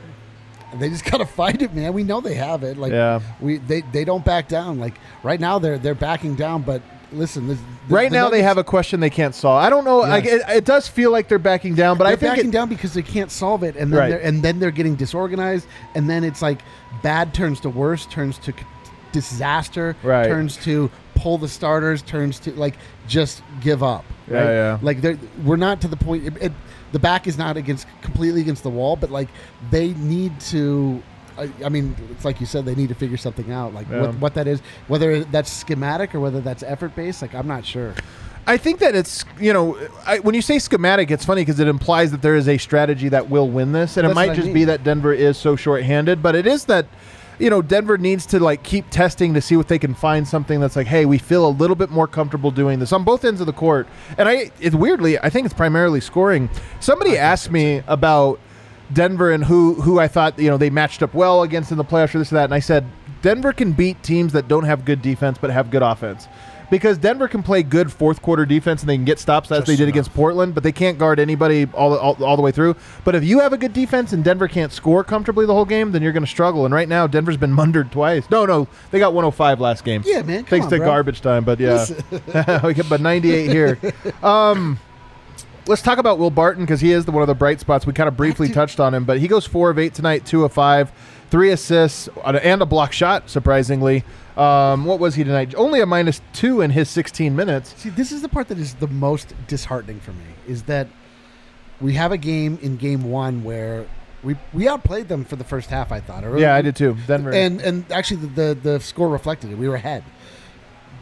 they 0.78 0.88
just 0.88 1.04
gotta 1.11 1.26
fight 1.26 1.62
it, 1.62 1.74
man. 1.74 1.92
We 1.92 2.02
know 2.04 2.20
they 2.20 2.35
have 2.35 2.62
it. 2.62 2.76
Like, 2.76 2.92
Yeah. 2.92 3.20
we 3.40 3.59
they, 3.59 3.83
they 3.92 4.04
don't 4.04 4.24
back 4.24 4.48
down. 4.48 4.78
Like 4.78 4.94
right 5.22 5.40
now, 5.40 5.59
they're 5.59 5.78
they're 5.78 5.94
backing 5.94 6.35
down. 6.35 6.62
But 6.62 6.83
listen, 7.12 7.48
this, 7.48 7.59
the, 7.88 7.94
right 7.94 8.11
the 8.11 8.16
now, 8.16 8.28
they 8.28 8.42
have 8.42 8.56
a 8.59 8.64
question 8.64 9.00
they 9.00 9.11
can't 9.11 9.35
solve. 9.35 9.62
I 9.64 9.68
don't 9.70 9.85
know. 9.85 10.04
Yes. 10.04 10.26
it, 10.26 10.56
it 10.59 10.64
does 10.64 10.87
feel 10.88 11.11
like 11.11 11.28
they're 11.28 11.38
backing 11.38 11.74
down, 11.74 11.98
but 11.98 12.04
they're 12.04 12.12
I 12.12 12.16
think 12.16 12.33
backing 12.35 12.48
it, 12.50 12.52
down 12.52 12.68
because 12.68 12.94
they 12.94 13.02
can't 13.02 13.30
solve 13.30 13.62
it, 13.64 13.74
and 13.76 13.92
then 13.92 13.98
Right. 13.98 14.09
they're, 14.11 14.22
and 14.22 14.42
then 14.42 14.59
they're 14.61 14.70
getting 14.70 14.94
disorganized, 14.94 15.66
and 15.94 16.09
then 16.09 16.22
it's 16.24 16.40
like 16.42 16.61
bad 17.02 17.35
turns 17.35 17.61
to 17.61 17.68
worse, 17.70 18.06
turns 18.06 18.38
to 18.38 18.52
disaster, 19.12 19.96
Right. 20.02 20.26
turns 20.26 20.56
to 20.59 20.90
pull 21.14 21.37
the 21.38 21.48
starters, 21.48 22.02
turns 22.02 22.38
to 22.40 22.52
like 22.52 22.76
just 23.09 23.42
give 23.61 23.83
up. 23.83 24.04
Yeah, 24.30 24.37
right? 24.38 24.50
yeah. 24.52 24.78
Like 24.80 25.18
we're 25.44 25.56
not 25.56 25.80
to 25.83 25.88
the 25.88 25.96
point. 25.96 26.38
It, 26.40 26.52
the 26.92 26.98
back 26.98 27.26
is 27.26 27.38
not 27.38 27.57
against 27.57 27.87
completely 28.03 28.40
against 28.40 28.62
the 28.62 28.70
wall, 28.70 28.96
but 28.96 29.11
like 29.11 29.29
they 29.70 29.88
need 29.94 30.38
to 30.40 31.03
I, 31.38 31.50
I 31.64 31.68
mean, 31.70 31.96
it's 32.11 32.24
like 32.24 32.40
you 32.40 32.46
said, 32.46 32.64
they 32.66 32.74
need 32.74 32.90
to 32.90 32.94
figure 32.94 33.16
something 33.16 33.50
out, 33.50 33.72
like 33.72 33.88
Yeah. 33.88 34.03
what, 34.03 34.14
what 34.16 34.35
that 34.35 34.46
is, 34.46 34.61
whether 34.88 35.24
that's 35.24 35.50
schematic 35.50 36.14
or 36.14 36.20
whether 36.20 36.40
that's 36.40 36.62
effort 36.62 36.94
based. 36.94 37.22
Like 37.22 37.35
I'm 37.35 37.46
not 37.46 37.64
sure. 37.64 37.94
I 38.46 38.57
think 38.57 38.81
that 38.81 38.94
it's 38.94 39.24
you 39.38 39.53
know 39.53 39.79
I, 40.07 40.18
when 40.18 40.35
you 40.35 40.42
say 40.42 40.59
schematic, 40.59 41.11
it's 41.11 41.24
funny 41.24 41.42
because 41.42 41.61
it 41.61 41.68
implies 41.68 42.11
that 42.11 42.22
there 42.22 42.37
is 42.37 42.48
a 42.48 42.59
strategy 42.59 43.09
that 43.11 43.31
will 43.31 43.48
win 43.48 43.72
this, 43.72 43.96
and 43.96 44.07
it 44.07 44.14
might 44.14 44.35
just 44.35 44.46
mean. 44.46 44.55
be 44.55 44.64
that 44.64 44.83
Denver 44.83 45.12
is 45.12 45.38
so 45.38 45.57
short-handed. 45.57 46.22
But 46.22 46.35
it 46.35 46.46
is 46.46 46.64
that 46.66 46.87
you 47.40 47.48
know 47.48 47.62
Denver 47.62 47.98
needs 47.98 48.26
to 48.26 48.38
like 48.38 48.62
keep 48.62 48.90
testing 48.90 49.35
to 49.35 49.40
see 49.40 49.57
what 49.57 49.66
they 49.66 49.79
can 49.79 49.94
find 49.94 50.29
something 50.29 50.61
that's 50.61 50.76
like, 50.76 50.87
hey, 50.87 51.07
we 51.07 51.18
feel 51.18 51.48
a 51.48 51.50
little 51.50 51.74
bit 51.74 51.90
more 51.90 52.07
comfortable 52.07 52.50
doing 52.50 52.79
this 52.79 52.92
on 52.92 53.03
both 53.03 53.24
ends 53.24 53.40
of 53.40 53.46
the 53.46 53.53
court. 53.53 53.88
And 54.18 54.29
I, 54.29 54.53
it 54.61 54.74
weirdly, 54.74 55.18
I 55.18 55.31
think 55.31 55.46
it's 55.46 55.55
primarily 55.55 56.00
scoring. 56.00 56.50
Somebody 56.81 57.16
asked 57.16 57.50
me 57.50 57.83
about 57.87 58.38
Denver 58.92 59.31
and 59.31 59.44
who 59.44 59.74
who 59.74 59.98
I 59.98 60.07
thought 60.07 60.38
you 60.38 60.50
know 60.50 60.59
they 60.59 60.70
matched 60.70 61.03
up 61.03 61.14
well 61.14 61.42
against 61.42 61.72
in 61.72 61.79
the 61.79 61.85
playoffs 61.85 62.14
or 62.14 62.18
this 62.18 62.31
or 62.31 62.37
that, 62.37 62.44
and 62.44 62.55
I 62.55 62.61
said 62.61 62.87
Denver 63.22 63.53
can 63.53 63.72
beat 63.72 64.03
teams 64.03 64.33
that 64.35 64.46
don't 64.48 64.64
have 64.64 64.85
good 64.85 65.00
defense 65.00 65.38
but 65.40 65.50
have 65.50 65.70
good 65.70 65.83
offense. 65.83 66.29
Because 66.70 66.98
Denver 66.98 67.28
can 67.28 67.42
play 67.42 67.62
good 67.62 67.92
fourth 67.92 68.22
quarter 68.22 68.46
defense 68.46 68.83
and 68.83 68.88
they 68.88 68.96
can 68.96 69.04
get 69.04 69.18
stops 69.18 69.50
as 69.50 69.64
they 69.64 69.74
did 69.74 69.83
enough. 69.83 69.92
against 69.94 70.14
Portland, 70.14 70.54
but 70.54 70.62
they 70.62 70.72
can't 70.72 70.98
guard 70.98 71.18
anybody 71.18 71.66
all, 71.74 71.96
all, 71.96 72.22
all 72.24 72.37
the 72.37 72.42
way 72.42 72.52
through. 72.52 72.76
But 73.04 73.14
if 73.14 73.24
you 73.24 73.40
have 73.40 73.52
a 73.52 73.59
good 73.59 73.72
defense 73.72 74.12
and 74.12 74.22
Denver 74.22 74.48
can't 74.48 74.72
score 74.72 75.02
comfortably 75.02 75.46
the 75.46 75.54
whole 75.54 75.64
game, 75.64 75.92
then 75.92 76.02
you're 76.02 76.12
going 76.12 76.24
to 76.24 76.30
struggle. 76.30 76.64
And 76.64 76.72
right 76.72 76.88
now, 76.88 77.06
Denver's 77.06 77.37
been 77.37 77.52
mundered 77.61 77.90
twice. 77.90 78.30
No, 78.30 78.46
no, 78.46 78.68
they 78.90 78.98
got 78.98 79.12
105 79.12 79.61
last 79.61 79.85
game. 79.85 80.02
Yeah, 80.06 80.22
man, 80.22 80.44
Thanks 80.44 80.66
on, 80.66 80.70
to 80.70 80.76
bro. 80.78 80.87
garbage 80.87 81.20
time, 81.20 81.44
but 81.44 81.59
yeah, 81.59 81.87
we 82.64 82.74
get 82.74 82.88
but 82.88 83.00
98 83.00 83.50
here. 83.50 83.78
Um, 84.22 84.78
let's 85.66 85.83
talk 85.83 85.98
about 85.98 86.18
Will 86.18 86.30
Barton 86.30 86.64
because 86.64 86.80
he 86.80 86.92
is 86.92 87.04
the 87.04 87.12
one 87.12 87.22
of 87.22 87.28
the 87.28 87.35
bright 87.35 87.61
spots. 87.61 87.87
We 87.87 87.92
kind 87.92 88.09
of 88.09 88.16
briefly 88.16 88.48
touched 88.48 88.80
on 88.80 88.94
him, 88.94 89.04
but 89.04 89.18
he 89.18 89.28
goes 89.28 89.46
four 89.46 89.70
of 89.70 89.78
eight 89.78 89.94
tonight, 89.94 90.26
two 90.26 90.44
of 90.44 90.52
five, 90.52 90.92
three 91.30 91.50
assists 91.50 92.09
and 92.24 92.62
a 92.62 92.66
block 92.66 92.92
shot. 92.92 93.28
Surprisingly, 93.30 94.04
um, 94.40 94.87
what 94.87 94.98
was 94.98 95.14
he 95.16 95.24
tonight? 95.24 95.55
Only 95.55 95.81
a 95.81 95.87
minus 95.87 96.22
two 96.33 96.62
in 96.62 96.70
his 96.70 96.88
16 96.88 97.37
minutes. 97.37 97.74
See, 97.76 97.90
this 97.90 98.11
is 98.11 98.22
the 98.22 98.29
part 98.29 98.48
that 98.48 98.59
is 98.59 98.74
the 98.74 98.87
most 98.87 99.35
disheartening 99.46 100.00
for 100.00 100.12
me 100.12 100.24
is 100.48 100.62
that 100.62 100.88
we 101.81 101.94
have 101.94 102.11
a 102.11 102.16
game 102.16 102.59
in 102.62 102.76
game 102.76 103.05
one 103.11 103.44
where 103.44 103.87
we 104.22 104.37
we 104.53 104.66
outplayed 104.66 105.09
them 105.09 105.24
for 105.24 105.37
the 105.37 105.44
first 105.44 105.68
half. 105.68 105.92
I 105.92 106.00
thought. 106.00 106.24
Or 106.24 106.38
Yeah, 106.38 106.55
I 106.55 106.62
did 106.62 106.74
too. 106.74 106.96
Denver. 107.07 107.33
And 107.33 107.61
and 107.61 107.90
actually, 107.92 108.26
the, 108.26 108.55
the 108.55 108.55
the 108.55 108.81
score 108.81 109.09
reflected 109.09 109.50
it. 109.50 109.59
We 109.59 109.68
were 109.68 109.76
ahead. 109.76 110.05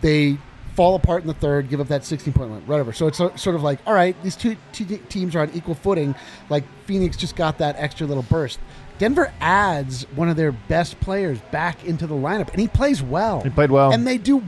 They 0.00 0.38
fall 0.78 0.94
apart 0.94 1.22
in 1.22 1.26
the 1.26 1.34
third, 1.34 1.68
give 1.68 1.80
up 1.80 1.88
that 1.88 2.04
16 2.04 2.32
point 2.32 2.50
win, 2.52 2.60
whatever. 2.64 2.92
So 2.92 3.08
it's 3.08 3.16
sort 3.18 3.56
of 3.56 3.64
like, 3.64 3.80
all 3.84 3.92
right, 3.94 4.14
these 4.22 4.36
two, 4.36 4.56
two 4.72 4.84
teams 5.08 5.34
are 5.34 5.40
on 5.40 5.50
equal 5.52 5.74
footing. 5.74 6.14
Like 6.50 6.62
Phoenix 6.84 7.16
just 7.16 7.34
got 7.34 7.58
that 7.58 7.74
extra 7.78 8.06
little 8.06 8.22
burst. 8.22 8.60
Denver 8.98 9.32
adds 9.40 10.04
one 10.14 10.28
of 10.28 10.36
their 10.36 10.52
best 10.52 11.00
players 11.00 11.40
back 11.50 11.84
into 11.84 12.06
the 12.06 12.14
lineup, 12.14 12.50
and 12.52 12.60
he 12.60 12.68
plays 12.68 13.02
well. 13.02 13.40
He 13.40 13.50
played 13.50 13.72
well. 13.72 13.92
and 13.92 14.06
they 14.06 14.18
do 14.18 14.40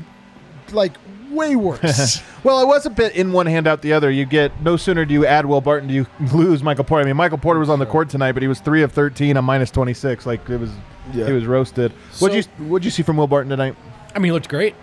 like 0.71 0.93
way 1.33 1.57
worse. 1.57 2.23
Well, 2.45 2.63
it 2.63 2.67
was 2.69 2.87
a 2.87 2.91
bit 2.91 3.17
in 3.17 3.33
one 3.33 3.45
hand 3.47 3.67
out 3.67 3.83
the 3.83 3.93
other. 3.93 4.09
You 4.11 4.25
get 4.25 4.63
no 4.63 4.79
sooner 4.79 5.05
do 5.05 5.13
you 5.13 5.27
add 5.27 5.45
Will 5.45 5.61
Barton, 5.61 5.89
do 5.89 5.95
you 5.95 6.07
lose 6.33 6.63
Michael 6.63 6.85
Porter. 6.85 7.03
I 7.03 7.07
mean, 7.07 7.17
Michael 7.17 7.37
Porter 7.39 7.61
was 7.61 7.69
on 7.69 7.79
the 7.81 7.85
court 7.87 8.09
tonight, 8.09 8.33
but 8.33 8.41
he 8.43 8.49
was 8.49 8.61
three 8.61 8.83
of 8.83 8.93
thirteen 8.93 9.37
on 9.37 9.45
minus 9.45 9.71
twenty 9.71 9.93
six. 9.95 10.25
Like 10.27 10.49
it 10.49 10.57
was, 10.59 10.71
Yeah. 11.13 11.27
he 11.27 11.33
was 11.33 11.45
roasted. 11.45 11.93
What'd 12.21 12.37
you 12.37 12.67
What'd 12.69 12.85
you 12.87 12.91
see 12.93 13.03
from 13.03 13.19
Will 13.19 13.27
Barton 13.27 13.51
tonight? 13.51 13.75
I 14.15 14.19
mean, 14.21 14.27
he 14.27 14.33
looked 14.33 14.49
great. 14.49 14.75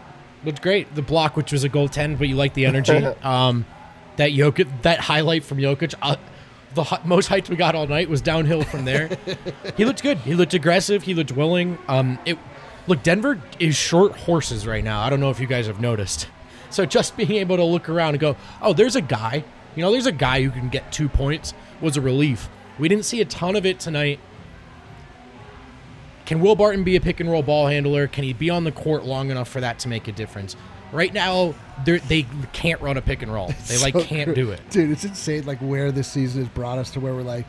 Looked 0.48 0.62
great. 0.62 0.96
The 0.96 1.02
block, 1.02 1.36
which 1.36 1.52
was 1.52 1.66
a 1.66 1.70
goaltend, 1.70 2.20
but 2.20 2.30
you 2.30 2.38
like 2.38 2.54
the 2.54 2.68
energy. 2.68 2.94
um, 3.22 3.66
that 4.16 4.32
Jokic, 4.32 4.82
that 4.84 5.02
highlight 5.02 5.44
from 5.44 5.58
Jokic, 5.58 5.94
uh, 6.02 6.16
the 6.74 6.86
hi- 6.86 7.02
most 7.04 7.28
heights 7.28 7.50
we 7.50 7.58
got 7.58 7.76
all 7.76 7.86
night 7.86 8.10
was 8.10 8.22
downhill 8.22 8.64
from 8.64 8.86
there. 8.86 9.10
he 9.76 9.84
looked 9.84 10.02
good. 10.02 10.20
He 10.20 10.36
looked 10.36 10.54
aggressive. 10.54 11.04
He 11.04 11.14
looked 11.14 11.34
willing. 11.34 11.78
Um, 11.90 12.18
it 12.24 12.38
look 12.88 13.04
Denver 13.04 13.42
is 13.60 13.76
short 13.76 14.14
horses 14.14 14.66
right 14.66 14.86
now. 14.86 15.02
I 15.02 15.10
don't 15.10 15.20
know 15.20 15.32
if 15.32 15.42
you 15.42 15.48
guys 15.48 15.68
have 15.68 15.82
noticed. 15.82 16.30
So 16.70 16.86
just 16.86 17.18
being 17.18 17.34
able 17.34 17.58
to 17.58 17.66
look 17.66 17.90
around 17.90 18.12
and 18.12 18.22
go, 18.22 18.38
oh, 18.62 18.72
there's 18.72 18.96
a 18.96 19.02
guy. 19.02 19.44
You 19.76 19.82
know, 19.82 19.92
there's 19.92 20.06
a 20.06 20.14
guy 20.14 20.44
who 20.44 20.50
can 20.50 20.70
get 20.70 20.94
two 20.94 21.10
points 21.10 21.54
was 21.82 21.98
a 21.98 22.02
relief. 22.02 22.48
We 22.80 22.88
didn't 22.88 23.04
see 23.04 23.20
a 23.20 23.26
ton 23.26 23.58
of 23.58 23.66
it 23.66 23.82
tonight. 23.82 24.22
Can 26.28 26.42
Will 26.42 26.56
Barton 26.58 26.84
be 26.84 26.98
a 26.98 27.02
pick 27.02 27.22
and 27.22 27.32
roll 27.32 27.42
ball 27.42 27.68
handler? 27.68 28.06
Can 28.06 28.26
he 28.26 28.34
be 28.34 28.50
on 28.50 28.66
the 28.66 28.72
court 28.72 29.06
long 29.06 29.32
enough 29.32 29.48
for 29.48 29.62
that 29.62 29.80
to 29.80 29.88
make 29.88 30.10
a 30.10 30.12
difference? 30.12 30.58
Right 30.92 31.14
now, 31.14 31.56
they're, 31.86 32.00
can't 32.52 32.82
run 32.82 32.98
a 32.98 33.02
pick 33.02 33.22
and 33.22 33.34
roll. 33.34 33.54
They 33.68 33.78
like 33.82 33.94
So 33.94 34.04
can't 34.04 34.36
do 34.36 34.52
it. 34.52 34.60
dude. 34.70 34.92
It's 34.92 35.06
insane. 35.06 35.46
Like 35.46 35.60
where 35.60 35.90
this 35.92 36.10
season 36.10 36.42
has 36.42 36.50
brought 36.50 36.78
us 36.80 36.92
to 36.92 37.00
where 37.00 37.14
we're 37.16 37.22
like, 37.22 37.46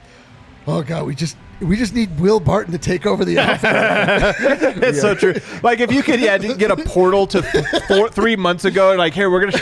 oh 0.69 0.83
god, 0.83 1.07
we 1.07 1.17
just 1.17 1.37
we 1.61 1.77
just 1.77 1.95
need 1.95 2.19
Will 2.21 2.41
Barton 2.41 2.73
to 2.73 2.79
take 2.79 3.07
over 3.07 3.25
the 3.25 3.37
offense. 3.39 4.37
It's 4.83 5.01
so 5.01 5.15
true. 5.15 5.35
Like 5.63 5.81
if 5.81 5.93
you 5.93 6.03
could, 6.03 6.21
yeah, 6.21 6.39
get 6.39 6.71
a 6.71 6.77
portal 6.77 7.27
to 7.29 7.43
four, 7.89 8.09
three 8.09 8.37
months 8.37 8.65
ago, 8.65 8.91
and 8.91 8.99
like 8.99 9.15
here 9.15 9.31
we're 9.31 9.41
gonna 9.41 9.59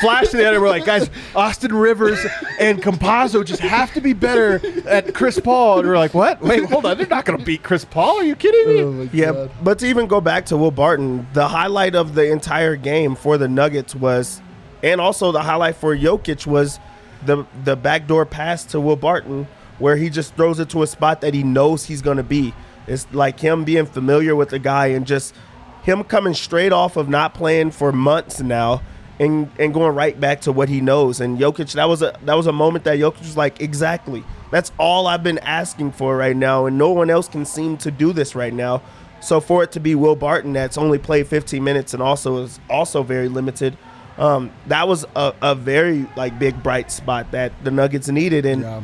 flash 0.00 0.28
to 0.28 0.36
the 0.36 0.46
other. 0.48 0.60
We're 0.60 0.68
like, 0.68 0.84
guys, 0.84 1.10
Austin 1.34 1.74
Rivers 1.74 2.24
and 2.58 2.82
Campazzo 2.82 3.44
just 3.44 3.60
have 3.60 3.92
to 3.94 4.00
be 4.00 4.12
better 4.12 4.60
at 4.88 5.14
Chris 5.14 5.40
Paul, 5.40 5.80
and 5.80 5.88
we're 5.88 5.98
like, 5.98 6.14
what? 6.14 6.40
Wait, 6.40 6.64
hold 6.64 6.86
on, 6.86 6.96
they're 6.96 7.06
not 7.06 7.24
gonna 7.24 7.44
beat 7.44 7.62
Chris 7.62 7.84
Paul. 7.84 8.18
Are 8.20 8.24
you 8.24 8.36
kidding 8.36 8.74
me? 8.74 8.82
oh 8.82 8.92
my 8.92 9.10
Yeah, 9.12 9.48
but 9.62 9.78
to 9.80 9.86
even 9.86 10.06
go 10.06 10.20
back 10.20 10.46
to 10.46 10.56
Will 10.56 10.70
Barton, 10.70 11.26
the 11.32 11.48
highlight 11.48 11.94
of 11.94 12.14
the 12.14 12.30
entire 12.30 12.76
game 12.76 13.14
for 13.14 13.38
the 13.38 13.48
Nuggets 13.48 13.94
was, 13.94 14.40
and 14.82 15.00
also 15.00 15.32
the 15.32 15.42
highlight 15.42 15.76
for 15.76 15.96
Jokic 15.96 16.46
was 16.46 16.78
the 17.26 17.44
the 17.64 17.76
backdoor 17.76 18.24
pass 18.24 18.64
to 18.66 18.80
Will 18.80 18.96
Barton, 18.96 19.46
where 19.80 19.96
he 19.96 20.08
just 20.10 20.34
throws 20.36 20.60
it 20.60 20.68
to 20.70 20.82
a 20.82 20.86
spot 20.86 21.20
that 21.22 21.34
he 21.34 21.42
knows 21.42 21.86
he's 21.86 22.02
gonna 22.02 22.22
be. 22.22 22.54
It's 22.86 23.06
like 23.12 23.40
him 23.40 23.64
being 23.64 23.86
familiar 23.86 24.36
with 24.36 24.50
the 24.50 24.58
guy 24.58 24.88
and 24.88 25.06
just 25.06 25.34
him 25.82 26.04
coming 26.04 26.34
straight 26.34 26.72
off 26.72 26.96
of 26.96 27.08
not 27.08 27.34
playing 27.34 27.72
for 27.72 27.92
months 27.92 28.40
now. 28.40 28.82
And, 29.18 29.50
and 29.58 29.74
going 29.74 29.94
right 29.94 30.18
back 30.18 30.40
to 30.42 30.52
what 30.52 30.70
he 30.70 30.80
knows 30.80 31.20
and 31.20 31.38
Jokic 31.38 31.74
that 31.74 31.86
was 31.86 32.00
a 32.00 32.18
that 32.24 32.38
was 32.38 32.46
a 32.46 32.52
moment 32.52 32.84
that 32.84 32.98
Jokic 32.98 33.18
was 33.18 33.36
like 33.36 33.60
exactly 33.60 34.24
that's 34.50 34.72
all 34.78 35.06
I've 35.06 35.22
been 35.22 35.38
asking 35.40 35.92
for 35.92 36.16
right 36.16 36.34
now 36.34 36.64
and 36.64 36.78
no 36.78 36.90
one 36.92 37.10
else 37.10 37.28
can 37.28 37.44
seem 37.44 37.76
to 37.78 37.90
do 37.90 38.14
this 38.14 38.34
right 38.34 38.54
now 38.54 38.80
so 39.20 39.40
for 39.40 39.62
it 39.62 39.72
to 39.72 39.80
be 39.80 39.94
Will 39.94 40.16
Barton 40.16 40.52
that's 40.52 40.78
only 40.78 40.98
played 40.98 41.28
15 41.28 41.62
minutes 41.62 41.94
and 41.94 42.02
also 42.02 42.44
is 42.44 42.58
also 42.68 43.02
very 43.02 43.28
limited, 43.28 43.76
um, 44.18 44.50
that 44.66 44.88
was 44.88 45.04
a, 45.14 45.34
a 45.42 45.54
very 45.54 46.06
like 46.16 46.38
big 46.38 46.62
bright 46.62 46.90
spot 46.90 47.30
that 47.32 47.52
the 47.62 47.70
Nuggets 47.70 48.08
needed, 48.08 48.46
and 48.46 48.62
Yeah. 48.62 48.82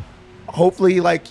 Hopefully 0.57 1.01
like 1.01 1.23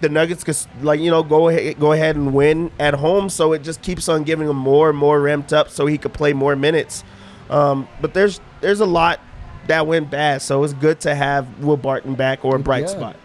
the 0.00 0.08
Nuggets 0.08 0.44
could 0.44 0.56
like 0.82 1.00
you 1.00 1.10
know 1.10 1.22
go 1.22 1.48
ahead 1.48 1.78
go 1.78 1.92
ahead 1.92 2.16
and 2.16 2.32
win 2.32 2.70
at 2.78 2.94
home, 2.94 3.28
so 3.28 3.52
it 3.52 3.62
just 3.62 3.82
keeps 3.82 4.08
on 4.08 4.22
giving 4.24 4.48
him 4.48 4.56
more 4.56 4.88
and 4.88 4.96
more 4.98 5.20
ramped 5.20 5.52
up, 5.52 5.68
so 5.68 5.86
he 5.86 5.98
could 5.98 6.14
play 6.14 6.32
more 6.32 6.56
minutes. 6.56 7.04
Um, 7.50 7.88
but 8.00 8.14
there's 8.14 8.40
there's 8.60 8.80
a 8.80 8.86
lot 8.86 9.20
that 9.66 9.86
went 9.86 10.10
bad, 10.10 10.40
so 10.40 10.64
it's 10.64 10.72
good 10.72 11.00
to 11.00 11.14
have 11.14 11.46
Will 11.62 11.76
Barton 11.76 12.14
back 12.14 12.44
or 12.44 12.56
a 12.56 12.58
bright 12.58 12.82
Yeah. 12.84 12.86
spot. 12.88 13.16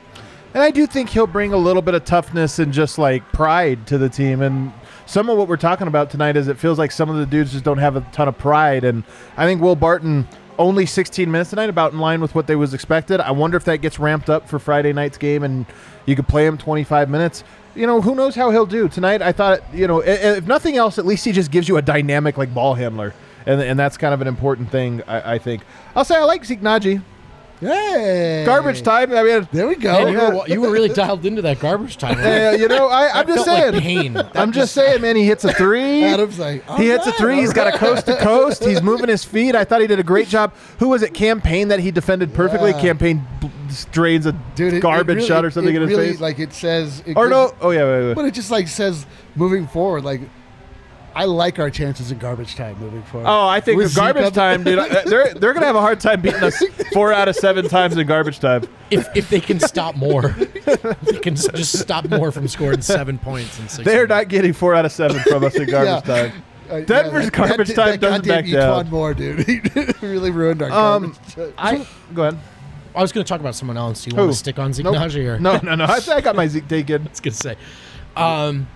And 0.53 0.61
I 0.61 0.69
do 0.69 0.85
think 0.85 1.09
he'll 1.09 1.25
bring 1.25 1.51
a 1.51 1.57
little 1.57 1.81
bit 1.81 1.95
of 1.95 2.05
toughness 2.05 2.59
and 2.59 2.71
just 2.71 2.97
like 2.99 3.23
pride 3.31 3.87
to 3.87 3.97
the 3.97 4.07
team. 4.09 4.41
And 4.41 4.71
some 5.07 5.27
of 5.29 5.35
what 5.37 5.47
we're 5.47 5.57
talking 5.57 5.87
about 5.87 6.11
tonight 6.11 6.37
is 6.37 6.47
it 6.47 6.59
feels 6.59 6.77
like 6.77 6.91
some 6.91 7.09
of 7.09 7.15
the 7.15 7.25
dudes 7.25 7.53
just 7.53 7.63
don't 7.63 7.79
have 7.79 7.95
a 7.95 8.01
ton 8.11 8.27
of 8.27 8.37
pride. 8.37 8.83
And 8.83 9.03
I 9.35 9.45
think 9.45 9.61
Will 9.61 9.75
Barton 9.75 10.27
only 10.57 10.85
16 10.85 11.29
minutes 11.29 11.49
tonight, 11.49 11.69
about 11.69 11.93
in 11.93 11.99
line 11.99 12.21
with 12.21 12.35
what 12.35 12.47
they 12.47 12.55
was 12.55 12.73
expected. 12.73 13.19
I 13.19 13.31
wonder 13.31 13.57
if 13.57 13.65
that 13.65 13.77
gets 13.77 13.99
ramped 13.99 14.29
up 14.29 14.47
for 14.47 14.59
Friday 14.59 14.93
night's 14.93 15.17
game 15.17 15.43
and 15.43 15.65
you 16.05 16.15
could 16.15 16.27
play 16.27 16.45
him 16.45 16.57
25 16.57 17.09
minutes. 17.09 17.43
You 17.75 17.87
know, 17.87 18.01
who 18.01 18.15
knows 18.15 18.35
how 18.35 18.51
he'll 18.51 18.65
do 18.65 18.87
tonight? 18.87 19.21
I 19.21 19.31
thought, 19.31 19.61
you 19.73 19.87
know, 19.87 19.99
if 19.99 20.45
nothing 20.45 20.77
else, 20.77 20.99
at 20.99 21.05
least 21.05 21.25
he 21.25 21.31
just 21.31 21.49
gives 21.51 21.67
you 21.67 21.77
a 21.77 21.81
dynamic 21.81 22.37
like 22.37 22.53
ball 22.53 22.75
handler. 22.75 23.13
And, 23.45 23.61
and 23.61 23.77
that's 23.77 23.97
kind 23.97 24.13
of 24.13 24.21
an 24.21 24.27
important 24.27 24.71
thing, 24.71 25.01
I, 25.07 25.33
I 25.33 25.37
think. 25.37 25.63
I'll 25.95 26.05
say 26.05 26.15
I 26.15 26.23
like 26.23 26.45
Zeke 26.45 26.61
Naji. 26.61 27.01
Hey, 27.59 28.43
Garbage 28.45 28.81
time. 28.81 29.13
I 29.13 29.23
mean, 29.23 29.47
There 29.51 29.67
we 29.67 29.75
go. 29.75 29.91
Man, 30.05 30.11
you, 30.13 30.17
were, 30.19 30.47
you 30.47 30.61
were 30.61 30.69
really 30.71 30.89
dialed 30.93 31.25
into 31.25 31.41
that 31.43 31.59
garbage 31.59 31.97
time. 31.97 32.17
uh, 32.19 32.51
you 32.57 32.67
know, 32.67 32.87
I, 32.89 33.19
I'm 33.19 33.27
just 33.27 33.45
felt 33.45 33.57
saying. 33.57 33.73
like 33.73 33.83
pain. 33.83 34.13
That 34.13 34.35
I'm 34.37 34.51
just 34.51 34.73
saying, 34.73 35.01
man. 35.01 35.15
He 35.15 35.25
hits 35.25 35.45
a 35.45 35.53
three. 35.53 36.03
Adam's 36.03 36.39
like, 36.39 36.67
he 36.77 36.87
hits 36.87 37.07
a 37.07 37.11
three. 37.13 37.37
He's 37.37 37.53
got 37.53 37.73
a 37.73 37.77
coast 37.77 38.05
to 38.07 38.17
coast. 38.17 38.63
He's 38.65 38.81
moving 38.81 39.07
his 39.07 39.23
feet. 39.23 39.55
I 39.55 39.63
thought 39.63 39.79
he 39.81 39.87
did 39.87 39.99
a 39.99 40.03
great 40.03 40.27
job. 40.27 40.53
Who 40.79 40.89
was 40.89 41.03
it? 41.03 41.13
Cam 41.13 41.39
Payne 41.41 41.69
that 41.69 41.79
he 41.79 41.89
defended 41.91 42.33
perfectly. 42.33 42.71
Yeah. 42.71 42.81
Cam 42.81 42.97
Payne 42.97 43.25
drains 43.91 44.25
a 44.25 44.33
Dude, 44.55 44.73
it- 44.73 44.77
it 44.77 44.79
garbage 44.81 45.15
really- 45.17 45.27
shot 45.27 45.45
or 45.45 45.51
something 45.51 45.73
it 45.73 45.81
in 45.81 45.87
his 45.87 45.97
really, 45.97 46.11
face. 46.11 46.19
Like 46.21 46.39
it 46.39 46.53
says, 46.53 47.01
it 47.05 47.15
or 47.15 47.29
gives- 47.29 47.31
no? 47.31 47.55
Oh 47.61 47.69
yeah, 47.71 47.83
wait, 47.85 48.07
wait. 48.07 48.13
but 48.15 48.25
it 48.25 48.33
just 48.33 48.51
like 48.51 48.67
says 48.67 49.05
moving 49.35 49.67
forward. 49.67 50.03
Like 50.03 50.21
I 51.15 51.25
like 51.25 51.59
our 51.59 51.69
chances 51.69 52.11
in 52.11 52.17
garbage 52.17 52.55
time 52.55 52.77
moving 52.79 53.03
forward. 53.03 53.27
Oh, 53.27 53.47
I 53.47 53.59
think 53.59 53.77
With 53.77 53.93
the 53.93 53.99
garbage 53.99 54.25
Zeke 54.25 54.33
time, 54.33 54.63
dude. 54.63 54.79
They're 55.05 55.33
they're 55.33 55.53
gonna 55.53 55.65
have 55.67 55.75
a 55.75 55.81
hard 55.81 55.99
time 55.99 56.21
beating 56.21 56.41
us 56.43 56.61
four 56.91 57.13
out 57.13 57.27
of 57.27 57.35
seven 57.35 57.67
times 57.67 57.95
in 57.97 58.07
garbage 58.07 58.39
time. 58.39 58.63
if, 58.89 59.07
if 59.15 59.29
they 59.29 59.39
can 59.39 59.59
stop 59.59 59.95
more, 59.95 60.35
if 60.37 61.01
they 61.01 61.19
can 61.19 61.35
just 61.35 61.77
stop 61.79 62.09
more 62.09 62.31
from 62.31 62.47
scoring 62.47 62.81
seven 62.81 63.19
points 63.19 63.59
in 63.59 63.67
six. 63.69 63.85
They're 63.85 64.07
minutes. 64.07 64.09
not 64.09 64.27
getting 64.29 64.53
four 64.53 64.73
out 64.73 64.85
of 64.85 64.91
seven 64.91 65.19
from 65.21 65.43
us 65.43 65.55
in 65.55 65.69
garbage 65.69 66.07
Yeah. 66.07 66.15
time. 66.29 66.43
Uh, 66.69 66.79
Denver's 66.79 67.25
that- 67.25 67.33
garbage 67.33 67.67
that, 67.67 67.75
time 67.75 67.91
that 67.91 67.99
doesn't 68.01 68.25
goddamn 68.25 68.43
back 68.45 68.51
down. 68.51 68.85
E'Twaun 68.85 68.89
Moore, 68.89 69.13
dude. 69.13 69.45
He 69.99 70.07
really 70.07 70.31
ruined 70.31 70.61
our 70.63 70.71
Um, 70.71 71.15
garbage. 71.35 71.35
time. 71.35 71.53
I 71.57 71.87
go 72.13 72.21
ahead. 72.23 72.39
I 72.95 73.01
was 73.01 73.11
going 73.11 73.23
to 73.23 73.27
talk 73.27 73.39
about 73.39 73.53
someone 73.55 73.75
else. 73.77 74.03
Do 74.03 74.11
you 74.11 74.15
Who? 74.15 74.21
want 74.23 74.33
to 74.33 74.37
stick 74.39 74.59
on 74.59 74.71
Zeke 74.71 74.85
Nope. 74.85 74.95
Naji 74.95 75.27
or 75.27 75.39
No, 75.39 75.59
no, 75.63 75.75
no. 75.75 75.85
I, 75.85 75.99
I 76.11 76.21
got 76.21 76.35
my 76.35 76.47
Zeke 76.47 76.67
taken. 76.67 77.01
I 77.07 77.09
was 77.09 77.19
going 77.19 77.33
to 77.33 77.37
say. 77.39 77.55
Um, 78.15 78.67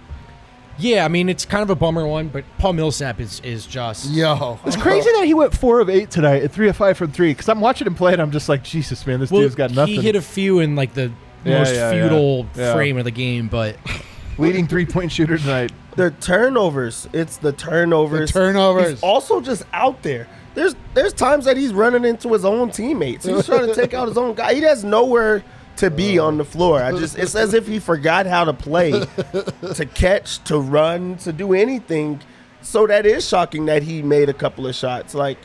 Yeah, 0.79 1.05
I 1.05 1.07
mean 1.07 1.29
it's 1.29 1.45
kind 1.45 1.63
of 1.63 1.69
a 1.69 1.75
bummer 1.75 2.05
one, 2.07 2.27
but 2.27 2.43
Paul 2.59 2.73
Millsap 2.73 3.19
is 3.19 3.39
is 3.41 3.65
just 3.65 4.09
Yo, 4.11 4.59
It's 4.65 4.75
crazy 4.75 5.09
that 5.15 5.23
he 5.25 5.33
went 5.33 5.55
four 5.55 5.79
of 5.79 5.89
eight 5.89 6.11
tonight 6.11 6.43
at 6.43 6.51
three 6.51 6.69
of 6.69 6.77
five 6.77 6.97
from 6.97 7.11
three. 7.11 7.31
Because 7.31 7.49
I'm 7.49 7.59
watching 7.61 7.87
him 7.87 7.95
play 7.95 8.13
and 8.13 8.21
I'm 8.21 8.31
just 8.31 8.47
like, 8.49 8.63
Jesus, 8.63 9.05
man, 9.07 9.19
this 9.19 9.31
Well, 9.31 9.41
dude's 9.41 9.55
got 9.55 9.71
nothing. 9.71 9.95
He 9.95 10.01
hit 10.01 10.15
a 10.15 10.21
few 10.21 10.59
in 10.59 10.75
like 10.75 10.93
the 10.93 11.11
Yeah, 11.43 11.59
most 11.59 11.73
yeah, 11.73 11.91
yeah. 11.91 12.01
feudal 12.09 12.45
Yeah. 12.55 12.73
frame 12.73 12.97
of 12.97 13.05
the 13.05 13.11
game, 13.11 13.47
but 13.47 13.75
leading 14.37 14.67
three 14.67 14.85
point 14.85 15.11
shooter 15.11 15.37
tonight. 15.37 15.71
The 15.95 16.11
turnovers. 16.11 17.07
It's 17.11 17.37
the 17.37 17.51
turnovers. 17.53 18.31
The 18.31 18.39
turnovers. 18.39 18.89
He's 18.91 19.03
also 19.03 19.41
just 19.41 19.63
out 19.73 20.03
there. 20.03 20.27
There's 20.53 20.75
there's 20.93 21.13
times 21.13 21.45
that 21.45 21.57
he's 21.57 21.73
running 21.73 22.05
into 22.05 22.33
his 22.33 22.45
own 22.45 22.71
teammates. 22.71 23.25
He's 23.25 23.45
trying 23.45 23.67
to 23.67 23.73
take 23.75 23.93
out 23.93 24.07
his 24.07 24.17
own 24.17 24.35
guy. 24.35 24.53
He 24.55 24.61
has 24.61 24.83
nowhere 24.83 25.43
to 25.77 25.89
be 25.89 26.19
on 26.19 26.37
the 26.37 26.45
floor. 26.45 26.81
I 26.81 26.91
just 26.91 27.17
it's 27.17 27.35
as 27.35 27.53
if 27.53 27.67
he 27.67 27.79
forgot 27.79 28.25
how 28.25 28.43
to 28.45 28.53
play, 28.53 28.91
to 28.91 29.85
catch, 29.95 30.43
to 30.45 30.59
run, 30.59 31.17
to 31.17 31.31
do 31.33 31.53
anything. 31.53 32.21
So 32.61 32.87
that 32.87 33.05
is 33.05 33.27
shocking 33.27 33.65
that 33.67 33.83
he 33.83 34.01
made 34.01 34.29
a 34.29 34.33
couple 34.33 34.67
of 34.67 34.75
shots. 34.75 35.13
Like, 35.13 35.37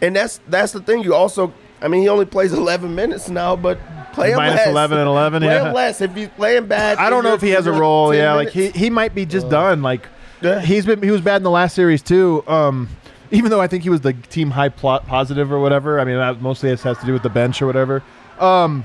and 0.00 0.14
that's 0.16 0.40
that's 0.48 0.72
the 0.72 0.80
thing. 0.80 1.02
You 1.02 1.14
also, 1.14 1.52
I 1.82 1.88
mean, 1.88 2.02
he 2.02 2.08
only 2.08 2.24
plays 2.24 2.52
11 2.52 2.94
minutes 2.94 3.28
now, 3.28 3.56
but 3.56 3.78
play 4.12 4.30
him 4.30 4.36
Minus 4.36 4.56
less. 4.56 4.68
11 4.68 4.98
and 4.98 5.08
11, 5.08 5.42
Play 5.42 5.54
yeah. 5.54 5.68
him 5.68 5.74
less 5.74 6.00
if 6.00 6.14
he's 6.14 6.28
playing 6.28 6.66
bad. 6.66 6.98
I 6.98 7.10
don't 7.10 7.24
know 7.24 7.34
if 7.34 7.42
he 7.42 7.50
has 7.50 7.66
a 7.66 7.72
role. 7.72 8.12
10 8.12 8.18
Yeah, 8.20 8.34
like 8.34 8.50
he 8.50 8.68
he 8.70 8.90
might 8.90 9.14
be 9.14 9.26
just 9.26 9.48
done. 9.50 9.82
Like 9.82 10.06
Yeah. 10.40 10.60
he's 10.60 10.86
been 10.86 11.02
he 11.02 11.10
was 11.10 11.20
bad 11.20 11.36
in 11.38 11.42
the 11.42 11.50
last 11.50 11.74
series 11.74 12.00
too. 12.02 12.44
Um, 12.46 12.88
even 13.30 13.50
though 13.50 13.60
I 13.60 13.66
think 13.66 13.82
he 13.82 13.90
was 13.90 14.00
the 14.00 14.14
team 14.14 14.52
high 14.52 14.70
plot 14.70 15.06
positive 15.06 15.52
or 15.52 15.58
whatever. 15.60 16.00
I 16.00 16.04
mean, 16.04 16.16
that 16.16 16.40
mostly 16.40 16.70
has 16.70 16.82
has 16.82 16.96
to 16.98 17.04
do 17.06 17.12
with 17.12 17.22
the 17.22 17.28
bench 17.28 17.60
or 17.60 17.66
whatever. 17.66 18.02
Um, 18.38 18.84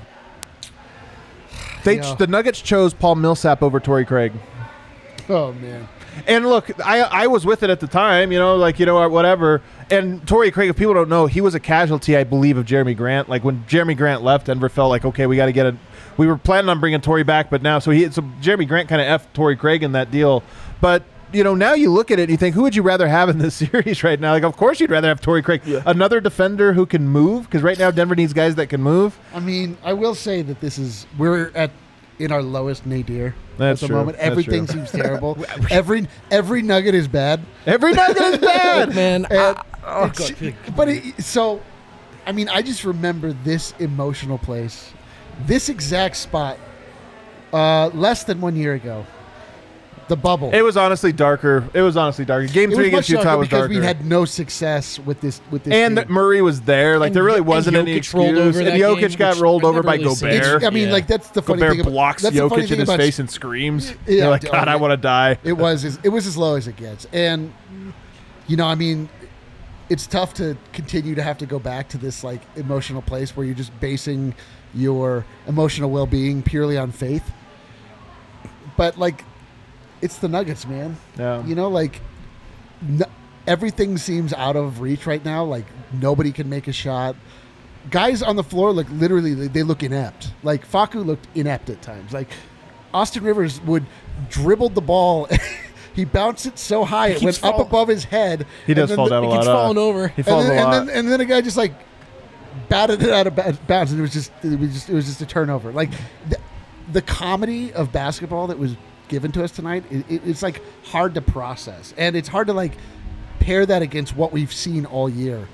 they 1.83 1.97
Yeah. 1.97 2.15
the 2.15 2.27
Nuggets 2.27 2.61
chose 2.61 2.93
Paul 2.93 3.15
Millsap 3.15 3.61
over 3.61 3.79
Torrey 3.79 4.05
Craig. 4.05 4.33
oh 5.29 5.53
man. 5.53 5.87
And 6.27 6.45
look, 6.45 6.69
I 6.85 7.01
I 7.01 7.27
was 7.27 7.43
with 7.45 7.63
it 7.63 7.69
at 7.71 7.79
the 7.79 7.87
time, 7.87 8.31
you 8.31 8.37
know, 8.37 8.55
like 8.55 8.79
you 8.79 8.85
know 8.85 9.07
whatever. 9.09 9.61
And 9.89 10.25
Torrey 10.27 10.51
Craig, 10.51 10.69
if 10.69 10.75
people 10.77 10.93
don't 10.93 11.09
know, 11.09 11.25
he 11.25 11.41
was 11.41 11.55
a 11.55 11.59
casualty, 11.59 12.15
I 12.15 12.23
believe, 12.23 12.55
of 12.57 12.65
Jerami 12.65 12.95
Grant. 12.95 13.29
Like 13.29 13.43
when 13.43 13.63
Jerami 13.63 13.97
Grant 13.97 14.21
left, 14.23 14.45
Denver 14.45 14.69
felt 14.69 14.89
like 14.89 15.05
okay, 15.05 15.25
we 15.25 15.35
got 15.35 15.47
to 15.47 15.51
get 15.51 15.65
a. 15.65 15.75
We 16.15 16.27
were 16.27 16.37
planning 16.37 16.69
on 16.69 16.79
bringing 16.79 17.01
Torrey 17.01 17.23
back, 17.23 17.49
but 17.49 17.63
now 17.63 17.79
so 17.79 17.89
he 17.89 18.09
so 18.11 18.21
Jerami 18.41 18.67
Grant 18.67 18.89
kind 18.89 19.01
of 19.01 19.07
f 19.07 19.33
Torrey 19.33 19.55
Craig 19.55 19.81
in 19.81 19.93
that 19.93 20.11
deal. 20.11 20.43
But 20.79 21.01
you 21.33 21.43
know 21.43 21.55
now 21.55 21.73
you 21.73 21.91
look 21.91 22.11
at 22.11 22.19
it 22.19 22.23
and 22.23 22.31
you 22.31 22.37
think, 22.37 22.55
who 22.55 22.61
would 22.63 22.75
you 22.75 22.83
rather 22.83 23.07
have 23.07 23.27
in 23.29 23.37
this 23.39 23.55
series 23.71 24.03
right 24.03 24.19
now? 24.19 24.31
Like 24.31 24.43
of 24.43 24.55
course 24.57 24.79
you'd 24.79 24.91
rather 24.91 25.07
have 25.07 25.21
Torrey 25.21 25.41
Craig, 25.41 25.61
Yeah. 25.65 25.81
another 25.85 26.21
defender 26.21 26.73
who 26.73 26.85
can 26.85 27.07
move 27.07 27.45
because 27.45 27.61
right 27.63 27.77
now 27.77 27.91
Denver 27.91 28.15
needs 28.15 28.33
guys 28.33 28.55
that 28.55 28.67
can 28.67 28.81
move. 28.81 29.17
I 29.33 29.39
mean, 29.39 29.77
I 29.83 29.93
will 29.93 30.15
say 30.15 30.41
that 30.43 30.61
this 30.61 30.77
is 30.77 31.05
we're 31.17 31.51
at 31.55 31.71
in 32.19 32.31
our 32.31 32.43
lowest 32.43 32.85
nadir 32.85 33.33
That's 33.57 33.81
at 33.81 33.87
the 33.87 33.87
true. 33.87 33.95
moment. 33.97 34.17
That's 34.17 34.29
Everything 34.29 34.65
true. 34.67 34.75
seems 34.85 34.91
terrible. 34.91 35.37
every 35.71 36.07
every 36.31 36.61
nugget 36.61 36.93
is 36.95 37.07
bad. 37.07 37.41
Every 37.65 37.93
nugget 37.93 38.21
is 38.21 38.37
bad. 38.39 38.95
man, 38.95 39.25
And 39.25 39.39
I- 39.39 39.63
oh, 39.85 40.11
God. 40.15 40.55
but 40.75 40.89
it, 40.89 41.21
so, 41.23 41.61
I 42.27 42.31
mean, 42.31 42.49
I 42.49 42.61
just 42.61 42.85
remember 42.85 43.33
this 43.43 43.73
emotional 43.79 44.37
place, 44.37 44.93
this 45.47 45.69
exact 45.69 46.15
spot, 46.15 46.57
uh, 47.51 47.87
less 47.93 48.23
than 48.23 48.39
one 48.41 48.55
year 48.55 48.73
ago, 48.75 49.05
the 50.09 50.15
bubble. 50.17 50.51
It 50.53 50.61
was 50.61 50.75
honestly 50.77 51.11
darker. 51.13 51.67
It 51.73 51.81
was 51.81 51.95
honestly 51.97 52.25
darker. 52.25 52.47
Game 52.47 52.71
It 52.71 52.75
three 52.75 52.87
against 52.87 53.09
Utah 53.09 53.23
darker 53.23 53.37
was 53.39 53.47
because 53.47 53.59
darker. 53.61 53.73
we 53.79 53.85
had 53.85 54.05
no 54.05 54.25
success 54.25 54.99
with 54.99 55.21
this 55.21 55.39
with 55.49 55.63
this. 55.63 55.73
and 55.73 55.97
team. 55.97 56.05
Murray 56.09 56.41
was 56.41 56.61
there. 56.61 56.99
Like 56.99 57.07
And- 57.07 57.15
there 57.15 57.23
really 57.23 57.41
wasn't 57.41 57.77
any 57.77 57.93
excuse. 57.93 58.37
over 58.37 58.59
and 58.59 58.79
Jokic 58.81 59.09
game, 59.09 59.17
got 59.17 59.37
rolled 59.37 59.63
over 59.63 59.81
by 59.81 59.93
really. 59.95 60.05
Gobert. 60.05 60.33
It's- 60.33 60.63
I 60.63 60.69
mean, 60.69 60.87
Yeah. 60.87 60.93
like 60.93 61.07
that's 61.07 61.29
the 61.29 61.41
funny 61.41 61.59
Gobert 61.59 61.71
thing. 61.73 61.81
about- 61.81 61.91
blocks 61.91 62.23
that's 62.23 62.35
Jokic 62.35 62.71
in 62.71 62.79
his 62.79 62.89
about 62.89 62.99
face 62.99 63.19
and 63.19 63.29
screams. 63.31 63.93
Yeah, 64.07 64.15
You're 64.15 64.29
like, 64.29 64.51
God, 64.51 64.67
I 64.67 64.75
want 64.75 64.91
to 64.91 64.97
die. 64.97 65.37
It 65.43 65.53
was 65.53 65.85
as, 65.85 65.99
it 66.03 66.09
was 66.09 66.27
as 66.27 66.35
low 66.37 66.55
as 66.55 66.67
it 66.67 66.75
gets, 66.75 67.07
and 67.13 67.53
you 68.47 68.57
know, 68.57 68.65
I 68.67 68.75
mean, 68.75 69.07
it's 69.89 70.05
tough 70.07 70.33
to 70.35 70.57
continue 70.73 71.15
to 71.15 71.23
have 71.23 71.37
to 71.37 71.45
go 71.45 71.59
back 71.59 71.87
to 71.89 71.97
this 71.97 72.23
like 72.23 72.41
emotional 72.57 73.01
place 73.01 73.35
where 73.37 73.45
you're 73.45 73.55
just 73.55 73.77
basing 73.79 74.33
your 74.75 75.23
emotional 75.47 75.89
well 75.89 76.05
being 76.07 76.41
purely 76.41 76.77
on 76.77 76.91
faith. 76.91 77.31
But 78.75 78.97
like, 78.97 79.23
it's 80.03 80.17
the 80.17 80.27
Nuggets, 80.27 80.65
man. 80.67 80.97
Yeah. 81.17 81.45
You 81.45 81.55
know, 81.55 81.69
like 81.69 82.01
n- 82.81 83.03
everything 83.47 83.97
seems 83.97 84.33
out 84.33 84.55
of 84.55 84.81
reach 84.81 85.05
right 85.05 85.23
now. 85.23 85.43
Like 85.43 85.65
nobody 85.91 86.31
can 86.31 86.49
make 86.49 86.67
a 86.67 86.73
shot. 86.73 87.15
Guys 87.89 88.21
on 88.21 88.35
the 88.35 88.43
floor 88.43 88.71
look 88.71 88.87
literally 88.91 89.33
they, 89.47 89.63
look 89.63 89.83
inept. 89.83 90.31
Like 90.43 90.67
Facu 90.69 91.05
looked 91.05 91.27
inept 91.35 91.69
at 91.69 91.81
times. 91.81 92.13
Like 92.13 92.29
Austin 92.93 93.23
Rivers 93.23 93.59
would 93.61 93.85
dribbled 94.29 94.75
the 94.75 94.81
ball. 94.81 95.27
he 95.93 96.05
bounced 96.05 96.45
it 96.45 96.57
so 96.59 96.85
high 96.85 97.09
it 97.09 97.17
keeps 97.19 97.41
went 97.41 97.55
up 97.55 97.59
above 97.65 97.87
his 97.87 98.03
head. 98.05 98.45
He 98.65 98.71
and 98.73 98.77
does 98.77 98.95
fall 98.95 99.05
the- 99.05 99.09
down 99.11 99.23
a 99.23 99.27
He 99.27 99.29
lot. 99.31 99.37
keeps 99.39 99.47
uh, 99.47 99.53
falling 99.55 99.77
over. 99.77 100.07
He 100.09 100.15
And 100.17 100.25
falls 100.25 100.47
then, 100.47 100.57
a 100.59 100.63
lot. 100.65 100.73
and 100.79 100.87
then 100.89 100.97
and 100.97 101.11
then 101.11 101.21
a 101.21 101.25
guy 101.25 101.41
just 101.41 101.57
like 101.57 101.73
batted 102.69 103.01
it 103.03 103.09
out 103.09 103.27
of 103.27 103.67
bounds, 103.67 103.91
and 103.91 103.99
it 103.99 104.01
was 104.01 104.13
just 104.13 104.31
it 104.43 104.59
was 104.59 104.71
just 104.73 104.89
it 104.89 104.93
was 104.93 105.05
just 105.05 105.21
a 105.21 105.25
turnover. 105.25 105.71
Like 105.71 105.89
the, 106.29 106.37
the 106.91 107.01
comedy 107.01 107.73
of 107.73 107.91
basketball 107.91 108.47
that 108.47 108.57
was 108.59 108.75
given 109.07 109.31
to 109.33 109.43
us 109.43 109.51
tonight, 109.51 109.83
it, 109.91 110.05
it, 110.09 110.21
it's 110.25 110.41
like 110.43 110.61
hard 110.85 111.13
to 111.15 111.21
process, 111.21 111.93
and 111.97 112.15
it's 112.15 112.27
hard 112.27 112.47
to 112.47 112.53
like 112.53 112.73
pair 113.39 113.65
that 113.65 113.81
against 113.81 114.15
what 114.15 114.31
we've 114.31 114.53
seen 114.53 114.85
all 114.85 115.09
year. 115.09 115.47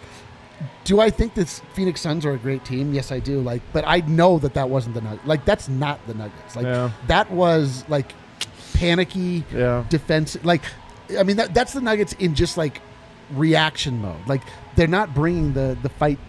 Do 0.83 0.99
I 0.99 1.09
think 1.09 1.35
that 1.35 1.47
Phoenix 1.73 2.01
Suns 2.01 2.25
are 2.25 2.33
a 2.33 2.37
great 2.37 2.65
team? 2.65 2.93
Yes, 2.93 3.11
I 3.11 3.19
do. 3.19 3.39
Like, 3.41 3.61
but 3.71 3.85
I 3.87 4.01
know 4.01 4.39
that 4.39 4.53
that 4.55 4.69
wasn't 4.69 4.95
the 4.95 5.01
Nuggets. 5.01 5.25
Like, 5.25 5.45
that's 5.45 5.69
not 5.69 6.05
the 6.05 6.13
Nuggets. 6.13 6.55
Like, 6.55 6.65
Yeah. 6.65 6.91
that 7.07 7.31
was 7.31 7.85
like 7.87 8.13
panicky 8.73 9.43
Yeah. 9.53 9.85
defense. 9.89 10.37
Like, 10.43 10.63
I 11.17 11.23
mean, 11.23 11.37
that, 11.37 11.53
that's 11.53 11.71
the 11.73 11.81
Nuggets 11.81 12.13
in 12.13 12.35
just 12.35 12.57
like 12.57 12.81
reaction 13.31 14.01
mode. 14.01 14.17
Like, 14.27 14.41
they're 14.75 14.87
not 14.87 15.13
bringing 15.13 15.53
the 15.53 15.77
the 15.81 15.89
fight 15.89 16.19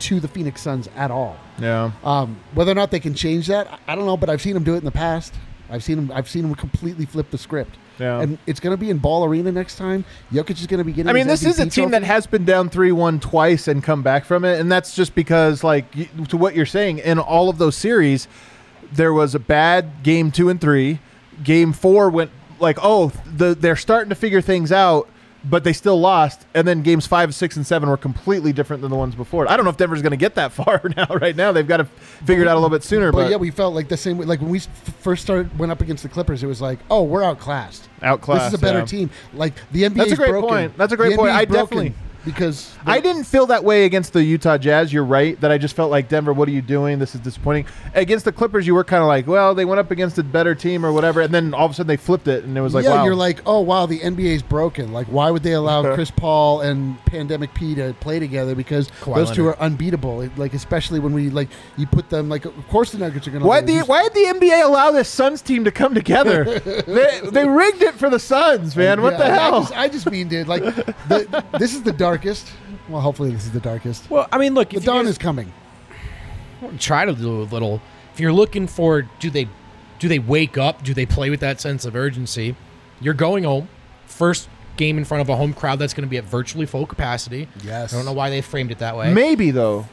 to 0.00 0.20
the 0.20 0.28
Phoenix 0.28 0.60
Suns 0.60 0.88
at 0.96 1.10
all. 1.10 1.36
yeah. 1.58 1.90
Um, 2.02 2.36
whether 2.52 2.70
or 2.72 2.74
not 2.74 2.90
they 2.90 3.00
can 3.00 3.14
change 3.14 3.46
that, 3.48 3.80
I 3.88 3.94
don't 3.94 4.06
know. 4.06 4.16
But 4.16 4.28
I've 4.30 4.42
seen 4.42 4.54
them 4.54 4.64
do 4.64 4.74
it 4.74 4.78
in 4.78 4.84
the 4.84 4.90
past. 4.90 5.34
I've 5.70 5.82
seen 5.82 5.96
them. 5.96 6.12
I've 6.12 6.28
seen 6.28 6.42
them 6.42 6.54
completely 6.54 7.06
flip 7.06 7.30
the 7.30 7.38
script. 7.38 7.76
Yeah. 7.98 8.20
And 8.20 8.38
it's 8.46 8.60
going 8.60 8.72
to 8.72 8.76
be 8.76 8.90
in 8.90 8.98
Ball 8.98 9.24
Arena 9.24 9.52
next 9.52 9.76
time. 9.76 10.04
Jokic 10.32 10.60
is 10.60 10.66
going 10.66 10.78
to 10.78 10.84
be 10.84 10.92
getting. 10.92 11.08
I 11.08 11.12
mean, 11.12 11.28
his 11.28 11.40
this 11.40 11.54
is 11.54 11.60
a 11.60 11.66
MVP 11.66 11.72
team 11.72 11.90
that 11.92 12.02
has 12.02 12.26
been 12.26 12.44
down 12.44 12.68
3 12.68 12.92
1 12.92 13.20
twice 13.20 13.68
and 13.68 13.82
come 13.82 14.02
back 14.02 14.24
from 14.24 14.44
it. 14.44 14.60
And 14.60 14.70
that's 14.70 14.94
just 14.96 15.14
because, 15.14 15.62
like, 15.62 15.90
to 16.28 16.36
what 16.36 16.54
you're 16.54 16.66
saying, 16.66 16.98
in 16.98 17.18
all 17.18 17.48
of 17.48 17.58
those 17.58 17.76
series, 17.76 18.26
there 18.92 19.12
was 19.12 19.34
a 19.34 19.38
bad 19.38 20.02
game 20.02 20.30
two 20.30 20.48
and 20.48 20.60
three. 20.60 21.00
Game 21.42 21.72
four 21.72 22.10
went 22.10 22.30
like, 22.60 22.78
oh, 22.82 23.12
the, 23.26 23.54
they're 23.54 23.76
starting 23.76 24.08
to 24.08 24.14
figure 24.14 24.40
things 24.40 24.72
out, 24.72 25.08
but 25.48 25.62
they 25.64 25.72
still 25.72 26.00
lost. 26.00 26.46
And 26.54 26.66
then 26.66 26.82
games 26.82 27.06
five, 27.06 27.34
six, 27.34 27.56
and 27.56 27.66
seven 27.66 27.88
were 27.88 27.96
completely 27.96 28.52
different 28.52 28.82
than 28.82 28.90
the 28.90 28.96
ones 28.96 29.14
before. 29.14 29.50
I 29.50 29.56
don't 29.56 29.64
know 29.64 29.70
if 29.70 29.76
Denver's 29.76 30.02
going 30.02 30.12
to 30.12 30.16
get 30.16 30.34
that 30.36 30.52
far 30.60 30.80
now, 30.96 31.06
right 31.20 31.36
now. 31.36 31.52
They've 31.52 31.66
got 31.66 31.78
to 31.78 31.84
figure 31.84 32.42
it 32.44 32.48
out 32.48 32.54
a 32.54 32.60
little 32.60 32.70
bit 32.70 32.82
sooner. 32.82 33.12
But, 33.12 33.24
But, 33.24 33.30
yeah, 33.30 33.36
we 33.36 33.50
felt 33.50 33.74
like 33.74 33.88
the 33.88 33.96
same 33.96 34.18
way. 34.18 34.26
Like 34.26 34.40
when 34.40 34.50
we 34.50 34.60
first 35.00 35.22
started, 35.22 35.56
went 35.58 35.70
up 35.72 35.80
against 35.80 36.02
the 36.02 36.08
Clippers, 36.08 36.42
it 36.42 36.46
was 36.46 36.60
like, 36.60 36.78
oh, 36.90 37.02
we're 37.02 37.22
outclassed. 37.22 37.88
Outclassed, 38.02 38.44
This 38.52 38.54
is 38.54 38.58
a 38.60 38.62
better 38.62 38.78
yeah. 38.80 38.84
team. 38.86 39.10
Like 39.34 39.54
the 39.72 39.82
NBA. 39.82 39.94
That's 39.94 40.12
a 40.12 40.16
great 40.16 40.30
broken. 40.30 40.48
point. 40.48 40.76
That's 40.76 40.92
a 40.92 40.96
great 40.96 41.10
The 41.10 41.16
point. 41.16 41.30
NBA 41.30 41.34
's 41.34 41.36
I 41.40 41.44
broken 41.44 41.64
definitely- 41.78 41.94
because 42.24 42.74
I 42.86 43.00
didn't 43.00 43.24
feel 43.24 43.46
that 43.46 43.64
way 43.64 43.84
against 43.84 44.12
the 44.12 44.22
Utah 44.22 44.58
Jazz. 44.58 44.92
You're 44.92 45.04
right 45.04 45.40
that 45.40 45.50
I 45.50 45.58
just 45.58 45.76
felt 45.76 45.90
like 45.90 46.08
Denver. 46.08 46.32
What 46.32 46.48
are 46.48 46.52
you 46.52 46.62
doing? 46.62 46.98
This 46.98 47.14
is 47.14 47.20
disappointing. 47.20 47.66
Against 47.94 48.24
the 48.24 48.32
Clippers, 48.32 48.66
you 48.66 48.74
were 48.74 48.84
kind 48.84 49.02
of 49.02 49.08
like, 49.08 49.26
well, 49.26 49.54
they 49.54 49.64
went 49.64 49.78
up 49.80 49.90
against 49.90 50.18
a 50.18 50.22
better 50.22 50.54
team 50.54 50.84
or 50.84 50.92
whatever, 50.92 51.20
and 51.20 51.32
then 51.32 51.54
all 51.54 51.66
of 51.66 51.72
a 51.72 51.74
sudden 51.74 51.88
they 51.88 51.96
flipped 51.96 52.28
it, 52.28 52.44
and 52.44 52.56
it 52.56 52.60
was 52.60 52.74
like, 52.74 52.84
yeah, 52.84 52.96
wow, 52.96 53.04
you're 53.04 53.14
like, 53.14 53.40
oh 53.46 53.60
wow, 53.60 53.86
the 53.86 54.00
NBA's 54.00 54.42
broken. 54.42 54.92
Like, 54.92 55.06
why 55.08 55.30
would 55.30 55.42
they 55.42 55.52
allow 55.52 55.82
Chris 55.94 56.10
Paul 56.10 56.60
and 56.62 57.02
Pandemic 57.04 57.54
P 57.54 57.74
to 57.74 57.94
play 58.00 58.18
together? 58.18 58.54
Because 58.54 58.88
Kawhi 59.02 59.16
those 59.16 59.30
two 59.30 59.44
Leonard. 59.44 59.58
are 59.58 59.62
unbeatable. 59.62 60.28
Like, 60.36 60.54
especially 60.54 61.00
when 61.00 61.12
we 61.12 61.30
like 61.30 61.48
you 61.76 61.86
put 61.86 62.10
them 62.10 62.28
like, 62.28 62.44
of 62.44 62.68
course 62.68 62.92
the 62.92 62.98
Nuggets 62.98 63.26
are 63.26 63.30
going 63.30 63.42
to. 63.42 63.48
why 63.48 63.60
the 63.60 63.80
why 63.80 64.08
did 64.08 64.14
the 64.14 64.46
NBA 64.46 64.64
allow 64.64 64.90
this 64.90 65.08
Suns 65.08 65.42
team 65.42 65.64
to 65.64 65.70
come 65.70 65.94
together? 65.94 66.44
they, 66.86 67.20
they 67.30 67.46
rigged 67.46 67.82
it 67.82 67.94
for 67.94 68.10
the 68.10 68.18
Suns, 68.18 68.76
man. 68.76 69.02
What 69.02 69.18
the 69.18 69.26
I 69.26 69.30
hell? 69.30 69.60
just, 69.60 69.76
I 69.76 69.88
just 69.88 70.10
mean, 70.10 70.28
dude, 70.28 70.48
like, 70.48 70.62
the, 70.62 71.44
this 71.58 71.74
is 71.74 71.82
the 71.82 71.92
darkest. 72.16 72.52
Well, 72.88 73.00
hopefully 73.00 73.30
this 73.30 73.44
is 73.44 73.52
the 73.52 73.60
darkest. 73.60 74.10
Well, 74.10 74.26
I 74.32 74.38
mean, 74.38 74.54
look, 74.54 74.70
The 74.70 74.76
if 74.78 74.84
dawn 74.84 75.04
guys 75.04 75.12
is 75.12 75.18
coming. 75.18 75.52
try 76.78 77.04
to 77.04 77.12
do 77.12 77.42
a 77.42 77.44
little, 77.44 77.80
if 78.12 78.20
you're 78.20 78.32
looking 78.32 78.66
for, 78.66 79.02
do 79.20 79.30
they, 79.30 79.48
do 79.98 80.08
they 80.08 80.18
wake 80.18 80.58
up? 80.58 80.82
Do 80.82 80.94
they 80.94 81.06
play 81.06 81.30
with 81.30 81.40
that 81.40 81.60
sense 81.60 81.84
of 81.84 81.94
urgency? 81.96 82.56
You're 83.00 83.14
going 83.14 83.44
home, 83.44 83.68
first 84.06 84.48
game 84.76 84.98
in 84.98 85.04
front 85.04 85.20
of 85.20 85.28
a 85.28 85.36
home 85.36 85.52
crowd 85.54 85.78
that's 85.78 85.94
going 85.94 86.04
to 86.06 86.10
be 86.10 86.16
at 86.16 86.24
virtually 86.24 86.66
full 86.66 86.86
capacity. 86.86 87.48
Yes. 87.62 87.92
I 87.92 87.96
don't 87.96 88.04
know 88.06 88.12
why 88.12 88.30
they 88.30 88.40
framed 88.40 88.70
it 88.70 88.78
that 88.78 88.96
way. 88.96 89.12
Maybe 89.12 89.50
though. 89.50 89.86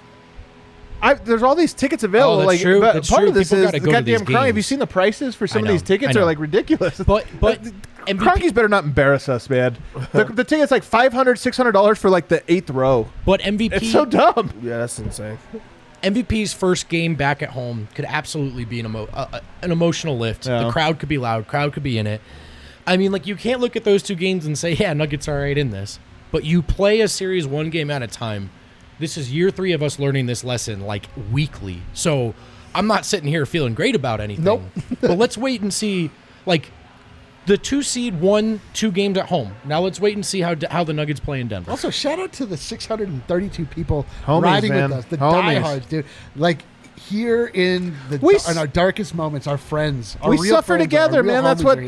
I, 1.03 1.15
there's 1.15 1.41
all 1.41 1.55
these 1.55 1.73
tickets 1.73 2.03
available. 2.03 2.35
Oh, 2.35 2.37
that's 2.39 2.47
like, 2.47 2.61
true. 2.61 2.79
but 2.79 2.93
That's 2.93 3.09
part 3.09 3.21
true. 3.21 3.29
of 3.29 3.33
this 3.33 3.49
People 3.49 3.63
is 3.65 3.71
gotta 3.71 3.79
the 3.83 3.91
goddamn 3.91 4.19
these 4.19 4.21
Kroenke. 4.27 4.45
Have 4.45 4.57
you 4.57 4.61
seen 4.61 4.77
the 4.79 4.85
prices 4.87 5.33
for 5.35 5.47
some 5.47 5.63
of 5.63 5.67
these 5.67 5.81
tickets? 5.81 6.15
Are 6.15 6.25
like 6.25 6.37
ridiculous. 6.37 6.99
But 6.99 7.25
but 7.39 7.59
MVP 8.07 8.19
Kroenke's 8.19 8.51
better 8.53 8.67
not 8.67 8.83
embarrass 8.83 9.29
us, 9.29 9.49
man. 9.49 9.77
The, 10.11 10.25
the 10.25 10.43
ticket's 10.43 10.71
like 10.71 10.83
$500, 10.83 11.11
$600 11.11 11.97
for 11.97 12.09
like 12.09 12.27
the 12.27 12.43
eighth 12.51 12.69
row. 12.69 13.07
but 13.25 13.41
MVP 13.41 13.73
It's 13.73 13.91
so 13.91 14.05
dumb. 14.05 14.51
Yeah, 14.61 14.79
that's 14.79 14.99
insane. 14.99 15.37
MVP's 16.03 16.51
first 16.53 16.89
game 16.89 17.15
back 17.15 17.41
at 17.41 17.49
home 17.49 17.87
could 17.95 18.05
absolutely 18.05 18.65
be 18.65 18.79
an 18.79 18.87
emo- 18.87 19.07
uh, 19.13 19.27
uh, 19.33 19.39
an 19.61 19.71
emotional 19.71 20.17
lift. 20.17 20.47
Yeah. 20.47 20.63
The 20.63 20.71
crowd 20.71 20.99
could 20.99 21.09
be 21.09 21.17
loud, 21.17 21.47
crowd 21.47 21.73
could 21.73 21.83
be 21.83 21.97
in 21.97 22.07
it. 22.07 22.21
I 22.87 22.97
mean, 22.97 23.11
like 23.11 23.27
you 23.27 23.35
can't 23.35 23.61
look 23.61 23.75
at 23.75 23.83
those 23.83 24.01
two 24.01 24.15
games 24.15 24.45
and 24.47 24.57
say, 24.57 24.73
"Yeah, 24.73 24.93
Nuggets 24.93 25.27
are 25.27 25.39
right 25.41 25.57
in 25.57 25.69
this." 25.69 25.99
But 26.31 26.43
you 26.43 26.61
play 26.63 27.01
a 27.01 27.07
series 27.07 27.45
one 27.45 27.69
game 27.69 27.91
at 27.91 28.01
a 28.01 28.07
time. 28.07 28.49
This 28.97 29.17
is 29.17 29.31
year 29.31 29.51
three 29.51 29.73
of 29.73 29.83
us 29.83 29.99
learning 29.99 30.25
this 30.25 30.43
lesson 30.43 30.81
like 30.81 31.07
weekly. 31.31 31.83
So 31.93 32.33
I'm 32.73 32.87
not 32.87 33.05
sitting 33.05 33.29
here 33.29 33.45
feeling 33.45 33.75
great 33.75 33.95
about 33.95 34.19
anything. 34.19 34.45
Nope. 34.45 34.61
but 35.01 35.17
let's 35.17 35.37
wait 35.37 35.61
and 35.61 35.71
see. 35.73 36.09
Like 36.47 36.71
the 37.45 37.57
two 37.57 37.81
seed 37.81 38.19
won 38.19 38.61
two 38.73 38.91
games 38.91 39.17
at 39.17 39.27
home. 39.27 39.53
Now 39.65 39.81
let's 39.81 39.99
wait 39.99 40.15
and 40.15 40.25
see 40.25 40.41
how 40.41 40.55
how 40.69 40.83
the 40.83 40.93
Nuggets 40.93 41.19
play 41.19 41.41
in 41.41 41.47
Denver. 41.47 41.71
Also, 41.71 41.89
shout 41.89 42.19
out 42.19 42.31
to 42.33 42.45
the 42.45 42.57
632 42.57 43.65
people 43.65 44.05
Homies, 44.25 44.43
riding 44.43 44.71
man. 44.71 44.89
with 44.89 44.99
us, 44.99 45.05
the 45.05 45.17
Homies. 45.17 45.41
diehards, 45.41 45.85
dude. 45.87 46.05
Like 46.35 46.63
here 46.95 47.47
in 47.53 47.95
the 48.09 48.19
We 48.19 48.37
in 48.49 48.57
our 48.57 48.67
darkest 48.67 49.15
moments, 49.15 49.47
our 49.47 49.57
friends, 49.57 50.17
our 50.21 50.29
we 50.29 50.39
real 50.39 50.55
suffer 50.55 50.73
friends, 50.73 50.83
together, 50.83 51.17
our 51.17 51.23
real 51.23 51.33
man. 51.33 51.43
That's 51.43 51.63
what. 51.63 51.79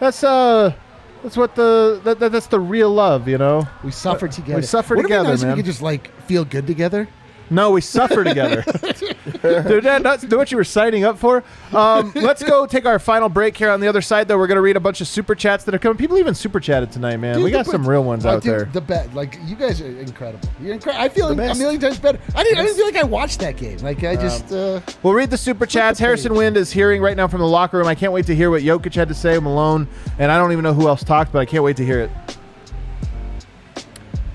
That's 0.00 0.24
uh. 0.24 0.74
That's 1.22 1.36
what 1.36 1.56
the 1.56 2.00
that, 2.04 2.20
that, 2.20 2.30
that's 2.30 2.46
the 2.46 2.60
real 2.60 2.90
love, 2.90 3.26
you 3.26 3.38
know. 3.38 3.66
we 3.82 3.90
suffer 3.90 4.28
together. 4.28 4.60
We 4.60 4.62
suffer 4.62 4.94
Wouldn't 4.94 5.08
together, 5.10 5.30
it 5.30 5.32
be 5.32 5.32
nice 5.32 5.42
man. 5.42 5.50
If 5.50 5.56
we 5.56 5.62
could 5.62 5.66
just 5.66 5.82
like 5.82 6.20
feel 6.22 6.44
good 6.44 6.66
together. 6.68 7.08
No, 7.50 7.70
we 7.70 7.80
suffer 7.80 8.22
together. 8.22 8.64
Dude, 9.42 9.84
that, 9.84 10.02
that's 10.02 10.24
what 10.26 10.50
you 10.50 10.56
were 10.56 10.64
signing 10.64 11.04
up 11.04 11.18
for. 11.18 11.42
Um, 11.72 12.12
let's 12.14 12.42
go 12.42 12.64
take 12.66 12.86
our 12.86 12.98
final 12.98 13.28
break 13.28 13.56
here. 13.56 13.70
On 13.70 13.80
the 13.80 13.88
other 13.88 14.00
side, 14.00 14.28
though, 14.28 14.38
we're 14.38 14.46
going 14.46 14.56
to 14.56 14.62
read 14.62 14.76
a 14.76 14.80
bunch 14.80 15.00
of 15.00 15.08
super 15.08 15.34
chats 15.34 15.64
that 15.64 15.74
are 15.74 15.78
coming. 15.78 15.98
People 15.98 16.18
even 16.18 16.34
super 16.34 16.60
chatted 16.60 16.92
tonight, 16.92 17.16
man. 17.16 17.34
Dude, 17.36 17.44
we 17.44 17.50
got 17.50 17.64
the- 17.66 17.72
some 17.72 17.88
real 17.88 18.04
ones 18.04 18.24
uh, 18.24 18.30
out 18.30 18.42
dude, 18.42 18.52
there. 18.52 18.64
The 18.66 18.80
bet, 18.80 19.12
like 19.14 19.38
you 19.44 19.56
guys 19.56 19.80
are 19.80 19.86
incredible. 19.98 20.48
You're 20.60 20.74
incredible. 20.74 21.04
I 21.04 21.08
feel 21.08 21.34
The 21.34 21.50
a 21.50 21.54
million 21.56 21.80
times 21.80 21.98
better. 21.98 22.20
I 22.34 22.42
didn't. 22.44 22.58
I 22.58 22.62
didn't 22.64 22.76
feel 22.76 22.86
like 22.86 22.96
I 22.96 23.04
watched 23.04 23.40
that 23.40 23.56
game. 23.56 23.78
Like 23.78 24.02
I 24.04 24.14
just. 24.16 24.52
Uh, 24.52 24.80
We'll 25.02 25.14
read 25.14 25.30
the 25.30 25.38
super 25.38 25.66
chats. 25.66 25.98
the 25.98 26.04
Harrison. 26.04 26.34
Wind 26.34 26.56
is 26.56 26.70
hearing 26.72 27.02
right 27.02 27.16
now 27.16 27.28
from 27.28 27.40
the 27.40 27.46
locker 27.48 27.78
room. 27.78 27.86
I 27.86 27.94
can't 27.94 28.12
wait 28.12 28.26
to 28.26 28.34
hear 28.34 28.50
what 28.50 28.62
Jokic 28.62 28.94
had 28.94 29.08
to 29.08 29.14
say. 29.14 29.38
Malone, 29.38 29.88
and 30.18 30.30
I 30.30 30.38
don't 30.38 30.52
even 30.52 30.62
know 30.62 30.74
who 30.74 30.88
else 30.88 31.02
talked, 31.04 31.32
but 31.32 31.40
I 31.40 31.46
can't 31.46 31.64
wait 31.64 31.76
to 31.78 31.84
hear 31.84 32.00
it. 32.00 32.10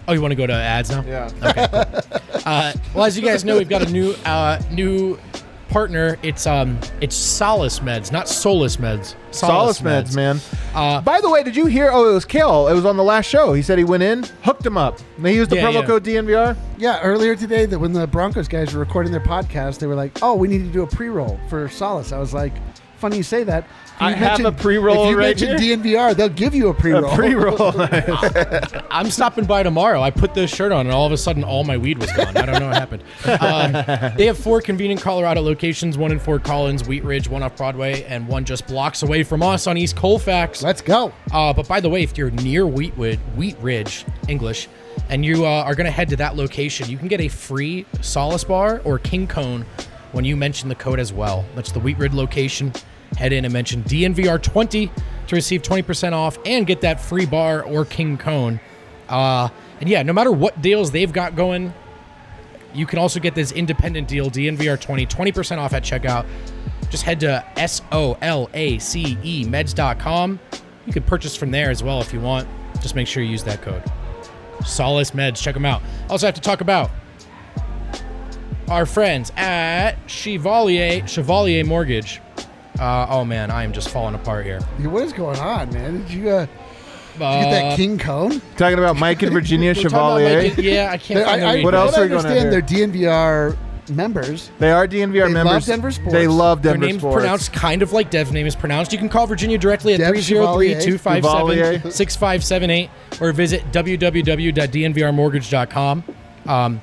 Oh, 0.08 0.14
you 0.14 0.22
want 0.22 0.32
to 0.32 0.36
go 0.36 0.48
to 0.48 0.54
ads 0.54 0.90
now? 0.90 1.04
Yeah. 1.06 2.02
Uh, 2.44 2.74
well, 2.96 3.06
as 3.06 3.16
you 3.16 3.24
guys 3.24 3.46
know, 3.46 3.56
we've 3.56 3.70
got 3.70 3.84
a 3.88 3.92
new 3.92 4.14
uh, 4.26 4.60
new 4.72 5.20
partner. 5.70 6.18
It's 6.24 6.48
um 6.48 6.80
it's 7.00 7.16
Solace 7.16 7.80
Meds, 7.82 8.12
not 8.12 8.28
Solus 8.28 8.78
Meds. 8.78 9.14
Solace 9.30 9.80
meds, 9.82 10.16
man. 10.16 10.40
Uh, 10.74 11.02
By 11.02 11.22
the 11.22 11.30
way, 11.30 11.44
did 11.44 11.56
you 11.56 11.68
hear? 11.68 11.92
Oh, 11.94 12.10
it 12.10 12.14
was 12.16 12.26
Kale. 12.26 12.68
It 12.68 12.74
was 12.74 12.84
on 12.84 12.98
the 12.98 13.04
last 13.04 13.28
show. 13.28 13.54
He 13.54 13.62
said 13.62 13.78
he 13.78 13.84
went 13.84 14.02
in, 14.02 14.24
hooked 14.44 14.66
him 14.66 14.76
up. 14.76 14.98
And 15.18 15.26
They 15.26 15.36
used 15.36 15.52
the 15.52 15.58
Yeah, 15.58 15.68
promo 15.68 15.82
yeah. 15.82 15.86
code 15.86 16.04
DNVR. 16.04 16.58
yeah, 16.80 17.00
earlier 17.02 17.36
today, 17.36 17.68
that 17.68 17.78
when 17.78 17.94
the 17.94 18.08
Broncos 18.08 18.48
guys 18.48 18.74
were 18.74 18.80
recording 18.80 19.12
their 19.12 19.22
podcast, 19.22 19.78
they 19.78 19.86
were 19.86 19.94
like, 19.96 20.18
"Oh, 20.24 20.34
we 20.34 20.48
need 20.48 20.64
to 20.64 20.72
do 20.74 20.82
a 20.82 20.88
pre-roll 20.88 21.40
for 21.48 21.70
Solace." 21.70 22.12
I 22.12 22.18
was 22.18 22.34
like, 22.34 22.54
"Funny 23.02 23.18
you 23.18 23.24
say 23.24 23.44
that." 23.44 23.66
If 23.96 24.02
I 24.02 24.10
you 24.10 24.16
have 24.16 24.40
a 24.40 24.44
mention- 24.44 24.62
pre-roll 24.64 25.04
If 25.04 25.10
you 25.12 25.18
right 25.18 25.40
mention 25.40 25.58
DNVR, 25.58 26.16
they'll 26.16 26.30
give 26.30 26.56
you 26.56 26.70
a 26.70 26.74
pre-roll. 26.74 27.06
A 27.12 27.16
pre-roll. 27.16 28.82
I'm 28.92 29.12
stopping 29.12 29.46
by 29.46 29.62
tomorrow. 29.64 30.02
I 30.02 30.10
put 30.10 30.34
this 30.34 30.50
shirt 30.54 30.72
on, 30.72 30.88
and 30.88 30.92
all 30.92 31.06
of 31.06 31.12
a 31.12 31.18
sudden, 31.18 31.44
all 31.44 31.64
my 31.64 31.78
weed 31.78 31.98
was 32.00 32.12
gone. 32.14 32.36
I 32.38 32.46
don't 32.46 32.60
know 32.60 32.68
what 32.68 32.78
happened. 32.78 33.04
Um, 33.26 34.16
they 34.18 34.26
have 34.26 34.38
four 34.38 34.62
convenient 34.62 35.02
Colorado 35.02 35.42
locations: 35.42 35.98
one 35.98 36.12
in 36.12 36.20
Fort 36.20 36.44
Collins, 36.44 36.88
Wheat 36.88 37.04
Ridge, 37.04 37.28
one 37.28 37.44
off 37.44 37.56
Broadway, 37.58 38.04
and 38.04 38.28
one 38.28 38.46
just 38.46 38.66
blocks 38.68 39.04
away 39.04 39.24
from 39.24 39.44
us 39.44 39.68
on 39.68 39.78
East 39.78 39.96
Colfax. 39.96 40.64
Let's 40.64 40.82
go. 40.82 41.14
Uh, 41.32 41.54
but 41.54 41.68
by 41.68 41.80
the 41.80 41.90
way, 41.90 42.04
if 42.04 42.18
you're 42.18 42.32
near 42.32 42.64
Wheatwood, 42.66 43.18
Wheat 43.36 43.58
Ridge, 43.60 44.06
English, 44.28 44.68
and 45.10 45.24
you 45.26 45.46
uh, 45.46 45.50
are 45.64 45.76
going 45.76 45.86
to 45.86 45.92
head 45.92 46.10
to 46.10 46.16
that 46.18 46.36
location, 46.36 46.90
you 46.90 46.98
can 46.98 47.08
get 47.08 47.22
a 47.22 47.28
free 47.28 47.86
Solace 48.02 48.44
Bar 48.44 48.82
or 48.84 49.00
King 49.00 49.28
Cone 49.28 49.66
when 50.12 50.26
you 50.26 50.36
mention 50.36 50.68
the 50.70 50.76
code 50.76 51.00
as 51.00 51.14
well. 51.14 51.46
That's 51.56 51.72
the 51.72 51.80
Wheat 51.80 51.98
Ridge 51.98 52.14
location. 52.14 52.74
Head 53.18 53.34
in 53.34 53.46
and 53.46 53.54
mention 53.54 53.84
DNVR20 53.84 54.92
to 55.28 55.36
receive 55.36 55.62
20% 55.62 56.14
off 56.14 56.38
and 56.46 56.66
get 56.66 56.82
that 56.82 57.00
free 57.00 57.26
bar 57.26 57.64
or 57.64 57.86
King 57.86 58.18
Cone. 58.18 58.60
Uh, 59.10 59.50
and 59.80 59.90
yeah, 59.90 60.04
no 60.04 60.14
matter 60.14 60.32
what 60.32 60.62
deals 60.62 60.92
they've 60.92 61.12
got 61.12 61.36
going, 61.36 61.74
you 62.74 62.86
can 62.86 63.00
also 63.00 63.20
get 63.20 63.36
this 63.36 63.52
independent 63.52 64.08
deal, 64.08 64.30
DNVR20, 64.30 65.08
20% 65.08 65.58
off 65.58 65.74
at 65.74 65.84
checkout. 65.84 66.26
Just 66.90 67.04
head 67.04 67.20
to 67.22 67.46
S 67.58 67.82
O 67.92 68.18
L 68.22 68.50
A 68.54 68.78
C 68.80 69.18
E 69.24 69.46
meds.com. 69.46 70.40
You 70.86 70.94
can 70.94 71.04
purchase 71.04 71.36
from 71.36 71.52
there 71.52 71.70
as 71.70 71.84
well 71.84 72.02
if 72.02 72.12
you 72.14 72.20
want. 72.20 72.48
Just 72.82 72.96
make 72.96 73.08
sure 73.08 73.24
you 73.24 73.30
use 73.30 73.44
that 73.44 73.62
code. 73.62 73.84
Solace 74.66 75.12
Meds, 75.12 75.42
check 75.42 75.54
them 75.54 75.66
out. 75.66 75.82
Also, 76.10 76.28
have 76.28 76.36
to 76.36 76.42
talk 76.42 76.62
about 76.62 76.92
our 78.70 78.86
friends 78.86 79.32
at 79.36 79.96
Chevalier 80.08 81.06
Chevalier 81.08 81.64
Mortgage. 81.64 82.22
Uh, 82.82 83.06
oh 83.10 83.24
man, 83.24 83.52
I 83.52 83.64
am 83.64 83.72
just 83.74 83.90
falling 83.90 84.16
apart 84.16 84.44
here. 84.46 84.60
What 84.80 85.04
is 85.04 85.14
going 85.14 85.38
on, 85.40 85.72
man? 85.72 86.02
Did 86.02 86.10
you, 86.12 86.30
uh, 86.30 86.46
did 86.48 86.50
you 87.14 87.20
get 87.20 87.22
Uh, 87.22 87.52
that 87.52 87.76
King 87.78 88.00
Cone? 88.00 88.42
Talking 88.58 88.80
about 88.80 88.98
Mike 88.98 89.22
and 89.22 89.32
Virginia 89.32 89.70
we're 89.70 89.74
talking 89.76 89.88
about, 89.88 90.18
Chevalier. 90.20 90.44
like, 90.50 90.58
yeah, 90.58 90.90
I 90.92 90.98
can't. 90.98 91.24
Find 91.24 91.44
I, 91.44 91.60
I, 91.60 91.64
What 91.64 91.76
else 91.76 91.96
are 91.96 92.02
we 92.02 92.08
going 92.08 92.26
on 92.26 92.32
understand 92.32 92.52
they're 92.52 92.62
DNVR 92.88 93.56
members. 93.90 94.52
They 94.58 94.72
are 94.72 94.88
DNVR 94.88 95.32
members. 95.32 95.32
They 95.32 95.34
love 95.34 95.34
members. 95.34 95.66
Denver 95.66 95.92
sports. 95.92 96.14
They 96.14 96.28
love 96.28 96.62
Denver 96.62 96.62
Their 96.62 96.74
Denver 96.74 96.86
name's 96.88 97.02
sports. 97.02 97.16
pronounced 97.16 97.54
kind 97.54 97.82
of 97.82 97.92
like 97.92 98.10
Dev's 98.10 98.32
name 98.32 98.48
is 98.48 98.56
pronounced. 98.56 98.92
You 98.94 98.98
can 98.98 99.10
call 99.10 99.28
Virginia 99.28 99.58
directly 99.58 99.94
at 99.94 99.98
Dev 100.00 100.14
303 100.16 101.92
6578 101.92 102.90
or 103.20 103.34
visit 103.34 103.64
www.dnvrmortgage.com. 103.72 106.04
Um, 106.48 106.82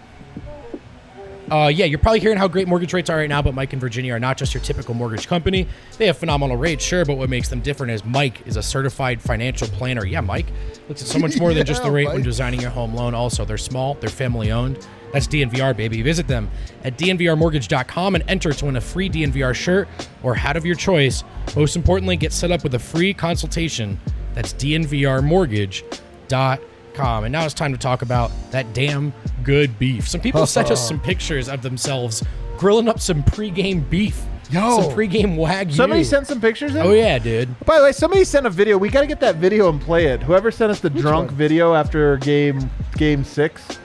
uh, 1.50 1.68
yeah, 1.68 1.84
you're 1.84 1.98
probably 1.98 2.20
hearing 2.20 2.38
how 2.38 2.48
great 2.48 2.68
mortgage 2.68 2.92
rates 2.92 3.10
are 3.10 3.16
right 3.16 3.28
now, 3.28 3.42
but 3.42 3.54
Mike 3.54 3.72
and 3.72 3.80
Virginia 3.80 4.14
are 4.14 4.20
not 4.20 4.36
just 4.36 4.54
your 4.54 4.62
typical 4.62 4.94
mortgage 4.94 5.26
company. 5.26 5.66
They 5.96 6.06
have 6.06 6.18
phenomenal 6.18 6.56
rates, 6.56 6.84
sure, 6.84 7.04
but 7.04 7.16
what 7.16 7.30
makes 7.30 7.48
them 7.48 7.60
different 7.60 7.92
is 7.92 8.04
Mike 8.04 8.46
is 8.46 8.56
a 8.56 8.62
certified 8.62 9.22
financial 9.22 9.68
planner. 9.68 10.06
Yeah, 10.06 10.20
Mike 10.20 10.46
looks 10.88 11.02
at 11.02 11.08
so 11.08 11.18
much 11.18 11.38
more 11.38 11.54
than 11.54 11.66
just 11.66 11.82
the 11.82 11.90
rate 11.90 12.08
when 12.08 12.22
designing 12.22 12.60
your 12.60 12.70
home 12.70 12.94
loan. 12.94 13.14
Also, 13.14 13.44
they're 13.44 13.58
small, 13.58 13.94
they're 13.94 14.10
family 14.10 14.50
owned. 14.50 14.86
That's 15.12 15.26
DNVR, 15.26 15.76
baby. 15.76 16.02
Visit 16.02 16.28
them 16.28 16.50
at 16.84 16.98
dnvrmortgage.com 16.98 18.14
and 18.14 18.24
enter 18.28 18.52
to 18.52 18.64
win 18.66 18.76
a 18.76 18.80
free 18.80 19.08
DNVR 19.08 19.54
shirt 19.54 19.88
or 20.22 20.34
hat 20.34 20.56
of 20.56 20.66
your 20.66 20.76
choice. 20.76 21.24
Most 21.56 21.76
importantly, 21.76 22.16
get 22.16 22.32
set 22.32 22.50
up 22.50 22.62
with 22.62 22.74
a 22.74 22.78
free 22.78 23.14
consultation. 23.14 23.98
That's 24.34 24.52
dnvrmortgage.com. 24.54 26.58
And 26.98 27.32
now 27.32 27.44
it's 27.44 27.54
time 27.54 27.72
to 27.72 27.78
talk 27.78 28.02
about 28.02 28.30
that 28.50 28.72
damn 28.72 29.12
good 29.42 29.78
beef. 29.78 30.08
Some 30.08 30.20
people 30.20 30.46
sent 30.56 30.70
us 30.70 30.86
some 30.86 31.00
pictures 31.00 31.48
of 31.48 31.62
themselves 31.62 32.24
grilling 32.56 32.88
up 32.88 33.00
some 33.00 33.22
pregame 33.22 33.88
beef. 33.88 34.22
Yo. 34.50 34.80
Some 34.82 34.92
pregame 34.92 35.36
wagyu. 35.36 35.74
Somebody 35.74 36.04
sent 36.04 36.26
some 36.26 36.40
pictures 36.40 36.74
in? 36.74 36.78
Oh, 36.86 36.92
yeah, 36.92 37.18
dude. 37.18 37.48
By 37.66 37.78
the 37.78 37.84
way, 37.84 37.92
somebody 37.92 38.24
sent 38.24 38.46
a 38.46 38.50
video. 38.50 38.78
We 38.78 38.88
got 38.88 39.02
to 39.02 39.06
get 39.06 39.20
that 39.20 39.36
video 39.36 39.68
and 39.68 39.80
play 39.80 40.06
it. 40.06 40.22
Whoever 40.22 40.50
sent 40.50 40.70
us 40.72 40.80
the 40.80 40.88
drunk 40.88 41.28
one? 41.28 41.36
video 41.36 41.74
after 41.74 42.16
game 42.16 42.70
game 42.96 43.24
six. 43.24 43.78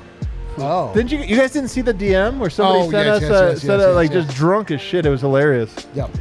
Oh. 0.58 0.94
Didn't 0.94 1.12
you? 1.12 1.20
You 1.20 1.36
guys 1.36 1.52
didn't 1.52 1.70
see 1.70 1.82
the 1.82 1.94
DM 1.94 2.38
where 2.38 2.50
somebody 2.50 2.80
Oh, 2.88 2.92
sent 2.92 3.06
yes, 3.08 3.16
us 3.18 3.22
yes, 3.24 3.32
uh, 3.32 3.34
yes, 3.34 3.34
sent 3.34 3.52
yes, 3.52 3.82
it, 3.82 3.88
yes, 3.88 3.96
like 3.96 4.12
yes. 4.12 4.26
just 4.26 4.38
drunk 4.38 4.72
as 4.72 4.80
shit. 4.82 5.06
It 5.06 5.10
was 5.10 5.22
hilarious. 5.22 5.88
Yep. 5.96 6.12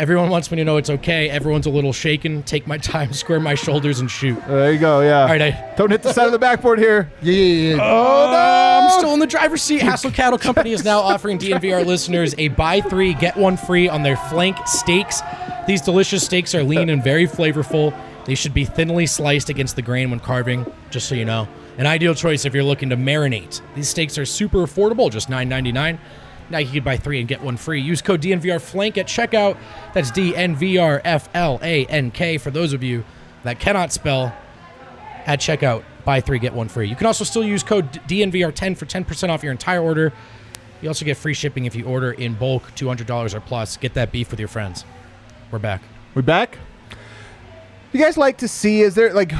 Everyone 0.00 0.30
wants 0.30 0.50
me 0.50 0.56
to 0.56 0.64
know 0.64 0.78
it's 0.78 0.88
okay. 0.88 1.28
Everyone's 1.28 1.66
a 1.66 1.70
little 1.70 1.92
shaken. 1.92 2.42
Take 2.44 2.66
my 2.66 2.78
time, 2.78 3.12
square 3.22 3.38
my 3.38 3.54
shoulders, 3.54 4.00
and 4.00 4.10
shoot. 4.10 4.42
There 4.46 4.72
you 4.72 4.78
go. 4.78 5.02
Yeah. 5.02 5.20
All 5.20 5.26
right, 5.26 5.42
I, 5.42 5.74
Don't 5.76 5.90
hit 5.90 6.02
the 6.02 6.14
side 6.14 6.24
of 6.24 6.32
the 6.32 6.38
backboard 6.38 6.78
here. 6.78 7.12
Yeah, 7.22 7.34
yeah, 7.34 7.74
yeah. 7.74 7.82
Oh, 7.82 8.28
oh 8.28 8.32
no! 8.32 8.86
I'm 8.86 8.98
still 8.98 9.12
in 9.12 9.20
the 9.20 9.26
driver's 9.26 9.60
seat. 9.60 9.82
Hassel 9.82 10.10
Cattle 10.10 10.38
Company 10.38 10.72
is 10.72 10.84
now 10.84 11.00
offering 11.00 11.38
DNVR 11.38 11.84
listeners 11.84 12.34
a 12.38 12.48
buy 12.48 12.80
three, 12.80 13.12
get 13.12 13.36
one 13.36 13.58
free 13.58 13.90
on 13.90 14.02
their 14.02 14.16
flank 14.16 14.56
steaks. 14.66 15.20
These 15.66 15.82
delicious 15.82 16.24
steaks 16.24 16.54
are 16.54 16.62
lean 16.62 16.88
and 16.88 17.04
very 17.04 17.26
flavorful. 17.26 17.94
They 18.24 18.34
should 18.34 18.54
be 18.54 18.64
thinly 18.64 19.06
sliced 19.06 19.50
against 19.50 19.76
the 19.76 19.82
grain 19.82 20.10
when 20.10 20.18
carving, 20.18 20.64
just 20.88 21.08
so 21.08 21.14
you 21.14 21.26
know. 21.26 21.46
An 21.76 21.86
ideal 21.86 22.14
choice 22.14 22.46
if 22.46 22.54
you're 22.54 22.64
looking 22.64 22.88
to 22.88 22.96
marinate. 22.96 23.60
These 23.74 23.88
steaks 23.88 24.16
are 24.16 24.24
super 24.24 24.58
affordable, 24.58 25.10
just 25.10 25.28
$9.99. 25.28 25.98
Now 26.50 26.58
you 26.58 26.70
can 26.70 26.82
buy 26.82 26.96
three 26.96 27.20
and 27.20 27.28
get 27.28 27.40
one 27.40 27.56
free. 27.56 27.80
Use 27.80 28.02
code 28.02 28.20
DNVR 28.20 28.60
Flank 28.60 28.98
at 28.98 29.06
checkout. 29.06 29.56
That's 29.94 30.10
DNVR 30.10 31.00
F 31.04 31.28
L 31.32 31.60
A 31.62 31.86
N 31.86 32.10
K 32.10 32.38
for 32.38 32.50
those 32.50 32.72
of 32.72 32.82
you 32.82 33.04
that 33.44 33.60
cannot 33.60 33.92
spell 33.92 34.34
at 35.26 35.40
checkout. 35.40 35.84
Buy 36.04 36.20
three, 36.20 36.38
get 36.38 36.52
one 36.52 36.68
free. 36.68 36.88
You 36.88 36.96
can 36.96 37.06
also 37.06 37.24
still 37.24 37.44
use 37.44 37.62
code 37.62 37.92
DNVR10 38.08 38.76
for 38.76 38.86
10% 38.86 39.28
off 39.28 39.42
your 39.42 39.52
entire 39.52 39.82
order. 39.82 40.12
You 40.82 40.88
also 40.88 41.04
get 41.04 41.16
free 41.16 41.34
shipping 41.34 41.66
if 41.66 41.74
you 41.74 41.84
order 41.84 42.12
in 42.12 42.34
bulk, 42.34 42.62
$200 42.74 43.34
or 43.34 43.40
plus. 43.40 43.76
Get 43.76 43.94
that 43.94 44.10
beef 44.10 44.30
with 44.30 44.40
your 44.40 44.48
friends. 44.48 44.84
We're 45.50 45.58
back. 45.58 45.82
We're 46.14 46.22
back? 46.22 46.58
You 47.92 48.00
guys 48.00 48.16
like 48.16 48.38
to 48.38 48.48
see? 48.48 48.80
Is 48.80 48.94
there 48.94 49.12
like? 49.12 49.32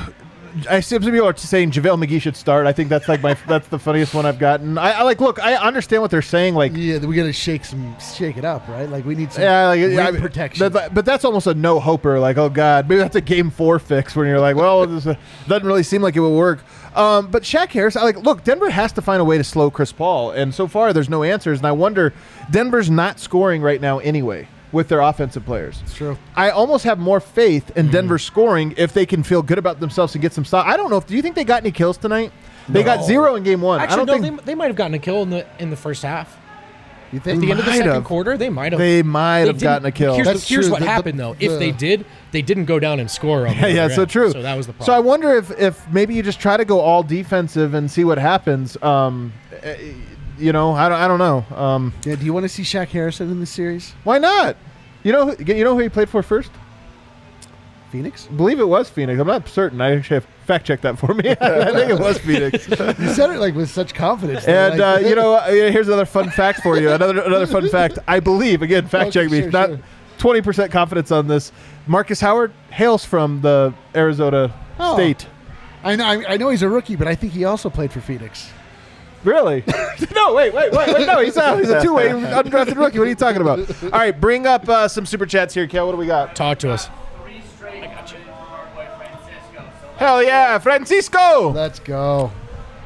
I 0.68 0.80
see 0.80 0.96
some 0.96 1.02
people 1.02 1.26
are 1.26 1.36
saying 1.36 1.70
JaVale 1.72 2.04
McGee 2.04 2.20
should 2.20 2.36
start. 2.36 2.66
I 2.66 2.72
think 2.72 2.88
that's 2.88 3.08
like 3.08 3.22
my 3.22 3.34
that's 3.46 3.68
the 3.68 3.78
funniest 3.78 4.14
one 4.14 4.26
I've 4.26 4.38
gotten. 4.38 4.78
I, 4.78 4.92
I 4.92 5.02
like 5.02 5.20
look. 5.20 5.42
I 5.42 5.56
understand 5.56 6.02
what 6.02 6.10
they're 6.10 6.22
saying. 6.22 6.54
Like 6.54 6.72
Yeah, 6.74 6.98
we 6.98 7.16
gotta 7.16 7.32
shake 7.32 7.64
some, 7.64 7.96
shake 7.98 8.36
it 8.36 8.44
up, 8.44 8.66
right? 8.68 8.88
Like 8.88 9.04
we 9.04 9.14
need 9.14 9.32
some 9.32 9.42
Yeah, 9.42 9.72
like, 9.72 10.20
protection. 10.20 10.72
But, 10.72 10.94
but 10.94 11.04
that's 11.04 11.24
almost 11.24 11.46
a 11.46 11.54
no 11.54 11.80
hoper. 11.80 12.18
Like, 12.18 12.38
oh 12.38 12.48
god, 12.48 12.88
maybe 12.88 13.00
that's 13.00 13.16
a 13.16 13.20
game 13.20 13.50
four 13.50 13.78
fix 13.78 14.14
when 14.16 14.26
you're 14.26 14.40
like, 14.40 14.56
well, 14.56 14.86
this 14.86 15.06
uh, 15.06 15.14
doesn't 15.46 15.66
really 15.66 15.82
seem 15.82 16.02
like 16.02 16.16
it 16.16 16.20
will 16.20 16.36
work. 16.36 16.60
Um, 16.94 17.30
but 17.30 17.42
Shaq 17.44 17.68
Harris, 17.68 17.96
I 17.96 18.02
like, 18.02 18.18
look, 18.18 18.42
Denver 18.42 18.70
has 18.70 18.92
to 18.94 19.02
find 19.02 19.20
a 19.20 19.24
way 19.24 19.38
to 19.38 19.44
slow 19.44 19.70
Chris 19.70 19.92
Paul, 19.92 20.32
and 20.32 20.54
so 20.54 20.66
far 20.66 20.92
there's 20.92 21.08
no 21.08 21.22
answers. 21.22 21.58
And 21.58 21.66
I 21.66 21.72
wonder, 21.72 22.12
Denver's 22.50 22.90
not 22.90 23.20
scoring 23.20 23.62
right 23.62 23.80
now 23.80 23.98
anyway. 24.00 24.48
With 24.72 24.88
their 24.88 25.00
offensive 25.00 25.44
players. 25.44 25.80
It's 25.82 25.94
true. 25.94 26.16
I 26.36 26.50
almost 26.50 26.84
have 26.84 26.98
more 26.98 27.20
faith 27.20 27.76
in 27.76 27.90
Denver 27.90 28.18
scoring 28.18 28.74
if 28.76 28.92
they 28.92 29.04
can 29.06 29.22
feel 29.22 29.42
good 29.42 29.58
about 29.58 29.80
themselves 29.80 30.14
and 30.14 30.22
get 30.22 30.32
some 30.32 30.44
stop. 30.44 30.66
I 30.66 30.76
don't 30.76 30.90
know 30.90 30.96
if 30.98 31.06
do 31.06 31.16
you 31.16 31.22
think 31.22 31.34
they 31.34 31.44
got 31.44 31.62
any 31.62 31.72
kills 31.72 31.96
tonight? 31.98 32.32
They 32.68 32.82
got 32.84 33.00
No. 33.00 33.06
zero 33.06 33.34
in 33.34 33.42
game 33.42 33.60
one. 33.62 33.80
I 33.80 33.84
Actually, 33.84 34.06
don't 34.06 34.06
no, 34.06 34.22
think 34.28 34.40
they, 34.40 34.46
they 34.46 34.54
might 34.54 34.66
have 34.68 34.76
gotten 34.76 34.94
a 34.94 34.98
kill 35.00 35.22
in 35.22 35.30
the 35.30 35.46
in 35.58 35.70
the 35.70 35.76
first 35.76 36.02
half. 36.02 36.36
You 37.12 37.16
At 37.18 37.24
think? 37.24 37.40
the 37.40 37.50
end 37.50 37.58
of 37.58 37.64
the 37.64 37.70
might 37.72 37.78
second 37.78 37.92
have. 37.94 38.04
quarter, 38.04 38.36
they 38.36 38.50
might 38.50 38.70
have. 38.70 38.78
they 38.78 39.02
might 39.02 39.48
have 39.48 39.58
gotten 39.58 39.84
a 39.84 39.90
kill. 39.90 40.14
Here's, 40.14 40.26
That's 40.28 40.48
here's 40.48 40.66
true. 40.66 40.70
what 40.72 40.78
The- 40.78 40.84
the- 40.84 40.90
happened 40.92 41.18
though. 41.18 41.32
if 41.40 41.50
the- 41.50 41.58
they 41.58 41.72
did, 41.72 42.06
they 42.30 42.40
didn't 42.40 42.66
go 42.66 42.78
down 42.78 43.00
and 43.00 43.10
score 43.10 43.48
on. 43.48 43.56
yeah, 43.56 43.66
yeah, 43.66 43.88
so 43.88 44.04
true. 44.06 44.30
So 44.30 44.42
that 44.42 44.56
was 44.56 44.68
the 44.68 44.72
problem. 44.74 44.86
So 44.86 44.92
I 44.96 45.00
wonder 45.00 45.34
if 45.34 45.50
if 45.58 45.88
maybe 45.90 46.14
you 46.14 46.22
just 46.22 46.38
try 46.38 46.56
to 46.56 46.64
go 46.64 46.78
all 46.78 47.02
defensive 47.02 47.74
and 47.74 47.90
see 47.90 48.04
what 48.04 48.18
happens. 48.18 48.80
Um, 48.80 49.32
eh, 49.64 49.74
you 50.40 50.52
know, 50.52 50.72
I 50.72 50.88
don't, 50.88 50.98
I 50.98 51.06
don't 51.08 51.18
know. 51.18 51.56
Um, 51.56 51.92
Yeah, 52.04 52.16
do 52.16 52.24
you 52.24 52.32
want 52.32 52.44
to 52.44 52.48
see 52.48 52.62
Shaq 52.62 52.88
Harrison 52.88 53.30
in 53.30 53.40
this 53.40 53.50
series? 53.50 53.92
why 54.04 54.18
not? 54.18 54.56
You 55.02 55.12
know, 55.12 55.30
who- 55.30 55.44
you 55.54 55.64
know 55.64 55.74
who 55.74 55.80
he 55.80 55.88
played 55.88 56.08
for 56.08 56.22
first? 56.22 56.50
Phoenix? 57.90 58.28
I 58.30 58.34
believe 58.36 58.60
it 58.60 58.68
was 58.68 58.88
Phoenix. 58.88 59.18
I'm 59.20 59.26
not 59.26 59.48
certain. 59.48 59.80
I 59.80 59.96
actually 59.96 60.14
have 60.18 60.26
fact 60.46 60.64
checked 60.66 60.82
that 60.82 60.96
for 60.96 61.12
me. 61.12 61.30
I 61.40 61.72
think 61.72 61.90
it 61.90 61.98
was 61.98 62.18
Phoenix. 62.18 62.68
You 63.00 63.12
said 63.14 63.30
it 63.30 63.38
like 63.40 63.54
with 63.54 63.68
such 63.68 63.94
confidence. 63.94 64.44
And 64.46 64.78
like- 64.78 65.04
uh, 65.04 65.08
you 65.08 65.14
know, 65.16 65.34
uh, 65.34 65.48
here's 65.50 65.88
another 65.88 66.04
fun 66.06 66.30
fact 66.30 66.60
for 66.62 66.78
you. 66.78 66.90
Another 66.92 67.20
another 67.22 67.46
fun 67.48 67.68
fact. 67.68 67.98
I 68.06 68.20
believe 68.20 68.62
again, 68.62 68.86
fact 68.86 69.12
check 69.12 69.28
me. 69.30 69.40
sure, 69.42 69.50
not 69.50 69.70
twenty 70.18 70.40
percent 70.40 70.70
confidence 70.70 71.10
on 71.10 71.26
this. 71.26 71.50
Markus 71.88 72.20
Howard 72.20 72.52
hails 72.70 73.04
from 73.04 73.40
the 73.40 73.74
Arizona 73.96 74.54
Oh. 74.78 74.94
State. 74.94 75.26
I 75.82 75.96
know, 75.96 76.04
I, 76.04 76.34
I 76.34 76.36
know 76.36 76.50
he's 76.50 76.62
a 76.62 76.68
rookie, 76.68 76.94
but 76.94 77.08
I 77.08 77.14
think 77.16 77.32
he 77.32 77.44
also 77.44 77.70
played 77.70 77.90
for 77.92 78.00
Phoenix. 78.00 78.50
Really? 79.24 79.64
no, 80.14 80.34
wait, 80.34 80.54
wait, 80.54 80.72
wait, 80.72 80.94
wait. 80.94 81.06
No, 81.06 81.20
he's 81.20 81.36
a, 81.36 81.58
he's 81.58 81.68
a 81.68 81.82
two-way 81.82 82.08
undrafted 82.08 82.76
rookie. 82.76 82.98
What 82.98 83.06
are 83.06 83.10
you 83.10 83.14
talking 83.14 83.42
about? 83.42 83.58
All 83.82 83.90
right, 83.90 84.18
bring 84.18 84.46
up 84.46 84.68
uh, 84.68 84.88
some 84.88 85.04
super 85.04 85.26
chats 85.26 85.52
here, 85.52 85.66
Kel. 85.66 85.86
What 85.86 85.92
do 85.92 85.98
we 85.98 86.06
got? 86.06 86.34
Talk 86.34 86.58
to 86.60 86.70
us. 86.70 86.88
Hell 89.96 90.22
yeah, 90.22 90.58
Francisco! 90.58 91.50
Let's 91.50 91.78
go. 91.78 92.32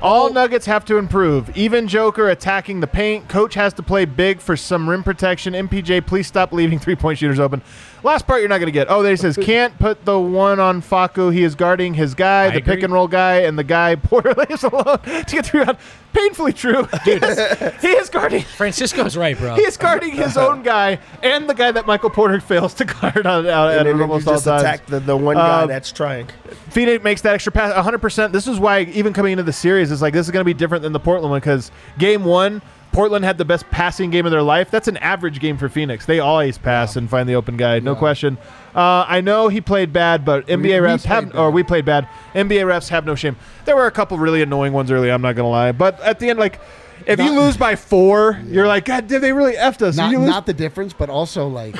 All 0.03 0.33
Nuggets 0.33 0.67
have 0.67 0.85
to 0.87 0.99
improve. 0.99 1.57
Even 1.57 1.87
Joker 1.87 2.29
attacking 2.29 2.81
the 2.81 2.87
paint. 2.87 3.29
Coach 3.29 3.55
has 3.55 3.73
to 3.75 3.83
play 3.83 4.05
big 4.05 4.41
for 4.41 4.57
some 4.57 4.91
rim 4.91 5.03
protection. 5.03 5.55
MPJ, 5.55 6.07
please 6.07 6.27
stop 6.27 6.53
leaving 6.53 6.79
three 6.79 6.97
point 6.97 7.19
shooters 7.19 7.39
open. 7.39 7.63
Last 8.05 8.27
part 8.27 8.41
you're 8.41 8.51
not 8.51 8.59
going 8.59 8.67
to 8.67 8.73
get. 8.73 8.89
Oh, 8.91 9.03
there 9.03 9.13
he 9.13 9.17
says, 9.17 9.37
can't 9.41 9.79
put 9.79 10.05
the 10.05 10.19
one 10.21 10.61
on 10.61 10.83
Facu. 10.83 11.33
He 11.33 11.43
is 11.43 11.55
guarding 11.55 11.95
his 11.95 12.15
guy, 12.15 12.47
I 12.47 12.51
the 12.51 12.61
pick 12.61 12.83
and 12.83 12.93
roll 12.93 13.09
guy, 13.09 13.37
and 13.41 13.59
the 13.59 13.65
guy 13.65 13.95
Porter 14.03 14.35
leaves 14.35 14.63
alone 14.63 14.99
to 14.99 15.25
get 15.27 15.47
three 15.47 15.63
on. 15.63 15.79
Painfully 16.13 16.53
true. 16.53 16.87
Dude, 17.05 17.25
he 17.81 17.89
is 17.89 18.11
guarding. 18.11 18.43
Francisco's 18.57 19.17
right, 19.17 19.37
bro. 19.37 19.55
He 19.57 19.63
is 19.63 19.77
guarding 19.79 20.13
his 20.13 20.37
own 20.37 20.63
guy 20.63 20.99
and 21.23 21.49
the 21.49 21.55
guy 21.55 21.73
that 21.73 21.87
Michael 21.87 22.11
Porter 22.11 22.41
fails 22.41 22.75
to 22.75 22.85
guard 22.85 23.27
on, 23.27 23.47
out 23.49 23.71
And 23.71 23.81
at 23.81 23.85
then 23.85 23.97
you 23.97 24.03
almost 24.03 24.29
all 24.29 24.35
just 24.35 24.45
times. 24.45 24.63
attack 24.63 24.87
the, 24.87 25.01
the 25.01 25.17
one 25.17 25.37
guy 25.37 25.63
Um, 25.63 25.69
that's 25.69 25.91
trying. 25.91 26.29
Phoenix 26.71 27.03
makes 27.03 27.23
that 27.23 27.35
extra 27.35 27.51
pass 27.53 27.73
100%. 27.73 28.31
This 28.33 28.47
is 28.47 28.61
why, 28.61 28.81
even 28.83 29.13
coming 29.13 29.33
into 29.33 29.43
the 29.45 29.53
series, 29.53 29.91
it's 29.91 30.03
like 30.03 30.13
this 30.13 30.27
is 30.27 30.31
going 30.31 30.43
to 30.43 30.45
be 30.45 30.55
different 30.55 30.83
than 30.83 30.93
the 30.93 31.01
Portland 31.01 31.31
one 31.31 31.41
because 31.41 31.71
game 31.99 32.25
one, 32.25 32.61
Portland 32.95 33.25
had 33.25 33.37
the 33.39 33.45
best 33.45 33.69
passing 33.71 34.09
game 34.11 34.25
of 34.25 34.33
their 34.33 34.43
life. 34.43 34.71
That's 34.71 34.89
an 34.89 34.97
average 34.99 35.41
game 35.41 35.59
for 35.59 35.69
Phoenix. 35.69 36.07
They 36.07 36.21
always 36.21 36.57
pass 36.59 36.95
and 36.97 37.11
find 37.11 37.29
the 37.29 37.35
open 37.35 37.57
guy, 37.57 37.81
no 37.81 37.93
Yeah. 37.93 37.99
question. 37.99 38.39
Uh, 38.75 39.05
I 39.09 39.21
know 39.21 39.49
he 39.49 39.61
played 39.61 39.93
bad, 39.93 40.25
but 40.25 40.47
NBA 40.49 40.81
we 40.81 40.87
refs 40.87 41.05
have, 41.05 41.33
bad. 41.33 41.37
or 41.39 41.51
we 41.51 41.63
played 41.65 41.85
bad. 41.85 42.09
NBA 42.35 42.63
refs 42.65 42.89
have 42.91 43.05
no 43.05 43.15
shame. 43.15 43.37
There 43.65 43.75
were 43.77 43.87
a 43.87 43.91
couple 43.91 44.17
really 44.19 44.43
annoying 44.43 44.73
ones 44.73 44.91
early. 44.91 45.11
I'm 45.11 45.23
not 45.23 45.35
going 45.35 45.45
to 45.45 45.51
lie, 45.51 45.73
but 45.73 46.01
at 46.01 46.19
the 46.21 46.31
end, 46.31 46.39
like. 46.39 46.61
If 47.07 47.19
you 47.19 47.39
lose 47.39 47.57
by 47.57 47.75
four, 47.77 48.41
you're 48.47 48.69
like, 48.69 48.85
God, 48.87 49.09
did 49.09 49.21
they 49.21 49.33
really 49.33 49.55
effed 49.55 49.83
us? 49.83 49.97
Not, 49.97 50.13
not 50.13 50.47
the 50.47 50.55
difference, 50.55 50.93
but 50.95 51.11
also 51.11 51.49
like 51.49 51.77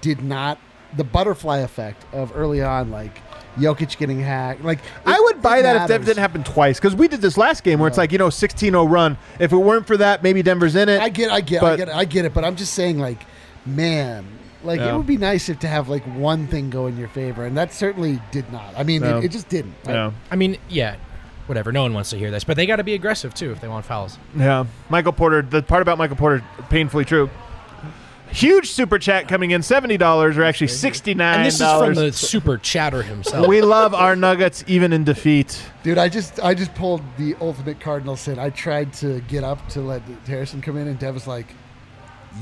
did 0.00 0.20
not 0.22 0.58
the 0.96 1.04
butterfly 1.04 1.58
effect 1.58 2.04
of 2.12 2.32
early 2.34 2.60
on, 2.62 2.90
like 2.90 3.18
Jokic 3.56 3.96
getting 3.98 4.20
hacked. 4.20 4.62
Like 4.62 4.80
I 5.04 5.18
would 5.20 5.40
buy 5.42 5.58
it 5.58 5.62
that 5.62 5.82
if 5.82 5.88
that 5.88 6.04
didn't 6.04 6.18
happen 6.20 6.44
twice 6.44 6.78
because 6.78 6.94
we 6.94 7.08
did 7.08 7.20
this 7.20 7.36
last 7.36 7.64
game 7.64 7.78
where 7.78 7.88
it's 7.88 7.98
like 7.98 8.12
you 8.12 8.18
know 8.18 8.28
16-0 8.28 8.90
run. 8.90 9.16
If 9.38 9.52
it 9.52 9.56
weren't 9.56 9.86
for 9.86 9.96
that, 9.96 10.22
maybe 10.22 10.42
Denver's 10.42 10.76
in 10.76 10.88
it. 10.88 11.00
I 11.00 11.08
get, 11.08 11.30
I 11.30 11.40
get, 11.40 11.62
I 11.62 11.76
get, 11.76 11.88
it, 11.88 11.94
I 11.94 12.04
get 12.04 12.24
it. 12.24 12.34
But 12.34 12.44
I'm 12.44 12.56
just 12.56 12.74
saying, 12.74 12.98
like, 12.98 13.22
man, 13.64 14.26
like 14.62 14.80
Yeah. 14.80 14.94
it 14.94 14.96
would 14.96 15.06
be 15.06 15.16
nice 15.16 15.48
if 15.48 15.58
to 15.60 15.68
have 15.68 15.88
like 15.88 16.02
one 16.16 16.46
thing 16.46 16.70
go 16.70 16.86
in 16.86 16.96
your 16.96 17.08
favor, 17.08 17.44
and 17.44 17.56
that 17.56 17.72
certainly 17.72 18.20
did 18.30 18.50
not. 18.52 18.74
I 18.76 18.82
mean, 18.82 19.02
No. 19.02 19.18
it, 19.18 19.24
it 19.26 19.30
just 19.30 19.48
didn't. 19.48 19.74
yeah, 19.86 20.12
I 20.30 20.36
mean, 20.36 20.56
yeah, 20.68 20.96
whatever. 21.46 21.72
No 21.72 21.82
one 21.82 21.94
wants 21.94 22.10
to 22.10 22.18
hear 22.18 22.30
this, 22.30 22.44
but 22.44 22.56
they 22.56 22.66
got 22.66 22.76
to 22.76 22.84
be 22.84 22.94
aggressive 22.94 23.34
too 23.34 23.52
if 23.52 23.60
they 23.60 23.68
want 23.68 23.84
fouls. 23.86 24.18
yeah. 24.36 24.64
Michael 24.88 25.12
Porter. 25.12 25.42
The 25.42 25.62
part 25.62 25.82
about 25.82 25.98
Michael 25.98 26.16
Porter 26.16 26.44
painfully 26.70 27.04
true. 27.04 27.30
Huge 28.36 28.70
super 28.70 28.98
chat 28.98 29.28
coming 29.28 29.52
in 29.52 29.62
seventy 29.62 29.96
dollars 29.96 30.36
or 30.36 30.44
actually 30.44 30.68
sixty 30.68 31.14
nine 31.14 31.36
And 31.38 31.46
this 31.46 31.54
is 31.58 31.60
from 31.72 31.94
the 31.94 32.12
super 32.12 32.58
chatter 32.58 33.02
himself. 33.02 33.46
We 33.46 33.62
love 33.62 33.94
our 33.94 34.14
Nuggets 34.14 34.62
even 34.66 34.92
in 34.92 35.04
defeat. 35.04 35.58
Dude, 35.82 35.96
I 35.96 36.10
just, 36.10 36.38
I 36.40 36.52
just 36.52 36.74
pulled 36.74 37.00
the 37.16 37.34
ultimate 37.40 37.80
cardinal 37.80 38.14
sin. 38.14 38.38
I 38.38 38.50
tried 38.50 38.92
to 38.94 39.20
get 39.22 39.42
up 39.42 39.66
to 39.70 39.80
let 39.80 40.02
Harrison 40.26 40.60
come 40.60 40.76
in, 40.76 40.86
and 40.86 40.98
Dev 40.98 41.14
was 41.14 41.26
like, 41.26 41.46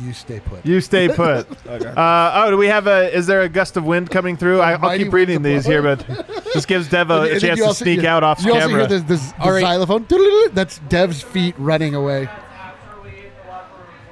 "You 0.03 0.13
stay 0.13 0.41
put." 0.41 0.67
You 0.67 0.81
stay 0.81 1.07
put. 1.15 1.47
uh, 1.65 2.33
oh, 2.45 2.51
do 2.51 2.57
we 2.57 2.67
have 2.67 2.89
a? 2.89 3.15
Is 3.17 3.29
there 3.29 3.43
a 3.43 3.49
gust 3.49 3.77
of 3.77 3.85
wind 3.85 4.11
coming 4.11 4.37
through? 4.37 4.61
I, 4.63 4.73
I'll 4.73 4.99
keep 4.99 5.13
reading 5.13 5.43
these 5.43 5.65
here, 5.65 5.81
but 5.81 6.05
this 6.55 6.67
gives 6.67 6.89
Dev 6.89 7.11
a, 7.11 7.37
a 7.37 7.39
chance 7.39 7.61
to 7.61 7.67
also- 7.67 7.85
sneak 7.85 8.03
you- 8.03 8.09
out 8.09 8.25
off 8.25 8.43
You 8.43 8.53
also 8.53 8.67
camera. 8.67 8.89
hear 8.89 8.99
the, 8.99 9.07
the, 9.07 9.15
the 9.15 9.35
All 9.39 9.53
right. 9.53 9.61
xylophone. 9.63 10.07
That's 10.55 10.81
Dev's 10.89 11.23
feet 11.23 11.55
running 11.57 11.95
away. 11.95 12.29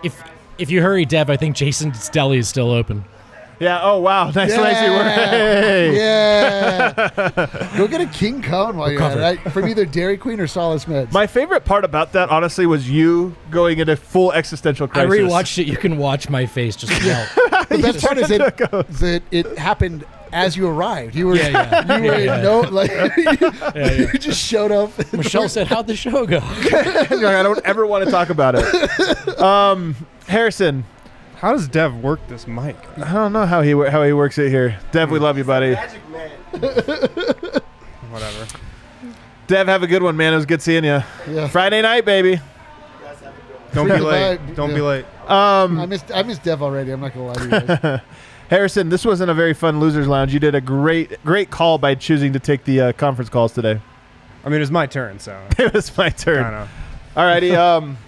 if 0.04 0.22
if 0.62 0.70
you 0.70 0.80
hurry, 0.82 1.04
Dev, 1.04 1.28
I 1.30 1.36
think 1.36 1.56
Jason's 1.56 2.08
deli 2.08 2.38
is 2.38 2.48
still 2.48 2.70
open. 2.70 3.04
yeah. 3.60 3.80
Oh 3.82 4.00
wow. 4.00 4.30
Nice, 4.34 4.50
nicely 4.56 4.90
worked. 4.90 5.10
Hey. 5.10 5.96
Yeah. 5.96 7.72
Go 7.76 7.86
get 7.86 8.00
a 8.00 8.06
King 8.06 8.42
Cone 8.42 8.76
while 8.76 8.90
you're 8.90 9.02
at 9.02 9.16
it. 9.18 9.46
I- 9.46 9.50
From 9.50 9.68
either 9.68 9.84
Dairy 9.84 10.16
Queen 10.16 10.40
or 10.40 10.46
Solace 10.46 10.84
Meds. 10.86 11.12
My 11.12 11.26
favorite 11.26 11.64
part 11.64 11.84
about 11.84 12.12
that, 12.12 12.30
honestly, 12.30 12.66
was 12.66 12.88
you 12.90 13.34
going 13.50 13.78
into 13.78 13.96
full 13.96 14.32
existential 14.32 14.88
crisis. 14.88 15.04
I 15.12 15.16
crisis. 15.16 15.32
rewatched 15.32 15.58
it. 15.58 15.66
You 15.66 15.76
can 15.76 15.96
watch 15.98 16.28
my 16.28 16.46
face 16.46 16.76
just 16.76 16.92
melt. 17.04 17.28
the 17.68 17.78
best 17.78 18.04
part 18.04 18.18
is 18.18 18.28
that, 18.28 18.56
that 18.58 19.22
it 19.30 19.58
happened 19.58 20.04
as 20.32 20.56
you 20.56 20.66
arrived. 20.66 21.14
You 21.14 21.26
were, 21.28 21.36
Yeah, 21.36 21.48
yeah. 21.48 21.96
you 21.98 22.02
were 22.02 22.08
Yeah, 22.08 22.18
in 22.18 22.24
yeah. 22.24 22.42
no, 22.42 22.60
like, 22.62 22.90
you, 22.90 23.24
yeah. 23.74 23.92
you 23.92 24.18
just 24.18 24.42
showed 24.42 24.72
up. 24.72 25.12
Michelle 25.12 25.48
said, 25.48 25.66
"How'd 25.66 25.86
the 25.86 25.94
show 25.94 26.24
go?" 26.26 26.38
I 26.42 27.42
don't 27.42 27.60
ever 27.66 27.86
want 27.86 28.04
to 28.06 28.10
talk 28.10 28.30
about 28.30 28.54
it. 28.56 29.38
Um, 29.38 29.94
Harrison, 30.32 30.84
How 31.36 31.52
does 31.52 31.68
Dev 31.68 31.94
work 31.96 32.26
this 32.26 32.46
mic? 32.46 32.76
I 32.98 33.12
don't 33.12 33.34
know 33.34 33.44
how 33.44 33.60
he 33.60 33.74
wo- 33.74 33.90
how 33.90 34.02
he 34.02 34.14
works 34.14 34.38
it 34.38 34.48
here. 34.48 34.78
Dev, 34.90 35.10
we 35.10 35.18
love 35.18 35.36
you, 35.36 35.44
buddy. 35.44 35.72
Magic 35.72 36.08
man. 36.08 36.30
Whatever. 38.10 38.46
Dev, 39.46 39.66
have 39.66 39.82
a 39.82 39.86
good 39.86 40.02
one, 40.02 40.16
man. 40.16 40.32
It 40.32 40.36
was 40.36 40.46
good 40.46 40.62
seeing 40.62 40.84
you. 40.84 41.02
Yeah. 41.28 41.48
Friday 41.48 41.82
night, 41.82 42.06
baby. 42.06 42.40
Don't 43.74 43.88
be 43.88 43.98
late. 43.98 44.54
Don't 44.54 44.70
be 44.70 44.76
yeah. 44.76 44.82
late. 44.82 45.04
I 45.28 45.86
missed, 45.86 46.10
I 46.14 46.22
missed 46.22 46.42
Dev 46.42 46.62
already. 46.62 46.92
I'm 46.92 47.00
not 47.00 47.12
going 47.12 47.34
to 47.34 47.40
lie 47.40 47.48
to 47.48 47.60
you 47.60 47.76
guys. 47.76 48.00
Harrison, 48.48 48.88
this 48.88 49.04
wasn't 49.04 49.30
a 49.30 49.34
very 49.34 49.52
fun 49.52 49.80
losers 49.80 50.08
lounge. 50.08 50.32
You 50.32 50.40
did 50.40 50.54
a 50.54 50.60
great 50.62 51.22
great 51.24 51.50
call 51.50 51.76
by 51.76 51.94
choosing 51.94 52.32
to 52.32 52.38
take 52.38 52.64
the 52.64 52.80
uh, 52.80 52.92
conference 52.92 53.28
calls 53.28 53.52
today. 53.52 53.80
I 54.44 54.48
mean, 54.48 54.56
it 54.56 54.60
was 54.60 54.70
my 54.70 54.86
turn, 54.86 55.18
so 55.18 55.38
It 55.58 55.74
was 55.74 55.94
my 55.98 56.08
turn. 56.08 56.42
kind 56.42 56.54
of. 56.56 56.70
Alrighty. 57.14 57.54
Um, 57.54 57.98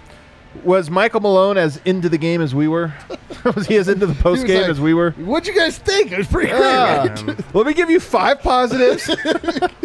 was 0.63 0.89
Michael 0.89 1.19
Malone 1.21 1.57
as 1.57 1.77
into 1.85 2.09
the 2.09 2.17
game 2.17 2.41
as 2.41 2.55
we 2.55 2.67
were? 2.67 2.93
was 3.55 3.67
he 3.67 3.75
as 3.77 3.87
into 3.87 4.05
the 4.05 4.15
post 4.15 4.45
game 4.45 4.61
like- 4.61 4.69
as 4.71 4.79
we 4.81 4.93
were? 4.93 5.11
What'd 5.11 5.47
you 5.47 5.59
guys 5.59 5.77
think? 5.77 6.11
It 6.11 6.17
was 6.17 6.27
pretty 6.27 6.49
great, 6.49 6.59
Yeah. 6.59 7.07
right? 7.07 7.55
Let 7.55 7.65
me 7.67 7.73
give 7.73 7.89
you 7.89 7.99
five 7.99 8.41
positives. 8.41 9.09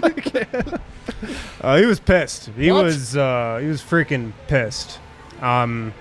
uh, 1.63 1.79
he 1.79 1.87
was 1.87 2.01
pissed. 2.01 2.51
He 2.57 2.71
What? 2.73 2.85
was 2.85 3.17
uh, 3.17 3.59
he 3.61 3.67
was 3.69 3.81
freaking 3.83 4.33
pissed. 4.49 4.99
Um, 5.41 5.93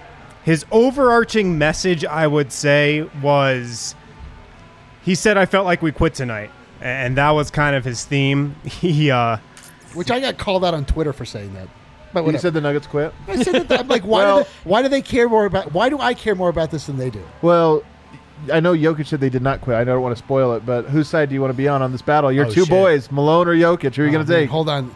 his 0.44 0.66
overarching 0.72 1.58
message, 1.58 2.06
I 2.06 2.28
would 2.28 2.52
say, 2.52 3.08
was 3.22 3.96
he 5.04 5.16
said, 5.16 5.38
"I 5.38 5.46
felt 5.46 5.66
like 5.66 5.82
we 5.82 5.92
quit 5.92 6.14
tonight," 6.14 6.52
and 6.82 7.18
that 7.18 7.32
was 7.32 7.52
kind 7.52 7.76
of 7.76 7.84
his 7.86 8.06
theme. 8.06 8.56
He 8.64 9.12
uh, 9.12 9.38
Which 9.94 10.12
I 10.12 10.20
got 10.20 10.38
called 10.38 10.64
out 10.66 10.74
on 10.74 10.86
Twitter 10.86 11.14
for 11.14 11.26
saying 11.26 11.54
that. 11.54 11.68
But 12.14 12.26
you 12.26 12.38
said 12.40 12.54
the 12.54 12.62
Nuggets 12.62 12.88
quit. 12.88 13.14
I 13.28 13.42
said 13.44 13.68
that. 13.70 13.80
I'm 13.82 13.88
like, 13.88 14.04
why, 14.04 14.24
Well- 14.24 14.38
do 14.40 14.44
they, 14.44 14.50
why 14.70 14.82
do 14.82 14.88
they 14.90 15.02
care 15.02 15.30
more 15.30 15.46
about? 15.46 15.72
Why 15.74 15.90
do 15.90 16.00
I 16.00 16.14
care 16.14 16.36
more 16.36 16.50
about 16.50 16.72
this 16.72 16.86
than 16.88 16.98
they 16.98 17.10
do? 17.10 17.24
Well, 17.42 17.84
I 18.52 18.60
know 18.60 18.74
Jokic 18.74 19.06
said 19.08 19.20
they 19.20 19.30
did 19.30 19.42
not 19.42 19.62
quit. 19.62 19.76
I 19.78 19.84
don't 19.84 20.02
want 20.02 20.16
to 20.18 20.24
spoil 20.24 20.54
it, 20.54 20.66
but 20.66 20.86
whose 20.86 21.08
side 21.10 21.30
do 21.30 21.36
you 21.36 21.42
want 21.42 21.52
to 21.52 21.58
be 21.58 21.68
on 21.68 21.82
on 21.82 21.92
this 21.92 22.02
battle? 22.02 22.32
Your 22.32 22.46
Oh, 22.46 22.50
two 22.52 22.62
shit. 22.62 22.70
boys, 22.70 23.12
Malone 23.12 23.48
or 23.48 23.54
Jokic. 23.56 23.96
Who 23.96 24.02
are 24.04 24.06
you 24.06 24.12
Oh, 24.12 24.14
going 24.14 24.26
to 24.26 24.34
take? 24.34 24.50
Hold 24.50 24.70
on. 24.70 24.96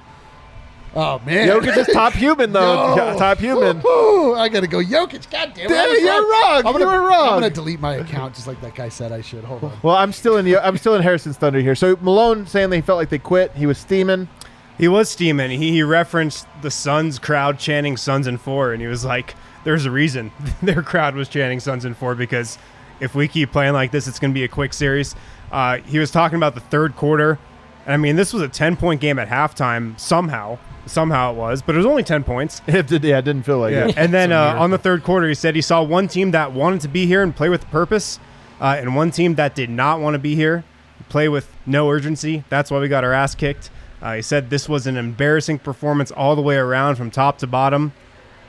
Oh 0.95 1.19
man, 1.25 1.47
Jokic 1.49 1.75
is 1.75 1.87
top 1.87 2.13
human 2.13 2.51
though. 2.53 2.93
No. 2.95 3.17
Top 3.17 3.39
human. 3.39 3.81
Ooh, 3.83 4.35
I 4.35 4.47
gotta 4.47 4.67
go 4.67 4.77
Jokic. 4.77 5.27
God 5.31 5.51
damn 5.55 5.65
it! 5.65 5.71
I 5.71 5.75
Damn, 5.75 5.89
was 5.89 6.01
you're 6.01 6.31
wrong. 6.31 6.57
I'm 6.57 6.63
gonna, 6.63 6.79
You 6.79 6.85
were 6.85 7.07
wrong. 7.07 7.27
I'm 7.29 7.33
gonna 7.37 7.49
delete 7.49 7.79
my 7.79 7.95
account 7.95 8.35
just 8.35 8.45
like 8.45 8.61
that 8.61 8.75
guy 8.75 8.89
said 8.89 9.11
I 9.11 9.21
should. 9.21 9.43
Hold 9.43 9.63
on. 9.63 9.73
Well, 9.81 9.95
I'm 9.95 10.11
still 10.13 10.37
in. 10.37 10.45
the- 10.45 10.63
I'm 10.63 10.77
still 10.77 10.93
in 10.93 11.01
Harrison's 11.01 11.35
thunder 11.35 11.59
here. 11.61 11.73
So 11.73 11.97
Malone 11.99 12.45
saying 12.45 12.69
they 12.69 12.81
felt 12.81 12.97
like 12.99 13.09
they 13.09 13.17
quit. 13.17 13.51
He 13.55 13.65
was 13.65 13.79
steaming. 13.79 14.29
He 14.77 14.87
was 14.87 15.09
steaming. 15.09 15.51
He, 15.51 15.71
he 15.71 15.83
referenced 15.83 16.47
the 16.61 16.71
Suns 16.71 17.19
crowd 17.19 17.59
chanting 17.59 17.97
"Suns 17.97 18.27
and 18.27 18.39
four, 18.39 18.73
and 18.73 18.81
he 18.81 18.87
was 18.87 19.03
like, 19.05 19.35
"There's 19.63 19.85
a 19.85 19.91
reason 19.91 20.31
their 20.61 20.81
crowd 20.81 21.15
was 21.15 21.27
chanting 21.29 21.59
Suns 21.59 21.85
and 21.85 21.95
four 21.97 22.15
because." 22.15 22.57
if 22.99 23.15
we 23.15 23.27
keep 23.27 23.51
playing 23.51 23.73
like 23.73 23.91
this, 23.91 24.07
it's 24.07 24.17
going 24.19 24.31
to 24.31 24.35
be 24.35 24.43
a 24.45 24.47
quick 24.47 24.71
series. 24.71 25.13
Uh, 25.51 25.77
he 25.79 25.99
was 25.99 26.09
talking 26.09 26.37
about 26.37 26.53
the 26.53 26.61
third 26.61 26.95
quarter. 26.95 27.37
And 27.85 27.93
I 27.93 27.97
mean, 27.97 28.15
this 28.15 28.31
was 28.31 28.41
a 28.41 28.47
10 28.47 28.77
point 28.77 29.01
game 29.01 29.19
at 29.19 29.27
halftime, 29.27 29.99
somehow. 29.99 30.57
Somehow 30.85 31.31
it 31.33 31.35
was, 31.35 31.61
but 31.61 31.75
it 31.75 31.79
was 31.79 31.87
only 31.87 32.03
10 32.03 32.23
points. 32.23 32.61
It 32.67 32.87
did, 32.87 33.03
yeah, 33.03 33.17
it 33.17 33.25
didn't 33.25 33.43
feel 33.43 33.57
like 33.59 33.73
Yeah. 33.73 33.87
it. 33.87 33.97
And 33.97 34.13
then 34.13 34.31
uh, 34.31 34.55
on 34.57 34.69
the 34.69 34.77
third 34.77 35.03
quarter, 35.03 35.27
he 35.27 35.33
said 35.33 35.53
he 35.55 35.61
saw 35.61 35.81
one 35.83 36.07
team 36.07 36.31
that 36.31 36.53
wanted 36.53 36.79
to 36.81 36.87
be 36.87 37.05
here 37.05 37.23
and 37.23 37.35
play 37.35 37.49
with 37.49 37.69
purpose, 37.71 38.19
uh, 38.61 38.75
and 38.79 38.95
one 38.95 39.11
team 39.11 39.35
that 39.35 39.53
did 39.53 39.71
not 39.71 39.99
want 39.99 40.13
to 40.13 40.19
be 40.19 40.35
here, 40.35 40.63
play 41.09 41.27
with 41.27 41.51
no 41.65 41.89
urgency. 41.89 42.45
That's 42.47 42.71
why 42.71 42.79
we 42.79 42.87
got 42.87 43.03
our 43.03 43.11
ass 43.11 43.35
kicked. 43.35 43.69
Uh, 44.03 44.15
he 44.15 44.21
said 44.21 44.49
this 44.49 44.67
was 44.67 44.85
an 44.85 44.97
embarrassing 44.97 45.57
performance 45.57 46.11
all 46.11 46.35
the 46.35 46.41
way 46.41 46.57
around 46.57 46.97
from 46.97 47.09
top 47.09 47.37
to 47.37 47.47
bottom. 47.47 47.93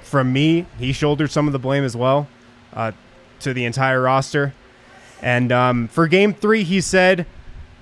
From 0.02 0.32
me, 0.32 0.66
he 0.78 0.92
shouldered 0.92 1.30
some 1.30 1.46
of 1.46 1.52
the 1.52 1.60
blame 1.60 1.84
as 1.84 1.96
well 1.96 2.26
uh, 2.72 2.90
to 3.38 3.54
the 3.54 3.64
entire 3.64 4.02
roster. 4.02 4.52
And 5.22 5.52
um, 5.52 5.86
for 5.86 6.08
game 6.08 6.34
three, 6.34 6.64
he 6.64 6.80
said, 6.80 7.24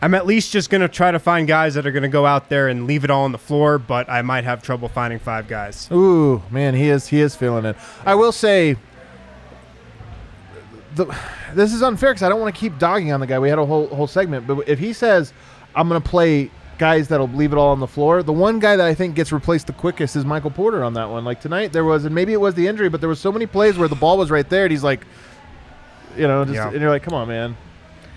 I'm 0.03 0.15
at 0.15 0.27
least 0.27 0.53
just 0.53 0.69
going 0.69 0.83
to 0.83 0.89
try 0.89 1.11
to 1.13 1.19
find 1.19 1.49
guys 1.49 1.73
that 1.75 1.87
are 1.87 1.93
going 1.93 2.03
to 2.03 2.11
go 2.11 2.27
out 2.27 2.51
there 2.51 2.69
and 2.69 2.87
leave 2.87 3.05
it 3.05 3.11
all 3.11 3.25
on 3.25 3.33
the 3.33 3.39
floor, 3.39 3.79
but 3.79 4.07
I 4.09 4.21
might 4.21 4.45
have 4.45 4.63
trouble 4.63 4.89
finding 4.89 5.19
five 5.19 5.49
guys. 5.49 5.89
Ooh, 5.91 6.43
man, 6.51 6.75
he 6.75 6.91
is 6.91 7.07
he 7.09 7.21
is 7.21 7.35
feeling 7.35 7.65
it. 7.65 7.77
I 8.05 8.15
will 8.17 8.33
say, 8.33 8.77
the, 10.95 11.07
this 11.55 11.73
is 11.73 11.83
unfair 11.83 12.11
because 12.11 12.23
I 12.23 12.29
don't 12.29 12.41
want 12.41 12.55
to 12.55 12.61
keep 12.61 12.79
dogging 12.79 13.13
on 13.13 13.21
the 13.21 13.27
guy. 13.27 13.39
We 13.39 13.49
had 13.49 13.59
a 13.59 13.65
whole 13.65 13.87
whole 13.89 14.07
segment, 14.07 14.47
but 14.47 14.69
if 14.69 14.79
he 14.79 14.93
says 14.93 15.33
I'm 15.75 15.89
going 15.89 16.03
to 16.03 16.09
play 16.09 16.51
guys 16.83 17.07
that'll 17.07 17.29
leave 17.29 17.53
it 17.53 17.57
all 17.59 17.69
on 17.69 17.79
the 17.79 17.87
floor, 17.87 18.25
the 18.25 18.33
one 18.33 18.59
guy 18.59 18.75
that 18.75 18.85
I 18.85 18.93
think 18.93 19.15
gets 19.15 19.31
replaced 19.31 19.69
the 19.69 19.73
quickest 19.73 20.17
is 20.17 20.25
Michael 20.25 20.51
Porter 20.51 20.83
on 20.83 20.95
that 20.95 21.09
one. 21.09 21.25
Like 21.25 21.41
tonight, 21.41 21.73
there 21.73 21.85
was, 21.85 22.05
and 22.05 22.13
maybe 22.13 22.33
it 22.33 22.41
was 22.41 22.55
the 22.57 22.67
injury, 22.67 22.89
but 22.89 22.99
there 22.99 23.09
was 23.09 23.21
so 23.21 23.31
many 23.31 23.47
plays 23.47 23.79
where 23.79 23.87
the 23.87 23.95
ball 23.95 24.19
was 24.19 24.33
right 24.33 24.49
there, 24.49 24.65
and 24.65 24.73
he's 24.73 24.83
like, 24.83 25.07
you 26.17 26.27
know, 26.27 26.45
just, 26.45 26.57
Yeah. 26.57 26.71
and 26.71 26.81
you're 26.81 26.91
like, 26.91 27.05
come 27.05 27.15
on, 27.15 27.29
man. 27.29 27.57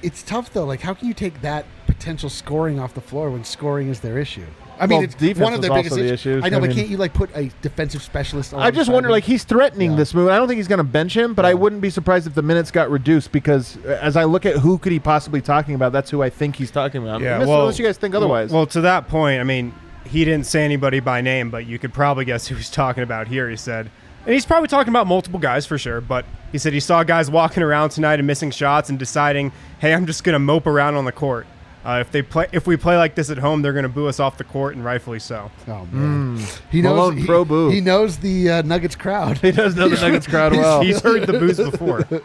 It's 0.02 0.24
tough 0.24 0.52
though. 0.52 0.66
Like, 0.66 0.82
how 0.82 0.96
can 0.96 1.08
you 1.08 1.14
take 1.14 1.42
that 1.42 1.68
potential 1.86 2.28
scoring 2.28 2.80
off 2.80 2.96
the 2.96 3.02
floor 3.02 3.30
when 3.30 3.44
scoring 3.44 3.88
is 3.90 4.00
their 4.00 4.18
issue? 4.18 4.48
I 4.80 4.88
mean, 4.88 4.98
Well, 4.98 5.04
it's 5.06 5.16
defense 5.16 5.40
one 5.44 5.54
of 5.54 5.62
the 5.62 5.68
their 5.70 5.78
also 5.78 5.82
biggest 5.84 5.96
the 5.96 6.04
issues. 6.06 6.12
issues. 6.38 6.44
I 6.46 6.50
know, 6.50 6.58
I 6.58 6.60
but 6.62 6.68
mean- 6.70 6.78
can't 6.78 6.90
you 6.90 6.98
like 6.98 7.14
put 7.14 7.30
a 7.36 7.50
defensive 7.62 8.02
specialist? 8.02 8.54
On 8.54 8.62
I 8.62 8.72
just 8.72 8.90
wonder, 8.92 9.10
him? 9.10 9.14
like, 9.14 9.24
he's 9.24 9.44
threatening 9.44 9.92
Yeah. 9.92 9.98
this 9.98 10.14
move. 10.14 10.30
I 10.30 10.38
don't 10.38 10.48
think 10.48 10.58
he's 10.58 10.68
going 10.68 10.78
to 10.80 10.84
bench 10.84 11.16
him, 11.16 11.34
but 11.34 11.46
I 11.46 11.54
wouldn't 11.54 11.82
be 11.82 11.90
surprised 11.90 12.28
if 12.28 12.34
the 12.36 12.42
minutes 12.42 12.72
got 12.72 12.90
reduced 12.92 13.32
because 13.32 13.78
uh, 13.86 14.00
as 14.02 14.18
I 14.18 14.24
look 14.26 14.46
at 14.46 14.58
who 14.58 14.78
could 14.78 14.92
he 14.92 15.00
possibly 15.00 15.42
talking 15.42 15.76
about, 15.76 15.92
that's 15.92 16.10
who 16.10 16.22
I 16.22 16.30
think 16.30 16.56
he's 16.58 16.72
talking 16.72 17.02
about. 17.04 17.22
unless, 17.22 17.48
unless 17.48 17.80
you 17.80 17.86
guys 17.86 17.98
think 17.98 18.16
otherwise. 18.16 18.52
Well, 18.52 18.66
to 18.68 18.82
that 18.82 19.08
point, 19.08 19.40
I 19.40 19.44
mean, 19.44 19.74
he 20.06 20.24
didn't 20.26 20.46
say 20.46 20.64
anybody 20.66 21.00
by 21.00 21.22
name, 21.22 21.50
but 21.50 21.66
you 21.66 21.80
could 21.80 21.94
probably 21.94 22.26
guess 22.26 22.48
who 22.48 22.56
he's 22.56 22.70
talking 22.70 23.04
about 23.04 23.28
here. 23.28 23.50
He 23.50 23.56
said, 23.56 23.90
and 24.26 24.34
he's 24.34 24.46
probably 24.46 24.68
talking 24.68 24.90
about 24.92 25.08
multiple 25.08 25.40
guys 25.40 25.66
for 25.66 25.78
sure, 25.78 26.02
but 26.02 26.26
he 26.52 26.58
said 26.58 26.74
he 26.74 26.80
saw 26.80 27.04
guys 27.04 27.30
walking 27.30 27.64
around 27.64 27.90
tonight 27.90 28.20
and 28.20 28.26
missing 28.28 28.52
shots 28.52 28.90
and 28.90 28.98
deciding, 29.00 29.52
hey, 29.80 29.94
I'm 29.94 30.06
just 30.06 30.24
gonna 30.24 30.40
mope 30.40 30.68
around 30.68 30.96
on 30.96 31.06
the 31.06 31.12
court. 31.12 31.46
Uh, 31.86 32.00
if 32.00 32.12
they 32.12 32.22
play, 32.24 32.48
if 32.52 32.66
we 32.66 32.76
play 32.78 32.98
like 32.98 33.14
this 33.14 33.30
at 33.30 33.38
home, 33.38 33.62
they're 33.62 33.74
gonna 33.74 33.88
boo 33.88 34.08
us 34.08 34.20
off 34.20 34.38
the 34.38 34.44
court, 34.44 34.76
and 34.76 34.84
rightfully 34.84 35.20
so. 35.20 35.52
Oh 35.68 35.86
man, 35.92 36.44
he 36.72 36.82
knows. 36.82 36.96
Malone 36.96 37.18
he, 37.18 37.26
pro 37.26 37.46
boo. 37.46 37.70
he 37.70 37.80
knows 37.80 38.18
the 38.18 38.50
uh, 38.50 38.62
Nuggets 38.64 38.96
crowd. 38.96 39.38
he 39.38 39.52
does 39.52 39.76
know 39.76 39.88
the 39.88 39.96
Nuggets 40.02 40.26
crowd 40.28 40.54
well. 40.54 40.82
He's 40.82 41.00
heard 41.02 41.28
the 41.28 41.34
boos 41.34 41.58
before. 41.58 42.08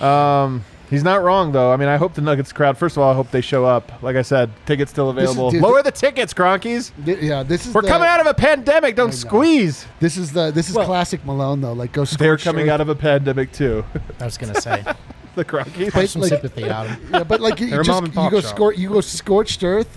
Um, 0.00 0.64
he's 0.88 1.02
not 1.02 1.22
wrong 1.22 1.50
though. 1.50 1.72
I 1.72 1.76
mean, 1.76 1.88
I 1.88 1.96
hope 1.96 2.14
the 2.14 2.20
Nuggets 2.20 2.52
crowd. 2.52 2.78
First 2.78 2.96
of 2.96 3.02
all, 3.02 3.10
I 3.10 3.14
hope 3.14 3.30
they 3.32 3.40
show 3.40 3.64
up. 3.64 4.02
Like 4.04 4.14
I 4.14 4.22
said, 4.22 4.50
tickets 4.66 4.90
still 4.92 5.10
is- 5.10 5.16
available. 5.16 5.50
dude, 5.50 5.62
Lower 5.62 5.82
the 5.82 5.90
tickets, 5.90 6.32
Kroenkes. 6.32 6.92
Th- 7.04 7.20
yeah, 7.20 7.42
this 7.42 7.66
is 7.66 7.74
We're 7.74 7.82
the, 7.82 7.88
coming 7.88 8.06
out 8.08 8.20
of 8.20 8.26
a 8.26 8.34
pandemic. 8.34 8.94
Don't 8.94 9.12
squeeze. 9.12 9.86
This 9.98 10.16
is 10.16 10.32
the 10.32 10.52
this 10.52 10.70
is 10.70 10.76
Well- 10.76 10.86
classic 10.86 11.24
Malone 11.24 11.60
though. 11.60 11.72
Like 11.72 11.90
go. 11.92 12.04
They're 12.04 12.36
coming 12.38 12.68
out 12.68 12.80
of 12.80 12.88
a 12.88 12.94
pandemic 12.94 13.50
too. 13.52 13.84
I 14.20 14.24
was 14.26 14.38
gonna 14.38 14.60
say, 14.60 14.84
the 15.34 15.44
Kroenkes. 15.44 15.92
have 15.92 16.10
some 16.10 16.22
like- 16.22 16.28
sympathy 16.30 16.68
out 16.70 16.86
of 16.86 16.92
him. 16.92 17.08
Yeah, 17.12 17.24
but 17.24 17.40
like 17.40 17.60
you, 17.60 17.70
They're 17.70 17.82
just 17.82 18.02
you 18.06 18.30
go 18.30 18.40
shop. 18.40 18.54
score 18.54 18.72
you 18.74 18.88
go 18.88 19.00
scorched 19.00 19.62
earth 19.64 19.88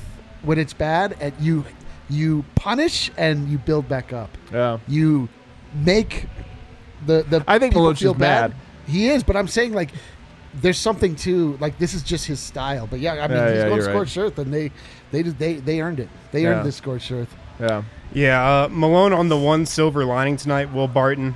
when 0.42 0.58
it's 0.60 0.74
bad, 0.74 1.16
and 1.20 1.34
you 1.40 1.66
you 2.10 2.44
punish 2.56 3.12
and 3.18 3.48
you 3.50 3.58
build 3.58 3.88
back 3.88 4.14
up. 4.14 4.38
Yeah. 4.52 4.80
You 4.88 5.30
make 5.74 6.28
the 7.06 7.24
the 7.30 7.44
I 7.48 7.60
think 7.60 7.72
people 7.74 7.84
Malone's 7.84 8.00
feel 8.00 8.14
bad. 8.14 8.52
mad. 8.52 8.60
He 8.88 9.10
is, 9.10 9.24
but 9.24 9.36
I'm 9.36 9.48
saying 9.48 9.74
like 9.74 9.92
there's 10.62 10.78
something 10.78 11.16
to 11.18 11.58
like 11.60 11.80
this 11.80 11.94
is 11.94 12.04
just 12.04 12.26
his 12.28 12.40
style. 12.40 12.86
But 12.88 13.00
yeah, 13.00 13.14
I 13.14 13.28
mean 13.28 13.38
Yeah, 13.38 13.48
he's 13.50 13.58
yeah, 13.58 13.64
going 13.70 13.76
you're 13.78 13.86
right. 13.88 13.92
scorched 13.94 14.18
earth, 14.18 14.38
and 14.40 14.54
they 14.54 14.72
they 15.12 15.24
just- 15.24 15.40
they 15.40 15.54
they 15.56 15.82
earned 15.82 16.00
it. 16.00 16.10
They 16.32 16.44
Yeah. 16.44 16.50
earned 16.50 16.66
this 16.68 16.76
scorched 16.76 17.12
earth. 17.12 17.34
Yeah. 17.60 17.84
Yeah, 18.14 18.44
uh, 18.66 18.68
Malone 18.70 19.12
on 19.14 19.30
the 19.30 19.38
one 19.38 19.66
silver 19.66 20.06
lining 20.06 20.38
tonight. 20.38 20.72
Will 20.72 20.88
Barton. 20.88 21.36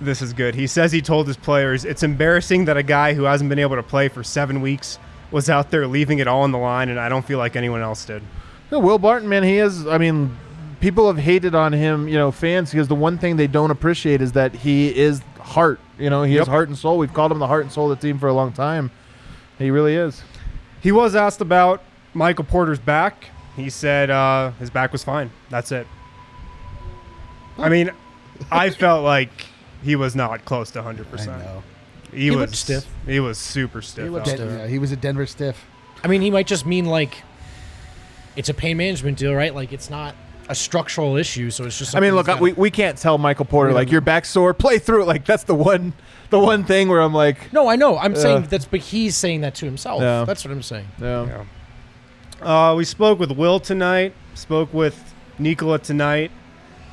This 0.00 0.20
is 0.20 0.32
good. 0.32 0.54
He 0.54 0.66
says 0.66 0.92
he 0.92 1.00
told 1.00 1.26
his 1.26 1.36
players 1.36 1.84
it's 1.84 2.02
embarrassing 2.02 2.64
that 2.66 2.76
a 2.76 2.82
guy 2.82 3.14
who 3.14 3.24
hasn't 3.24 3.48
been 3.48 3.58
able 3.58 3.76
to 3.76 3.82
play 3.82 4.08
for 4.08 4.22
seven 4.24 4.60
weeks 4.60 4.98
was 5.30 5.48
out 5.48 5.70
there 5.70 5.86
leaving 5.86 6.18
it 6.18 6.26
all 6.26 6.42
on 6.42 6.52
the 6.52 6.58
line, 6.58 6.88
and 6.88 6.98
I 7.00 7.08
don't 7.08 7.24
feel 7.24 7.38
like 7.38 7.56
anyone 7.56 7.80
else 7.80 8.04
did. 8.04 8.22
No, 8.70 8.78
Will 8.80 8.98
Barton, 8.98 9.28
man, 9.28 9.42
he 9.42 9.58
is. 9.58 9.86
I 9.86 9.98
mean, 9.98 10.36
people 10.80 11.06
have 11.06 11.18
hated 11.18 11.54
on 11.54 11.72
him, 11.72 12.08
you 12.08 12.14
know, 12.16 12.30
fans, 12.30 12.70
because 12.70 12.88
the 12.88 12.94
one 12.94 13.18
thing 13.18 13.36
they 13.36 13.46
don't 13.46 13.70
appreciate 13.70 14.20
is 14.20 14.32
that 14.32 14.54
he 14.54 14.96
is 14.96 15.22
heart. 15.40 15.80
You 15.98 16.10
know, 16.10 16.22
he 16.24 16.34
Yep. 16.34 16.42
is 16.42 16.48
heart 16.48 16.68
and 16.68 16.76
soul. 16.76 16.98
We've 16.98 17.12
called 17.12 17.32
him 17.32 17.38
the 17.38 17.46
heart 17.46 17.62
and 17.62 17.72
soul 17.72 17.90
of 17.90 18.00
the 18.00 18.06
team 18.06 18.18
for 18.18 18.28
a 18.28 18.32
long 18.32 18.52
time. 18.52 18.90
He 19.58 19.70
really 19.70 19.94
is. 19.94 20.22
He 20.80 20.90
was 20.92 21.14
asked 21.14 21.40
about 21.40 21.82
Michael 22.12 22.44
Porter's 22.44 22.78
back. 22.80 23.26
He 23.56 23.70
said 23.70 24.10
uh, 24.10 24.50
his 24.58 24.70
back 24.70 24.92
was 24.92 25.04
fine. 25.04 25.30
That's 25.50 25.70
it. 25.72 25.86
I 27.58 27.68
mean, 27.68 27.90
I 28.50 28.70
felt 28.70 29.04
like 29.04 29.46
he 29.84 29.94
was 29.96 30.16
not 30.16 30.44
close 30.44 30.70
to 30.72 30.82
100%. 30.82 31.28
I 31.28 31.38
know. 31.38 31.62
He, 32.10 32.24
He 32.24 32.30
was 32.30 32.38
looked 32.40 32.56
stiff. 32.56 32.86
He 33.06 33.20
was 33.20 33.38
super 33.38 33.82
stiff. 33.82 34.10
looked 34.10 34.28
out 34.28 34.34
stiff. 34.34 34.38
there. 34.40 34.48
Den- 34.50 34.58
yeah, 34.60 34.66
he 34.66 34.78
was 34.78 34.92
a 34.92 34.96
Denver 34.96 35.26
stiff. 35.26 35.64
I 36.02 36.08
mean, 36.08 36.22
he 36.22 36.30
might 36.30 36.46
just 36.46 36.64
mean 36.66 36.86
like 36.86 37.22
it's 38.36 38.48
a 38.48 38.54
pain 38.54 38.76
management 38.76 39.18
deal, 39.18 39.34
right? 39.34 39.54
Like 39.54 39.72
it's 39.72 39.90
not 39.90 40.14
a 40.48 40.54
structural 40.54 41.16
issue, 41.16 41.50
so 41.50 41.64
it's 41.64 41.78
just. 41.78 41.94
I 41.96 42.00
mean, 42.00 42.10
something 42.10 42.16
look, 42.16 42.26
he's 42.36 42.40
we, 42.42 42.50
gotta- 42.50 42.60
we 42.60 42.70
can't 42.70 42.98
tell 42.98 43.18
Michael 43.18 43.44
Porter 43.46 43.72
like 43.72 43.88
don't 43.88 43.92
your 43.92 44.00
back 44.00 44.24
sore, 44.26 44.52
play 44.54 44.78
through 44.78 45.02
it. 45.02 45.06
Like 45.06 45.24
that's 45.24 45.44
the 45.44 45.54
one, 45.54 45.92
the 46.30 46.38
one 46.38 46.64
thing 46.64 46.88
where 46.88 47.00
I'm 47.00 47.14
like, 47.14 47.52
No, 47.52 47.68
I 47.68 47.76
know. 47.76 47.96
I'm 47.98 48.14
saying 48.14 48.42
Yeah. 48.42 48.48
that's, 48.48 48.66
but 48.66 48.80
he's 48.80 49.16
saying 49.16 49.40
that 49.40 49.54
to 49.56 49.64
himself. 49.66 50.02
Yeah. 50.02 50.24
That's 50.24 50.44
what 50.44 50.52
I'm 50.52 50.62
saying. 50.62 50.86
yeah, 51.00 51.44
Yeah. 52.42 52.70
Uh, 52.70 52.74
we 52.74 52.84
spoke 52.84 53.18
with 53.18 53.30
Will 53.32 53.58
tonight. 53.58 54.14
Spoke 54.34 54.72
with 54.74 55.14
Nikola 55.38 55.78
tonight. 55.78 56.30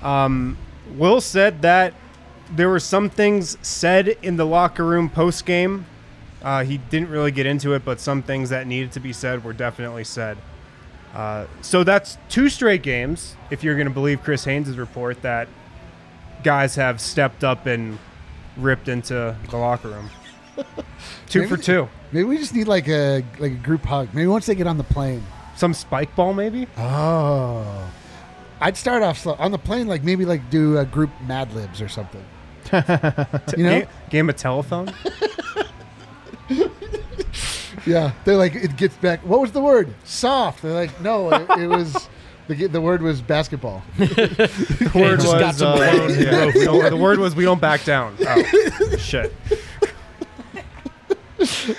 Um, 0.02 0.58
Will 0.96 1.20
said 1.22 1.62
that 1.64 1.94
there 2.56 2.70
were 2.70 2.80
some 2.80 3.10
things 3.10 3.58
said 3.62 4.10
in 4.22 4.38
the 4.38 4.46
locker 4.46 4.86
room 4.86 5.10
post 5.10 5.46
game. 5.46 5.86
Uh, 6.42 6.64
he 6.64 6.78
didn't 6.78 7.10
really 7.10 7.32
get 7.32 7.46
into 7.46 7.74
it, 7.74 7.86
but 7.86 8.00
some 8.00 8.24
things 8.24 8.50
that 8.50 8.66
needed 8.66 8.92
to 8.94 9.00
be 9.00 9.14
said 9.14 9.44
were 9.44 9.54
definitely 9.54 10.04
said. 10.04 10.38
Uh, 11.14 11.46
so 11.62 11.84
that's 11.84 12.18
two 12.30 12.50
straight 12.50 12.82
games, 12.82 13.36
if 13.50 13.64
you're 13.64 13.76
going 13.76 13.88
to 13.88 13.94
believe 13.94 14.24
Chris 14.24 14.46
Haynes' 14.46 14.78
report, 14.78 15.22
that 15.22 15.48
guys 16.44 16.76
have 16.76 17.00
stepped 17.00 17.44
up 17.44 17.66
and 17.66 18.00
ripped 18.58 18.88
into 18.88 19.36
the 19.50 19.58
locker 19.58 19.90
room. 19.90 20.10
two 21.30 21.48
for 21.48 21.58
two. 21.58 21.88
Maybe 22.12 22.24
we 22.24 22.38
just 22.38 22.54
need 22.54 22.68
like 22.68 22.88
a 22.88 23.24
like 23.40 23.52
a 23.52 23.56
group 23.56 23.84
hug. 23.84 24.10
Maybe 24.14 24.28
once 24.28 24.46
they 24.46 24.56
get 24.56 24.68
on 24.68 24.78
the 24.78 24.84
plane. 24.84 25.24
Some 25.56 25.74
spike 25.74 26.16
ball, 26.16 26.34
maybe? 26.34 26.68
Oh. 26.78 27.92
I'd 28.60 28.78
start 28.78 29.04
off 29.04 29.18
slow 29.18 29.36
on 29.38 29.52
the 29.52 29.58
plane, 29.58 29.88
like 29.88 30.04
maybe 30.04 30.26
like 30.26 30.50
do 30.50 30.78
a 30.78 30.86
group 30.86 31.10
Mad 31.26 31.54
Libs 31.54 31.82
or 31.82 31.88
something. 31.88 32.24
You 33.58 33.64
know? 33.64 33.80
Game, 33.80 33.88
game 34.10 34.30
of 34.30 34.36
telephone? 34.36 34.94
Yeah, 37.86 38.12
they're 38.26 38.38
like 38.38 38.56
it 38.56 38.78
gets 38.78 38.96
back. 38.98 39.26
What 39.26 39.42
was 39.42 39.52
the 39.52 39.62
word? 39.62 39.94
Soft. 40.04 40.62
They're 40.62 40.74
like, 40.74 41.02
no, 41.02 41.32
it, 41.32 41.50
it 41.62 41.68
was 41.68 42.10
the 42.48 42.68
the 42.68 42.82
word 42.82 43.02
was 43.02 43.22
basketball. 43.22 43.84
The 43.98 44.92
word 44.94 45.20
just 45.20 45.34
was 45.34 45.58
some 45.58 45.74
uh, 45.74 45.76
blown 45.78 46.10
yeah, 46.20 46.46
the, 46.52 46.88
the 46.90 46.98
word 46.98 47.20
was 47.20 47.36
we 47.36 47.44
don't 47.44 47.62
back 47.62 47.84
down. 47.84 48.16
Oh, 48.20 48.98
shit. 48.98 49.34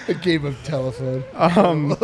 a 0.09 0.15
game 0.15 0.45
of 0.45 0.61
telephone. 0.65 1.23
Um, 1.35 1.97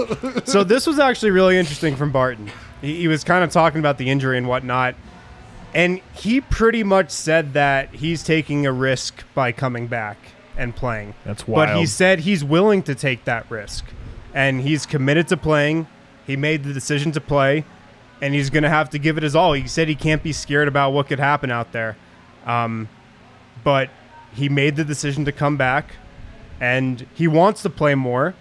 so 0.45 0.65
this 0.65 0.87
was 0.87 0.99
actually 0.99 1.31
really 1.31 1.57
interesting 1.57 1.97
from 1.97 2.13
Barton. 2.13 2.51
He, 2.81 2.97
he 2.99 3.09
was 3.09 3.25
kind 3.25 3.43
of 3.43 3.51
talking 3.51 3.81
about 3.81 3.99
the 3.99 4.11
injury 4.11 4.39
and 4.39 4.47
whatnot, 4.47 4.95
and 5.75 6.01
he 6.15 6.41
pretty 6.41 6.83
much 6.83 7.11
said 7.11 7.53
that 7.53 7.95
he's 7.95 8.23
taking 8.23 8.67
a 8.67 8.73
risk 8.73 9.25
by 9.35 9.53
coming 9.53 9.87
back 9.87 10.17
and 10.57 10.75
playing. 10.75 11.15
That's 11.25 11.47
wild. 11.47 11.69
But 11.69 11.77
he 11.79 11.87
said 11.87 12.21
he's 12.21 12.43
willing 12.45 12.83
to 12.85 12.95
take 12.95 13.25
that 13.25 13.51
risk, 13.51 13.85
and 14.35 14.61
he's 14.61 14.87
committed 14.87 15.29
to 15.29 15.37
playing. 15.37 15.87
He 16.27 16.37
made 16.37 16.65
the 16.65 16.73
decision 16.73 17.13
to 17.13 17.21
play, 17.21 17.65
and 18.21 18.35
he's 18.35 18.51
going 18.51 18.65
to 18.65 18.69
have 18.69 18.91
to 18.91 18.99
give 18.99 19.17
it 19.17 19.23
his 19.23 19.37
all. 19.37 19.53
He 19.53 19.69
said 19.69 19.89
he 19.89 19.95
can't 19.95 20.23
be 20.23 20.33
scared 20.33 20.69
about 20.69 20.91
what 20.91 21.07
could 21.07 21.21
happen 21.21 21.51
out 21.51 21.73
there, 21.73 21.97
um, 22.47 22.89
but 23.65 23.91
he 24.35 24.49
made 24.49 24.77
the 24.77 24.85
decision 24.85 25.25
to 25.25 25.33
come 25.33 25.57
back, 25.57 25.93
and 26.61 27.07
he 27.15 27.29
wants 27.29 27.63
to 27.63 27.71
play 27.71 27.95
more. 27.95 28.35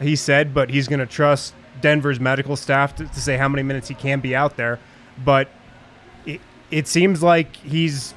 He 0.00 0.16
said, 0.16 0.52
but 0.52 0.70
he's 0.70 0.88
going 0.88 0.98
to 0.98 1.06
trust 1.06 1.54
Denver's 1.80 2.18
medical 2.18 2.56
staff 2.56 2.96
to, 2.96 3.06
to 3.06 3.20
say 3.20 3.36
how 3.36 3.48
many 3.48 3.62
minutes 3.62 3.88
he 3.88 3.94
can 3.94 4.20
be 4.20 4.34
out 4.34 4.56
there. 4.56 4.80
But 5.24 5.48
it, 6.72 6.88
seems 6.88 7.22
like 7.22 7.56
he's 7.56 8.14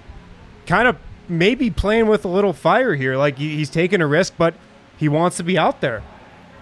kind 0.65 0.87
of 0.87 0.97
maybe 1.27 1.69
playing 1.69 2.07
with 2.07 2.25
a 2.25 2.27
little 2.27 2.53
fire 2.53 2.95
here. 2.95 3.17
Like 3.17 3.37
he, 3.37 3.55
he's 3.55 3.69
taking 3.69 4.01
a 4.01 4.07
risk, 4.07 4.33
but 4.37 4.55
he 4.97 5.09
wants 5.09 5.37
to 5.37 5.43
be 5.43 5.57
out 5.57 5.81
there. 5.81 6.03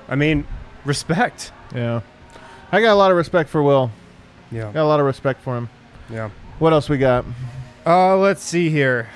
I 0.07 0.15
mean, 0.15 0.45
respect. 0.85 1.51
Yeah. 1.73 2.01
I 2.71 2.81
got 2.81 2.93
a 2.93 2.95
lot 2.95 3.11
of 3.11 3.17
respect 3.17 3.49
for 3.49 3.61
Will. 3.61 3.91
Yeah. 4.51 4.71
Got 4.71 4.83
a 4.83 4.85
lot 4.85 4.99
of 4.99 5.05
respect 5.05 5.41
for 5.41 5.57
him. 5.57 5.69
Yeah. 6.09 6.29
What 6.59 6.73
else 6.73 6.89
we 6.89 6.97
got? 6.97 7.25
Uh, 7.85 8.17
let's 8.17 8.43
see 8.43 8.69
here. 8.69 9.09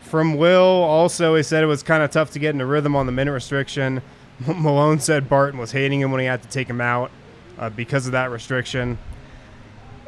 From 0.00 0.36
Will, 0.36 0.60
also, 0.60 1.34
he 1.36 1.42
said 1.42 1.62
it 1.62 1.66
was 1.66 1.82
kind 1.82 2.02
of 2.02 2.10
tough 2.10 2.32
to 2.32 2.38
get 2.38 2.50
into 2.50 2.66
rhythm 2.66 2.94
on 2.94 3.06
the 3.06 3.12
minute 3.12 3.32
restriction. 3.32 4.02
Malone 4.46 4.98
said 4.98 5.28
Barton 5.28 5.58
was 5.58 5.72
hating 5.72 6.00
him 6.00 6.10
when 6.10 6.20
he 6.20 6.26
had 6.26 6.42
to 6.42 6.48
take 6.48 6.68
him 6.68 6.80
out 6.80 7.10
uh, 7.58 7.70
because 7.70 8.06
of 8.06 8.12
that 8.12 8.30
restriction. 8.30 8.98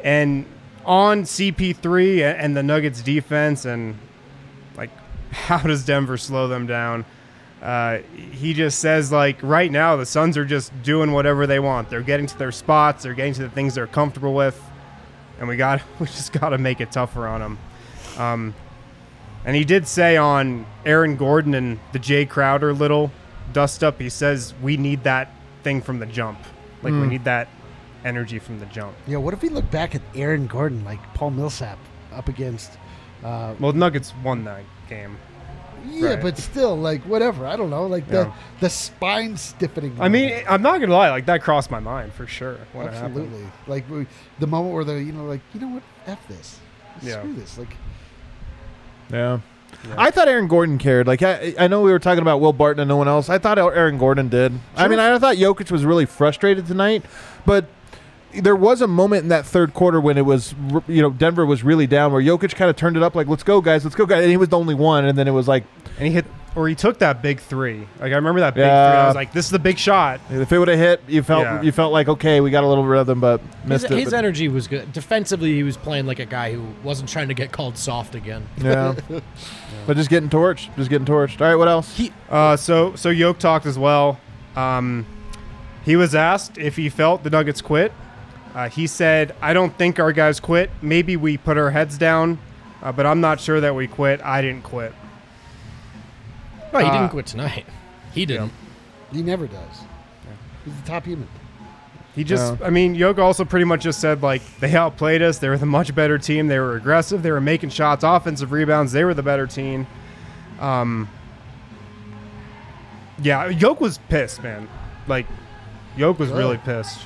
And 0.03 0.45
on 0.85 1.23
CP3 1.23 2.37
and 2.37 2.55
the 2.55 2.63
Nuggets 2.63 3.01
defense, 3.01 3.65
and 3.65 3.97
like, 4.77 4.91
how 5.31 5.59
does 5.59 5.85
Denver 5.85 6.17
slow 6.17 6.47
them 6.47 6.67
down? 6.67 7.05
Uh, 7.61 7.99
he 8.31 8.53
just 8.53 8.79
says 8.79 9.11
like 9.11 9.41
right 9.41 9.71
now 9.71 9.95
the 9.95 10.05
Suns 10.05 10.37
are 10.37 10.45
just 10.45 10.71
doing 10.83 11.11
whatever 11.11 11.47
they 11.47 11.59
want. 11.59 11.89
They're 11.89 12.01
getting 12.01 12.27
to 12.27 12.37
their 12.37 12.51
spots. 12.51 13.03
They're 13.03 13.15
getting 13.15 13.33
to 13.33 13.43
the 13.43 13.49
things 13.49 13.73
they're 13.75 13.87
comfortable 13.87 14.35
with, 14.35 14.61
and 15.39 15.47
we 15.47 15.57
got 15.57 15.81
we 15.99 16.05
just 16.05 16.31
got 16.31 16.49
to 16.49 16.57
make 16.57 16.79
it 16.79 16.91
tougher 16.91 17.27
on 17.27 17.41
them. 17.41 17.57
Um, 18.17 18.55
and 19.45 19.55
he 19.55 19.63
did 19.63 19.87
say 19.87 20.17
on 20.17 20.65
Aaron 20.85 21.15
Gordon 21.15 21.53
and 21.53 21.79
the 21.91 21.99
Jae 21.99 22.27
Crowder 22.29 22.73
little 22.73 23.11
dust 23.53 23.83
up, 23.83 23.99
he 23.99 24.09
says 24.09 24.53
we 24.61 24.77
need 24.77 25.03
that 25.03 25.31
thing 25.63 25.81
from 25.81 25.99
the 25.99 26.05
jump. 26.05 26.39
Like 26.83 26.93
we 26.93 27.07
need 27.07 27.23
that 27.23 27.47
energy 28.05 28.39
from 28.39 28.59
the 28.59 28.65
jump. 28.67 28.93
Yeah, 29.07 29.17
what 29.17 29.33
if 29.33 29.41
we 29.41 29.49
look 29.49 29.69
back 29.71 29.95
at 29.95 30.01
Aaron 30.15 30.47
Gordon, 30.47 30.85
like 30.85 30.99
Paul 31.13 31.31
Millsap 31.31 31.77
up 32.13 32.29
against? 32.29 32.71
Uh, 33.23 33.55
Well, 33.59 33.73
Nuggets 33.73 34.13
won 34.23 34.43
that 34.45 34.61
game. 34.87 35.17
yeah, 35.89 36.09
Right. 36.09 36.21
but 36.21 36.37
still, 36.37 36.77
like 36.77 37.01
whatever. 37.03 37.45
I 37.45 37.55
don't 37.55 37.69
know, 37.69 37.85
like 37.87 38.05
Yeah. 38.07 38.13
the 38.25 38.31
the 38.61 38.69
spine 38.69 39.35
stiffening. 39.37 39.97
I 39.99 40.07
mean, 40.09 40.31
I'm 40.47 40.61
not 40.61 40.79
gonna 40.79 40.93
lie, 40.93 41.09
like 41.09 41.25
that 41.25 41.41
crossed 41.41 41.69
my 41.71 41.79
mind 41.79 42.13
for 42.13 42.25
sure. 42.27 42.57
When 42.73 42.87
It 42.87 42.93
happened. 42.93 43.17
absolutely. 43.17 43.47
Like 43.67 43.89
we, 43.89 44.05
the 44.39 44.47
moment 44.47 44.73
where 44.75 44.83
the 44.83 45.01
you 45.03 45.11
know, 45.11 45.25
like 45.25 45.41
you 45.53 45.59
know 45.59 45.67
what, 45.67 45.83
f 46.07 46.19
this, 46.27 46.59
Yeah. 47.01 47.19
screw 47.19 47.33
this. 47.33 47.57
Like 47.57 47.75
Yeah. 49.11 49.39
I 49.97 50.09
thought 50.09 50.27
Aaron 50.27 50.47
Gordon 50.47 50.77
cared. 50.77 51.05
Like 51.05 51.21
I, 51.21 51.53
I 51.59 51.67
know 51.67 51.81
we 51.81 51.91
were 51.91 51.99
talking 51.99 52.21
about 52.21 52.39
Will 52.41 52.53
Barton 52.53 52.79
and 52.81 52.89
no 52.89 52.97
one 52.97 53.07
else. 53.07 53.29
I 53.29 53.37
thought 53.37 53.59
Aaron 53.59 53.97
Gordon 53.97 54.29
did. 54.29 54.53
I 54.75 54.87
mean, 54.87 54.99
I 54.99 55.17
thought 55.19 55.35
Jokic 55.35 55.69
was 55.69 55.85
really 55.85 56.05
frustrated 56.05 56.65
tonight, 56.65 57.03
but 57.45 57.65
there 58.41 58.55
was 58.55 58.81
a 58.81 58.87
moment 58.87 59.23
in 59.23 59.29
that 59.29 59.45
third 59.45 59.73
quarter 59.73 59.99
when 60.01 60.17
it 60.17 60.25
was, 60.25 60.53
you 60.87 61.01
know, 61.01 61.09
Denver 61.09 61.45
was 61.45 61.63
really 61.63 61.87
down, 61.87 62.11
where 62.11 62.21
Jokic 62.21 62.55
kind 62.55 62.69
of 62.69 62.75
turned 62.75 62.97
it 62.97 63.03
up, 63.03 63.15
like, 63.15 63.27
"Let's 63.27 63.43
go, 63.43 63.61
guys, 63.61 63.83
let's 63.83 63.95
go, 63.95 64.05
guys," 64.05 64.21
and 64.23 64.29
he 64.31 64.37
was 64.37 64.49
the 64.49 64.57
only 64.57 64.75
one, 64.75 65.05
and 65.05 65.17
then 65.17 65.27
it 65.27 65.31
was 65.31 65.47
like, 65.47 65.63
And 65.97 66.07
he 66.07 66.13
hit, 66.13 66.25
or 66.55 66.67
he 66.67 66.75
took 66.75 66.99
that 66.99 67.21
big 67.21 67.39
three. 67.39 67.87
Like 67.99 68.11
I 68.11 68.15
remember 68.15 68.39
that 68.41 68.53
big 68.53 68.63
three. 68.63 68.67
Yeah. 68.69 69.03
I 69.03 69.07
was 69.07 69.15
like, 69.15 69.31
this 69.33 69.45
is 69.45 69.51
the 69.51 69.59
big 69.59 69.77
shot. 69.77 70.19
if 70.29 70.51
it 70.51 70.57
would 70.59 70.67
have 70.67 70.77
hit, 70.79 71.01
you 71.07 71.23
felt, 71.23 71.43
Yeah. 71.43 71.61
you 71.61 71.71
felt 71.71 71.91
like, 71.93 72.07
okay, 72.09 72.41
we 72.41 72.49
got 72.51 72.63
a 72.63 72.67
little 72.67 72.85
rhythm, 72.85 73.19
but 73.19 73.39
His, 73.63 73.69
missed 73.69 73.85
it. 73.85 73.91
his 73.99 74.09
but- 74.11 74.17
energy 74.17 74.47
was 74.49 74.67
good. 74.67 74.91
Defensively, 74.93 75.53
he 75.53 75.63
was 75.63 75.77
playing 75.77 76.05
like 76.05 76.19
a 76.19 76.25
guy 76.25 76.53
who 76.53 76.65
wasn't 76.83 77.09
trying 77.09 77.27
to 77.29 77.33
get 77.33 77.51
called 77.51 77.77
soft 77.77 78.15
again. 78.15 78.45
yeah, 78.61 78.93
but 79.87 79.95
just 79.97 80.09
getting 80.09 80.29
torched, 80.29 80.75
just 80.75 80.89
getting 80.89 81.05
torched. 81.07 81.39
All 81.41 81.47
right, 81.47 81.55
what 81.55 81.67
else? 81.67 81.95
He 81.97 82.11
Uh, 82.29 82.55
so 82.57 82.93
so 82.95 83.09
Yoke 83.09 83.39
talked 83.39 83.65
as 83.65 83.77
well. 83.79 84.19
Um, 84.55 85.05
he 85.83 85.95
was 85.95 86.15
asked 86.15 86.57
if 86.57 86.75
he 86.77 86.89
felt 86.89 87.23
the 87.23 87.29
Nuggets 87.29 87.61
quit. 87.61 87.91
Uh, 88.55 88.69
he 88.69 88.87
said, 88.87 89.35
"I 89.41 89.53
don't 89.53 89.77
think 89.77 89.99
our 89.99 90.11
guys 90.13 90.39
quit. 90.39 90.71
Maybe 90.81 91.17
we 91.17 91.37
put 91.37 91.57
our 91.57 91.69
heads 91.71 91.97
down, 91.97 92.39
uh, 92.81 92.91
but 92.93 93.05
I'm 93.05 93.19
not 93.21 93.39
sure 93.41 93.59
that 93.59 93.75
we 93.75 93.85
quit. 93.85 94.21
I 94.23 94.41
didn't 94.41 94.63
quit." 94.63 94.93
no, 96.73 96.79
he 96.79 96.85
Uh, 96.85 96.91
didn't 96.93 97.09
quit 97.09 97.25
tonight. 97.25 97.65
He 98.13 98.25
didn't. 98.25 98.53
he 99.11 99.21
never 99.21 99.45
does. 99.45 99.81
He's 100.63 100.73
the 100.81 100.87
top 100.87 101.03
human. 101.05 101.27
He 102.15 102.23
just, 102.23 102.61
I 102.61 102.69
mean, 102.69 102.95
Yoke 102.95 103.19
also 103.19 103.43
pretty 103.43 103.65
much 103.65 103.81
just 103.83 103.99
said 103.99 104.23
like 104.23 104.41
they 104.61 104.73
outplayed 104.73 105.21
us. 105.21 105.39
They 105.39 105.49
were 105.49 105.57
the 105.57 105.65
much 105.65 105.93
better 105.93 106.17
team. 106.17 106.47
They 106.47 106.59
were 106.59 106.77
aggressive. 106.77 107.23
They 107.23 107.31
were 107.31 107.41
making 107.41 107.71
shots, 107.71 108.05
offensive 108.05 108.53
rebounds. 108.53 108.93
They 108.93 109.03
were 109.03 109.13
the 109.13 109.21
better 109.21 109.47
team. 109.47 109.85
Um, 110.61 111.09
yeah, 113.21 113.47
Yoke 113.49 113.81
was 113.81 113.97
pissed, 114.09 114.41
man. 114.43 114.69
Like, 115.07 115.25
Yoke 115.97 116.19
was 116.19 116.29
Good. 116.29 116.37
really 116.37 116.57
pissed. 116.57 117.01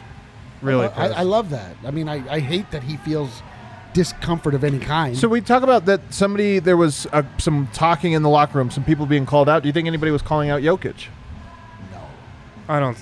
Really 0.61 0.85
I, 0.85 0.87
pissed. 0.89 1.17
I, 1.17 1.19
I 1.19 1.23
love 1.23 1.49
that. 1.51 1.75
I 1.85 1.91
mean, 1.91 2.09
I, 2.09 2.27
I 2.33 2.39
hate 2.39 2.71
that 2.71 2.83
he 2.83 2.97
feels 2.97 3.41
discomfort 3.93 4.53
of 4.53 4.63
any 4.63 4.79
kind. 4.79 5.17
So 5.17 5.27
we 5.27 5.41
talk 5.41 5.63
about 5.63 5.85
that 5.85 6.01
somebody 6.13 6.59
there 6.59 6.77
was 6.77 7.07
uh, 7.11 7.23
some 7.37 7.67
talking 7.73 8.13
in 8.13 8.21
the 8.21 8.29
locker 8.29 8.57
room, 8.57 8.69
some 8.71 8.83
people 8.83 9.05
being 9.05 9.25
called 9.25 9.49
out. 9.49 9.63
Do 9.63 9.67
you 9.69 9.73
think 9.73 9.87
anybody 9.87 10.11
was 10.11 10.21
calling 10.21 10.49
out 10.49 10.61
Jokic? 10.61 11.07
No, 11.91 12.01
I 12.67 12.79
don't. 12.79 12.97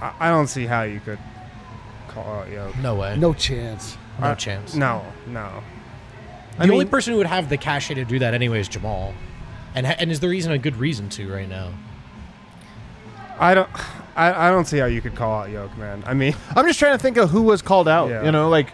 I 0.00 0.12
I 0.20 0.28
don't 0.30 0.46
see 0.46 0.66
how 0.66 0.82
you 0.82 1.00
could 1.00 1.18
call 2.08 2.24
out 2.24 2.50
Yoke. 2.50 2.76
No 2.78 2.94
way. 2.94 3.16
no 3.16 3.32
chance. 3.34 3.96
No 4.20 4.28
I- 4.28 4.34
chance. 4.34 4.74
No, 4.74 5.04
no. 5.26 5.62
The 6.58 6.72
only 6.72 6.86
person 6.86 7.12
who 7.12 7.18
would 7.18 7.28
have 7.28 7.48
the 7.48 7.56
cachet 7.56 7.94
to 7.94 8.04
do 8.04 8.18
that 8.18 8.34
anyway 8.34 8.58
is 8.58 8.66
Jamal, 8.68 9.14
and 9.76 9.86
ha- 9.86 9.94
and 9.98 10.10
is 10.10 10.18
there 10.18 10.32
even 10.32 10.50
a 10.50 10.58
good 10.58 10.76
reason 10.76 11.08
to 11.10 11.32
right 11.32 11.48
now? 11.48 11.72
I 13.38 13.54
don't. 13.54 13.70
I, 14.18 14.48
I 14.48 14.50
don't 14.50 14.64
see 14.66 14.78
how 14.78 14.86
you 14.86 15.00
could 15.00 15.14
call 15.14 15.42
out 15.42 15.50
Yoke, 15.50 15.76
man. 15.78 16.02
I 16.06 16.14
mean, 16.14 16.34
I'm 16.56 16.66
just 16.66 16.78
trying 16.78 16.96
to 16.96 17.02
think 17.02 17.16
of 17.16 17.30
who 17.30 17.42
was 17.42 17.62
called 17.62 17.88
out. 17.88 18.10
Yeah. 18.10 18.24
You 18.24 18.32
know, 18.32 18.48
like 18.48 18.72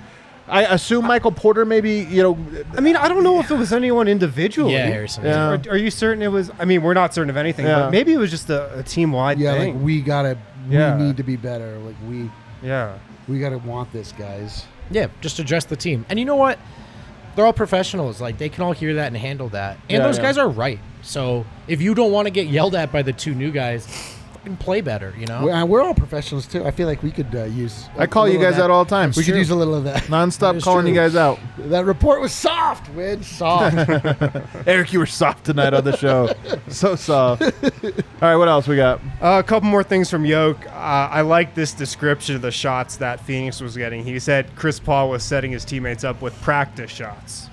I 0.48 0.62
assume 0.64 1.06
Michael 1.06 1.32
Porter 1.32 1.64
maybe. 1.64 2.06
You 2.10 2.22
know, 2.22 2.38
I 2.76 2.80
mean, 2.80 2.96
I 2.96 3.08
don't 3.08 3.22
know 3.24 3.40
if 3.40 3.50
it 3.50 3.56
was 3.56 3.72
anyone 3.72 4.08
individually. 4.08 4.72
Yeah, 4.72 4.86
Harrison. 4.86 5.24
Yeah. 5.24 5.50
Are, 5.50 5.60
are 5.70 5.76
you 5.76 5.90
certain 5.90 6.22
it 6.22 6.28
was? 6.32 6.50
I 6.58 6.64
mean, 6.64 6.82
we're 6.82 6.94
not 6.94 7.14
certain 7.14 7.30
of 7.30 7.36
anything, 7.36 7.66
Yeah. 7.66 7.80
but 7.80 7.90
maybe 7.90 8.12
it 8.12 8.18
was 8.18 8.30
just 8.30 8.48
a, 8.50 8.78
a 8.78 8.82
team-wide 8.82 9.38
Yeah, 9.38 9.52
thing. 9.56 9.74
like 9.76 9.84
we 9.84 10.00
gotta, 10.02 10.38
Yeah. 10.68 10.96
we 10.96 11.04
need 11.04 11.16
to 11.18 11.22
be 11.22 11.36
better. 11.36 11.78
Like 11.78 11.96
we, 12.08 12.30
yeah. 12.62 12.98
we 13.28 13.38
gotta 13.38 13.58
want 13.58 13.92
this, 13.92 14.12
guys. 14.12 14.64
Yeah, 14.90 15.06
just 15.20 15.38
address 15.38 15.64
the 15.64 15.76
team. 15.76 16.04
And 16.08 16.18
you 16.18 16.24
know 16.24 16.36
what? 16.36 16.58
They're 17.36 17.46
all 17.46 17.52
professionals. 17.52 18.20
Like 18.20 18.38
they 18.38 18.48
can 18.48 18.62
all 18.64 18.72
hear 18.72 18.94
that 18.94 19.08
and 19.08 19.16
handle 19.16 19.48
that. 19.50 19.76
And 19.88 19.98
Yeah, 19.98 19.98
those 20.06 20.18
yeah. 20.18 20.22
guys 20.24 20.38
are 20.38 20.48
right. 20.48 20.78
So 21.02 21.44
if 21.68 21.80
you 21.82 21.94
don't 21.94 22.12
want 22.12 22.26
to 22.26 22.30
get 22.30 22.46
yelled 22.48 22.74
at 22.74 22.92
by 22.92 23.02
the 23.02 23.12
two 23.12 23.34
new 23.34 23.50
guys, 23.50 23.88
fucking 24.44 24.56
play 24.58 24.80
better. 24.80 25.14
You 25.18 25.26
know. 25.26 25.44
We're, 25.44 25.64
we're 25.64 25.82
all 25.82 25.94
professionals 25.94 26.46
too. 26.46 26.64
I 26.64 26.70
feel 26.70 26.86
like 26.86 27.02
we 27.02 27.10
could 27.10 27.34
uh, 27.34 27.44
use. 27.44 27.88
I 27.96 28.06
call 28.06 28.28
you 28.28 28.38
guys 28.38 28.58
out 28.58 28.70
all 28.70 28.84
the 28.84 28.90
time. 28.90 29.12
We 29.16 29.24
could 29.24 29.36
use 29.36 29.50
a 29.50 29.54
little 29.54 29.74
of 29.74 29.84
that. 29.84 30.02
nonstop 30.04 30.56
is 30.56 30.64
calling 30.64 30.86
you 30.86 30.94
guys 30.94 31.16
out. 31.16 31.38
That 31.58 31.84
report 31.84 32.20
was 32.20 32.32
soft, 32.32 32.92
Win. 32.94 33.22
Soft. 33.22 33.76
Eric, 34.66 34.92
you 34.92 34.98
were 34.98 35.06
soft 35.06 35.44
tonight 35.44 35.74
on 35.74 35.84
the 35.84 35.96
show. 35.96 36.32
so 36.68 36.94
soft. 36.94 37.42
All 37.42 37.50
right, 38.20 38.36
what 38.36 38.48
else 38.48 38.68
we 38.68 38.76
got? 38.76 39.00
Uh, 39.20 39.38
a 39.38 39.42
couple 39.42 39.68
more 39.68 39.82
things 39.82 40.10
from 40.10 40.24
Yoke. 40.24 40.66
Uh, 40.66 41.08
I 41.10 41.22
like 41.22 41.54
this 41.54 41.72
description 41.72 42.36
of 42.36 42.42
the 42.42 42.52
shots 42.52 42.96
that 42.96 43.20
Phoenix 43.20 43.60
was 43.60 43.76
getting. 43.76 44.04
He 44.04 44.18
said 44.18 44.54
Chris 44.56 44.78
Paul 44.78 45.10
was 45.10 45.22
setting 45.22 45.52
his 45.52 45.64
teammates 45.64 46.04
up 46.04 46.20
with 46.20 46.38
practice 46.42 46.90
shots. 46.90 47.48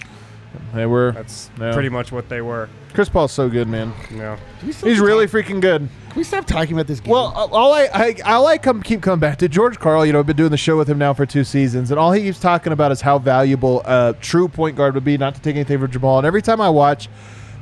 Hey, 0.74 0.86
we're 0.86 1.12
That's 1.12 1.50
Yeah. 1.60 1.74
pretty 1.74 1.90
much 1.90 2.12
what 2.12 2.30
they 2.30 2.42
were. 2.42 2.70
Chris 2.94 3.08
Paul's 3.10 3.32
so 3.32 3.48
good, 3.50 3.68
man. 3.70 3.94
You 4.10 4.18
know. 4.18 4.38
Can 4.60 4.68
we 4.68 4.74
stop 4.74 4.90
He's 4.90 5.00
really 5.00 5.26
talk- 5.28 5.36
freaking 5.36 5.62
good. 5.62 5.82
Can 6.10 6.18
we 6.18 6.24
stop 6.26 6.46
talking 6.46 6.74
about 6.74 6.88
this 6.88 7.00
game? 7.00 7.12
Well, 7.12 7.28
uh, 7.36 7.46
all 7.56 7.74
I, 7.74 7.90
I 7.94 8.16
all 8.26 8.48
I 8.48 8.58
come 8.58 8.84
keep 8.84 9.02
coming 9.02 9.20
back 9.22 9.38
to 9.38 9.48
George 9.48 9.80
Karl. 9.80 10.06
You 10.06 10.12
know, 10.12 10.20
I've 10.20 10.26
been 10.26 10.36
doing 10.36 10.52
the 10.52 10.58
show 10.58 10.78
with 10.78 10.90
him 10.90 10.98
now 10.98 11.14
for 11.14 11.26
two 11.26 11.46
seasons, 11.46 11.90
and 11.90 11.98
all 12.00 12.12
he 12.12 12.22
keeps 12.24 12.40
talking 12.40 12.74
about 12.74 12.92
is 12.92 13.00
how 13.02 13.18
valuable 13.18 13.82
a 13.86 14.14
true 14.20 14.50
point 14.50 14.76
guard 14.76 14.94
would 14.96 15.06
be. 15.06 15.18
Not 15.18 15.36
to 15.36 15.42
take 15.42 15.56
anything 15.56 15.80
from 15.80 15.90
Jamal, 15.90 16.18
and 16.18 16.28
every 16.28 16.42
time 16.42 16.60
I 16.60 16.70
watch. 16.70 17.08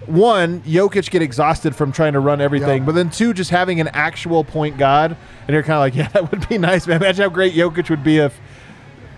One, 0.05 0.61
Jokic 0.61 1.11
get 1.11 1.21
exhausted 1.21 1.75
from 1.75 1.91
trying 1.91 2.13
to 2.13 2.19
run 2.19 2.41
everything, 2.41 2.79
Yeah. 2.81 2.85
but 2.85 2.95
then 2.95 3.11
two, 3.11 3.31
just 3.31 3.51
having 3.51 3.79
an 3.79 3.89
actual 3.89 4.43
point 4.43 4.77
guard, 4.79 5.15
and 5.47 5.53
you're 5.53 5.61
kind 5.61 5.75
of 5.75 5.81
like, 5.81 5.95
yeah, 5.95 6.07
that 6.07 6.31
would 6.31 6.49
be 6.49 6.57
nice, 6.57 6.87
man. 6.87 6.97
Imagine 6.97 7.23
how 7.23 7.29
great 7.29 7.53
Jokic 7.53 7.91
would 7.91 8.03
be 8.03 8.17
if 8.17 8.39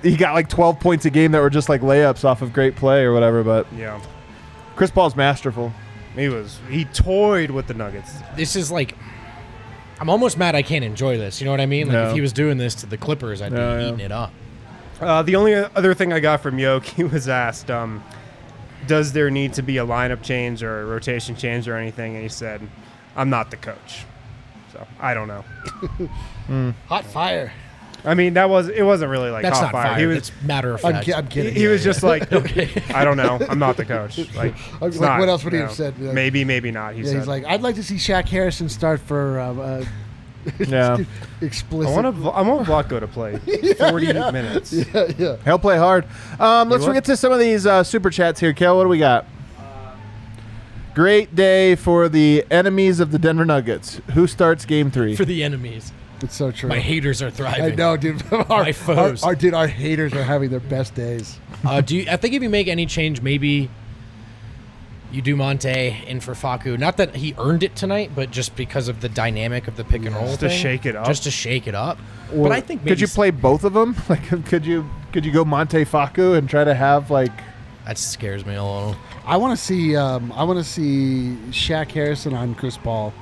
he 0.01 0.17
got 0.17 0.33
like 0.33 0.49
12 0.49 0.79
points 0.79 1.05
a 1.05 1.09
game 1.09 1.31
that 1.33 1.41
were 1.41 1.49
just 1.49 1.69
like 1.69 1.81
layups 1.81 2.23
off 2.25 2.41
of 2.41 2.53
great 2.53 2.75
play 2.75 3.03
or 3.03 3.13
whatever. 3.13 3.43
But 3.43 3.67
Yeah. 3.75 3.99
Chris 4.75 4.89
Paul's 4.91 5.15
masterful. 5.15 5.73
He 6.15 6.27
was. 6.29 6.59
He 6.69 6.85
toyed 6.85 7.51
with 7.51 7.67
the 7.67 7.73
Nuggets. 7.73 8.11
this 8.35 8.55
is 8.55 8.71
like 8.71 8.95
I'm 9.99 10.09
almost 10.09 10.37
mad 10.37 10.55
I 10.55 10.63
can't 10.63 10.83
enjoy 10.83 11.17
this. 11.17 11.39
You 11.39 11.45
know 11.45 11.51
what 11.51 11.61
I 11.61 11.67
mean? 11.67 11.87
Like 11.87 11.93
Yeah. 11.93 12.07
if 12.09 12.15
he 12.15 12.21
was 12.21 12.33
doing 12.33 12.57
this 12.57 12.73
to 12.75 12.85
the 12.87 12.97
Clippers, 12.97 13.41
I'd 13.41 13.51
be 13.51 13.57
Yeah, 13.57 13.79
yeah. 13.79 13.87
eating 13.87 13.99
it 13.99 14.11
up. 14.11 14.31
Uh, 14.99 15.21
the 15.23 15.35
only 15.35 15.53
other 15.55 15.93
thing 15.93 16.11
I 16.13 16.19
got 16.19 16.41
from 16.41 16.57
Yoke, 16.59 16.85
he 16.97 17.03
was 17.03 17.27
asked, 17.29 17.69
um, 17.71 18.03
"Does 18.87 19.13
there 19.13 19.29
need 19.29 19.53
to 19.53 19.61
be 19.61 19.77
a 19.77 19.85
lineup 19.85 20.21
change 20.23 20.63
or 20.63 20.81
a 20.81 20.85
rotation 20.85 21.35
change 21.35 21.67
or 21.67 21.75
anything?" 21.75 22.13
And 22.15 22.23
he 22.23 22.29
said, 22.29 22.61
"I'm 23.15 23.29
not 23.29 23.51
the 23.51 23.57
coach, 23.57 24.05
so 24.73 24.85
I 24.99 25.13
don't 25.13 25.27
know." 25.27 25.43
hot 26.87 27.05
fire. 27.05 27.51
I 28.03 28.15
mean, 28.15 28.33
that 28.33 28.49
was 28.49 28.67
it. 28.67 28.81
Wasn't 28.83 29.09
really 29.11 29.29
like 29.29 29.43
That's 29.43 29.59
hot 29.59 29.65
not 29.65 29.71
fire. 29.73 29.87
fire. 29.91 29.99
He 29.99 30.05
was. 30.07 30.29
That's 30.29 30.43
matter 30.43 30.73
of 30.73 30.83
I'm, 30.83 30.93
fact. 30.93 31.05
ki- 31.05 31.13
I'm 31.13 31.25
He, 31.25 31.31
kidding. 31.31 31.53
he 31.55 31.67
was 31.67 31.83
just 31.83 32.01
like, 32.03 32.31
I 32.95 33.03
don't 33.05 33.17
know. 33.17 33.39
I'm 33.47 33.59
not 33.59 33.77
the 33.77 33.85
coach. 33.85 34.17
Like, 34.35 34.55
I'm 34.81 34.87
it's 34.89 34.97
like, 34.97 35.09
not, 35.09 35.19
what 35.19 35.29
else 35.29 35.43
would 35.43 35.53
he 35.53 35.59
you 35.59 35.65
have 35.65 35.73
said? 35.73 35.99
Like- 35.99 36.13
maybe, 36.15 36.43
maybe 36.43 36.71
not. 36.71 36.95
He 36.95 37.01
yeah, 37.01 37.07
said. 37.07 37.17
he's 37.17 37.27
like, 37.27 37.45
I'd 37.45 37.61
like 37.61 37.75
to 37.75 37.83
see 37.83 37.95
Shaq 37.95 38.27
Harrison 38.27 38.69
start 38.69 38.99
for 39.01 39.39
um, 39.39 39.59
uh, 39.59 39.83
Yeah, 40.59 40.97
explicit. 41.41 41.91
I 41.95 42.01
want 42.01 42.15
to. 42.23 42.29
I 42.29 42.41
want 42.41 42.67
Vlatko 42.67 42.99
to 43.01 43.07
play 43.07 43.37
40 43.75 44.13
minutes. 44.13 44.73
yeah, 44.73 45.11
yeah. 45.17 45.35
he'll 45.43 45.59
play 45.59 45.77
hard. 45.77 46.05
Um, 46.39 46.69
let's 46.69 46.85
would? 46.87 46.93
get 46.93 47.05
to 47.05 47.15
some 47.17 47.31
of 47.31 47.39
these 47.39 47.65
uh, 47.67 47.83
super 47.83 48.09
chats 48.09 48.39
here. 48.39 48.51
Kel, 48.53 48.77
what 48.77 48.83
do 48.83 48.89
we 48.89 48.97
got? 48.97 49.27
Great 50.93 51.35
day 51.35 51.75
for 51.75 52.09
the 52.09 52.43
enemies 52.51 52.99
of 52.99 53.11
the 53.11 53.19
Denver 53.19 53.45
Nuggets. 53.45 54.01
Who 54.13 54.27
starts 54.27 54.65
game 54.65 54.91
three? 54.91 55.15
For 55.15 55.23
the 55.23 55.41
enemies. 55.43 55.93
It's 56.23 56.35
so 56.35 56.51
true. 56.51 56.69
My 56.69 56.79
haters 56.79 57.21
are 57.21 57.31
thriving. 57.31 57.73
I 57.73 57.75
know, 57.75 57.97
dude. 57.97 58.23
our, 58.31 58.63
My 58.63 58.71
foes. 58.71 59.23
Our, 59.23 59.29
our- 59.29 59.35
dude, 59.35 59.53
our 59.53 59.67
haters 59.67 60.13
are 60.13 60.23
having 60.23 60.49
their 60.49 60.59
best 60.59 60.95
days. 60.95 61.39
Uh, 61.65 61.81
do 61.81 61.97
you, 61.97 62.05
I 62.09 62.17
think 62.17 62.33
if 62.33 62.41
you 62.43 62.49
make 62.49 62.67
any 62.67 62.85
change, 62.85 63.21
maybe 63.21 63.69
you 65.11 65.21
do 65.21 65.35
Monte 65.35 66.03
in 66.07 66.19
for 66.19 66.33
Facu. 66.33 66.77
Not 66.79 66.97
that 66.97 67.15
he 67.15 67.35
earned 67.37 67.63
it 67.63 67.75
tonight, 67.75 68.11
but 68.15 68.31
just 68.31 68.55
because 68.55 68.87
of 68.87 69.01
the 69.01 69.09
dynamic 69.09 69.67
of 69.67 69.75
the 69.75 69.83
pick 69.83 70.05
and 70.05 70.15
roll. 70.15 70.27
Just 70.27 70.39
to 70.41 70.49
thing. 70.49 70.59
shake 70.59 70.85
it 70.85 70.95
up. 70.95 71.05
Just 71.05 71.23
to 71.23 71.31
shake 71.31 71.67
it 71.67 71.75
up. 71.75 71.97
Or- 72.33 72.43
but 72.47 72.51
I 72.53 72.61
think 72.61 72.81
maybe 72.81 72.91
could 72.91 73.01
you 73.01 73.07
play 73.07 73.31
both 73.31 73.63
of 73.63 73.73
them? 73.73 73.95
Like, 74.09 74.45
could 74.45 74.65
you 74.65 74.89
could 75.11 75.25
you 75.25 75.31
go 75.31 75.43
Monte 75.43 75.83
Facu 75.85 76.37
and 76.37 76.49
try 76.49 76.63
to 76.63 76.73
have 76.73 77.11
like? 77.11 77.31
that 77.85 77.97
scares 77.97 78.45
me 78.45 78.55
a 78.55 78.63
little. 78.63 78.95
I 79.25 79.37
want 79.37 79.57
to 79.57 79.63
see. 79.63 79.95
Um, 79.95 80.31
I 80.33 80.43
want 80.43 80.59
to 80.59 80.63
see 80.63 81.35
Shaq 81.49 81.91
Harrison 81.91 82.33
on 82.33 82.55
Chris 82.55 82.77
Paul. 82.77 83.13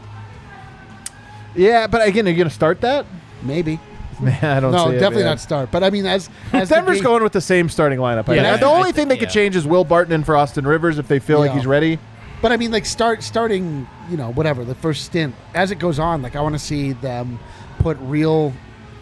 Yeah, 1.56 1.88
but 1.88 2.08
again, 2.08 2.28
are 2.28 2.32
you 2.32 2.38
gonna 2.38 2.50
start 2.50 2.82
that? 2.82 3.06
Maybe. 3.44 3.80
Man, 4.22 4.38
I 4.44 4.60
don't. 4.60 4.72
No, 4.74 4.90
see 4.90 4.96
it, 4.96 5.00
definitely 5.00 5.24
not 5.24 5.40
start. 5.40 5.72
But 5.72 5.84
I 5.84 5.90
mean, 5.90 6.06
as 6.06 6.30
as 6.52 6.70
the 6.70 6.76
Denver's 6.76 6.98
game- 6.98 7.04
going 7.06 7.24
with 7.24 7.32
the 7.34 7.42
same 7.42 7.70
starting 7.70 8.00
lineup. 8.00 8.28
I 8.30 8.36
Yeah, 8.36 8.44
think. 8.52 8.60
the 8.62 8.68
I 8.68 8.70
only 8.70 8.84
think- 8.86 8.96
thing 8.96 9.08
they 9.08 9.18
could 9.18 9.30
yeah. 9.30 9.34
change 9.34 9.56
is 9.56 9.66
Will 9.66 9.84
Barton 9.86 10.14
in 10.14 10.24
for 10.24 10.36
Austin 10.36 10.68
Rivers 10.68 10.98
if 11.00 11.08
they 11.08 11.20
feel 11.20 11.40
like 11.40 11.52
he's 11.52 11.66
ready. 11.66 12.00
But 12.42 12.52
I 12.52 12.58
mean, 12.58 12.72
like 12.72 12.86
start 12.86 13.24
starting, 13.24 13.88
you 14.10 14.18
know, 14.18 14.32
whatever 14.32 14.64
the 14.66 14.76
first 14.76 15.06
stint. 15.06 15.36
As 15.54 15.72
it 15.72 15.76
goes 15.80 16.00
on, 16.00 16.22
like 16.22 16.36
I 16.36 16.42
want 16.42 16.56
to 16.56 16.60
see 16.60 16.94
them 16.94 17.40
put 17.80 17.98
real 18.02 18.54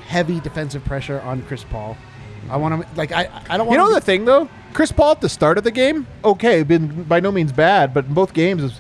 heavy 0.07 0.39
defensive 0.39 0.83
pressure 0.85 1.19
on 1.21 1.41
Chris 1.43 1.63
Paul. 1.63 1.97
I 2.49 2.57
want 2.57 2.81
to 2.81 2.87
like 2.95 3.11
I 3.11 3.29
I 3.49 3.57
don't 3.57 3.67
want 3.67 3.69
to 3.69 3.73
You 3.73 3.79
want 3.79 3.91
know 3.91 3.93
the 3.95 4.01
thing 4.01 4.25
though, 4.25 4.47
Chris 4.73 4.91
Paul 4.91 5.11
at 5.11 5.21
the 5.21 5.29
start 5.29 5.57
of 5.57 5.63
the 5.63 5.71
game, 5.71 6.07
okay, 6.23 6.63
been 6.63 7.03
by 7.03 7.19
no 7.19 7.31
means 7.31 7.51
bad, 7.51 7.93
but 7.93 8.05
in 8.05 8.13
both 8.13 8.33
games, 8.33 8.79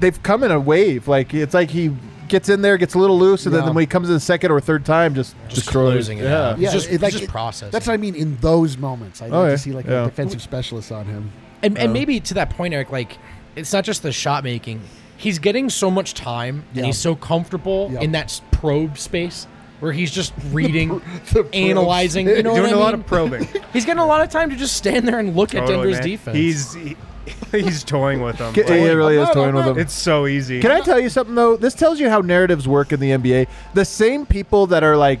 they've 0.00 0.20
come 0.22 0.42
in 0.44 0.50
a 0.50 0.60
wave. 0.60 1.08
Like 1.08 1.32
it's 1.32 1.54
like 1.54 1.70
he 1.70 1.90
gets 2.30 2.48
in 2.48 2.62
there, 2.62 2.78
gets 2.78 2.94
a 2.94 2.98
little 2.98 3.18
loose, 3.18 3.44
and 3.44 3.54
Yeah. 3.54 3.60
then 3.62 3.74
when 3.74 3.82
he 3.82 3.86
comes 3.86 4.08
in 4.08 4.14
the 4.14 4.20
second 4.20 4.50
or 4.50 4.60
third 4.60 4.86
time, 4.86 5.14
just, 5.14 5.34
Just 5.48 5.66
destroys. 5.66 5.92
closing 5.94 6.18
it 6.18 6.24
yeah. 6.24 6.48
out. 6.50 6.58
Yeah, 6.58 6.66
It's 6.68 6.72
just, 6.74 6.88
it- 6.88 6.94
it's 6.94 7.02
like 7.02 7.12
just 7.12 7.24
it- 7.24 7.30
process. 7.30 7.70
That's 7.72 7.86
what 7.86 7.92
I 7.92 7.98
mean. 7.98 8.14
In 8.14 8.38
those 8.40 8.78
moments, 8.78 9.20
I'd 9.20 9.30
Oh, 9.32 9.40
like 9.40 9.46
yeah. 9.48 9.50
to 9.52 9.58
see 9.58 9.72
like 9.72 9.86
Yeah. 9.86 10.02
a 10.02 10.04
defensive 10.06 10.40
specialist 10.40 10.90
on 10.90 11.04
him. 11.04 11.30
And, 11.62 11.76
and 11.76 11.92
maybe 11.92 12.18
to 12.20 12.34
that 12.34 12.50
point, 12.50 12.72
Eric, 12.72 12.90
like 12.90 13.18
it's 13.56 13.72
not 13.72 13.84
just 13.84 14.02
the 14.02 14.12
shot 14.12 14.44
making. 14.44 14.80
He's 15.16 15.38
getting 15.38 15.68
so 15.68 15.90
much 15.90 16.14
time, 16.14 16.64
Yeah. 16.72 16.78
and 16.78 16.86
he's 16.86 16.96
so 16.98 17.14
comfortable 17.14 17.90
Yeah. 17.92 18.00
in 18.00 18.12
that 18.12 18.24
s- 18.26 18.40
probe 18.52 18.96
space 18.96 19.46
where 19.80 19.92
he's 19.92 20.10
just 20.10 20.32
reading, 20.52 20.88
The 21.32 21.42
probe 21.42 21.54
analyzing. 21.54 22.26
You 22.28 22.42
know 22.42 22.54
Doing 22.54 22.62
what 22.62 22.64
I 22.64 22.68
a 22.68 22.72
mean? 22.72 22.80
lot 22.80 22.94
of 22.94 23.06
probing. 23.06 23.48
He's 23.72 23.84
getting 23.84 24.00
a 24.02 24.06
lot 24.06 24.20
of 24.22 24.28
time 24.30 24.50
to 24.50 24.56
just 24.56 24.76
stand 24.76 25.06
there 25.08 25.18
and 25.18 25.34
look 25.36 25.54
at 25.54 25.60
Totally, 25.66 25.76
Denver's 25.92 25.94
man. 26.00 26.02
defense. 26.08 26.36
He's 26.36 26.74
he, 26.74 26.96
he's 27.52 27.84
toying 27.84 28.22
with 28.22 28.38
them. 28.38 28.52
Get- 28.52 28.68
Like, 28.68 28.80
it 28.80 28.94
really 28.94 29.16
I'm 29.16 29.22
is 29.22 29.26
not- 29.28 29.34
toying 29.34 29.48
I'm 29.50 29.54
with 29.56 29.64
them. 29.66 29.78
it's 29.78 29.92
so 29.94 30.26
easy. 30.26 30.60
Can 30.60 30.70
I 30.70 30.80
tell 30.80 31.00
you 31.00 31.08
something 31.08 31.34
though? 31.34 31.56
This 31.56 31.74
tells 31.74 31.98
you 32.00 32.08
how 32.10 32.20
narratives 32.20 32.66
work 32.68 32.92
in 32.92 33.00
the 33.00 33.10
NBA. 33.10 33.46
The 33.74 33.84
same 33.84 34.26
people 34.26 34.66
that 34.68 34.82
are 34.84 34.96
like 34.96 35.20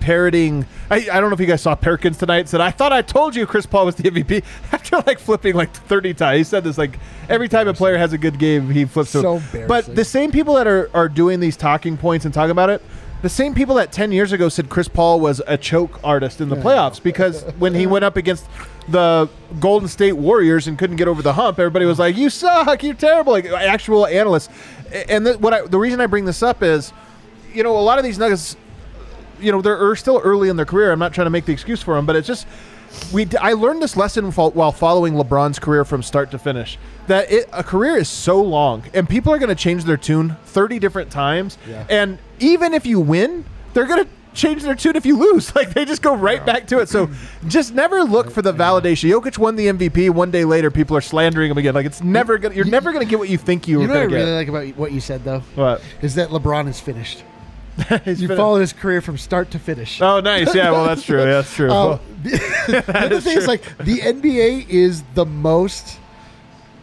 parroting. 0.00 0.64
I, 0.90 0.96
I 1.12 1.20
don't 1.20 1.28
know 1.30 1.34
if 1.34 1.40
you 1.40 1.46
guys 1.46 1.60
saw 1.62 1.74
Perkins 1.74 2.16
tonight. 2.18 2.48
Said 2.48 2.60
I 2.60 2.70
thought 2.70 2.92
I 2.92 3.02
told 3.02 3.36
you 3.36 3.46
Chris 3.46 3.66
Paul 3.66 3.86
was 3.86 3.96
the 3.96 4.10
MVP 4.10 4.42
after 4.72 4.96
like 5.06 5.18
flipping 5.18 5.54
like 5.54 5.70
thirty 5.72 6.14
times. 6.14 6.38
He 6.38 6.44
said 6.44 6.64
this 6.64 6.78
like 6.78 6.98
every 7.28 7.48
time 7.48 7.68
a 7.68 7.74
player 7.74 7.98
has 7.98 8.12
a 8.12 8.18
good 8.18 8.38
game, 8.38 8.70
he 8.70 8.84
flips 8.86 9.12
to 9.12 9.20
So 9.20 9.38
him. 9.38 9.42
But 9.52 9.58
embarrassing. 9.60 9.94
the 9.94 10.04
same 10.04 10.32
people 10.32 10.54
that 10.54 10.66
are 10.66 10.90
are 10.94 11.08
doing 11.08 11.40
these 11.40 11.56
talking 11.56 11.96
points 11.96 12.24
and 12.24 12.32
talking 12.32 12.50
about 12.52 12.70
it. 12.70 12.82
The 13.22 13.28
same 13.28 13.52
people 13.54 13.74
that 13.74 13.92
10 13.92 14.12
years 14.12 14.32
ago 14.32 14.48
said 14.48 14.70
Chris 14.70 14.88
Paul 14.88 15.20
was 15.20 15.42
a 15.46 15.58
choke 15.58 16.00
artist 16.02 16.40
in 16.40 16.48
the 16.48 16.56
playoffs 16.56 17.02
because 17.02 17.42
when 17.58 17.74
he 17.74 17.86
went 17.86 18.02
up 18.02 18.16
against 18.16 18.46
the 18.88 19.28
Golden 19.58 19.88
State 19.88 20.12
Warriors 20.12 20.66
and 20.66 20.78
couldn't 20.78 20.96
get 20.96 21.08
over 21.08 21.22
the 21.22 21.32
hump, 21.32 21.58
everybody 21.58 21.84
was 21.84 21.98
like, 21.98 22.16
"You 22.16 22.30
suck, 22.30 22.82
you're 22.82 22.94
terrible." 22.94 23.32
Like 23.32 23.46
actual 23.46 24.06
analysts. 24.06 24.48
And 25.08 25.26
the, 25.26 25.38
what 25.38 25.54
I, 25.54 25.66
the 25.66 25.78
reason 25.78 26.00
I 26.00 26.06
bring 26.06 26.24
this 26.24 26.42
up 26.42 26.62
is, 26.62 26.92
you 27.52 27.62
know, 27.62 27.76
a 27.76 27.80
lot 27.80 27.98
of 27.98 28.04
these 28.04 28.18
Nuggets, 28.18 28.56
you 29.40 29.52
know, 29.52 29.62
they're 29.62 29.90
er- 29.90 29.96
still 29.96 30.20
early 30.22 30.48
in 30.48 30.56
their 30.56 30.66
career. 30.66 30.92
I'm 30.92 30.98
not 30.98 31.12
trying 31.12 31.26
to 31.26 31.30
make 31.30 31.44
the 31.44 31.52
excuse 31.52 31.82
for 31.82 31.94
them, 31.94 32.06
but 32.06 32.16
it's 32.16 32.26
just 32.26 32.46
we. 33.12 33.28
I 33.40 33.52
learned 33.52 33.82
this 33.82 33.96
lesson 33.96 34.30
while 34.32 34.72
following 34.72 35.14
LeBron's 35.14 35.58
career 35.58 35.84
from 35.84 36.02
start 36.02 36.30
to 36.32 36.38
finish. 36.38 36.78
That 37.06 37.30
it, 37.30 37.48
a 37.52 37.62
career 37.62 37.96
is 37.96 38.08
so 38.08 38.42
long, 38.42 38.84
and 38.94 39.08
people 39.08 39.32
are 39.32 39.38
going 39.38 39.48
to 39.48 39.60
change 39.60 39.84
their 39.84 39.96
tune 39.96 40.36
30 40.46 40.78
different 40.78 41.10
times. 41.10 41.58
Yeah. 41.68 41.86
And 41.88 42.18
even 42.38 42.74
if 42.74 42.86
you 42.86 43.00
win, 43.00 43.44
they're 43.72 43.86
going 43.86 44.04
to 44.04 44.10
change 44.40 44.62
their 44.62 44.74
tune 44.74 44.96
if 44.96 45.04
you 45.06 45.16
lose. 45.16 45.52
Like 45.60 45.74
they 45.74 45.84
just 45.84 46.00
go 46.02 46.14
right 46.16 46.44
back 46.44 46.66
to 46.68 46.78
it. 46.80 46.88
So 46.88 47.10
just 47.48 47.74
never 47.74 48.02
look 48.02 48.30
for 48.30 48.40
the 48.42 48.52
validation. 48.52 49.10
Jokic 49.10 49.36
won 49.38 49.56
the 49.56 49.66
MVP. 49.66 50.10
One 50.10 50.30
day 50.30 50.44
later, 50.44 50.70
people 50.70 50.96
are 50.96 51.00
slandering 51.02 51.50
him 51.50 51.58
again. 51.58 51.74
Like 51.74 51.86
it's 51.86 52.02
never 52.02 52.38
gonna. 52.38 52.54
You're 52.54 52.64
never 52.64 52.92
gonna 52.92 53.04
get 53.04 53.18
what 53.18 53.28
you 53.28 53.36
think 53.38 53.68
you, 53.68 53.82
You 53.82 53.88
were 53.88 53.94
know 53.94 54.00
what 54.00 54.02
I 54.02 54.06
gonna 54.06 54.16
really 54.16 54.44
get. 54.44 54.52
like 54.52 54.66
about 54.70 54.78
what 54.78 54.92
you 54.92 55.00
said 55.00 55.22
though 55.24 55.40
What? 55.54 55.82
is 56.02 56.14
that 56.14 56.30
LeBron 56.30 56.68
is 56.68 56.80
finished. 56.80 57.22
He's 58.04 58.20
You 58.20 58.28
followed 58.34 58.60
his 58.60 58.72
career 58.72 59.00
from 59.00 59.16
start 59.18 59.50
to 59.52 59.58
finish. 59.58 60.00
Oh, 60.02 60.20
nice. 60.20 60.54
Yeah. 60.54 60.70
Well, 60.70 60.84
that's 60.84 61.02
true. 61.04 61.18
Yeah, 61.18 61.24
that's 61.42 61.54
true. 61.54 61.70
Uh, 61.70 61.74
Well, 61.88 62.00
the, 62.22 62.82
the 62.86 62.98
other 63.04 63.20
thing 63.20 63.36
is 63.38 63.46
like 63.46 63.62
the 63.78 63.98
NBA 64.00 64.68
is 64.68 65.02
the 65.14 65.24
most 65.26 65.98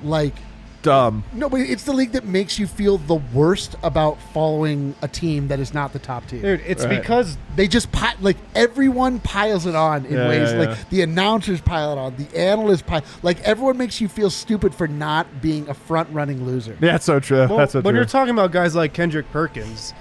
like 0.04 0.34
dumb. 0.82 1.24
no, 1.34 1.50
but 1.50 1.60
it's 1.62 1.84
the 1.84 1.92
league 1.94 2.12
that 2.14 2.26
makes 2.26 2.58
you 2.60 2.68
feel 2.68 2.98
the 2.98 3.16
worst 3.34 3.76
about 3.84 4.22
following 4.34 4.96
a 5.02 5.08
team 5.08 5.48
that 5.50 5.60
is 5.60 5.74
not 5.74 5.94
the 5.94 6.00
top 6.00 6.26
team. 6.28 6.42
Dude, 6.42 6.62
it's 6.66 6.86
Right. 6.86 7.00
because 7.02 7.38
They 7.56 7.68
just 7.68 7.92
pi- 7.92 8.14
like 8.22 8.38
everyone 8.56 9.20
piles 9.20 9.66
it 9.66 9.76
on 9.76 10.06
in 10.06 10.14
Yeah, 10.14 10.28
ways 10.30 10.52
yeah, 10.54 10.60
like 10.60 10.90
the 10.90 11.02
announcers 11.02 11.60
pile 11.60 11.92
it 11.94 11.98
on, 11.98 12.16
the 12.18 12.38
analysts 12.40 12.84
pile 12.84 13.02
like 13.24 13.40
everyone 13.42 13.78
makes 13.78 14.00
you 14.00 14.08
feel 14.08 14.30
stupid 14.30 14.76
for 14.76 14.88
not 14.88 15.42
being 15.42 15.68
a 15.70 15.74
front 15.74 16.08
running 16.12 16.46
loser. 16.46 16.78
Yeah, 16.80 16.92
that's 16.94 17.06
so 17.06 17.20
true. 17.20 17.48
well, 17.48 17.58
that's 17.58 17.74
so 17.74 17.82
when 17.82 17.94
true. 17.94 18.00
you're 18.00 18.06
talking 18.06 18.32
about 18.34 18.52
guys 18.52 18.76
like 18.76 18.94
Kendrick 18.94 19.32
Perkins, 19.32 19.94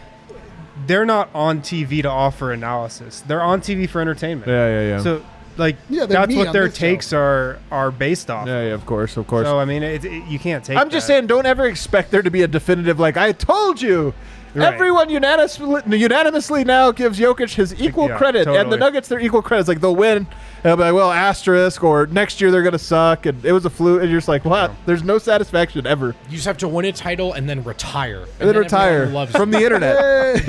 they're 0.87 1.07
not 1.07 1.31
on 1.35 1.61
TV 1.63 2.03
to 2.03 2.11
offer 2.11 2.53
analysis. 2.53 3.23
They're 3.27 3.43
on 3.43 3.61
TV 3.63 3.89
for 3.89 4.01
entertainment. 4.01 4.49
yeah, 4.49 4.69
yeah, 4.69 4.89
yeah. 4.97 5.01
So, 5.03 5.23
like, 5.59 5.77
Yeah, 5.89 6.07
that's 6.07 6.35
what 6.35 6.53
their 6.53 6.69
this 6.69 6.77
show. 6.77 6.87
takes 6.87 7.13
are 7.13 7.59
are 7.71 7.91
based 7.91 8.31
off. 8.31 8.47
yeah, 8.47 8.69
yeah. 8.69 8.75
Of 8.75 8.87
course, 8.87 9.17
of 9.17 9.27
course. 9.27 9.47
So 9.47 9.59
I 9.59 9.65
mean, 9.65 9.83
it, 9.83 10.05
it, 10.05 10.25
you 10.27 10.39
can't 10.39 10.65
take. 10.65 10.77
I'm 10.77 10.91
just 10.91 11.07
saying, 11.07 11.27
don't 11.27 11.47
ever 11.47 11.67
expect 11.67 12.11
there 12.11 12.23
to 12.23 12.31
be 12.31 12.43
a 12.43 12.49
definitive 12.49 12.99
like 13.01 13.17
I 13.17 13.33
told 13.33 13.81
you. 13.83 14.15
Right. 14.55 14.73
Everyone 14.73 15.11
unanimously, 15.11 15.83
unanimously 15.99 16.65
now 16.65 16.91
gives 16.91 17.19
Jokic 17.19 17.53
his 17.55 17.79
equal 17.79 18.09
yeah, 18.09 18.17
credit, 18.17 18.49
and 18.49 18.73
the. 18.73 18.79
Nuggets 18.79 19.07
their 19.07 19.21
equal 19.21 19.43
credit. 19.43 19.61
It's 19.61 19.69
like 19.69 19.83
they'll 19.83 19.95
win, 19.95 20.17
and 20.17 20.27
they'll 20.63 20.77
be 20.77 20.83
like, 20.83 20.95
well, 20.95 21.13
asterisk, 21.13 21.85
or 21.85 22.07
next 22.07 22.41
year 22.41 22.51
they're 22.51 22.63
gonna 22.63 22.79
suck, 22.79 23.27
and 23.27 23.45
it 23.45 23.53
was 23.53 23.67
a 23.67 23.71
fluke, 23.71 24.01
and 24.01 24.11
you're 24.11 24.19
just 24.19 24.29
like, 24.29 24.47
what? 24.47 24.73
There's 24.87 25.03
no 25.03 25.19
satisfaction 25.19 25.87
ever, 25.87 26.15
you 26.31 26.37
just 26.37 26.47
have 26.47 26.57
to 26.59 26.69
win 26.69 26.87
a 26.87 26.93
title 26.93 27.35
and 27.35 27.47
then 27.47 27.63
retire. 27.65 28.21
And, 28.21 28.29
and 28.29 28.33
then 28.41 28.49
everyone 28.49 28.63
retire 28.65 29.07
Loves 29.09 29.33
from 29.33 29.51
the 29.51 29.59
internet. 29.63 30.47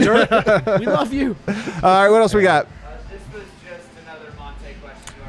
we 0.80 0.86
love 0.86 1.12
you. 1.12 1.36
All 1.47 1.53
right, 1.84 2.10
what 2.10 2.22
else 2.22 2.34
we 2.34 2.43
got? 2.43 2.66
Uh, 2.66 2.70
this 3.12 3.22
was 3.34 3.43
just 3.66 3.89
another 4.05 4.32
Monte 4.38 4.74
question 4.82 5.16
you 5.18 5.24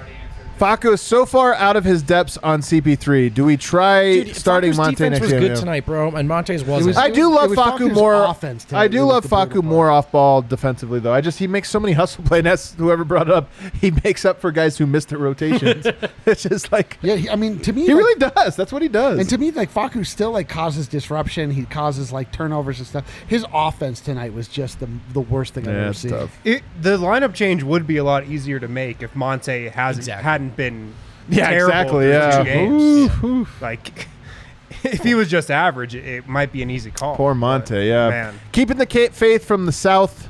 already 0.62 0.72
answered. 0.72 0.90
Facu 0.90 0.94
is 0.94 1.00
so 1.00 1.26
far 1.26 1.54
out 1.54 1.76
of 1.76 1.84
his 1.84 2.02
depths 2.02 2.36
on 2.38 2.60
CP3. 2.60 3.32
Do 3.32 3.44
we 3.44 3.56
try 3.56 4.22
Dude, 4.24 4.36
starting 4.36 4.72
Facu's 4.72 4.76
Monte 4.78 4.94
defense 4.96 5.10
next 5.12 5.20
was 5.22 5.30
game? 5.32 5.40
good 5.40 5.56
tonight, 5.56 5.86
bro, 5.86 6.10
and 6.14 6.28
Monte's 6.28 6.64
wasn't. 6.64 6.88
was- 6.88 6.96
I 6.96 7.10
do 7.10 7.30
It 7.30 7.34
love 7.34 7.50
was 7.50 7.58
Facu 7.58 7.78
Facu's 7.88 7.94
more. 7.94 8.24
offense 8.24 8.64
tonight 8.64 8.80
I 8.80 8.84
that 8.88 8.92
do 8.92 9.00
was 9.04 9.12
love 9.14 9.22
the 9.24 9.28
brutal 9.28 9.46
Facu 9.46 9.52
part. 9.54 9.64
more 9.64 9.90
off 9.90 10.12
ball 10.12 10.42
defensively 10.42 11.00
though. 11.00 11.12
I 11.12 11.20
just 11.20 11.38
he 11.38 11.46
makes 11.46 11.68
so 11.70 11.80
many 11.80 11.92
hustle 11.94 12.24
plays. 12.24 12.38
And 12.38 12.46
that's 12.46 12.74
whoever 12.74 13.04
brought 13.04 13.28
it 13.28 13.34
up. 13.34 13.48
He 13.80 13.90
makes 14.04 14.24
up 14.24 14.40
for 14.40 14.50
guys 14.52 14.78
who 14.78 14.86
missed 14.86 15.08
their 15.08 15.18
rotations. 15.18 15.86
it's 16.26 16.42
just 16.42 16.70
like 16.72 16.98
Yeah, 17.02 17.16
he, 17.16 17.28
I 17.30 17.36
mean 17.36 17.58
to 17.60 17.72
me 17.72 17.82
he 17.82 17.88
like- 17.94 17.96
really 18.04 18.18
does. 18.18 18.56
That's 18.56 18.72
what 18.72 18.82
he 18.82 18.88
does. 18.88 19.18
And 19.18 19.28
to 19.30 19.38
me, 19.38 19.50
like 19.50 19.72
Facu 19.72 20.06
still 20.06 20.30
like 20.32 20.48
causes 20.48 20.86
disruption. 20.88 21.50
He 21.50 21.64
causes 21.64 22.12
like 22.12 22.32
turnovers 22.32 22.78
and 22.78 22.86
stuff. 22.86 23.04
His 23.26 23.44
offense 23.52 24.00
tonight 24.00 24.32
was 24.34 24.48
just 24.48 24.80
the 24.80 24.88
the 25.12 25.20
worst 25.20 25.54
thing 25.54 25.66
I've 25.68 25.74
yeah, 25.74 25.80
ever 25.80 25.90
it's 25.90 25.98
seen. 26.00 26.10
tough. 26.10 26.38
It, 26.44 26.62
the 26.80 26.96
lineup 26.98 27.34
change 27.34 27.62
would 27.62 27.86
be 27.86 27.96
a 27.96 28.04
lot 28.04 28.26
easier 28.26 28.58
to 28.60 28.68
make 28.68 29.02
if 29.02 29.14
Monte 29.16 29.68
hasn't 29.68 30.02
Exactly. 30.02 30.24
hadn't 30.24 30.47
been 30.56 30.94
Yeah, 31.28 31.48
terrible 31.50 32.00
exactly. 32.00 32.08
Yeah. 32.08 32.38
two 32.38 32.44
games. 32.44 32.82
Ooh, 33.22 33.26
ooh. 33.26 33.46
Like 33.60 34.08
if 34.84 35.02
he 35.02 35.14
was 35.14 35.28
just 35.30 35.50
average, 35.50 35.94
it, 35.94 36.04
it 36.04 36.28
might 36.28 36.52
be 36.52 36.62
an 36.62 36.70
easy 36.70 36.90
call. 36.90 37.16
Poor 37.16 37.32
But, 37.34 37.38
Monte. 37.40 37.86
Yeah, 37.86 38.08
man. 38.10 38.40
keeping 38.52 38.76
the 38.76 38.86
faith 39.12 39.44
from 39.44 39.66
the 39.66 39.72
south, 39.72 40.28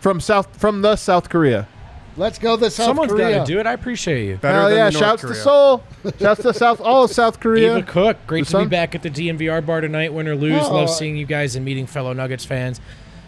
from 0.00 0.20
south 0.20 0.56
from 0.58 0.82
the 0.82 0.96
South 0.96 1.28
Korea. 1.28 1.68
Let's 2.16 2.38
go 2.38 2.54
the 2.56 2.70
South 2.70 2.86
Someone's 2.86 3.10
Korea. 3.10 3.38
got 3.38 3.46
to 3.46 3.52
do 3.52 3.58
it. 3.58 3.66
I 3.66 3.72
appreciate 3.72 4.28
you. 4.28 4.36
Better 4.36 4.56
Hell 4.60 4.68
than 4.68 4.76
yeah! 4.78 4.84
the 4.90 4.92
North 4.92 5.04
Shouts 5.04 5.20
to 5.22 5.26
Korea. 5.26 5.42
Seoul. 5.42 5.82
Shouts 6.20 6.42
to 6.42 6.54
South 6.54 6.80
all 6.80 7.04
of 7.04 7.10
South 7.10 7.40
Korea. 7.40 7.76
Eva 7.78 7.84
Cook, 7.86 8.18
great 8.28 8.42
The 8.42 8.44
to 8.44 8.50
son? 8.52 8.64
be 8.66 8.68
back 8.70 8.94
at 8.94 9.02
the 9.02 9.10
DNVR 9.10 9.66
bar 9.66 9.80
tonight. 9.80 10.12
Win 10.12 10.28
or 10.28 10.36
lose, 10.36 10.62
Oh. 10.64 10.74
love 10.74 10.90
seeing 10.90 11.16
you 11.16 11.26
guys 11.26 11.56
and 11.56 11.64
meeting 11.64 11.86
fellow 11.86 12.12
Nuggets 12.12 12.44
fans. 12.44 12.80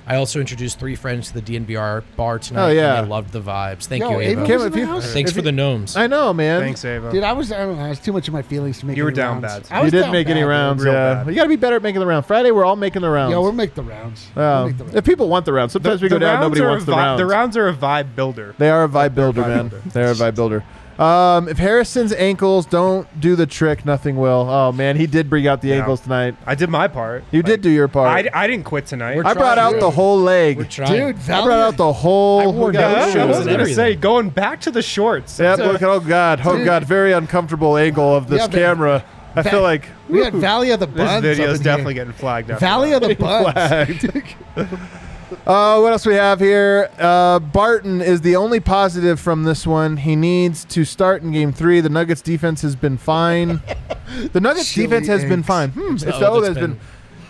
I 0.09 0.17
also 0.17 0.39
introduced 0.39 0.79
three 0.79 0.95
friends 0.95 1.33
to 1.33 1.41
the 1.41 1.43
DNVR 1.43 2.05
bar 2.17 2.39
tonight. 2.39 2.67
Oh, 2.67 2.71
yeah. 2.71 2.99
and 2.99 3.07
they 3.07 3.11
loved 3.11 3.33
the 3.33 3.41
vibes. 3.41 3.87
Thank 3.87 4.03
Yo, 4.03 4.11
you, 4.13 4.21
Ava 4.21 4.41
Ava. 4.43 4.47
Kim, 4.47 4.61
if 4.61 4.77
you- 4.77 5.01
Thanks 5.01 5.31
if 5.31 5.35
for 5.35 5.41
you- 5.41 5.45
the 5.47 5.51
gnomes. 5.53 5.97
I 5.97 6.07
know, 6.07 6.33
man. 6.33 6.61
Thanks, 6.61 6.85
Ava. 6.85 7.11
Dude, 7.11 7.25
I 7.25 7.33
was 7.33 7.51
I 7.51 7.65
know. 7.65 7.73
I 7.79 7.89
was 7.89 7.99
too 7.99 8.13
much 8.13 8.29
of 8.29 8.35
my 8.35 8.43
feelings 8.43 8.79
to 8.81 8.87
make. 8.87 8.97
You 8.97 9.03
were 9.03 9.11
down 9.11 9.41
rounds. 9.43 9.69
bad. 9.69 9.77
I 9.77 9.85
You 9.85 9.91
didn't 9.91 10.13
make 10.13 10.29
any 10.29 10.35
bad, 10.35 10.45
dude. 10.45 10.49
rounds. 10.51 10.85
Real 10.85 10.93
yeah, 10.95 11.15
bad. 11.15 11.27
you 11.29 11.35
got 11.35 11.43
to 11.43 11.49
be 11.49 11.57
better 11.57 11.77
at 11.77 11.83
making 11.83 12.01
the 12.01 12.07
round. 12.07 12.25
Friday, 12.25 12.53
we're 12.53 12.65
all 12.65 12.77
making 12.77 13.03
the 13.03 13.11
rounds. 13.11 13.33
Yeah, 13.33 13.39
we'll 13.39 13.51
make 13.51 13.75
the 13.75 13.83
rounds. 13.83 14.27
Um, 14.37 14.43
we'll 14.43 14.67
make 14.67 14.77
the 14.79 14.85
rounds. 14.85 14.97
if 14.97 15.05
people 15.05 15.29
want 15.29 15.45
the 15.45 15.53
rounds, 15.53 15.73
sometimes 15.73 16.01
we 16.01 16.09
go 16.09 16.19
down. 16.21 16.41
Nobody 16.41 16.61
wants 16.61 16.85
a 16.85 16.87
the 16.87 16.93
rounds. 16.93 17.19
The 17.19 17.27
rounds 17.27 17.57
are 17.57 17.69
a 17.69 17.75
vibe 17.75 18.15
builder. 18.15 18.55
They 18.59 18.71
are 18.71 18.85
a 18.85 18.89
vibe 18.89 19.15
builder, 19.17 19.41
man. 19.41 19.73
They're 19.87 20.13
a 20.13 20.15
vibe 20.15 20.37
builder. 20.37 20.63
Um, 20.99 21.49
if 21.49 21.59
Harrison's 21.59 22.13
ankles 22.15 22.65
don't 22.65 23.07
do 23.21 23.37
the 23.37 23.47
trick, 23.47 23.85
nothing 23.85 24.17
will. 24.17 24.47
Oh 24.49 24.73
man, 24.73 24.97
he 24.97 25.07
did 25.07 25.29
bring 25.29 25.47
out 25.47 25.61
the 25.61 25.69
Yeah. 25.69 25.77
ankles 25.77 26.01
tonight. 26.01 26.37
I 26.47 26.55
did 26.55 26.71
my 26.71 26.89
part. 26.89 27.25
You 27.31 27.43
did 27.43 27.61
do 27.61 27.69
your 27.69 27.87
part. 27.89 28.09
I, 28.09 28.31
I 28.33 28.47
didn't 28.47 28.65
quit 28.65 28.87
tonight. 28.87 29.17
We're 29.17 29.27
I 29.27 29.35
brought 29.35 29.57
trying, 29.57 29.75
out 29.75 29.81
the 29.81 29.91
whole 29.91 30.19
leg. 30.19 30.57
We're 30.57 30.65
trying. 30.65 30.93
Dude, 30.93 31.03
I 31.03 31.13
brought 31.13 31.27
Valiant. 31.27 31.53
out 31.53 31.77
the 31.77 31.93
whole. 31.93 32.41
I 32.41 32.47
wore 32.47 32.67
we 32.69 32.73
got- 32.73 32.93
no 32.93 32.97
yeah, 32.99 33.05
I 33.05 33.13
shoes 33.13 33.27
was 33.29 33.37
and 33.39 33.47
gonna 33.47 33.53
everything. 33.61 33.75
say 33.75 33.95
going 33.97 34.31
back 34.31 34.61
to 34.63 34.71
the 34.71 34.81
shorts. 34.83 35.39
Yeah, 35.39 35.55
look 35.57 35.83
at 35.83 35.89
oh 35.89 36.01
god, 36.01 36.41
oh 36.45 36.57
Dude. 36.57 36.65
god, 36.65 36.85
very 36.85 37.13
uncomfortable 37.13 37.77
angle 37.77 38.17
of 38.17 38.29
this 38.29 38.41
Yeah, 38.41 38.47
but- 38.47 38.57
camera. 38.57 39.05
I 39.39 39.43
feel 39.43 39.61
like 39.61 39.87
we 40.09 40.25
had 40.25 40.33
Valley 40.33 40.71
of 40.71 40.81
the 40.81 40.87
this 40.87 40.97
Buns. 40.97 41.23
video 41.23 41.51
is 41.51 41.59
in 41.59 41.65
definitely 41.65 41.93
here. 41.93 42.05
getting 42.07 42.19
flagged. 42.19 42.51
after 42.51 42.65
Valley 42.65 42.93
of 42.95 43.03
the 43.03 43.15
Buns. 43.17 43.53
flagged. 43.53 44.35
Uh, 45.47 45.81
what 45.81 45.93
else 45.93 46.07
we 46.07 46.15
have 46.15 46.39
here? 46.39 46.89
Uh, 46.99 47.39
Barton 47.41 48.01
is 48.01 48.21
the 48.21 48.37
only 48.37 48.61
positive 48.61 49.19
from 49.19 49.45
this 49.45 49.67
one. 49.67 49.97
He 49.97 50.15
needs 50.15 50.65
to 50.67 50.85
start 50.85 51.23
in 51.23 51.33
game 51.33 51.53
three. 51.53 51.81
The 51.81 51.89
Nuggets 51.89 52.23
defense 52.23 52.63
has 52.63 52.77
been 52.77 52.97
fine. 52.97 53.61
the 54.33 54.41
Nuggets 54.41 54.73
Chili 54.73 54.87
defense 54.87 55.09
has 55.09 55.25
been 55.25 55.43
fine. 55.43 55.71
Hmm, 55.71 55.95
it's 55.95 56.05
the 56.05 56.29
O 56.29 56.41
that's 56.41 56.55
been. 56.55 56.79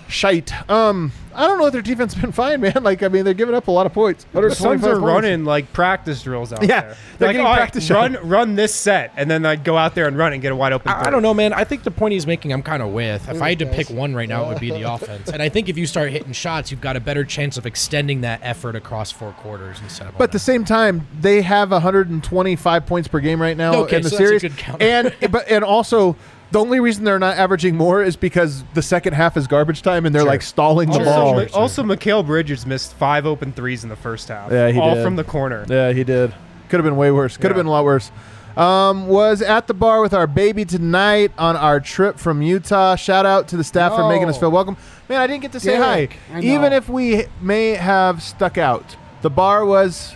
Been. 0.07 0.13
shite. 0.13 0.71
Um, 0.71 1.13
I 1.35 1.47
don't 1.47 1.59
know 1.59 1.67
if 1.67 1.73
their 1.75 1.83
defense 1.83 2.15
has 2.15 2.23
been 2.23 2.33
fine, 2.33 2.63
man. 2.63 2.83
Like, 2.83 3.03
I 3.03 3.09
mean, 3.09 3.27
they're 3.27 3.35
giving 3.35 3.55
up 3.55 3.69
a 3.69 3.71
lot 3.71 3.85
of 3.85 3.93
points. 3.93 4.25
The 4.33 4.41
Suns 4.55 4.81
125 4.81 4.85
are 4.91 5.01
points. 5.01 5.05
running 5.25 5.45
like 5.45 5.71
practice 5.75 6.23
drills 6.23 6.51
out 6.51 6.63
Yeah, 6.63 6.81
there. 6.81 6.97
they're 7.19 7.29
like, 7.29 7.35
getting 7.35 7.41
all 7.47 7.53
right, 7.53 7.59
practice 7.59 7.91
run, 7.91 8.15
shots. 8.15 8.25
run 8.25 8.55
this 8.55 8.75
set, 8.75 9.13
and 9.17 9.31
then 9.31 9.43
like 9.43 9.63
go 9.63 9.77
out 9.77 9.95
there 9.95 10.09
and 10.09 10.17
run 10.17 10.33
and 10.33 10.41
get 10.41 10.53
a 10.53 10.57
wide 10.57 10.73
open. 10.73 10.91
I, 10.91 11.09
I 11.09 11.11
don't 11.11 11.21
know, 11.23 11.35
man. 11.35 11.53
I 11.53 11.65
think 11.65 11.83
the 11.83 11.91
point 11.91 12.13
he's 12.13 12.27
making, 12.27 12.55
I'm 12.55 12.63
kind 12.63 12.83
of 12.83 12.91
with. 12.93 13.29
If 13.29 13.43
I 13.43 13.51
had 13.51 13.59
to 13.59 13.67
guys. 13.67 13.75
pick 13.75 13.91
one 13.91 14.15
right 14.15 14.29
now, 14.29 14.45
it 14.47 14.49
would 14.49 14.61
be 14.61 14.71
the 14.71 14.83
offense. 14.91 15.29
And 15.29 15.43
I 15.43 15.51
think 15.51 15.69
if 15.69 15.77
you 15.77 15.87
start 15.87 16.11
hitting 16.11 16.33
shots, 16.33 16.71
you've 16.71 16.81
got 16.81 16.97
a 16.97 17.01
better 17.01 17.23
chance 17.25 17.59
of 17.59 17.67
extending 17.67 18.23
that 18.23 18.41
effort 18.43 18.75
across 18.75 19.13
four 19.13 19.33
quarters 19.33 19.79
instead 19.83 20.07
of. 20.09 20.17
But 20.17 20.25
at 20.25 20.33
the 20.33 20.39
same 20.39 20.65
time, 20.65 21.07
they 21.21 21.43
have 21.43 21.71
125 21.71 22.87
points 22.87 23.09
per 23.09 23.21
game 23.21 23.43
right 23.43 23.57
now 23.59 23.75
Okay, 23.83 23.97
in 23.97 24.03
the 24.03 24.09
so 24.09 24.17
that's 24.17 24.23
a 24.23 24.27
series, 24.41 24.43
good 24.43 24.81
and 24.83 25.15
but 25.31 25.47
and 25.51 25.63
also 25.65 26.17
the 26.51 26.61
only 26.61 26.81
reason 26.81 27.05
they're 27.05 27.19
not 27.19 27.37
averaging 27.37 27.77
more 27.77 28.03
is 28.03 28.17
because 28.17 28.65
the 28.75 28.83
second 28.83 29.15
half 29.15 29.37
is 29.37 29.47
garbage 29.47 29.83
time 29.83 30.07
and 30.07 30.15
they're 30.15 30.23
Sure. 30.23 30.31
like 30.31 30.43
stalling 30.43 30.89
the 30.91 30.99
Also, 30.99 31.05
ball. 31.11 31.35
Ma- 31.35 31.45
also, 31.55 31.83
Mikal 31.83 32.25
Bridges 32.25 32.65
missed 32.67 32.95
five 32.95 33.27
open 33.27 33.53
threes 33.53 33.83
in 33.83 33.89
the 33.91 33.97
first 33.97 34.29
half. 34.29 34.51
Yeah, 34.53 34.69
he 34.71 34.79
all 34.81 34.95
did. 34.95 35.05
from 35.05 35.17
the 35.17 35.25
corner. 35.25 35.65
Yeah, 35.69 35.93
he 35.93 36.05
did. 36.05 36.33
Could 36.69 36.79
have 36.79 36.85
been 36.85 36.97
way 36.97 37.11
worse. 37.11 37.37
Could 37.37 37.45
have 37.51 37.57
Yeah. 37.57 37.61
been 37.63 37.67
a 37.67 37.71
lot 37.71 37.85
worse. 37.85 38.11
Um, 38.57 39.07
was 39.07 39.43
at 39.43 39.67
the 39.67 39.75
bar 39.75 40.01
with 40.01 40.15
our 40.15 40.27
baby 40.27 40.65
tonight 40.65 41.31
on 41.37 41.57
our 41.57 41.79
trip 41.79 42.19
from 42.19 42.41
Utah. 42.41 42.97
Shout 42.97 43.27
out 43.27 43.49
to 43.49 43.57
the 43.59 43.65
staff 43.65 43.95
for 43.95 44.09
making 44.09 44.29
us 44.31 44.37
No. 44.37 44.41
feel 44.41 44.51
welcome. 44.51 44.79
Man, 45.11 45.21
I 45.21 45.27
didn't 45.27 45.43
get 45.43 45.53
to 45.53 45.61
say 45.61 45.77
hi. 45.77 46.09
I 46.35 46.41
Even 46.41 46.73
if 46.73 46.89
we 46.89 47.27
may 47.41 47.75
have 47.75 48.23
stuck 48.23 48.57
out, 48.57 48.97
the 49.21 49.29
bar 49.31 49.65
was. 49.67 50.16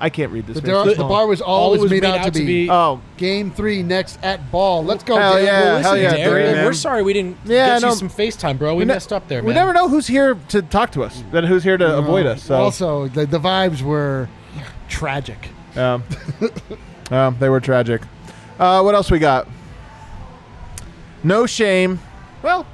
I 0.00 0.10
can't 0.10 0.30
read 0.30 0.46
this. 0.46 0.54
The, 0.56 0.60
very 0.62 0.74
bar, 0.84 0.94
the 0.94 1.02
bar 1.04 1.26
was 1.26 1.40
All 1.40 1.64
always 1.64 1.80
was 1.82 1.90
made, 1.90 2.04
out, 2.04 2.24
to 2.24 2.30
be. 2.30 2.70
Oh, 2.70 3.00
Game 3.16 3.50
three 3.50 3.82
next 3.82 4.18
at 4.22 4.50
ball. 4.52 4.84
Let's 4.84 5.02
go. 5.02 5.16
Hell 5.16 5.32
Derek. 5.32 5.46
yeah, 5.46 5.60
Well, 5.64 5.82
hell 5.82 5.96
yeah, 5.96 6.02
Derek. 6.10 6.16
Derek, 6.24 6.42
Derek, 6.44 6.56
man. 6.56 6.64
we're 6.66 6.72
sorry 6.72 7.02
we 7.02 7.12
didn't 7.12 7.36
Yeah, 7.44 7.66
get 7.74 7.82
no. 7.82 7.88
you 7.88 7.94
some 7.96 8.08
FaceTime, 8.08 8.58
bro. 8.58 8.76
We, 8.76 8.84
ne- 8.84 8.94
messed 8.94 9.12
up 9.12 9.26
there, 9.26 9.40
We 9.42 9.48
man. 9.48 9.56
never 9.56 9.72
know 9.72 9.88
who's 9.88 10.06
here 10.06 10.36
to 10.50 10.62
talk 10.62 10.92
to 10.92 11.02
us, 11.02 11.24
and 11.32 11.44
who's 11.46 11.64
here 11.64 11.76
to 11.76 11.98
avoid 11.98 12.26
us. 12.26 12.44
So 12.44 12.54
Also, 12.54 13.08
the, 13.08 13.26
the 13.26 13.40
vibes 13.40 13.82
were 13.82 14.28
tragic. 14.88 15.48
Um, 15.74 16.04
um, 17.10 17.36
they 17.40 17.48
were 17.48 17.60
tragic. 17.60 18.02
Uh, 18.58 18.82
what 18.82 18.94
else 18.94 19.10
we 19.10 19.18
got? 19.18 19.48
No 21.24 21.46
shame. 21.46 21.98
Well, 22.42 22.66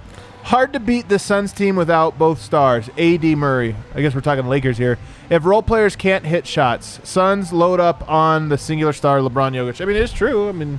hard 0.45 0.73
to 0.73 0.81
beat 0.81 1.09
the 1.09 1.19
Suns 1.19 1.53
team 1.53 1.77
without 1.77 2.19
both 2.19 2.41
stars. 2.41 2.89
AD 2.99 3.25
Murray. 3.25 3.75
I 3.95 4.01
guess 4.03 4.15
we're 4.15 4.21
talking 4.21 4.47
Lakers 4.47 4.79
here. 4.79 4.99
If 5.31 5.45
role 5.45 5.63
players 5.63 5.97
can't 5.97 6.25
hit 6.25 6.47
shots, 6.47 7.01
Suns 7.03 7.53
load 7.53 7.81
up 7.81 8.09
on 8.09 8.49
the 8.51 8.59
singular 8.59 8.93
star 8.93 9.19
LeBron 9.19 9.53
Jokic. 9.53 9.81
I 9.81 9.85
mean, 9.87 9.97
it's 9.97 10.13
true. 10.13 10.49
I 10.49 10.53
mean, 10.53 10.79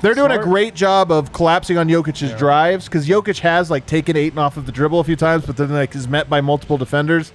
they're 0.00 0.14
doing 0.14 0.30
a 0.30 0.34
Smart. 0.34 0.46
great 0.46 0.74
job 0.74 1.10
of 1.12 1.32
collapsing 1.32 1.78
on 1.78 1.88
Jokic's 1.88 2.36
drives 2.38 2.86
because 2.86 3.06
Jokic 3.06 3.40
has 3.40 3.70
like 3.70 3.86
taken 3.86 4.16
Ayton 4.16 4.38
off 4.38 4.56
of 4.56 4.66
the 4.66 4.72
dribble 4.72 5.00
a 5.00 5.04
few 5.04 5.16
times, 5.16 5.46
but 5.46 5.56
then 5.56 5.72
like 5.72 5.94
is 5.94 6.08
met 6.08 6.28
by 6.30 6.40
multiple 6.40 6.78
defenders. 6.78 7.32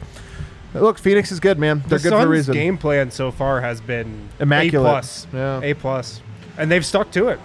Look, 0.73 0.99
Phoenix 0.99 1.31
is 1.31 1.39
good, 1.39 1.57
man. 1.57 1.79
They're 1.87 1.97
the 1.97 2.03
good 2.03 2.09
Suns' 2.11 2.23
for 2.23 2.27
a 2.27 2.29
reason. 2.29 2.53
game 2.53 2.77
plan 2.77 3.09
so 3.09 3.31
far 3.31 3.61
has 3.61 3.81
been 3.81 4.29
Immaculate. 4.39 4.85
A 4.87 4.91
plus. 4.93 5.27
Yeah. 5.33 5.61
A 5.63 5.73
plus, 5.73 6.21
and 6.57 6.69
they've 6.69 6.85
stuck 6.85 7.09
to 7.11 7.29
it. 7.29 7.39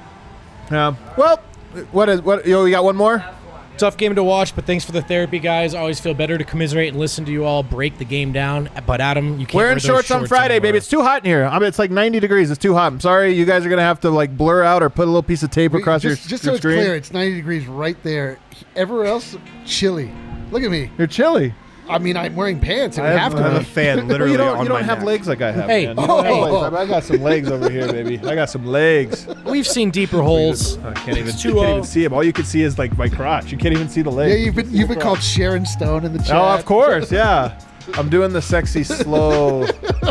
Yeah. 0.71 0.95
Well, 1.17 1.39
what 1.93 2.09
is 2.09 2.21
what? 2.21 2.47
Yo, 2.47 2.65
we 2.65 2.71
got 2.73 2.85
one 2.85 2.97
more. 2.97 3.25
Tough 3.83 3.97
game 3.97 4.15
to 4.15 4.23
watch, 4.23 4.55
but 4.55 4.65
thanks 4.65 4.85
for 4.85 4.93
the 4.93 5.03
therapy, 5.03 5.41
guys. 5.41 5.75
Always 5.75 5.99
feel 5.99 6.15
better 6.15 6.39
to 6.39 6.45
commiserate 6.45 6.91
and 6.91 7.01
listen 7.01 7.25
to 7.25 7.33
you 7.33 7.45
all 7.45 7.65
break 7.65 7.99
the 7.99 8.05
game 8.05 8.31
down. 8.31 8.71
But 8.87 9.01
Adam, 9.01 9.41
you 9.41 9.45
can't 9.47 9.55
We're 9.55 9.63
wear 9.63 9.69
in 9.73 9.75
those 9.75 9.83
shorts, 9.83 10.11
on 10.13 10.25
Friday, 10.29 10.55
anymore. 10.55 10.69
baby. 10.69 10.79
It's 10.79 10.87
too 10.87 11.03
hot 11.03 11.25
in 11.25 11.25
here. 11.25 11.47
I 11.47 11.59
mean, 11.59 11.67
it's 11.67 11.81
like 11.81 11.91
90 11.91 12.21
degrees. 12.21 12.49
It's 12.53 12.63
too 12.63 12.75
hot. 12.75 12.93
I'm 12.93 13.01
sorry. 13.01 13.33
You 13.33 13.45
guys 13.45 13.67
are 13.67 13.69
gonna 13.69 13.83
have 13.83 13.99
to 14.03 14.11
like 14.11 14.37
blur 14.37 14.63
out 14.63 14.85
or 14.85 14.89
put 14.89 15.03
a 15.03 15.07
little 15.07 15.25
piece 15.25 15.43
of 15.43 15.51
tape 15.51 15.73
We- 15.73 15.81
across 15.81 16.03
just, 16.03 16.23
your, 16.23 16.29
just 16.31 16.45
your 16.45 16.53
so 16.53 16.57
it's 16.59 16.61
clear, 16.65 16.95
it's 16.95 17.13
90 17.13 17.35
degrees 17.35 17.67
right 17.67 18.01
there. 18.05 18.39
Everywhere 18.77 19.07
else, 19.07 19.37
chilly. 19.67 20.13
Look 20.53 20.63
at 20.63 20.71
me. 20.71 20.89
You're 20.97 21.09
chilly. 21.09 21.53
I 21.89 21.99
mean, 21.99 22.17
I'm 22.17 22.35
wearing 22.37 22.61
pants. 22.61 22.97
It 22.97 23.03
would 23.03 23.11
I 23.11 23.13
have 23.19 23.33
have- 23.33 23.35
I 23.35 23.37
to 23.39 23.43
have 23.51 23.57
a 23.57 23.59
be. 23.61 23.65
fan 23.65 24.09
literally 24.09 24.33
you 24.33 24.39
don't, 24.39 24.57
on 24.59 24.63
you 24.63 24.69
don't 24.69 24.81
my 24.81 24.87
have 24.87 24.99
neck. 24.99 25.07
legs 25.07 25.29
like 25.29 25.43
I 25.43 25.51
have. 25.53 25.69
Hey. 25.69 25.87
man. 25.87 25.99
You 25.99 26.07
don't 26.07 26.25
have 26.25 26.35
Oh. 26.35 26.61
legs. 26.61 26.75
I 26.77 26.87
got 26.87 27.05
some 27.05 27.23
legs 27.23 27.51
over 27.51 27.69
here, 27.69 27.91
baby. 27.93 28.19
I 28.21 28.35
got 28.35 28.51
some 28.51 28.65
legs. 28.67 29.27
We've 29.45 29.67
seen 29.67 29.91
deeper 29.91 30.23
holes. 30.23 30.79
I 30.79 30.93
can't 30.95 31.19
even, 31.19 31.35
you 31.37 31.55
can't 31.55 31.69
even 31.71 31.85
see 31.85 32.03
them. 32.05 32.13
All 32.13 32.23
you 32.25 32.33
can 32.33 32.45
see 32.45 32.63
is 32.63 32.79
like 32.79 32.97
my 32.97 33.09
crotch. 33.09 33.51
You 33.51 33.59
can't 33.59 33.75
even 33.75 33.89
see 33.89 34.03
the 34.03 34.11
legs. 34.11 34.33
Yeah, 34.39 34.45
you've 34.47 34.55
been 34.55 34.73
you've 34.73 34.89
been 34.89 35.01
called 35.01 35.23
Sharon 35.23 35.67
Stone 35.67 36.05
in 36.05 36.13
the 36.13 36.21
oh, 36.21 36.25
chat. 36.25 36.37
Oh, 36.37 36.55
of 36.55 36.65
course, 36.65 37.11
yeah. 37.11 37.59
I'm 37.95 38.09
doing 38.09 38.33
the 38.33 38.43
sexy 38.43 38.85
slow. 38.85 39.67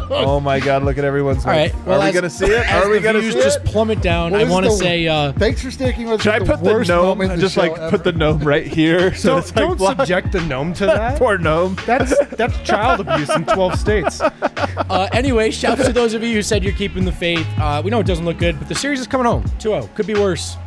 oh 0.10 0.40
my 0.40 0.60
God! 0.60 0.84
Look 0.84 0.98
at 0.98 1.04
everyone's. 1.06 1.46
All 1.46 1.52
right. 1.52 1.74
Well, 1.86 2.00
are 2.00 2.04
we 2.04 2.10
as- 2.10 2.14
gonna 2.16 2.30
see 2.30 2.46
it? 2.46 2.70
Are 2.72 2.90
we 2.90 3.00
gonna 3.00 3.20
views 3.20 3.34
see 3.34 3.42
just 3.42 3.60
it? 3.60 3.66
plummet 3.66 4.02
down, 4.02 4.32
What 4.32 4.42
I 4.42 4.44
is 4.46 4.50
want 4.50 4.66
to 4.66 4.72
the- 4.72 4.78
say 4.78 5.08
uh, 5.08 5.32
Thanks 5.34 5.62
for 5.64 5.72
sticking 5.72 6.08
with 6.10 6.22
Should 6.22 6.34
I 6.34 6.40
the 6.40 6.46
put 6.46 6.64
the 6.64 6.74
worst 6.74 6.90
gnome? 6.90 7.06
moment 7.06 7.32
in 7.34 7.38
the 7.40 7.42
Just 7.42 7.58
like 7.58 7.76
show 7.76 7.90
put 7.90 8.04
the 8.04 8.12
gnome 8.12 8.40
right 8.40 8.66
here. 8.68 9.14
So 9.22 9.30
Don't, 9.32 9.40
it's 9.40 9.56
like 9.56 9.66
don't 9.68 9.78
blocked. 9.78 9.98
subject 10.00 10.32
the 10.32 10.42
gnome 10.42 10.74
to 10.76 10.86
that. 10.86 11.18
Poor 11.20 11.38
gnome. 11.38 11.78
That's 11.86 12.14
that's 12.36 12.58
child 12.62 13.02
abuse 13.02 13.30
in 13.30 13.46
12 13.46 13.80
states. 13.80 14.22
Uh, 14.22 15.08
anyway, 15.14 15.52
shouts 15.52 15.86
to 15.86 15.94
those 15.94 16.14
of 16.14 16.24
you 16.24 16.34
who 16.34 16.42
said 16.42 16.64
you're 16.64 16.74
keeping 16.74 17.06
the 17.06 17.12
faith. 17.12 17.48
Uh, 17.58 17.82
we 17.84 17.92
know 17.92 18.00
it 18.00 18.08
doesn't 18.08 18.26
look 18.26 18.38
good, 18.38 18.58
but 18.60 18.68
the 18.68 18.76
series 18.76 19.00
is 19.00 19.08
coming 19.08 19.26
home. 19.28 19.44
2-0. 19.60 19.94
Could 19.96 20.08
be 20.08 20.14
worse. 20.16 20.58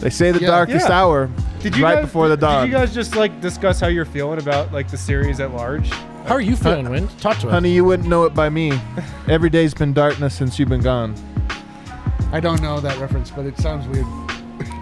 They 0.00 0.10
say 0.10 0.30
the 0.30 0.40
Yeah. 0.40 0.46
darkest 0.48 0.88
Yeah. 0.88 0.98
hour. 1.00 1.30
Did 1.60 1.76
you 1.76 1.84
right 1.84 1.96
guys, 1.96 2.04
before 2.06 2.28
the 2.28 2.36
dawn. 2.38 2.62
Did 2.66 2.72
you 2.72 2.78
guys 2.78 2.94
just 2.94 3.16
like 3.16 3.38
discuss 3.42 3.80
how 3.80 3.88
you're 3.88 4.06
feeling 4.06 4.38
about 4.38 4.72
like 4.72 4.90
the 4.90 4.96
series 4.96 5.40
at 5.40 5.52
large? 5.52 5.90
How 6.26 6.34
are 6.36 6.40
you 6.40 6.54
feeling, 6.56 6.88
Wind? 6.90 7.10
Talk 7.20 7.38
to 7.38 7.48
us. 7.48 7.52
Honey, 7.52 7.72
you 7.72 7.84
wouldn't 7.84 8.08
know 8.08 8.24
it 8.24 8.34
by 8.34 8.48
me. 8.50 8.72
Every 9.28 9.50
day's 9.50 9.74
been 9.74 9.92
darkness 9.92 10.34
since 10.34 10.58
you've 10.58 10.68
been 10.68 10.82
gone. 10.82 11.14
I 12.32 12.38
don't 12.38 12.62
know 12.62 12.78
that 12.80 12.96
reference, 12.98 13.30
but 13.30 13.46
it 13.46 13.58
sounds 13.58 13.88
weird. 13.88 14.06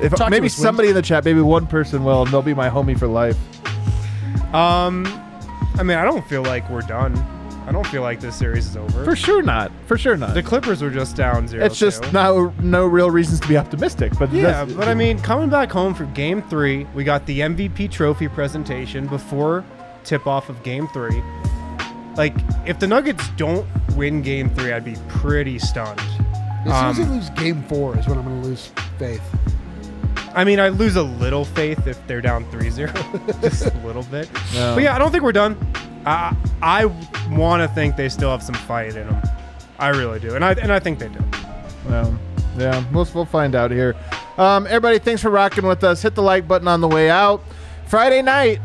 If 0.03 0.11
Talk 0.14 0.26
to 0.26 0.30
maybe 0.30 0.47
us, 0.47 0.57
Wind. 0.59 0.62
somebody 0.62 0.89
in 0.89 0.95
the 0.95 1.03
chat, 1.03 1.24
maybe 1.24 1.41
one 1.41 1.66
person 1.66 2.05
will, 2.05 2.22
and 2.22 2.30
they'll 2.30 2.43
be 2.43 2.53
my 2.55 2.68
homie 2.68 2.99
for 2.99 3.07
life. 3.07 3.36
Um, 4.55 5.07
I 5.78 5.82
mean, 5.82 5.97
I 5.97 6.05
don't 6.05 6.26
feel 6.28 6.43
like 6.43 6.68
we're 6.68 6.82
done. 6.82 7.16
I 7.66 7.72
don't 7.72 7.86
feel 7.86 8.03
like 8.03 8.20
this 8.20 8.34
series 8.36 8.66
is 8.66 8.76
over. 8.76 9.05
For 9.05 9.14
sure 9.16 9.43
not. 9.43 9.70
For 9.86 9.99
sure 9.99 10.16
not. 10.16 10.32
the 10.34 10.43
Clippers 10.43 10.80
were 10.82 10.91
just 10.91 11.16
down 11.16 11.47
zero. 11.49 11.64
it's 11.64 11.78
just 11.78 12.12
no 12.14 12.53
no 12.61 12.86
real 12.86 13.11
reasons 13.11 13.41
to 13.41 13.49
be 13.49 13.59
optimistic. 13.59 14.12
But 14.18 14.32
Yeah, 14.32 14.43
that's- 14.64 14.72
but 14.72 14.89
I 14.89 14.95
mean, 14.95 15.18
coming 15.20 15.51
back 15.51 15.70
home 15.70 15.95
for 15.95 16.05
Game 16.07 16.41
Three, 16.43 16.84
we 16.95 17.05
got 17.05 17.26
the 17.26 17.41
MVP 17.41 17.91
trophy 17.91 18.26
presentation 18.28 19.07
before 19.07 19.64
tip-off 20.09 20.49
of 20.49 20.63
Game 20.63 20.89
Three. 20.89 21.23
Like, 22.17 22.35
if 22.67 22.79
the 22.81 22.87
Nuggets 22.87 23.29
don't 23.37 23.67
win 23.95 24.23
Game 24.23 24.51
Three, 24.51 24.73
I'd 24.73 24.85
be 24.85 24.97
pretty 25.09 25.59
stunned. 25.59 26.01
As 26.01 26.65
soon 26.65 26.73
as 26.91 26.97
they 26.97 27.03
Um, 27.05 27.11
lose 27.12 27.31
game 27.31 27.62
four 27.65 27.97
is 27.97 28.07
when 28.09 28.19
I'm 28.19 28.24
going 28.24 28.43
to 28.43 28.49
lose 28.49 28.70
faith. 28.99 29.23
I 30.35 30.45
mean, 30.45 30.61
I 30.61 30.69
lose 30.69 30.97
a 30.97 31.03
little 31.03 31.45
faith 31.45 31.87
if 31.87 32.05
they're 32.07 32.20
down 32.20 32.45
3-0, 32.51 33.41
just 33.41 33.66
a 33.66 33.87
little 33.87 34.03
bit. 34.05 34.28
No. 34.55 34.74
But 34.74 34.82
yeah, 34.82 34.95
I 34.95 34.99
don't 34.99 35.11
think 35.11 35.24
we're 35.24 35.32
done. 35.32 35.57
I 36.05 36.37
I 36.62 36.85
want 37.31 37.62
to 37.62 37.69
think 37.74 37.97
they 37.97 38.09
still 38.09 38.31
have 38.31 38.43
some 38.43 38.55
fight 38.55 38.95
in 38.97 39.07
them. 39.09 39.23
I 39.78 39.89
really 39.89 40.19
do, 40.20 40.35
and 40.35 40.45
I 40.45 40.53
and 40.53 40.73
I 40.73 40.78
think 40.81 40.99
they 40.99 41.09
do. 41.09 41.19
Um, 41.93 42.19
yeah, 42.59 42.85
we'll, 42.93 43.07
we'll 43.15 43.24
find 43.24 43.55
out 43.55 43.70
here. 43.70 43.95
Um, 44.37 44.66
everybody, 44.66 44.99
thanks 44.99 45.23
for 45.23 45.31
rocking 45.31 45.66
with 45.66 45.82
us. 45.85 46.03
Hit 46.03 46.15
the 46.15 46.23
like 46.23 46.47
button 46.47 46.69
on 46.69 46.81
the 46.81 46.89
way 46.89 47.09
out. 47.11 47.43
Friday 47.87 48.20
night, 48.23 48.61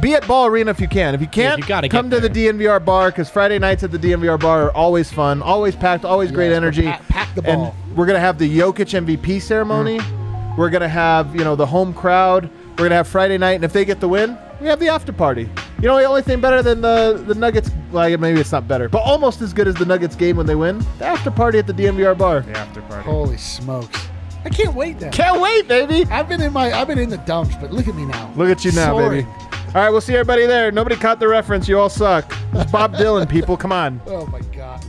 be 0.00 0.14
at 0.14 0.26
Ball 0.26 0.46
Arena 0.46 0.70
if 0.70 0.80
you 0.80 0.88
can. 0.88 1.14
If 1.14 1.20
you 1.20 1.26
can't, 1.26 1.60
you 1.60 1.66
gotta 1.66 1.88
come 1.88 2.08
get 2.08 2.22
to 2.22 2.28
the 2.28 2.46
DNVR 2.46 2.84
bar 2.84 3.10
because 3.10 3.28
Friday 3.30 3.58
nights 3.58 3.82
at 3.82 3.90
the 3.90 3.98
DNVR 3.98 4.38
bar 4.40 4.64
are 4.66 4.72
always 4.72 5.10
fun, 5.12 5.42
always 5.42 5.74
packed, 5.76 6.04
always 6.04 6.30
great 6.30 6.52
energy. 6.52 6.84
pack- 6.84 7.08
pack 7.08 7.34
the 7.34 7.44
and 7.48 7.60
ball. 7.60 7.76
we're 7.96 8.06
gonna 8.06 8.20
have 8.20 8.38
the 8.38 8.48
Jokic 8.58 8.94
MVP 9.06 9.40
ceremony. 9.42 9.98
Mm-hmm. 9.98 10.56
We're 10.60 10.70
gonna 10.70 10.88
have 10.88 11.34
you 11.34 11.44
know 11.44 11.56
the 11.56 11.66
home 11.66 11.92
crowd. 11.94 12.50
We're 12.72 12.84
gonna 12.86 12.94
have 12.96 13.08
Friday 13.08 13.38
night, 13.38 13.52
and 13.52 13.64
if 13.64 13.72
they 13.72 13.84
get 13.84 14.00
the 14.00 14.08
win, 14.08 14.38
we 14.60 14.66
have 14.68 14.80
the 14.80 14.88
after 14.88 15.12
party. 15.12 15.48
You 15.80 15.88
know, 15.88 15.98
the 15.98 16.04
only 16.04 16.22
thing 16.22 16.40
better 16.40 16.62
than 16.62 16.80
the 16.80 17.22
the 17.26 17.34
Nuggets, 17.34 17.70
well, 17.92 18.08
maybe 18.18 18.40
it's 18.40 18.52
not 18.52 18.66
better, 18.68 18.88
but 18.88 18.98
almost 19.02 19.40
as 19.42 19.52
good 19.52 19.68
as 19.68 19.74
the 19.74 19.84
Nuggets 19.84 20.16
game 20.16 20.36
when 20.36 20.46
they 20.46 20.54
win. 20.54 20.84
The 20.98 21.06
after 21.06 21.30
party 21.30 21.58
at 21.58 21.66
the 21.66 21.72
DNVR 21.74 22.16
bar. 22.16 22.40
The 22.40 22.58
after 22.58 22.80
party. 22.82 23.04
Holy 23.04 23.36
smokes! 23.36 24.08
I 24.44 24.48
can't 24.48 24.74
wait 24.74 25.00
now. 25.00 25.10
Can't 25.10 25.40
wait, 25.40 25.68
baby. 25.68 26.04
I've 26.10 26.28
been 26.28 26.40
in 26.40 26.52
my 26.52 26.72
I've 26.72 26.88
been 26.88 26.98
in 26.98 27.10
the 27.10 27.18
dumps, 27.18 27.54
but 27.56 27.72
look 27.72 27.86
at 27.88 27.94
me 27.94 28.06
now. 28.06 28.32
Look 28.36 28.50
at 28.50 28.64
you 28.64 28.72
now, 28.72 28.92
Soaring. 28.96 29.24
baby. 29.26 29.46
All 29.72 29.80
right, 29.82 29.90
we'll 29.90 30.00
see 30.00 30.14
everybody 30.14 30.46
there. 30.46 30.72
Nobody 30.72 30.96
caught 30.96 31.20
the 31.20 31.28
reference. 31.28 31.68
You 31.68 31.78
all 31.78 31.88
suck. 31.88 32.34
It's 32.54 32.72
Bob 32.72 32.94
Dylan, 32.94 33.28
people. 33.28 33.56
Come 33.56 33.70
on. 33.72 34.00
Oh 34.08 34.26
my 34.26 34.40
god. 34.54 34.84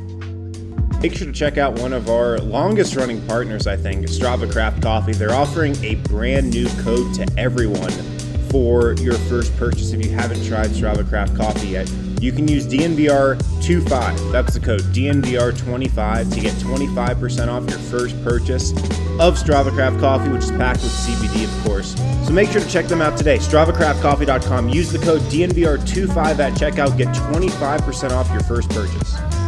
make 1.04 1.14
sure 1.14 1.28
to 1.28 1.34
check 1.34 1.58
out 1.60 1.80
one 1.80 1.94
of 1.94 2.10
our 2.10 2.40
longest 2.40 2.96
running 2.96 3.26
partners, 3.28 3.68
I 3.68 3.78
think, 3.78 4.08
Strava 4.08 4.52
Craft 4.52 4.82
Coffee. 4.82 5.14
They're 5.14 5.34
offering 5.34 5.76
a 5.84 5.96
brand 5.96 6.50
new 6.52 6.68
code 6.84 7.14
to 7.16 7.28
everyone 7.38 7.92
for 8.52 8.94
your 8.94 9.14
first 9.14 9.56
purchase 9.58 9.94
if 9.94 10.06
you 10.06 10.12
haven't 10.12 10.46
tried 10.46 10.70
Strava 10.72 11.08
Craft 11.08 11.36
Coffee 11.36 11.70
yet. 11.70 11.90
You 12.22 12.32
can 12.32 12.48
use 12.48 12.68
DNVR25. 12.68 14.32
That's 14.32 14.54
the 14.54 14.60
code 14.60 14.82
DNVR25 14.82 16.34
to 16.34 16.40
get 16.40 16.54
25% 16.54 17.48
off 17.48 17.68
your 17.68 17.80
first 17.80 18.24
purchase 18.24 18.72
of 19.20 19.38
Strava 19.38 19.72
Craft 19.72 20.00
Coffee, 20.00 20.30
which 20.30 20.44
is 20.44 20.52
packed 20.52 20.84
with 20.84 20.92
CBD, 20.92 21.46
of 21.46 21.66
course. 21.66 21.96
So 22.28 22.32
make 22.32 22.52
sure 22.52 22.62
to 22.62 22.70
check 22.70 22.86
them 22.86 23.02
out 23.02 23.18
today. 23.18 23.38
StravaCraftCoffee.com. 23.38 24.70
Use 24.70 24.92
the 24.92 25.00
code 25.00 25.22
DNVR25 25.22 26.40
at 26.40 26.54
checkout. 26.54 26.96
Get 26.98 27.08
25% 27.08 28.12
off 28.12 28.30
your 28.32 28.44
first 28.44 28.70
purchase. 28.70 29.41